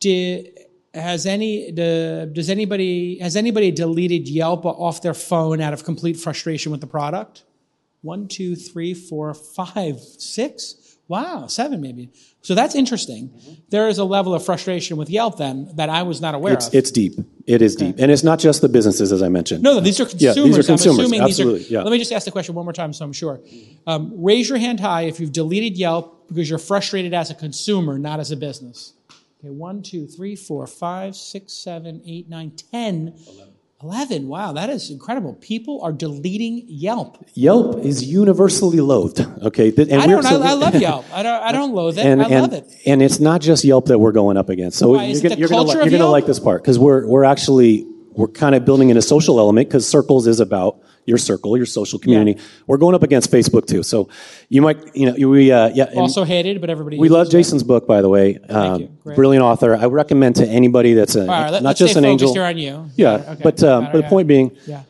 did 0.00 0.58
has 0.94 1.26
any 1.26 1.70
the, 1.70 2.30
does 2.32 2.48
anybody 2.48 3.18
has 3.18 3.36
anybody 3.36 3.70
deleted 3.70 4.28
Yelp 4.28 4.64
off 4.64 5.02
their 5.02 5.14
phone 5.14 5.60
out 5.60 5.72
of 5.72 5.84
complete 5.84 6.16
frustration 6.16 6.72
with 6.72 6.80
the 6.80 6.86
product? 6.86 7.44
One, 8.02 8.28
two, 8.28 8.56
three, 8.56 8.94
four, 8.94 9.34
five, 9.34 10.00
six. 10.00 10.85
Wow, 11.08 11.46
seven 11.46 11.80
maybe. 11.80 12.10
So 12.42 12.54
that's 12.54 12.74
interesting. 12.74 13.30
There 13.70 13.88
is 13.88 13.98
a 13.98 14.04
level 14.04 14.34
of 14.34 14.44
frustration 14.44 14.96
with 14.96 15.08
Yelp 15.08 15.38
then 15.38 15.70
that 15.76 15.88
I 15.88 16.02
was 16.02 16.20
not 16.20 16.34
aware 16.34 16.54
it's, 16.54 16.66
of. 16.66 16.74
it's 16.74 16.90
deep. 16.90 17.14
It 17.46 17.62
is 17.62 17.76
deep, 17.76 17.96
and 17.98 18.10
it's 18.10 18.24
not 18.24 18.40
just 18.40 18.60
the 18.60 18.68
businesses, 18.68 19.12
as 19.12 19.22
I 19.22 19.28
mentioned. 19.28 19.62
No, 19.62 19.74
no, 19.74 19.80
these 19.80 20.00
are 20.00 20.04
consumers. 20.04 20.36
Yeah, 20.36 20.42
these 20.42 20.58
are 20.58 20.62
consumers, 20.64 20.98
I'm 20.98 21.04
assuming 21.04 21.20
absolutely, 21.20 21.58
these 21.60 21.70
are. 21.70 21.74
yeah. 21.74 21.82
Let 21.82 21.92
me 21.92 21.98
just 21.98 22.10
ask 22.10 22.24
the 22.24 22.32
question 22.32 22.56
one 22.56 22.64
more 22.64 22.72
time 22.72 22.92
so 22.92 23.04
I'm 23.04 23.12
sure. 23.12 23.40
Um, 23.86 24.12
raise 24.16 24.48
your 24.48 24.58
hand 24.58 24.80
high 24.80 25.02
if 25.02 25.20
you've 25.20 25.32
deleted 25.32 25.78
Yelp 25.78 26.26
because 26.26 26.50
you're 26.50 26.58
frustrated 26.58 27.14
as 27.14 27.30
a 27.30 27.34
consumer, 27.34 27.98
not 27.98 28.18
as 28.18 28.32
a 28.32 28.36
business. 28.36 28.94
Okay, 29.38 29.50
one, 29.50 29.82
two, 29.82 30.08
three, 30.08 30.34
four, 30.34 30.66
five, 30.66 31.14
six, 31.14 31.52
seven, 31.52 32.02
eight, 32.04 32.28
nine, 32.28 32.50
ten. 32.72 33.14
11. 33.28 33.55
Wow, 34.26 34.52
that 34.52 34.70
is 34.70 34.90
incredible. 34.90 35.34
People 35.34 35.80
are 35.82 35.92
deleting 35.92 36.64
Yelp. 36.68 37.24
Yelp 37.34 37.84
is 37.84 38.04
universally 38.04 38.80
loathed. 38.80 39.20
Okay, 39.42 39.68
and 39.76 39.94
I 39.94 40.06
we're- 40.06 40.22
don't. 40.22 40.22
so- 40.24 40.42
I, 40.42 40.50
I 40.50 40.52
love 40.54 40.74
Yelp. 40.80 41.04
I 41.12 41.22
don't. 41.22 41.42
I 41.42 41.52
don't 41.52 41.72
loathe 41.74 41.98
it. 41.98 42.06
and, 42.06 42.22
I 42.22 42.28
and, 42.28 42.42
love 42.42 42.52
it. 42.52 42.64
and 42.86 43.02
it's 43.02 43.20
not 43.20 43.40
just 43.40 43.64
Yelp 43.64 43.86
that 43.86 43.98
we're 43.98 44.12
going 44.12 44.36
up 44.36 44.48
against. 44.48 44.78
So 44.78 44.92
Why, 44.92 45.04
you're 45.06 45.20
gonna, 45.22 45.36
you're 45.36 45.48
gonna, 45.48 45.64
culture 45.64 45.78
li- 45.78 45.86
of 45.86 45.90
you're 45.92 45.98
gonna 45.98 46.10
like 46.10 46.26
this 46.26 46.40
part 46.40 46.62
because 46.62 46.78
we're 46.78 47.06
we're 47.06 47.24
actually 47.24 47.86
we're 48.12 48.28
kind 48.28 48.54
of 48.54 48.64
building 48.64 48.90
in 48.90 48.96
a 48.96 49.02
social 49.02 49.38
element 49.38 49.68
because 49.68 49.84
Sircles 49.84 50.26
is 50.26 50.40
about 50.40 50.80
your 51.06 51.18
circle, 51.18 51.56
your 51.56 51.66
social 51.66 51.98
community. 51.98 52.38
We're 52.66 52.76
going 52.76 52.94
up 52.94 53.02
against 53.02 53.30
Facebook 53.30 53.66
too. 53.66 53.82
So 53.82 54.08
you 54.48 54.60
might, 54.60 54.94
you 54.94 55.06
know, 55.06 55.28
we 55.28 55.50
uh, 55.50 55.68
yeah. 55.68 55.84
Also 55.96 56.24
hated, 56.24 56.60
but 56.60 56.68
everybody. 56.68 56.98
we 56.98 57.08
love 57.08 57.28
it. 57.28 57.30
Jason's 57.30 57.62
book, 57.62 57.86
by 57.86 58.02
the 58.02 58.08
way. 58.08 58.38
Um, 58.48 58.80
you. 58.82 58.88
Brilliant 59.14 59.42
author. 59.44 59.74
I 59.74 59.86
recommend 59.86 60.36
to 60.36 60.46
anybody 60.46 60.94
that's 60.94 61.14
a, 61.14 61.26
right, 61.26 61.50
not 61.52 61.62
let's 61.62 61.78
just 61.78 61.92
stay 61.92 62.00
an 62.00 62.04
angel. 62.04 62.34
here 62.34 62.44
on 62.44 62.58
you. 62.58 62.90
Yeah, 62.96 63.14
Okay, 63.14 63.40
but 63.42 63.62
um, 63.62 63.84
but 63.92 64.02
the 64.02 64.08
point 64.08 64.28
being, 64.28 64.56
Yeah. 64.66 64.82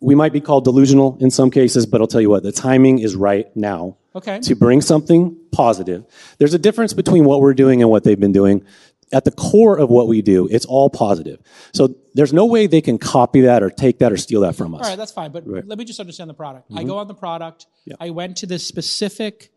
we 0.00 0.14
might 0.14 0.32
be 0.32 0.40
called 0.40 0.64
delusional 0.64 1.16
in 1.20 1.30
some 1.30 1.50
cases, 1.50 1.86
but 1.86 2.00
I'll 2.00 2.06
tell 2.06 2.20
you 2.20 2.30
what, 2.30 2.42
the 2.42 2.52
timing 2.52 2.98
is 3.00 3.16
right 3.16 3.54
now 3.56 3.96
Okay. 4.14 4.40
to 4.40 4.54
bring 4.54 4.80
something 4.82 5.36
positive. 5.52 6.04
There's 6.38 6.54
a 6.54 6.58
difference 6.58 6.92
between 6.92 7.24
what 7.24 7.40
we're 7.40 7.54
doing 7.54 7.80
and 7.80 7.90
what 7.90 8.04
they've 8.04 8.18
been 8.20 8.32
doing. 8.32 8.64
At 9.12 9.24
the 9.24 9.32
core 9.32 9.76
of 9.76 9.90
what 9.90 10.06
we 10.06 10.22
do, 10.22 10.46
it's 10.50 10.64
all 10.64 10.88
positive. 10.88 11.40
So 11.72 11.96
there's 12.14 12.32
no 12.32 12.46
way 12.46 12.68
they 12.68 12.80
can 12.80 12.96
copy 12.96 13.40
that 13.40 13.62
or 13.62 13.68
take 13.68 13.98
that 13.98 14.12
or 14.12 14.16
steal 14.16 14.42
that 14.42 14.54
from 14.54 14.74
us. 14.74 14.82
All 14.82 14.88
right, 14.88 14.96
that's 14.96 15.10
fine. 15.10 15.32
But 15.32 15.46
let 15.46 15.78
me 15.78 15.84
just 15.84 15.98
understand 15.98 16.30
the 16.30 16.34
product. 16.34 16.70
I 16.74 16.84
go 16.84 16.98
on 16.98 17.08
the 17.08 17.14
product. 17.14 17.66
I 17.98 18.10
went 18.10 18.36
to 18.38 18.46
this 18.46 18.66
specific 18.66 19.50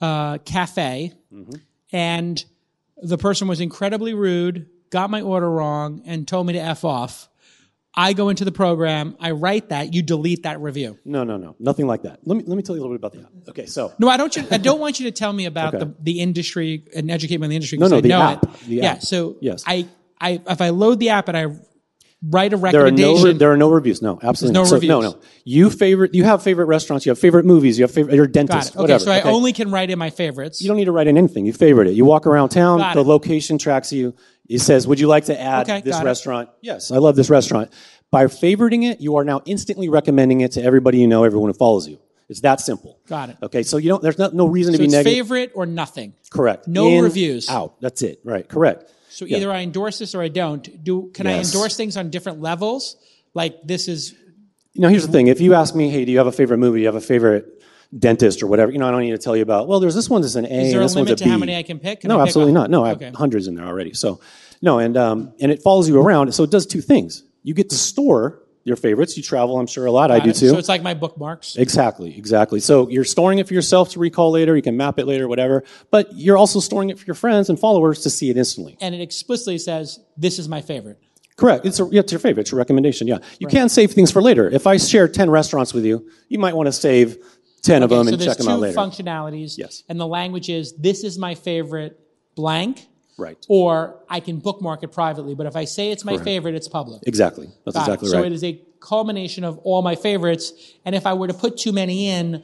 uh, 0.00 0.38
cafe, 0.38 1.12
and 1.92 2.44
the 3.02 3.18
person 3.18 3.46
was 3.48 3.60
incredibly 3.60 4.14
rude, 4.14 4.68
got 4.90 5.10
my 5.10 5.20
order 5.20 5.50
wrong, 5.50 6.02
and 6.06 6.26
told 6.26 6.46
me 6.46 6.54
to 6.54 6.60
f 6.60 6.84
off. 6.84 7.28
I 7.96 8.12
go 8.12 8.28
into 8.28 8.44
the 8.44 8.50
program. 8.52 9.16
I 9.20 9.30
write 9.30 9.68
that. 9.68 9.94
You 9.94 10.02
delete 10.02 10.42
that 10.42 10.60
review. 10.60 10.98
No, 11.04 11.22
no, 11.22 11.36
no, 11.36 11.54
nothing 11.60 11.86
like 11.86 12.02
that. 12.02 12.18
Let 12.24 12.36
me 12.36 12.42
let 12.46 12.56
me 12.56 12.62
tell 12.62 12.74
you 12.74 12.82
a 12.82 12.84
little 12.84 12.96
bit 12.98 13.00
about 13.06 13.12
the 13.12 13.20
app. 13.20 13.48
Okay, 13.50 13.66
so 13.66 13.92
No, 13.98 14.08
I 14.08 14.16
don't. 14.16 14.34
You, 14.34 14.44
I 14.50 14.58
don't 14.58 14.80
want 14.80 14.98
you 14.98 15.06
to 15.06 15.12
tell 15.12 15.32
me 15.32 15.46
about 15.46 15.74
Okay. 15.74 15.84
the, 15.84 15.94
the 16.00 16.20
industry 16.20 16.84
and 16.96 17.10
educate 17.10 17.38
me 17.38 17.44
on 17.44 17.50
the 17.50 17.56
industry. 17.56 17.78
No, 17.78 17.86
no, 17.86 17.98
I 17.98 18.00
the 18.00 18.08
know 18.08 18.20
app. 18.22 18.42
It. 18.42 18.52
The 18.66 18.74
yeah. 18.76 18.92
app. 18.94 19.02
So 19.02 19.36
Yes. 19.40 19.62
I, 19.66 19.86
I, 20.20 20.40
if 20.48 20.60
I 20.60 20.70
load 20.70 20.98
the 20.98 21.10
app 21.10 21.28
and 21.28 21.36
I 21.36 21.46
write 22.30 22.54
a 22.54 22.56
there 22.56 22.86
are 22.86 22.90
no 22.90 23.12
recommendation, 23.12 23.38
there 23.38 23.52
are 23.52 23.56
no 23.56 23.68
reviews. 23.70 24.00
No, 24.00 24.18
absolutely 24.22 24.54
There's 24.58 24.72
no. 24.72 24.78
So, 24.80 24.86
no, 24.86 24.96
reviews. 25.00 25.14
no. 25.14 25.28
You 25.44 25.70
favorite 25.70 26.14
you 26.14 26.24
have 26.24 26.42
favorite 26.42 26.64
restaurants. 26.66 27.04
You 27.06 27.10
have 27.10 27.18
favorite 27.18 27.44
movies. 27.44 27.78
You 27.78 27.84
have 27.84 27.90
favorite 27.92 28.14
your 28.16 28.26
got 28.26 28.32
dentist. 28.32 28.70
it. 28.70 28.76
Okay, 28.76 28.82
whatever. 28.82 29.04
so 29.04 29.12
I 29.12 29.20
only 29.22 29.52
can 29.52 29.70
write 29.70 29.90
in 29.90 29.98
my 29.98 30.10
favorites. 30.10 30.60
You 30.62 30.68
don't 30.68 30.78
need 30.78 30.86
to 30.86 30.92
write 30.92 31.06
in 31.06 31.16
anything. 31.18 31.44
You 31.46 31.52
favorite 31.52 31.88
it. 31.88 31.92
You 31.94 32.04
walk 32.06 32.26
around 32.26 32.48
town. 32.48 32.78
Got 32.78 32.94
the 32.94 33.00
it. 33.02 33.06
location 33.06 33.58
tracks 33.58 33.92
you. 33.92 34.14
It 34.48 34.60
says, 34.60 34.86
"Would 34.86 35.00
you 35.00 35.06
like 35.06 35.26
to 35.26 35.40
add 35.40 35.68
Okay, 35.68 35.80
this 35.80 35.94
got 35.96 36.02
it. 36.02 36.06
restaurant?" 36.06 36.50
Yes, 36.60 36.90
I 36.90 36.98
love 36.98 37.16
this 37.16 37.30
restaurant. 37.30 37.70
By 38.10 38.26
favoriting 38.26 38.84
it, 38.90 39.00
you 39.00 39.16
are 39.16 39.24
now 39.24 39.42
instantly 39.46 39.88
recommending 39.88 40.40
it 40.42 40.52
to 40.52 40.62
everybody 40.62 40.98
you 40.98 41.06
know, 41.08 41.24
everyone 41.24 41.50
who 41.50 41.54
follows 41.54 41.88
you. 41.88 41.98
It's 42.28 42.40
that 42.40 42.60
simple. 42.60 42.98
Got 43.06 43.30
it. 43.30 43.36
Okay, 43.42 43.62
so 43.62 43.76
you 43.76 43.88
don't. 43.88 44.02
There's 44.02 44.18
not, 44.18 44.34
no 44.34 44.46
reason 44.46 44.72
so 44.72 44.76
to 44.76 44.78
be 44.78 44.84
it's 44.86 44.92
negative. 44.94 45.12
favorite 45.12 45.52
or 45.54 45.66
nothing. 45.66 46.14
Correct. 46.30 46.66
No 46.68 46.86
In, 46.88 47.04
reviews. 47.04 47.48
Out. 47.50 47.80
That's 47.80 48.02
it. 48.02 48.20
Right. 48.24 48.48
Correct. 48.48 48.90
So 49.10 49.26
either 49.26 49.50
I 49.52 49.60
endorse 49.60 49.98
this 49.98 50.14
or 50.14 50.22
I 50.22 50.28
don't. 50.28 50.82
Do 50.84 51.10
can 51.14 51.26
I 51.26 51.38
endorse 51.38 51.76
things 51.76 51.96
on 51.96 52.10
different 52.10 52.40
levels? 52.40 52.96
Like 53.34 53.62
this 53.64 53.88
is 53.88 54.14
You 54.72 54.82
know, 54.82 54.88
here's 54.88 55.06
the 55.06 55.12
thing. 55.12 55.28
If 55.28 55.40
you 55.40 55.54
ask 55.54 55.74
me, 55.74 55.88
hey, 55.90 56.04
do 56.04 56.12
you 56.12 56.18
have 56.18 56.26
a 56.26 56.32
favorite 56.32 56.58
movie? 56.58 56.78
Do 56.78 56.82
you 56.82 56.86
have 56.88 56.96
a 56.96 57.00
favorite 57.00 57.62
dentist 57.98 58.42
or 58.42 58.46
whatever? 58.46 58.72
You 58.72 58.78
know, 58.78 58.88
I 58.88 58.90
don't 58.90 59.00
need 59.00 59.10
to 59.12 59.18
tell 59.18 59.36
you 59.36 59.42
about. 59.42 59.68
Well, 59.68 59.80
there's 59.80 59.94
this 59.94 60.08
one 60.10 60.22
that's 60.22 60.34
an 60.34 60.46
A. 60.46 60.48
is 60.48 60.72
there 60.72 60.80
and 60.80 60.84
a 60.84 60.88
this 60.88 60.94
one's 60.96 61.08
limit 61.08 61.20
a 61.20 61.24
to 61.24 61.30
how 61.30 61.38
many 61.38 61.56
I 61.56 61.62
can 61.62 61.78
pick? 61.78 62.00
Can 62.00 62.08
no, 62.08 62.16
I 62.16 62.22
pick 62.22 62.28
absolutely 62.28 62.52
a- 62.52 62.54
not. 62.54 62.70
No, 62.70 62.84
I 62.84 62.88
have 62.88 62.96
Okay. 62.98 63.10
hundreds 63.14 63.46
in 63.46 63.54
there 63.54 63.66
already. 63.66 63.94
So, 63.94 64.20
no, 64.62 64.78
and 64.78 64.96
um, 64.96 65.32
and 65.40 65.50
it 65.52 65.62
follows 65.62 65.88
you 65.88 66.00
around. 66.00 66.32
So 66.34 66.42
it 66.44 66.50
does 66.50 66.66
two 66.66 66.80
things. 66.80 67.22
You 67.42 67.54
get 67.54 67.70
to 67.70 67.76
store 67.76 68.40
your 68.66 68.76
favorites. 68.76 69.14
You 69.16 69.22
travel, 69.22 69.58
I'm 69.58 69.66
sure, 69.66 69.84
a 69.84 69.90
lot. 69.92 70.10
I 70.10 70.20
do 70.20 70.32
too. 70.32 70.48
So 70.48 70.56
it's 70.56 70.70
like 70.70 70.82
my 70.82 70.94
bookmarks. 70.94 71.56
Exactly, 71.56 72.16
exactly. 72.16 72.60
So 72.60 72.88
you're 72.88 73.04
storing 73.04 73.38
it 73.38 73.46
for 73.46 73.52
yourself 73.52 73.90
to 73.90 73.98
recall 73.98 74.30
later. 74.30 74.56
You 74.56 74.62
can 74.62 74.76
map 74.76 74.98
it 74.98 75.06
later, 75.06 75.28
whatever. 75.28 75.64
But 75.90 76.08
you're 76.14 76.38
also 76.38 76.60
storing 76.60 76.88
it 76.88 76.98
for 76.98 77.04
your 77.04 77.14
friends 77.14 77.50
and 77.50 77.58
followers 77.60 78.00
to 78.04 78.10
see 78.10 78.30
it 78.30 78.38
instantly. 78.38 78.78
and 78.80 78.94
it 78.94 79.02
explicitly 79.02 79.58
says 79.58 80.00
this 80.16 80.38
is 80.38 80.48
my 80.48 80.62
favorite. 80.62 80.98
Correct. 81.36 81.66
It's, 81.66 81.80
a, 81.80 81.88
yeah, 81.90 82.00
it's 82.00 82.12
your 82.12 82.20
favorite. 82.20 82.42
It's 82.42 82.52
a 82.52 82.56
recommendation. 82.56 83.06
Yeah. 83.08 83.18
You 83.40 83.48
can 83.48 83.68
save 83.68 83.90
things 83.90 84.10
for 84.12 84.22
later. 84.22 84.48
If 84.48 84.66
I 84.68 84.76
share 84.76 85.08
10 85.08 85.28
restaurants 85.30 85.74
with 85.74 85.84
you, 85.84 86.08
you 86.28 86.38
might 86.38 86.54
want 86.54 86.68
to 86.68 86.72
save 86.72 87.18
10 87.64 87.82
of 87.82 87.90
them 87.90 88.04
so 88.06 88.12
and 88.12 88.20
there's 88.20 88.24
check 88.28 88.36
them 88.38 88.46
two 88.46 88.52
out 88.52 88.60
later. 88.60 88.76
functionalities. 88.78 89.58
Yes. 89.58 89.82
And 89.88 89.98
the 89.98 90.06
language 90.06 90.48
is 90.48 90.72
this 90.74 91.02
is 91.04 91.18
my 91.18 91.34
favorite 91.34 91.98
blank. 92.34 92.86
Right. 93.16 93.38
Or 93.48 94.00
I 94.08 94.18
can 94.20 94.38
bookmark 94.40 94.82
it 94.82 94.88
privately. 94.88 95.34
But 95.34 95.46
if 95.46 95.54
I 95.56 95.64
say 95.66 95.90
it's 95.92 96.04
my 96.04 96.18
favorite, 96.18 96.54
it's 96.56 96.66
public. 96.68 97.02
Exactly. 97.06 97.48
That's 97.64 97.76
Got 97.76 97.88
it. 97.88 97.92
exactly 97.94 98.08
so 98.10 98.22
it 98.24 98.32
is 98.32 98.42
a 98.44 98.60
culmination 98.80 99.44
of 99.44 99.58
all 99.58 99.82
my 99.82 99.94
favorites. 99.94 100.52
And 100.84 100.94
if 100.94 101.06
I 101.06 101.14
were 101.14 101.28
to 101.28 101.34
put 101.34 101.56
too 101.56 101.72
many 101.72 102.08
in, 102.08 102.42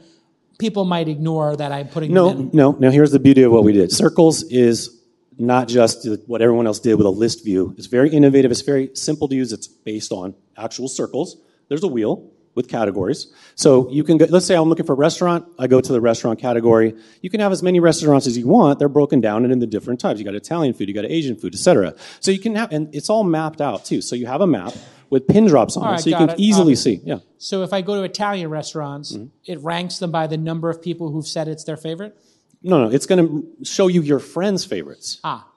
people 0.59 0.85
might 0.85 1.07
ignore 1.09 1.55
that 1.57 1.71
I'm 1.73 1.87
putting 1.89 2.13
No, 2.13 2.29
them 2.29 2.39
in. 2.41 2.49
no. 2.53 2.71
Now 2.79 2.89
here's 2.89 3.11
the 3.11 3.19
beauty 3.19 3.43
of 3.43 3.51
what 3.51 3.63
we 3.65 3.73
did. 3.73 3.89
Sircles 3.89 4.45
is 4.49 4.97
not 5.37 5.67
just 5.67 6.07
what 6.27 6.41
everyone 6.41 6.67
else 6.67 6.79
did 6.79 6.95
with 6.95 7.05
a 7.05 7.09
list 7.11 7.43
view. 7.43 7.75
It's 7.77 7.87
very 7.87 8.09
innovative. 8.09 8.49
It's 8.51 8.61
very 8.61 8.91
simple 8.93 9.27
to 9.27 9.35
use. 9.35 9.51
It's 9.51 9.67
based 9.67 10.11
on 10.13 10.35
actual 10.55 10.87
circles. 10.87 11.37
There's 11.67 11.83
a 11.83 11.87
wheel. 11.87 12.31
With 12.53 12.67
categories. 12.67 13.27
So 13.55 13.89
you 13.91 14.03
can 14.03 14.17
go, 14.17 14.25
let's 14.29 14.45
say 14.45 14.55
I'm 14.55 14.67
looking 14.69 14.85
for 14.85 14.93
a 14.93 14.95
restaurant. 14.95 15.45
I 15.57 15.67
go 15.67 15.79
to 15.79 15.93
the 15.93 16.01
restaurant 16.01 16.39
category. 16.39 16.95
You 17.21 17.29
can 17.29 17.39
have 17.39 17.51
as 17.51 17.63
many 17.63 17.79
restaurants 17.79 18.27
as 18.27 18.37
you 18.37 18.47
want. 18.47 18.77
They're 18.79 18.89
broken 18.89 19.21
down 19.21 19.43
and 19.43 19.53
in 19.53 19.59
the 19.59 19.67
different 19.67 19.99
types. 19.99 20.19
You 20.19 20.25
got 20.25 20.35
Italian 20.35 20.73
food, 20.73 20.87
you 20.89 20.93
got 20.93 21.05
Asian 21.05 21.35
food, 21.37 21.53
etc. 21.55 21.95
So 22.19 22.31
you 22.31 22.39
can 22.39 22.55
have, 22.55 22.71
and 22.71 22.93
it's 22.93 23.09
all 23.09 23.23
mapped 23.23 23.61
out 23.61 23.85
too. 23.85 24.01
So 24.01 24.15
you 24.15 24.25
have 24.27 24.41
a 24.41 24.47
map 24.47 24.73
with 25.09 25.27
pin 25.27 25.45
drops 25.45 25.75
on 25.77 25.85
All 25.87 25.93
it, 25.95 25.99
so 25.99 26.09
you 26.09 26.15
can 26.15 26.29
it. 26.29 26.39
easily 26.39 26.73
Um, 26.73 26.77
see. 26.77 27.01
Yeah. 27.03 27.19
So 27.37 27.63
if 27.63 27.73
I 27.73 27.81
go 27.81 27.95
to 27.95 28.03
Italian 28.03 28.49
restaurants, 28.49 29.13
Mm-hmm. 29.13 29.25
it 29.51 29.59
ranks 29.61 29.99
them 29.99 30.11
by 30.11 30.27
the 30.27 30.37
number 30.37 30.69
of 30.69 30.81
people 30.81 31.11
who've 31.11 31.27
said 31.27 31.47
it's 31.47 31.63
their 31.63 31.77
favorite. 31.77 32.17
No, 32.63 32.83
no, 32.85 32.91
it's 32.91 33.05
going 33.05 33.25
to 33.27 33.65
show 33.65 33.87
you 33.87 34.01
your 34.03 34.19
friends' 34.19 34.63
favorites. 34.65 35.19
Ah. 35.23 35.47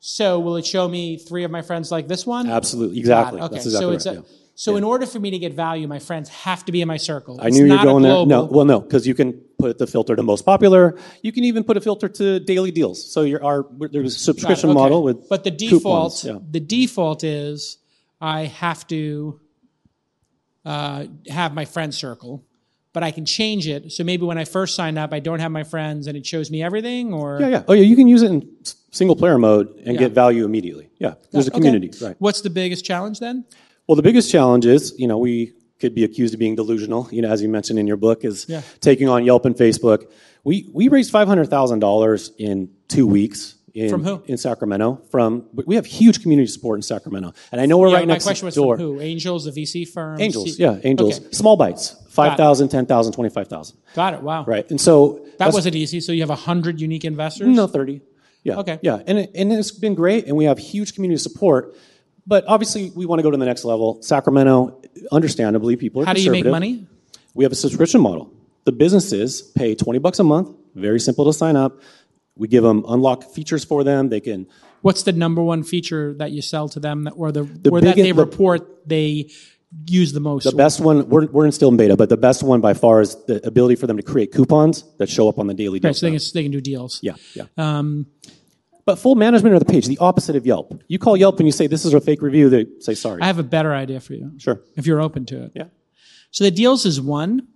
So 0.00 0.38
will 0.38 0.56
it 0.56 0.66
show 0.66 0.86
me 0.86 1.16
three 1.16 1.44
of 1.44 1.50
my 1.50 1.62
friends 1.62 1.90
like 1.90 2.08
this 2.08 2.26
one? 2.26 2.48
Absolutely, 2.48 2.98
exactly. 2.98 3.40
Okay, 3.40 3.54
That's 3.54 3.66
exactly 3.66 3.86
so 3.86 3.92
it's 3.94 4.06
right. 4.06 4.16
a, 4.16 4.20
yeah. 4.20 4.26
So 4.54 4.76
in 4.76 4.84
order 4.84 5.04
for 5.06 5.18
me 5.18 5.30
to 5.30 5.38
get 5.38 5.52
value, 5.54 5.88
my 5.88 5.98
friends 5.98 6.28
have 6.28 6.64
to 6.66 6.72
be 6.72 6.80
in 6.80 6.88
my 6.88 6.96
circle. 6.96 7.38
I 7.42 7.50
knew 7.50 7.64
you 7.64 7.70
were 7.72 7.76
not 7.76 7.84
a 7.84 7.88
going 7.90 8.02
there. 8.02 8.26
No, 8.26 8.44
well, 8.44 8.64
no, 8.64 8.80
because 8.80 9.06
you 9.06 9.14
can 9.14 9.32
put 9.58 9.78
the 9.78 9.86
filter 9.86 10.14
to 10.14 10.22
most 10.22 10.44
popular. 10.44 10.96
You 11.22 11.32
can 11.32 11.44
even 11.44 11.64
put 11.64 11.76
a 11.76 11.80
filter 11.80 12.08
to 12.08 12.38
daily 12.40 12.70
deals. 12.70 13.10
So 13.12 13.22
your 13.22 13.42
our 13.44 13.66
there's 13.90 14.16
a 14.16 14.18
subscription 14.18 14.70
Okay. 14.70 14.78
model 14.78 15.02
with 15.02 15.28
but 15.28 15.44
the 15.44 15.50
default 15.50 16.24
yeah. 16.24 16.38
the 16.50 16.60
default 16.60 17.24
is 17.24 17.78
I 18.20 18.44
have 18.46 18.86
to 18.88 19.40
uh, 20.64 21.06
have 21.28 21.52
my 21.54 21.64
friend 21.64 21.94
circle, 21.94 22.42
but 22.92 23.02
I 23.02 23.10
can 23.10 23.26
change 23.26 23.66
it. 23.68 23.92
So 23.92 24.04
maybe 24.04 24.24
when 24.24 24.38
I 24.38 24.44
first 24.44 24.74
sign 24.74 24.96
up, 24.96 25.12
I 25.12 25.20
don't 25.20 25.40
have 25.40 25.52
my 25.52 25.64
friends, 25.64 26.06
and 26.06 26.16
it 26.16 26.24
shows 26.24 26.50
me 26.50 26.62
everything. 26.62 27.12
Or 27.12 27.38
Yeah, 27.40 27.48
yeah. 27.48 27.62
Oh, 27.68 27.72
yeah. 27.74 27.82
You 27.82 27.96
can 27.96 28.08
use 28.08 28.22
it 28.22 28.30
in 28.30 28.48
single 28.90 29.16
player 29.16 29.36
mode 29.38 29.68
and 29.84 29.94
Yeah. 29.94 30.00
get 30.00 30.12
value 30.12 30.44
immediately. 30.44 30.88
Yeah. 30.98 31.14
There's 31.32 31.48
a 31.48 31.50
Okay. 31.50 31.58
community. 31.58 31.90
Right. 32.00 32.16
What's 32.18 32.40
the 32.40 32.50
biggest 32.50 32.84
challenge 32.84 33.18
then? 33.18 33.44
Well, 33.86 33.96
the 33.96 34.02
biggest 34.02 34.30
challenge 34.30 34.66
is, 34.66 34.94
you 34.98 35.06
know, 35.06 35.18
we 35.18 35.52
could 35.80 35.94
be 35.94 36.04
accused 36.04 36.32
of 36.34 36.40
being 36.40 36.54
delusional, 36.56 37.08
you 37.10 37.20
know, 37.22 37.30
as 37.30 37.42
you 37.42 37.48
mentioned 37.48 37.78
in 37.78 37.86
your 37.86 37.96
book, 37.98 38.24
is 38.24 38.46
Yeah. 38.48 38.62
taking 38.80 39.08
on 39.08 39.24
Yelp 39.24 39.44
and 39.44 39.54
Facebook. 39.54 40.10
We, 40.44 40.70
we 40.72 40.88
raised 40.88 41.12
$500,000 41.12 42.30
in 42.38 42.70
two 42.88 43.06
weeks. 43.06 43.56
In, 43.74 43.90
From 43.90 44.04
who? 44.04 44.22
In 44.26 44.36
Sacramento. 44.38 45.02
From 45.10 45.46
we 45.52 45.74
have 45.74 45.84
huge 45.84 46.22
community 46.22 46.46
support 46.46 46.78
in 46.78 46.82
Sacramento, 46.82 47.32
and 47.50 47.60
I 47.60 47.66
know 47.66 47.76
we're 47.76 47.88
Yeah, 47.88 47.94
right 47.96 48.06
my 48.06 48.14
next 48.14 48.24
question 48.24 48.46
was 48.46 48.54
door. 48.54 48.76
from 48.76 48.86
who? 48.86 49.00
Angels, 49.00 49.46
the 49.46 49.50
VC 49.50 49.84
firm. 49.88 50.20
Angels, 50.20 50.54
C- 50.56 50.62
yeah, 50.62 50.78
angels. 50.84 51.18
Okay. 51.18 51.32
Small 51.32 51.56
bites, 51.56 51.96
5,000, 52.10 52.68
10,000, 52.68 53.12
25,000. 53.12 53.76
Got 53.96 54.14
it. 54.14 54.22
Wow. 54.22 54.44
Right. 54.44 54.64
And 54.70 54.80
so 54.80 55.26
That 55.40 55.52
wasn't 55.52 55.74
easy. 55.74 55.98
So 56.00 56.12
you 56.12 56.24
have 56.24 56.30
hundred 56.38 56.80
unique 56.80 57.04
investors. 57.04 57.48
No, 57.48 57.66
30. 57.66 58.00
Yeah. 58.44 58.58
Okay. 58.60 58.78
Yeah. 58.80 59.02
And, 59.08 59.18
it, 59.18 59.32
and 59.34 59.52
it's 59.52 59.72
been 59.72 59.96
great, 59.96 60.26
and 60.28 60.36
we 60.36 60.44
have 60.44 60.56
huge 60.56 60.94
community 60.94 61.18
support. 61.18 61.74
But 62.26 62.44
obviously, 62.46 62.90
we 62.94 63.06
want 63.06 63.18
to 63.18 63.22
go 63.22 63.30
to 63.30 63.36
the 63.36 63.44
next 63.44 63.64
level. 63.64 64.00
Sacramento, 64.02 64.80
understandably, 65.12 65.76
people 65.76 66.02
are 66.02 66.06
How 66.06 66.12
do 66.14 66.22
you 66.22 66.30
make 66.30 66.44
conservative. 66.44 66.52
money? 66.52 66.86
We 67.34 67.44
have 67.44 67.52
a 67.52 67.56
subscription 67.56 68.00
model. 68.00 68.32
The 68.64 68.72
businesses 68.72 69.42
pay 69.42 69.74
20 69.74 69.98
bucks 69.98 70.18
a 70.20 70.24
month, 70.24 70.56
very 70.74 70.98
simple 71.00 71.24
to 71.26 71.32
sign 71.32 71.56
up. 71.56 71.80
We 72.36 72.48
give 72.48 72.62
them 72.64 72.84
unlock 72.88 73.24
features 73.24 73.64
for 73.64 73.84
them. 73.84 74.08
They 74.08 74.20
can 74.20 74.46
What's 74.82 75.02
the 75.04 75.12
number 75.12 75.42
one 75.42 75.62
feature 75.62 76.14
that 76.14 76.32
you 76.32 76.42
sell 76.42 76.68
to 76.70 76.80
them, 76.80 77.04
that, 77.04 77.12
or 77.12 77.32
the, 77.32 77.40
or 77.42 77.44
that 77.44 77.62
biggest- 77.72 77.96
they 77.96 78.12
the- 78.12 78.14
report 78.14 78.86
they 78.88 79.30
use 79.86 80.12
the 80.12 80.20
most? 80.20 80.44
The 80.44 80.52
best 80.52 80.80
one, 80.80 81.08
we're, 81.08 81.26
we're 81.26 81.46
in 81.46 81.52
still 81.52 81.68
in 81.70 81.76
beta, 81.76 81.96
but 81.96 82.08
the 82.08 82.16
best 82.16 82.42
one 82.42 82.60
by 82.60 82.74
far 82.74 83.00
is 83.00 83.14
the 83.26 83.46
ability 83.46 83.76
for 83.76 83.86
them 83.86 83.96
to 83.96 84.02
create 84.02 84.32
coupons 84.32 84.84
that 84.98 85.08
show 85.08 85.28
up 85.28 85.38
on 85.38 85.46
the 85.46 85.54
daily 85.54 85.78
deal. 85.80 85.88
Right, 85.90 85.96
so 85.96 86.06
they 86.06 86.16
can, 86.16 86.24
they 86.34 86.42
can 86.42 86.52
do 86.52 86.60
deals. 86.60 87.00
Yeah, 87.02 87.14
yeah. 87.34 87.44
Um, 87.56 88.06
but 88.84 88.96
full 88.98 89.14
management 89.14 89.54
of 89.54 89.64
the 89.64 89.70
page, 89.72 89.86
the 89.86 89.98
opposite 89.98 90.36
of 90.36 90.44
Yelp. 90.46 90.80
You 90.88 90.98
call 90.98 91.16
Yelp 91.16 91.38
and 91.38 91.46
you 91.46 91.52
say, 91.52 91.66
this 91.66 91.84
is 91.84 91.94
a 91.94 92.00
fake 92.00 92.20
review, 92.22 92.48
they 92.50 92.66
say, 92.80 92.94
sorry. 92.94 93.22
I 93.22 93.26
have 93.26 93.38
a 93.38 93.42
better 93.44 93.72
idea 93.74 94.00
for 94.00 94.14
you. 94.14 94.32
sure. 94.38 94.60
If 94.76 94.86
you're 94.86 95.00
open 95.00 95.24
to 95.26 95.44
it. 95.44 95.52
Yeah. 95.54 95.64
So 96.30 96.44
the 96.44 96.50
deals 96.50 96.84
is 96.84 97.00
one, 97.00 97.48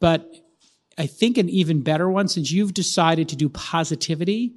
but 0.00 0.28
I 0.98 1.06
think 1.06 1.38
an 1.38 1.48
even 1.48 1.82
better 1.82 2.10
one 2.10 2.28
since 2.28 2.50
you've 2.50 2.74
decided 2.74 3.28
to 3.30 3.36
do 3.36 3.48
positivity. 3.48 4.54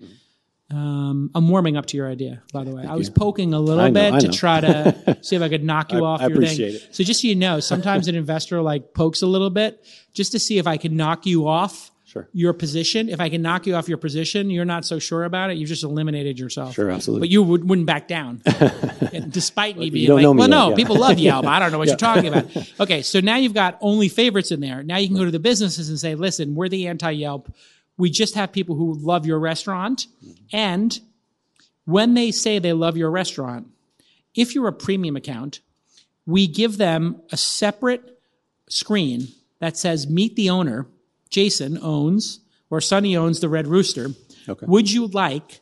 Um, 0.72 1.30
I'm 1.36 1.50
warming 1.50 1.76
up 1.76 1.86
to 1.88 1.98
your 1.98 2.08
idea, 2.10 2.42
by 2.54 2.64
the 2.64 2.74
way. 2.74 2.86
I 2.86 2.96
was 2.96 3.10
poking 3.10 3.54
a 3.54 3.60
little 3.60 3.84
I 3.84 3.90
know, 3.90 4.12
bit 4.14 4.22
to 4.22 4.28
know. 4.28 4.34
try 4.34 4.62
to 4.62 5.18
see 5.22 5.36
if 5.36 5.42
I 5.42 5.50
could 5.50 5.64
knock 5.66 5.92
you 5.92 6.06
I- 6.06 6.08
off 6.08 6.22
I 6.22 6.28
your 6.28 6.34
appreciate 6.38 6.80
thing. 6.80 6.90
it. 6.90 6.96
So 6.96 7.04
just 7.04 7.22
so 7.22 7.28
you 7.28 7.36
know, 7.36 7.60
sometimes 7.60 8.08
an 8.08 8.16
investor 8.24 8.62
like 8.62 8.94
pokes 8.94 9.22
a 9.22 9.28
little 9.28 9.50
bit 9.50 9.86
just 10.14 10.32
to 10.32 10.40
see 10.40 10.58
if 10.60 10.68
I 10.68 10.78
can 10.78 10.96
knock 10.96 11.26
you 11.26 11.48
off 11.48 11.92
Sure. 12.12 12.28
your 12.34 12.52
position. 12.52 13.08
If 13.08 13.22
I 13.22 13.30
can 13.30 13.42
knock 13.42 13.66
you 13.66 13.76
off 13.76 13.88
your 13.88 13.98
position, 13.98 14.50
you're 14.50 14.66
not 14.66 14.84
so 14.84 15.00
sure 15.00 15.24
about 15.24 15.50
it. 15.50 15.56
You've 15.56 15.70
just 15.70 15.86
eliminated 15.86 16.38
yourself. 16.38 16.74
Sure, 16.74 16.92
absolutely. 16.92 17.28
But 17.28 17.32
you 17.32 17.42
would, 17.42 17.70
wouldn't 17.70 17.88
back 17.88 18.10
down, 18.10 18.42
despite 19.30 19.78
me 19.78 19.90
being 19.90 20.12
like, 20.12 20.20
me 20.20 20.26
well, 20.26 20.38
yet, 20.40 20.48
no, 20.50 20.70
yeah. 20.72 20.76
people 20.76 20.98
love 20.98 21.20
Yelp. 21.20 21.46
I 21.46 21.60
don't 21.60 21.72
know 21.72 21.78
what 21.78 21.88
you're 21.88 21.96
talking 21.98 22.28
about. 22.28 22.50
Okay, 22.82 23.02
so 23.02 23.22
now 23.22 23.38
you've 23.38 23.54
got 23.54 23.78
only 23.80 24.10
favorites 24.10 24.52
in 24.52 24.60
there. 24.60 24.84
Now 24.84 24.98
you 24.98 25.08
can 25.08 25.16
go 25.16 25.24
to 25.24 25.32
the 25.32 25.40
businesses 25.40 25.88
and 25.88 25.98
say, 25.98 26.16
listen, 26.16 26.54
we're 26.54 26.68
the 26.68 26.88
anti 26.88 27.12
Yelp. 27.12 27.50
We 27.96 28.10
just 28.10 28.36
have 28.36 28.52
people 28.52 28.76
who 28.76 28.94
love 28.96 29.26
your 29.26 29.40
restaurant. 29.40 30.08
And 30.52 31.00
when 31.86 32.14
they 32.14 32.32
say 32.32 32.60
they 32.60 32.74
love 32.74 32.98
your 32.98 33.10
restaurant, 33.10 33.68
if 34.36 34.54
you're 34.54 34.68
a 34.68 34.74
premium 34.74 35.16
account, 35.16 35.62
we 36.26 36.46
give 36.48 36.78
them 36.78 37.22
a 37.32 37.38
separate 37.38 38.20
screen 38.68 39.30
that 39.60 39.78
says 39.78 40.10
meet 40.10 40.36
the 40.36 40.50
owner. 40.50 40.88
Jason 41.32 41.80
owns, 41.82 42.42
or 42.70 42.80
Sonny 42.80 43.16
owns 43.16 43.40
the 43.40 43.50
Red 43.50 43.68
Rooster. 43.68 44.10
Okay. 44.48 44.66
Would 44.68 44.92
you 44.92 45.08
like 45.08 45.62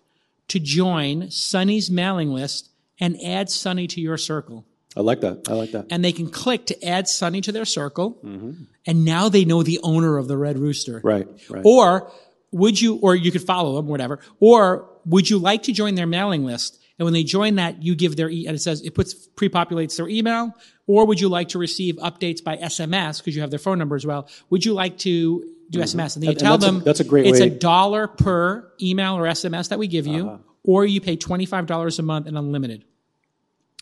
to 0.49 0.59
join 0.59 1.31
Sonny's 1.31 1.89
mailing 1.89 2.31
list 2.31 2.69
and 2.99 3.17
add 3.23 3.49
Sonny 3.49 3.87
to 3.87 4.01
your 4.01 4.17
circle? 4.17 4.65
I 4.97 5.01
like 5.01 5.21
that. 5.21 5.47
I 5.47 5.53
like 5.53 5.71
that. 5.71 5.85
And 5.91 6.03
they 6.03 6.11
can 6.11 6.29
click 6.29 6.65
to 6.67 6.85
add 6.85 7.07
Sonny 7.07 7.41
to 7.41 7.51
their 7.51 7.65
circle. 7.65 8.19
Mm-hmm. 8.23 8.63
And 8.87 9.05
now 9.05 9.29
they 9.29 9.45
know 9.45 9.63
the 9.63 9.79
owner 9.83 10.17
of 10.17 10.27
the 10.27 10.37
Red 10.37 10.57
Rooster. 10.57 10.99
Right, 11.03 11.27
right. 11.49 11.61
Or 11.63 12.11
would 12.51 12.81
you, 12.81 12.95
or 12.95 13.15
you 13.15 13.31
could 13.31 13.43
follow 13.43 13.75
them, 13.75 13.87
whatever. 13.87 14.19
Or 14.39 14.89
would 15.05 15.29
you 15.29 15.37
like 15.37 15.63
to 15.63 15.71
join 15.71 15.95
their 15.95 16.07
mailing 16.07 16.43
list? 16.43 16.81
And 16.97 17.05
when 17.05 17.13
they 17.13 17.23
join 17.23 17.55
that, 17.55 17.81
you 17.83 17.95
give 17.95 18.17
their, 18.17 18.29
e- 18.29 18.47
and 18.47 18.55
it 18.55 18.59
says, 18.59 18.81
it 18.81 18.93
puts, 18.95 19.13
pre-populates 19.13 19.95
their 19.95 20.09
email. 20.09 20.53
Or 20.87 21.05
would 21.05 21.21
you 21.21 21.29
like 21.29 21.49
to 21.49 21.59
receive 21.59 21.95
updates 21.97 22.43
by 22.43 22.57
SMS 22.57 23.19
because 23.19 23.35
you 23.35 23.41
have 23.41 23.51
their 23.51 23.59
phone 23.59 23.77
number 23.77 23.95
as 23.95 24.05
well? 24.05 24.27
Would 24.49 24.65
you 24.65 24.73
like 24.73 24.97
to 24.99 25.45
do 25.69 25.79
SMS? 25.79 26.15
And 26.15 26.23
then 26.23 26.29
you 26.31 26.35
Mm-hmm. 26.35 26.37
And 26.37 26.39
tell 26.39 26.57
that's 26.57 26.63
a- 26.63 26.71
them 26.71 26.83
that's 26.83 26.99
a 26.99 27.03
great 27.03 27.25
it's 27.27 27.39
way- 27.39 27.47
a 27.47 27.49
dollar 27.49 28.07
per 28.07 28.71
email 28.81 29.15
or 29.17 29.23
SMS 29.27 29.69
that 29.69 29.79
we 29.79 29.87
give 29.87 30.07
you, 30.07 30.27
Uh-huh. 30.27 30.37
or 30.63 30.85
you 30.85 31.01
pay 31.01 31.15
$25 31.17 31.99
a 31.99 32.01
month 32.01 32.27
and 32.27 32.37
unlimited 32.37 32.83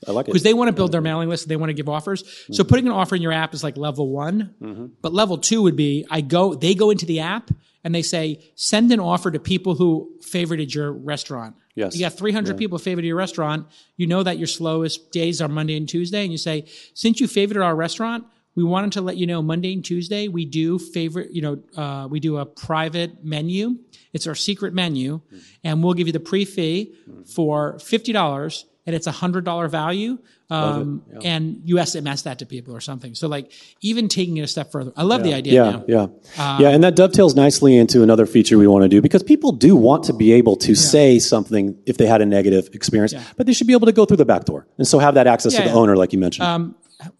I 0.07 0.11
like 0.11 0.25
it. 0.25 0.27
because 0.29 0.43
they 0.43 0.53
want 0.53 0.67
to 0.69 0.73
build 0.73 0.91
their 0.91 1.01
mailing 1.01 1.29
list. 1.29 1.45
And 1.45 1.51
they 1.51 1.55
want 1.55 1.69
to 1.69 1.73
give 1.73 1.89
offers. 1.89 2.21
So 2.51 2.63
Mm-hmm. 2.63 2.69
putting 2.69 2.85
an 2.87 2.91
offer 2.93 3.15
in 3.15 3.21
your 3.21 3.31
app 3.31 3.53
is 3.53 3.63
like 3.63 3.77
level 3.77 4.09
one, 4.09 4.93
but 5.01 5.13
level 5.13 5.37
two 5.37 5.61
would 5.63 5.75
be 5.75 6.05
I 6.11 6.21
go. 6.21 6.53
They 6.55 6.75
go 6.75 6.89
into 6.91 7.05
the 7.05 7.19
app 7.21 7.51
and 7.83 7.95
they 7.95 8.01
say 8.01 8.39
send 8.55 8.91
an 8.91 8.99
offer 8.99 9.31
to 9.31 9.39
people 9.39 9.75
who 9.75 10.11
favorited 10.21 10.73
your 10.73 10.91
restaurant. 10.91 11.55
Yes. 11.73 11.95
You 11.95 12.01
got 12.01 12.13
300 12.13 12.57
people 12.57 12.79
favorited 12.79 13.05
your 13.05 13.15
restaurant. 13.15 13.67
You 13.97 14.07
know 14.07 14.23
that 14.23 14.37
your 14.39 14.47
slowest 14.47 15.11
days 15.11 15.41
are 15.41 15.47
Monday 15.47 15.77
and 15.77 15.87
Tuesday, 15.87 16.23
and 16.23 16.31
you 16.31 16.37
say 16.39 16.65
since 16.95 17.19
you 17.21 17.27
favorited 17.27 17.63
our 17.63 17.75
restaurant. 17.75 18.25
We 18.57 18.63
wanted 18.63 18.91
to 18.93 19.01
let 19.01 19.17
you 19.17 19.27
know 19.27 19.43
Monday 19.43 19.71
and 19.71 19.85
Tuesday 19.85 20.27
we 20.27 20.43
do 20.43 20.79
favorite, 20.79 21.29
you 21.31 21.43
know, 21.43 21.59
uh, 21.81 22.07
we 22.09 22.19
do 22.19 22.37
a 22.37 22.45
private 22.45 23.23
menu. 23.23 23.77
It's 24.13 24.25
our 24.25 24.33
secret 24.35 24.73
menu, 24.73 25.21
and 25.63 25.83
we'll 25.83 25.93
give 25.93 26.07
you 26.07 26.13
the 26.13 26.19
prix 26.19 26.45
fixe 26.45 26.95
for 27.35 27.77
fifty 27.77 28.11
dollars, 28.11 28.65
and 28.87 28.95
it's 28.95 29.05
a 29.05 29.11
hundred 29.11 29.45
dollar 29.45 29.67
value. 29.67 30.17
Um, 30.49 31.03
And 31.23 31.61
you 31.65 31.75
SMS 31.75 32.23
that 32.23 32.39
to 32.39 32.45
people 32.45 32.73
or 32.73 32.79
something. 32.81 33.13
So 33.15 33.27
like 33.27 33.51
even 33.81 34.07
taking 34.07 34.37
it 34.37 34.41
a 34.41 34.47
step 34.47 34.71
further, 34.71 34.91
I 34.95 35.03
love 35.03 35.21
the 35.21 35.33
idea. 35.35 35.53
yeah, 35.53 35.71
now. 35.71 35.83
yeah, 35.87 36.57
yeah, 36.61 36.69
and 36.73 36.83
that 36.83 36.95
dovetails 36.95 37.35
nicely 37.35 37.77
into 37.77 38.01
another 38.01 38.25
feature 38.25 38.57
we 38.57 38.65
want 38.65 38.83
to 38.83 38.89
do 38.89 39.01
because 39.01 39.21
people 39.23 39.51
do 39.51 39.75
want 39.75 40.05
to 40.05 40.13
be 40.13 40.31
able 40.31 40.55
to 40.55 40.73
say 40.73 41.19
something 41.19 41.77
if 41.85 41.97
they 41.97 42.07
had 42.07 42.21
a 42.21 42.25
negative 42.25 42.69
experience, 42.73 43.13
but 43.35 43.45
they 43.45 43.53
should 43.53 43.67
be 43.67 43.73
able 43.73 43.85
to 43.85 43.91
go 43.91 44.05
through 44.05 44.17
the 44.17 44.25
back 44.33 44.45
door, 44.45 44.65
and 44.79 44.87
so 44.87 44.97
have 44.97 45.13
that 45.13 45.27
access 45.27 45.53
Yeah, 45.53 45.59
to 45.59 45.63
the 45.65 45.69
yeah. 45.69 45.75
Um, 45.75 45.83
owner, 45.83 45.95
like 45.97 46.11
you 46.13 46.19
mentioned. 46.19 46.47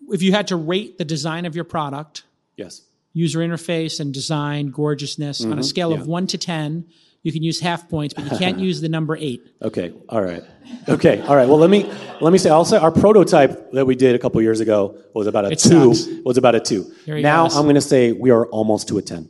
If 0.10 0.22
you 0.22 0.32
had 0.32 0.48
to 0.48 0.56
rate 0.56 0.98
the 0.98 1.06
design 1.06 1.46
of 1.46 1.56
your 1.56 1.66
product, 1.66 2.24
yes, 2.56 2.82
user 3.14 3.40
interface 3.40 4.00
and 4.00 4.14
design, 4.14 4.70
gorgeousness 4.70 5.44
on 5.44 5.52
a 5.52 5.56
mm-hmm. 5.56 5.62
scale 5.64 5.94
of 5.94 6.08
one 6.08 6.28
to 6.28 6.38
ten, 6.38 6.88
you 7.24 7.32
can 7.32 7.44
use 7.44 7.60
half 7.60 7.90
points, 7.90 8.14
but 8.14 8.32
you 8.32 8.38
can't 8.38 8.60
use 8.70 8.80
the 8.80 8.90
number 8.90 9.18
eight. 9.18 9.42
Okay. 9.62 9.94
All 10.08 10.22
right. 10.22 10.44
Okay. 10.88 11.22
All 11.22 11.36
right. 11.36 11.48
Well, 11.48 11.58
let 11.58 11.70
me 11.70 11.92
let 12.22 12.32
me 12.32 12.38
say. 12.38 12.50
I'll 12.50 12.66
say 12.66 12.78
our 12.78 12.92
prototype 12.92 13.72
that 13.74 13.86
we 13.86 13.96
did 13.96 14.16
a 14.16 14.20
couple 14.20 14.42
years 14.42 14.60
ago 14.60 14.98
was 15.14 15.28
about 15.28 15.46
a 15.46 15.52
It 15.52 15.60
two. 15.60 15.94
sucks. 15.94 16.24
Was 16.24 16.38
about 16.38 16.56
a 16.56 16.60
two. 16.60 16.90
Now 17.06 17.44
goes. 17.44 17.58
I'm 17.58 17.64
going 17.64 17.76
to 17.76 17.82
say 17.82 18.14
we 18.14 18.32
are 18.32 18.46
almost 18.48 18.88
to 18.90 18.98
a 18.98 19.02
ten. 19.02 19.30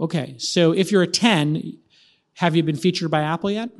Okay, 0.00 0.36
so 0.38 0.72
if 0.72 0.90
you're 0.90 1.02
a 1.02 1.06
ten, 1.06 1.78
have 2.34 2.56
you 2.56 2.62
been 2.62 2.76
featured 2.76 3.10
by 3.10 3.22
Apple 3.22 3.50
yet? 3.50 3.70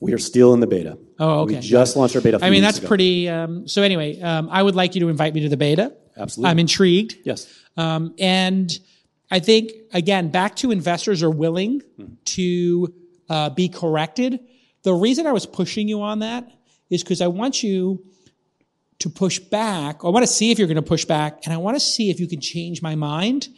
We 0.00 0.12
are 0.12 0.18
still 0.18 0.52
in 0.54 0.60
the 0.60 0.66
beta. 0.66 0.98
Oh, 1.18 1.40
okay. 1.40 1.54
We 1.54 1.60
just 1.60 1.96
launched 1.96 2.16
our 2.16 2.22
beta. 2.22 2.38
I 2.42 2.50
mean, 2.50 2.62
that's 2.62 2.78
ago. 2.78 2.88
pretty. 2.88 3.28
Um, 3.28 3.66
so 3.68 3.82
anyway, 3.82 4.20
um, 4.20 4.48
I 4.50 4.62
would 4.62 4.74
like 4.74 4.94
you 4.94 5.00
to 5.02 5.08
invite 5.08 5.34
me 5.34 5.40
to 5.42 5.48
the 5.48 5.56
beta. 5.56 5.94
Absolutely. 6.16 6.50
I'm 6.50 6.58
intrigued. 6.58 7.16
Yes. 7.24 7.52
Um, 7.76 8.14
and 8.18 8.78
I 9.30 9.40
think, 9.40 9.72
again, 9.92 10.30
back 10.30 10.56
to 10.56 10.70
investors 10.70 11.22
are 11.22 11.30
willing 11.30 11.82
to 12.26 12.94
uh, 13.28 13.50
be 13.50 13.68
corrected. 13.68 14.40
The 14.82 14.92
reason 14.92 15.26
I 15.26 15.32
was 15.32 15.46
pushing 15.46 15.88
you 15.88 16.02
on 16.02 16.20
that 16.20 16.50
is 16.90 17.02
because 17.02 17.20
I 17.20 17.28
want 17.28 17.62
you 17.62 18.04
to 19.00 19.10
push 19.10 19.38
back. 19.38 20.04
I 20.04 20.08
want 20.08 20.24
to 20.24 20.32
see 20.32 20.50
if 20.50 20.58
you're 20.58 20.68
going 20.68 20.76
to 20.76 20.82
push 20.82 21.04
back, 21.04 21.40
and 21.44 21.52
I 21.52 21.56
want 21.56 21.76
to 21.76 21.80
see 21.80 22.10
if 22.10 22.20
you 22.20 22.28
can 22.28 22.40
change 22.40 22.82
my 22.82 22.94
mind 22.94 23.48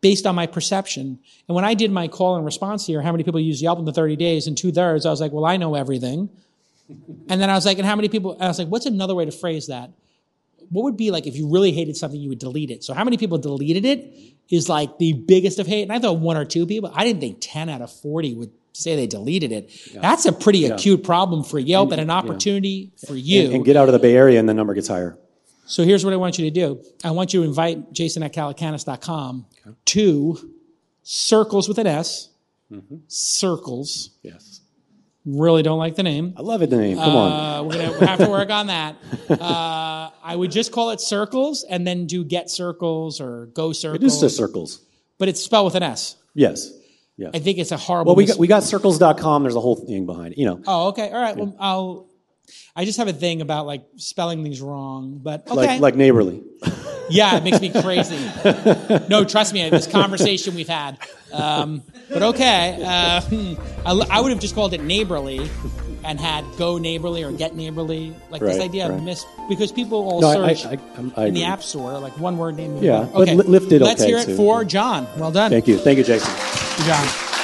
based 0.00 0.26
on 0.26 0.34
my 0.34 0.46
perception. 0.46 1.18
And 1.48 1.54
when 1.54 1.64
I 1.64 1.74
did 1.74 1.90
my 1.90 2.08
call 2.08 2.36
and 2.36 2.44
response 2.44 2.86
here, 2.86 3.02
how 3.02 3.12
many 3.12 3.24
people 3.24 3.40
use 3.40 3.62
Yelp 3.62 3.78
in 3.78 3.84
the 3.84 3.92
30 3.92 4.16
days, 4.16 4.46
and 4.46 4.56
two 4.56 4.72
thirds, 4.72 5.06
I 5.06 5.10
was 5.10 5.20
like, 5.20 5.32
well, 5.32 5.44
I 5.44 5.56
know 5.56 5.74
everything. 5.74 6.28
And 7.28 7.40
then 7.40 7.50
I 7.50 7.54
was 7.54 7.66
like, 7.66 7.78
and 7.78 7.86
how 7.86 7.96
many 7.96 8.08
people? 8.08 8.36
I 8.38 8.46
was 8.46 8.60
like, 8.60 8.68
what's 8.68 8.86
another 8.86 9.16
way 9.16 9.24
to 9.24 9.32
phrase 9.32 9.66
that? 9.66 9.90
What 10.70 10.84
would 10.84 10.96
be 10.96 11.10
like 11.10 11.26
if 11.26 11.34
you 11.34 11.50
really 11.50 11.72
hated 11.72 11.96
something, 11.96 12.20
you 12.20 12.28
would 12.28 12.38
delete 12.38 12.70
it? 12.70 12.84
So 12.84 12.94
how 12.94 13.02
many 13.02 13.16
people 13.16 13.38
deleted 13.38 13.84
it 13.84 14.14
is 14.50 14.68
like 14.68 14.98
the 14.98 15.12
biggest 15.12 15.58
of 15.58 15.66
hate. 15.66 15.82
And 15.82 15.92
I 15.92 15.98
thought 15.98 16.18
one 16.18 16.36
or 16.36 16.44
two 16.44 16.66
people. 16.66 16.90
I 16.94 17.04
didn't 17.04 17.20
think 17.20 17.38
10 17.40 17.68
out 17.68 17.82
of 17.82 17.92
40 17.92 18.34
would 18.34 18.50
say 18.72 18.94
they 18.96 19.06
deleted 19.06 19.52
it. 19.52 19.70
That's 19.94 20.26
a 20.26 20.32
pretty 20.32 20.66
acute 20.66 21.02
problem 21.02 21.44
for 21.44 21.58
Yelp 21.58 21.92
and, 21.92 22.00
an 22.00 22.10
opportunity 22.10 22.92
for 23.06 23.16
you. 23.16 23.46
And, 23.46 23.54
and, 23.56 23.64
get 23.64 23.76
out 23.76 23.88
of 23.88 23.92
the 23.92 23.98
Bay 23.98 24.14
Area 24.14 24.38
and 24.38 24.48
the 24.48 24.54
number 24.54 24.74
gets 24.74 24.88
higher. 24.88 25.18
So 25.66 25.84
here's 25.84 26.04
what 26.04 26.14
I 26.14 26.16
want 26.16 26.38
you 26.38 26.44
to 26.46 26.50
do. 26.50 26.82
I 27.04 27.10
want 27.10 27.34
you 27.34 27.42
to 27.42 27.46
invite 27.46 27.92
Jason 27.92 28.22
at 28.22 28.32
calacanis.com 28.32 29.46
okay. 29.66 29.76
to 29.86 30.54
Sircles 31.04 31.68
with 31.68 31.78
an 31.78 31.86
S. 31.86 32.30
Mm-hmm. 32.70 32.96
Sircles. 33.08 34.10
Yes. 34.22 34.60
Really 35.24 35.64
don't 35.64 35.78
like 35.78 35.96
the 35.96 36.04
name. 36.04 36.34
I 36.36 36.42
love 36.42 36.62
it, 36.62 36.70
the 36.70 36.76
name. 36.76 36.96
Come 36.96 37.16
uh, 37.16 37.18
on. 37.18 37.66
We're 37.66 37.74
going 37.74 37.98
to 37.98 38.06
have 38.06 38.18
to 38.20 38.30
work 38.30 38.50
on 38.50 38.68
that. 38.68 38.96
Uh, 39.28 40.10
I 40.22 40.36
would 40.36 40.50
just 40.52 40.72
call 40.72 40.90
it 40.90 41.00
Circles 41.00 41.64
and 41.68 41.86
then 41.86 42.06
do 42.06 42.24
Get 42.24 42.48
Circles 42.48 43.20
or 43.20 43.46
Go 43.46 43.72
Circles. 43.72 44.02
It 44.02 44.06
is 44.06 44.20
just 44.20 44.40
Sircles. 44.40 44.80
But 45.18 45.28
it's 45.28 45.42
spelled 45.42 45.66
with 45.66 45.74
an 45.74 45.82
S. 45.82 46.16
Yes. 46.34 46.70
Yeah. 47.16 47.30
I 47.34 47.40
think 47.40 47.58
it's 47.58 47.72
a 47.72 47.76
horrible. 47.76 48.10
Well, 48.10 48.16
we 48.16 48.26
got, 48.26 48.38
we 48.38 48.46
got 48.46 48.62
sircles.com. 48.62 49.42
There's 49.42 49.56
a 49.56 49.60
whole 49.60 49.76
thing 49.76 50.06
behind 50.06 50.34
it, 50.34 50.38
you 50.38 50.46
know. 50.46 50.62
Oh, 50.66 50.88
okay. 50.88 51.10
All 51.10 51.20
right. 51.20 51.36
Yeah. 51.36 51.44
Well, 51.44 51.56
I'll, 51.58 52.08
I 52.74 52.84
just 52.84 52.98
have 52.98 53.08
a 53.08 53.12
thing 53.12 53.40
about 53.40 53.66
like 53.66 53.84
spelling 53.96 54.42
things 54.42 54.60
wrong, 54.60 55.20
but 55.22 55.46
okay. 55.46 55.54
Like, 55.54 55.80
like 55.80 55.94
neighborly. 55.96 56.42
yeah, 57.08 57.36
it 57.36 57.44
makes 57.44 57.60
me 57.60 57.70
crazy. 57.82 58.18
no, 59.08 59.24
trust 59.24 59.52
me, 59.52 59.68
this 59.70 59.86
conversation 59.86 60.54
we've 60.54 60.68
had. 60.68 60.98
Um, 61.32 61.82
but 62.10 62.22
okay. 62.22 62.82
Uh, 62.82 63.56
I, 63.86 64.06
I 64.10 64.20
would 64.20 64.30
have 64.30 64.40
just 64.40 64.54
called 64.54 64.74
it 64.74 64.82
neighborly 64.82 65.48
and 66.06 66.20
had 66.20 66.44
go 66.56 66.78
neighborly 66.78 67.24
or 67.24 67.32
get 67.32 67.54
neighborly, 67.56 68.14
like 68.30 68.40
right, 68.40 68.52
this 68.52 68.62
idea 68.62 68.88
right. 68.88 68.96
of 68.96 69.02
miss 69.02 69.26
because 69.48 69.72
people 69.72 70.08
all 70.08 70.20
no, 70.20 70.32
search 70.32 70.64
I, 70.64 70.78
I, 71.16 71.26
in 71.26 71.34
the 71.34 71.44
app 71.44 71.62
store 71.62 71.98
like 71.98 72.18
one 72.18 72.38
word 72.38 72.56
name. 72.56 72.78
Yeah, 72.78 73.08
okay. 73.12 73.36
but 73.36 73.46
Lyft 73.46 73.68
did 73.68 73.82
Let's 73.82 74.02
okay 74.02 74.10
hear 74.10 74.18
it 74.18 74.26
too. 74.26 74.36
for 74.36 74.64
John. 74.64 75.06
Well 75.16 75.32
done. 75.32 75.50
Thank 75.50 75.66
you, 75.66 75.78
thank 75.78 75.98
you, 75.98 76.04
Jason. 76.04 76.32
John. 76.86 77.35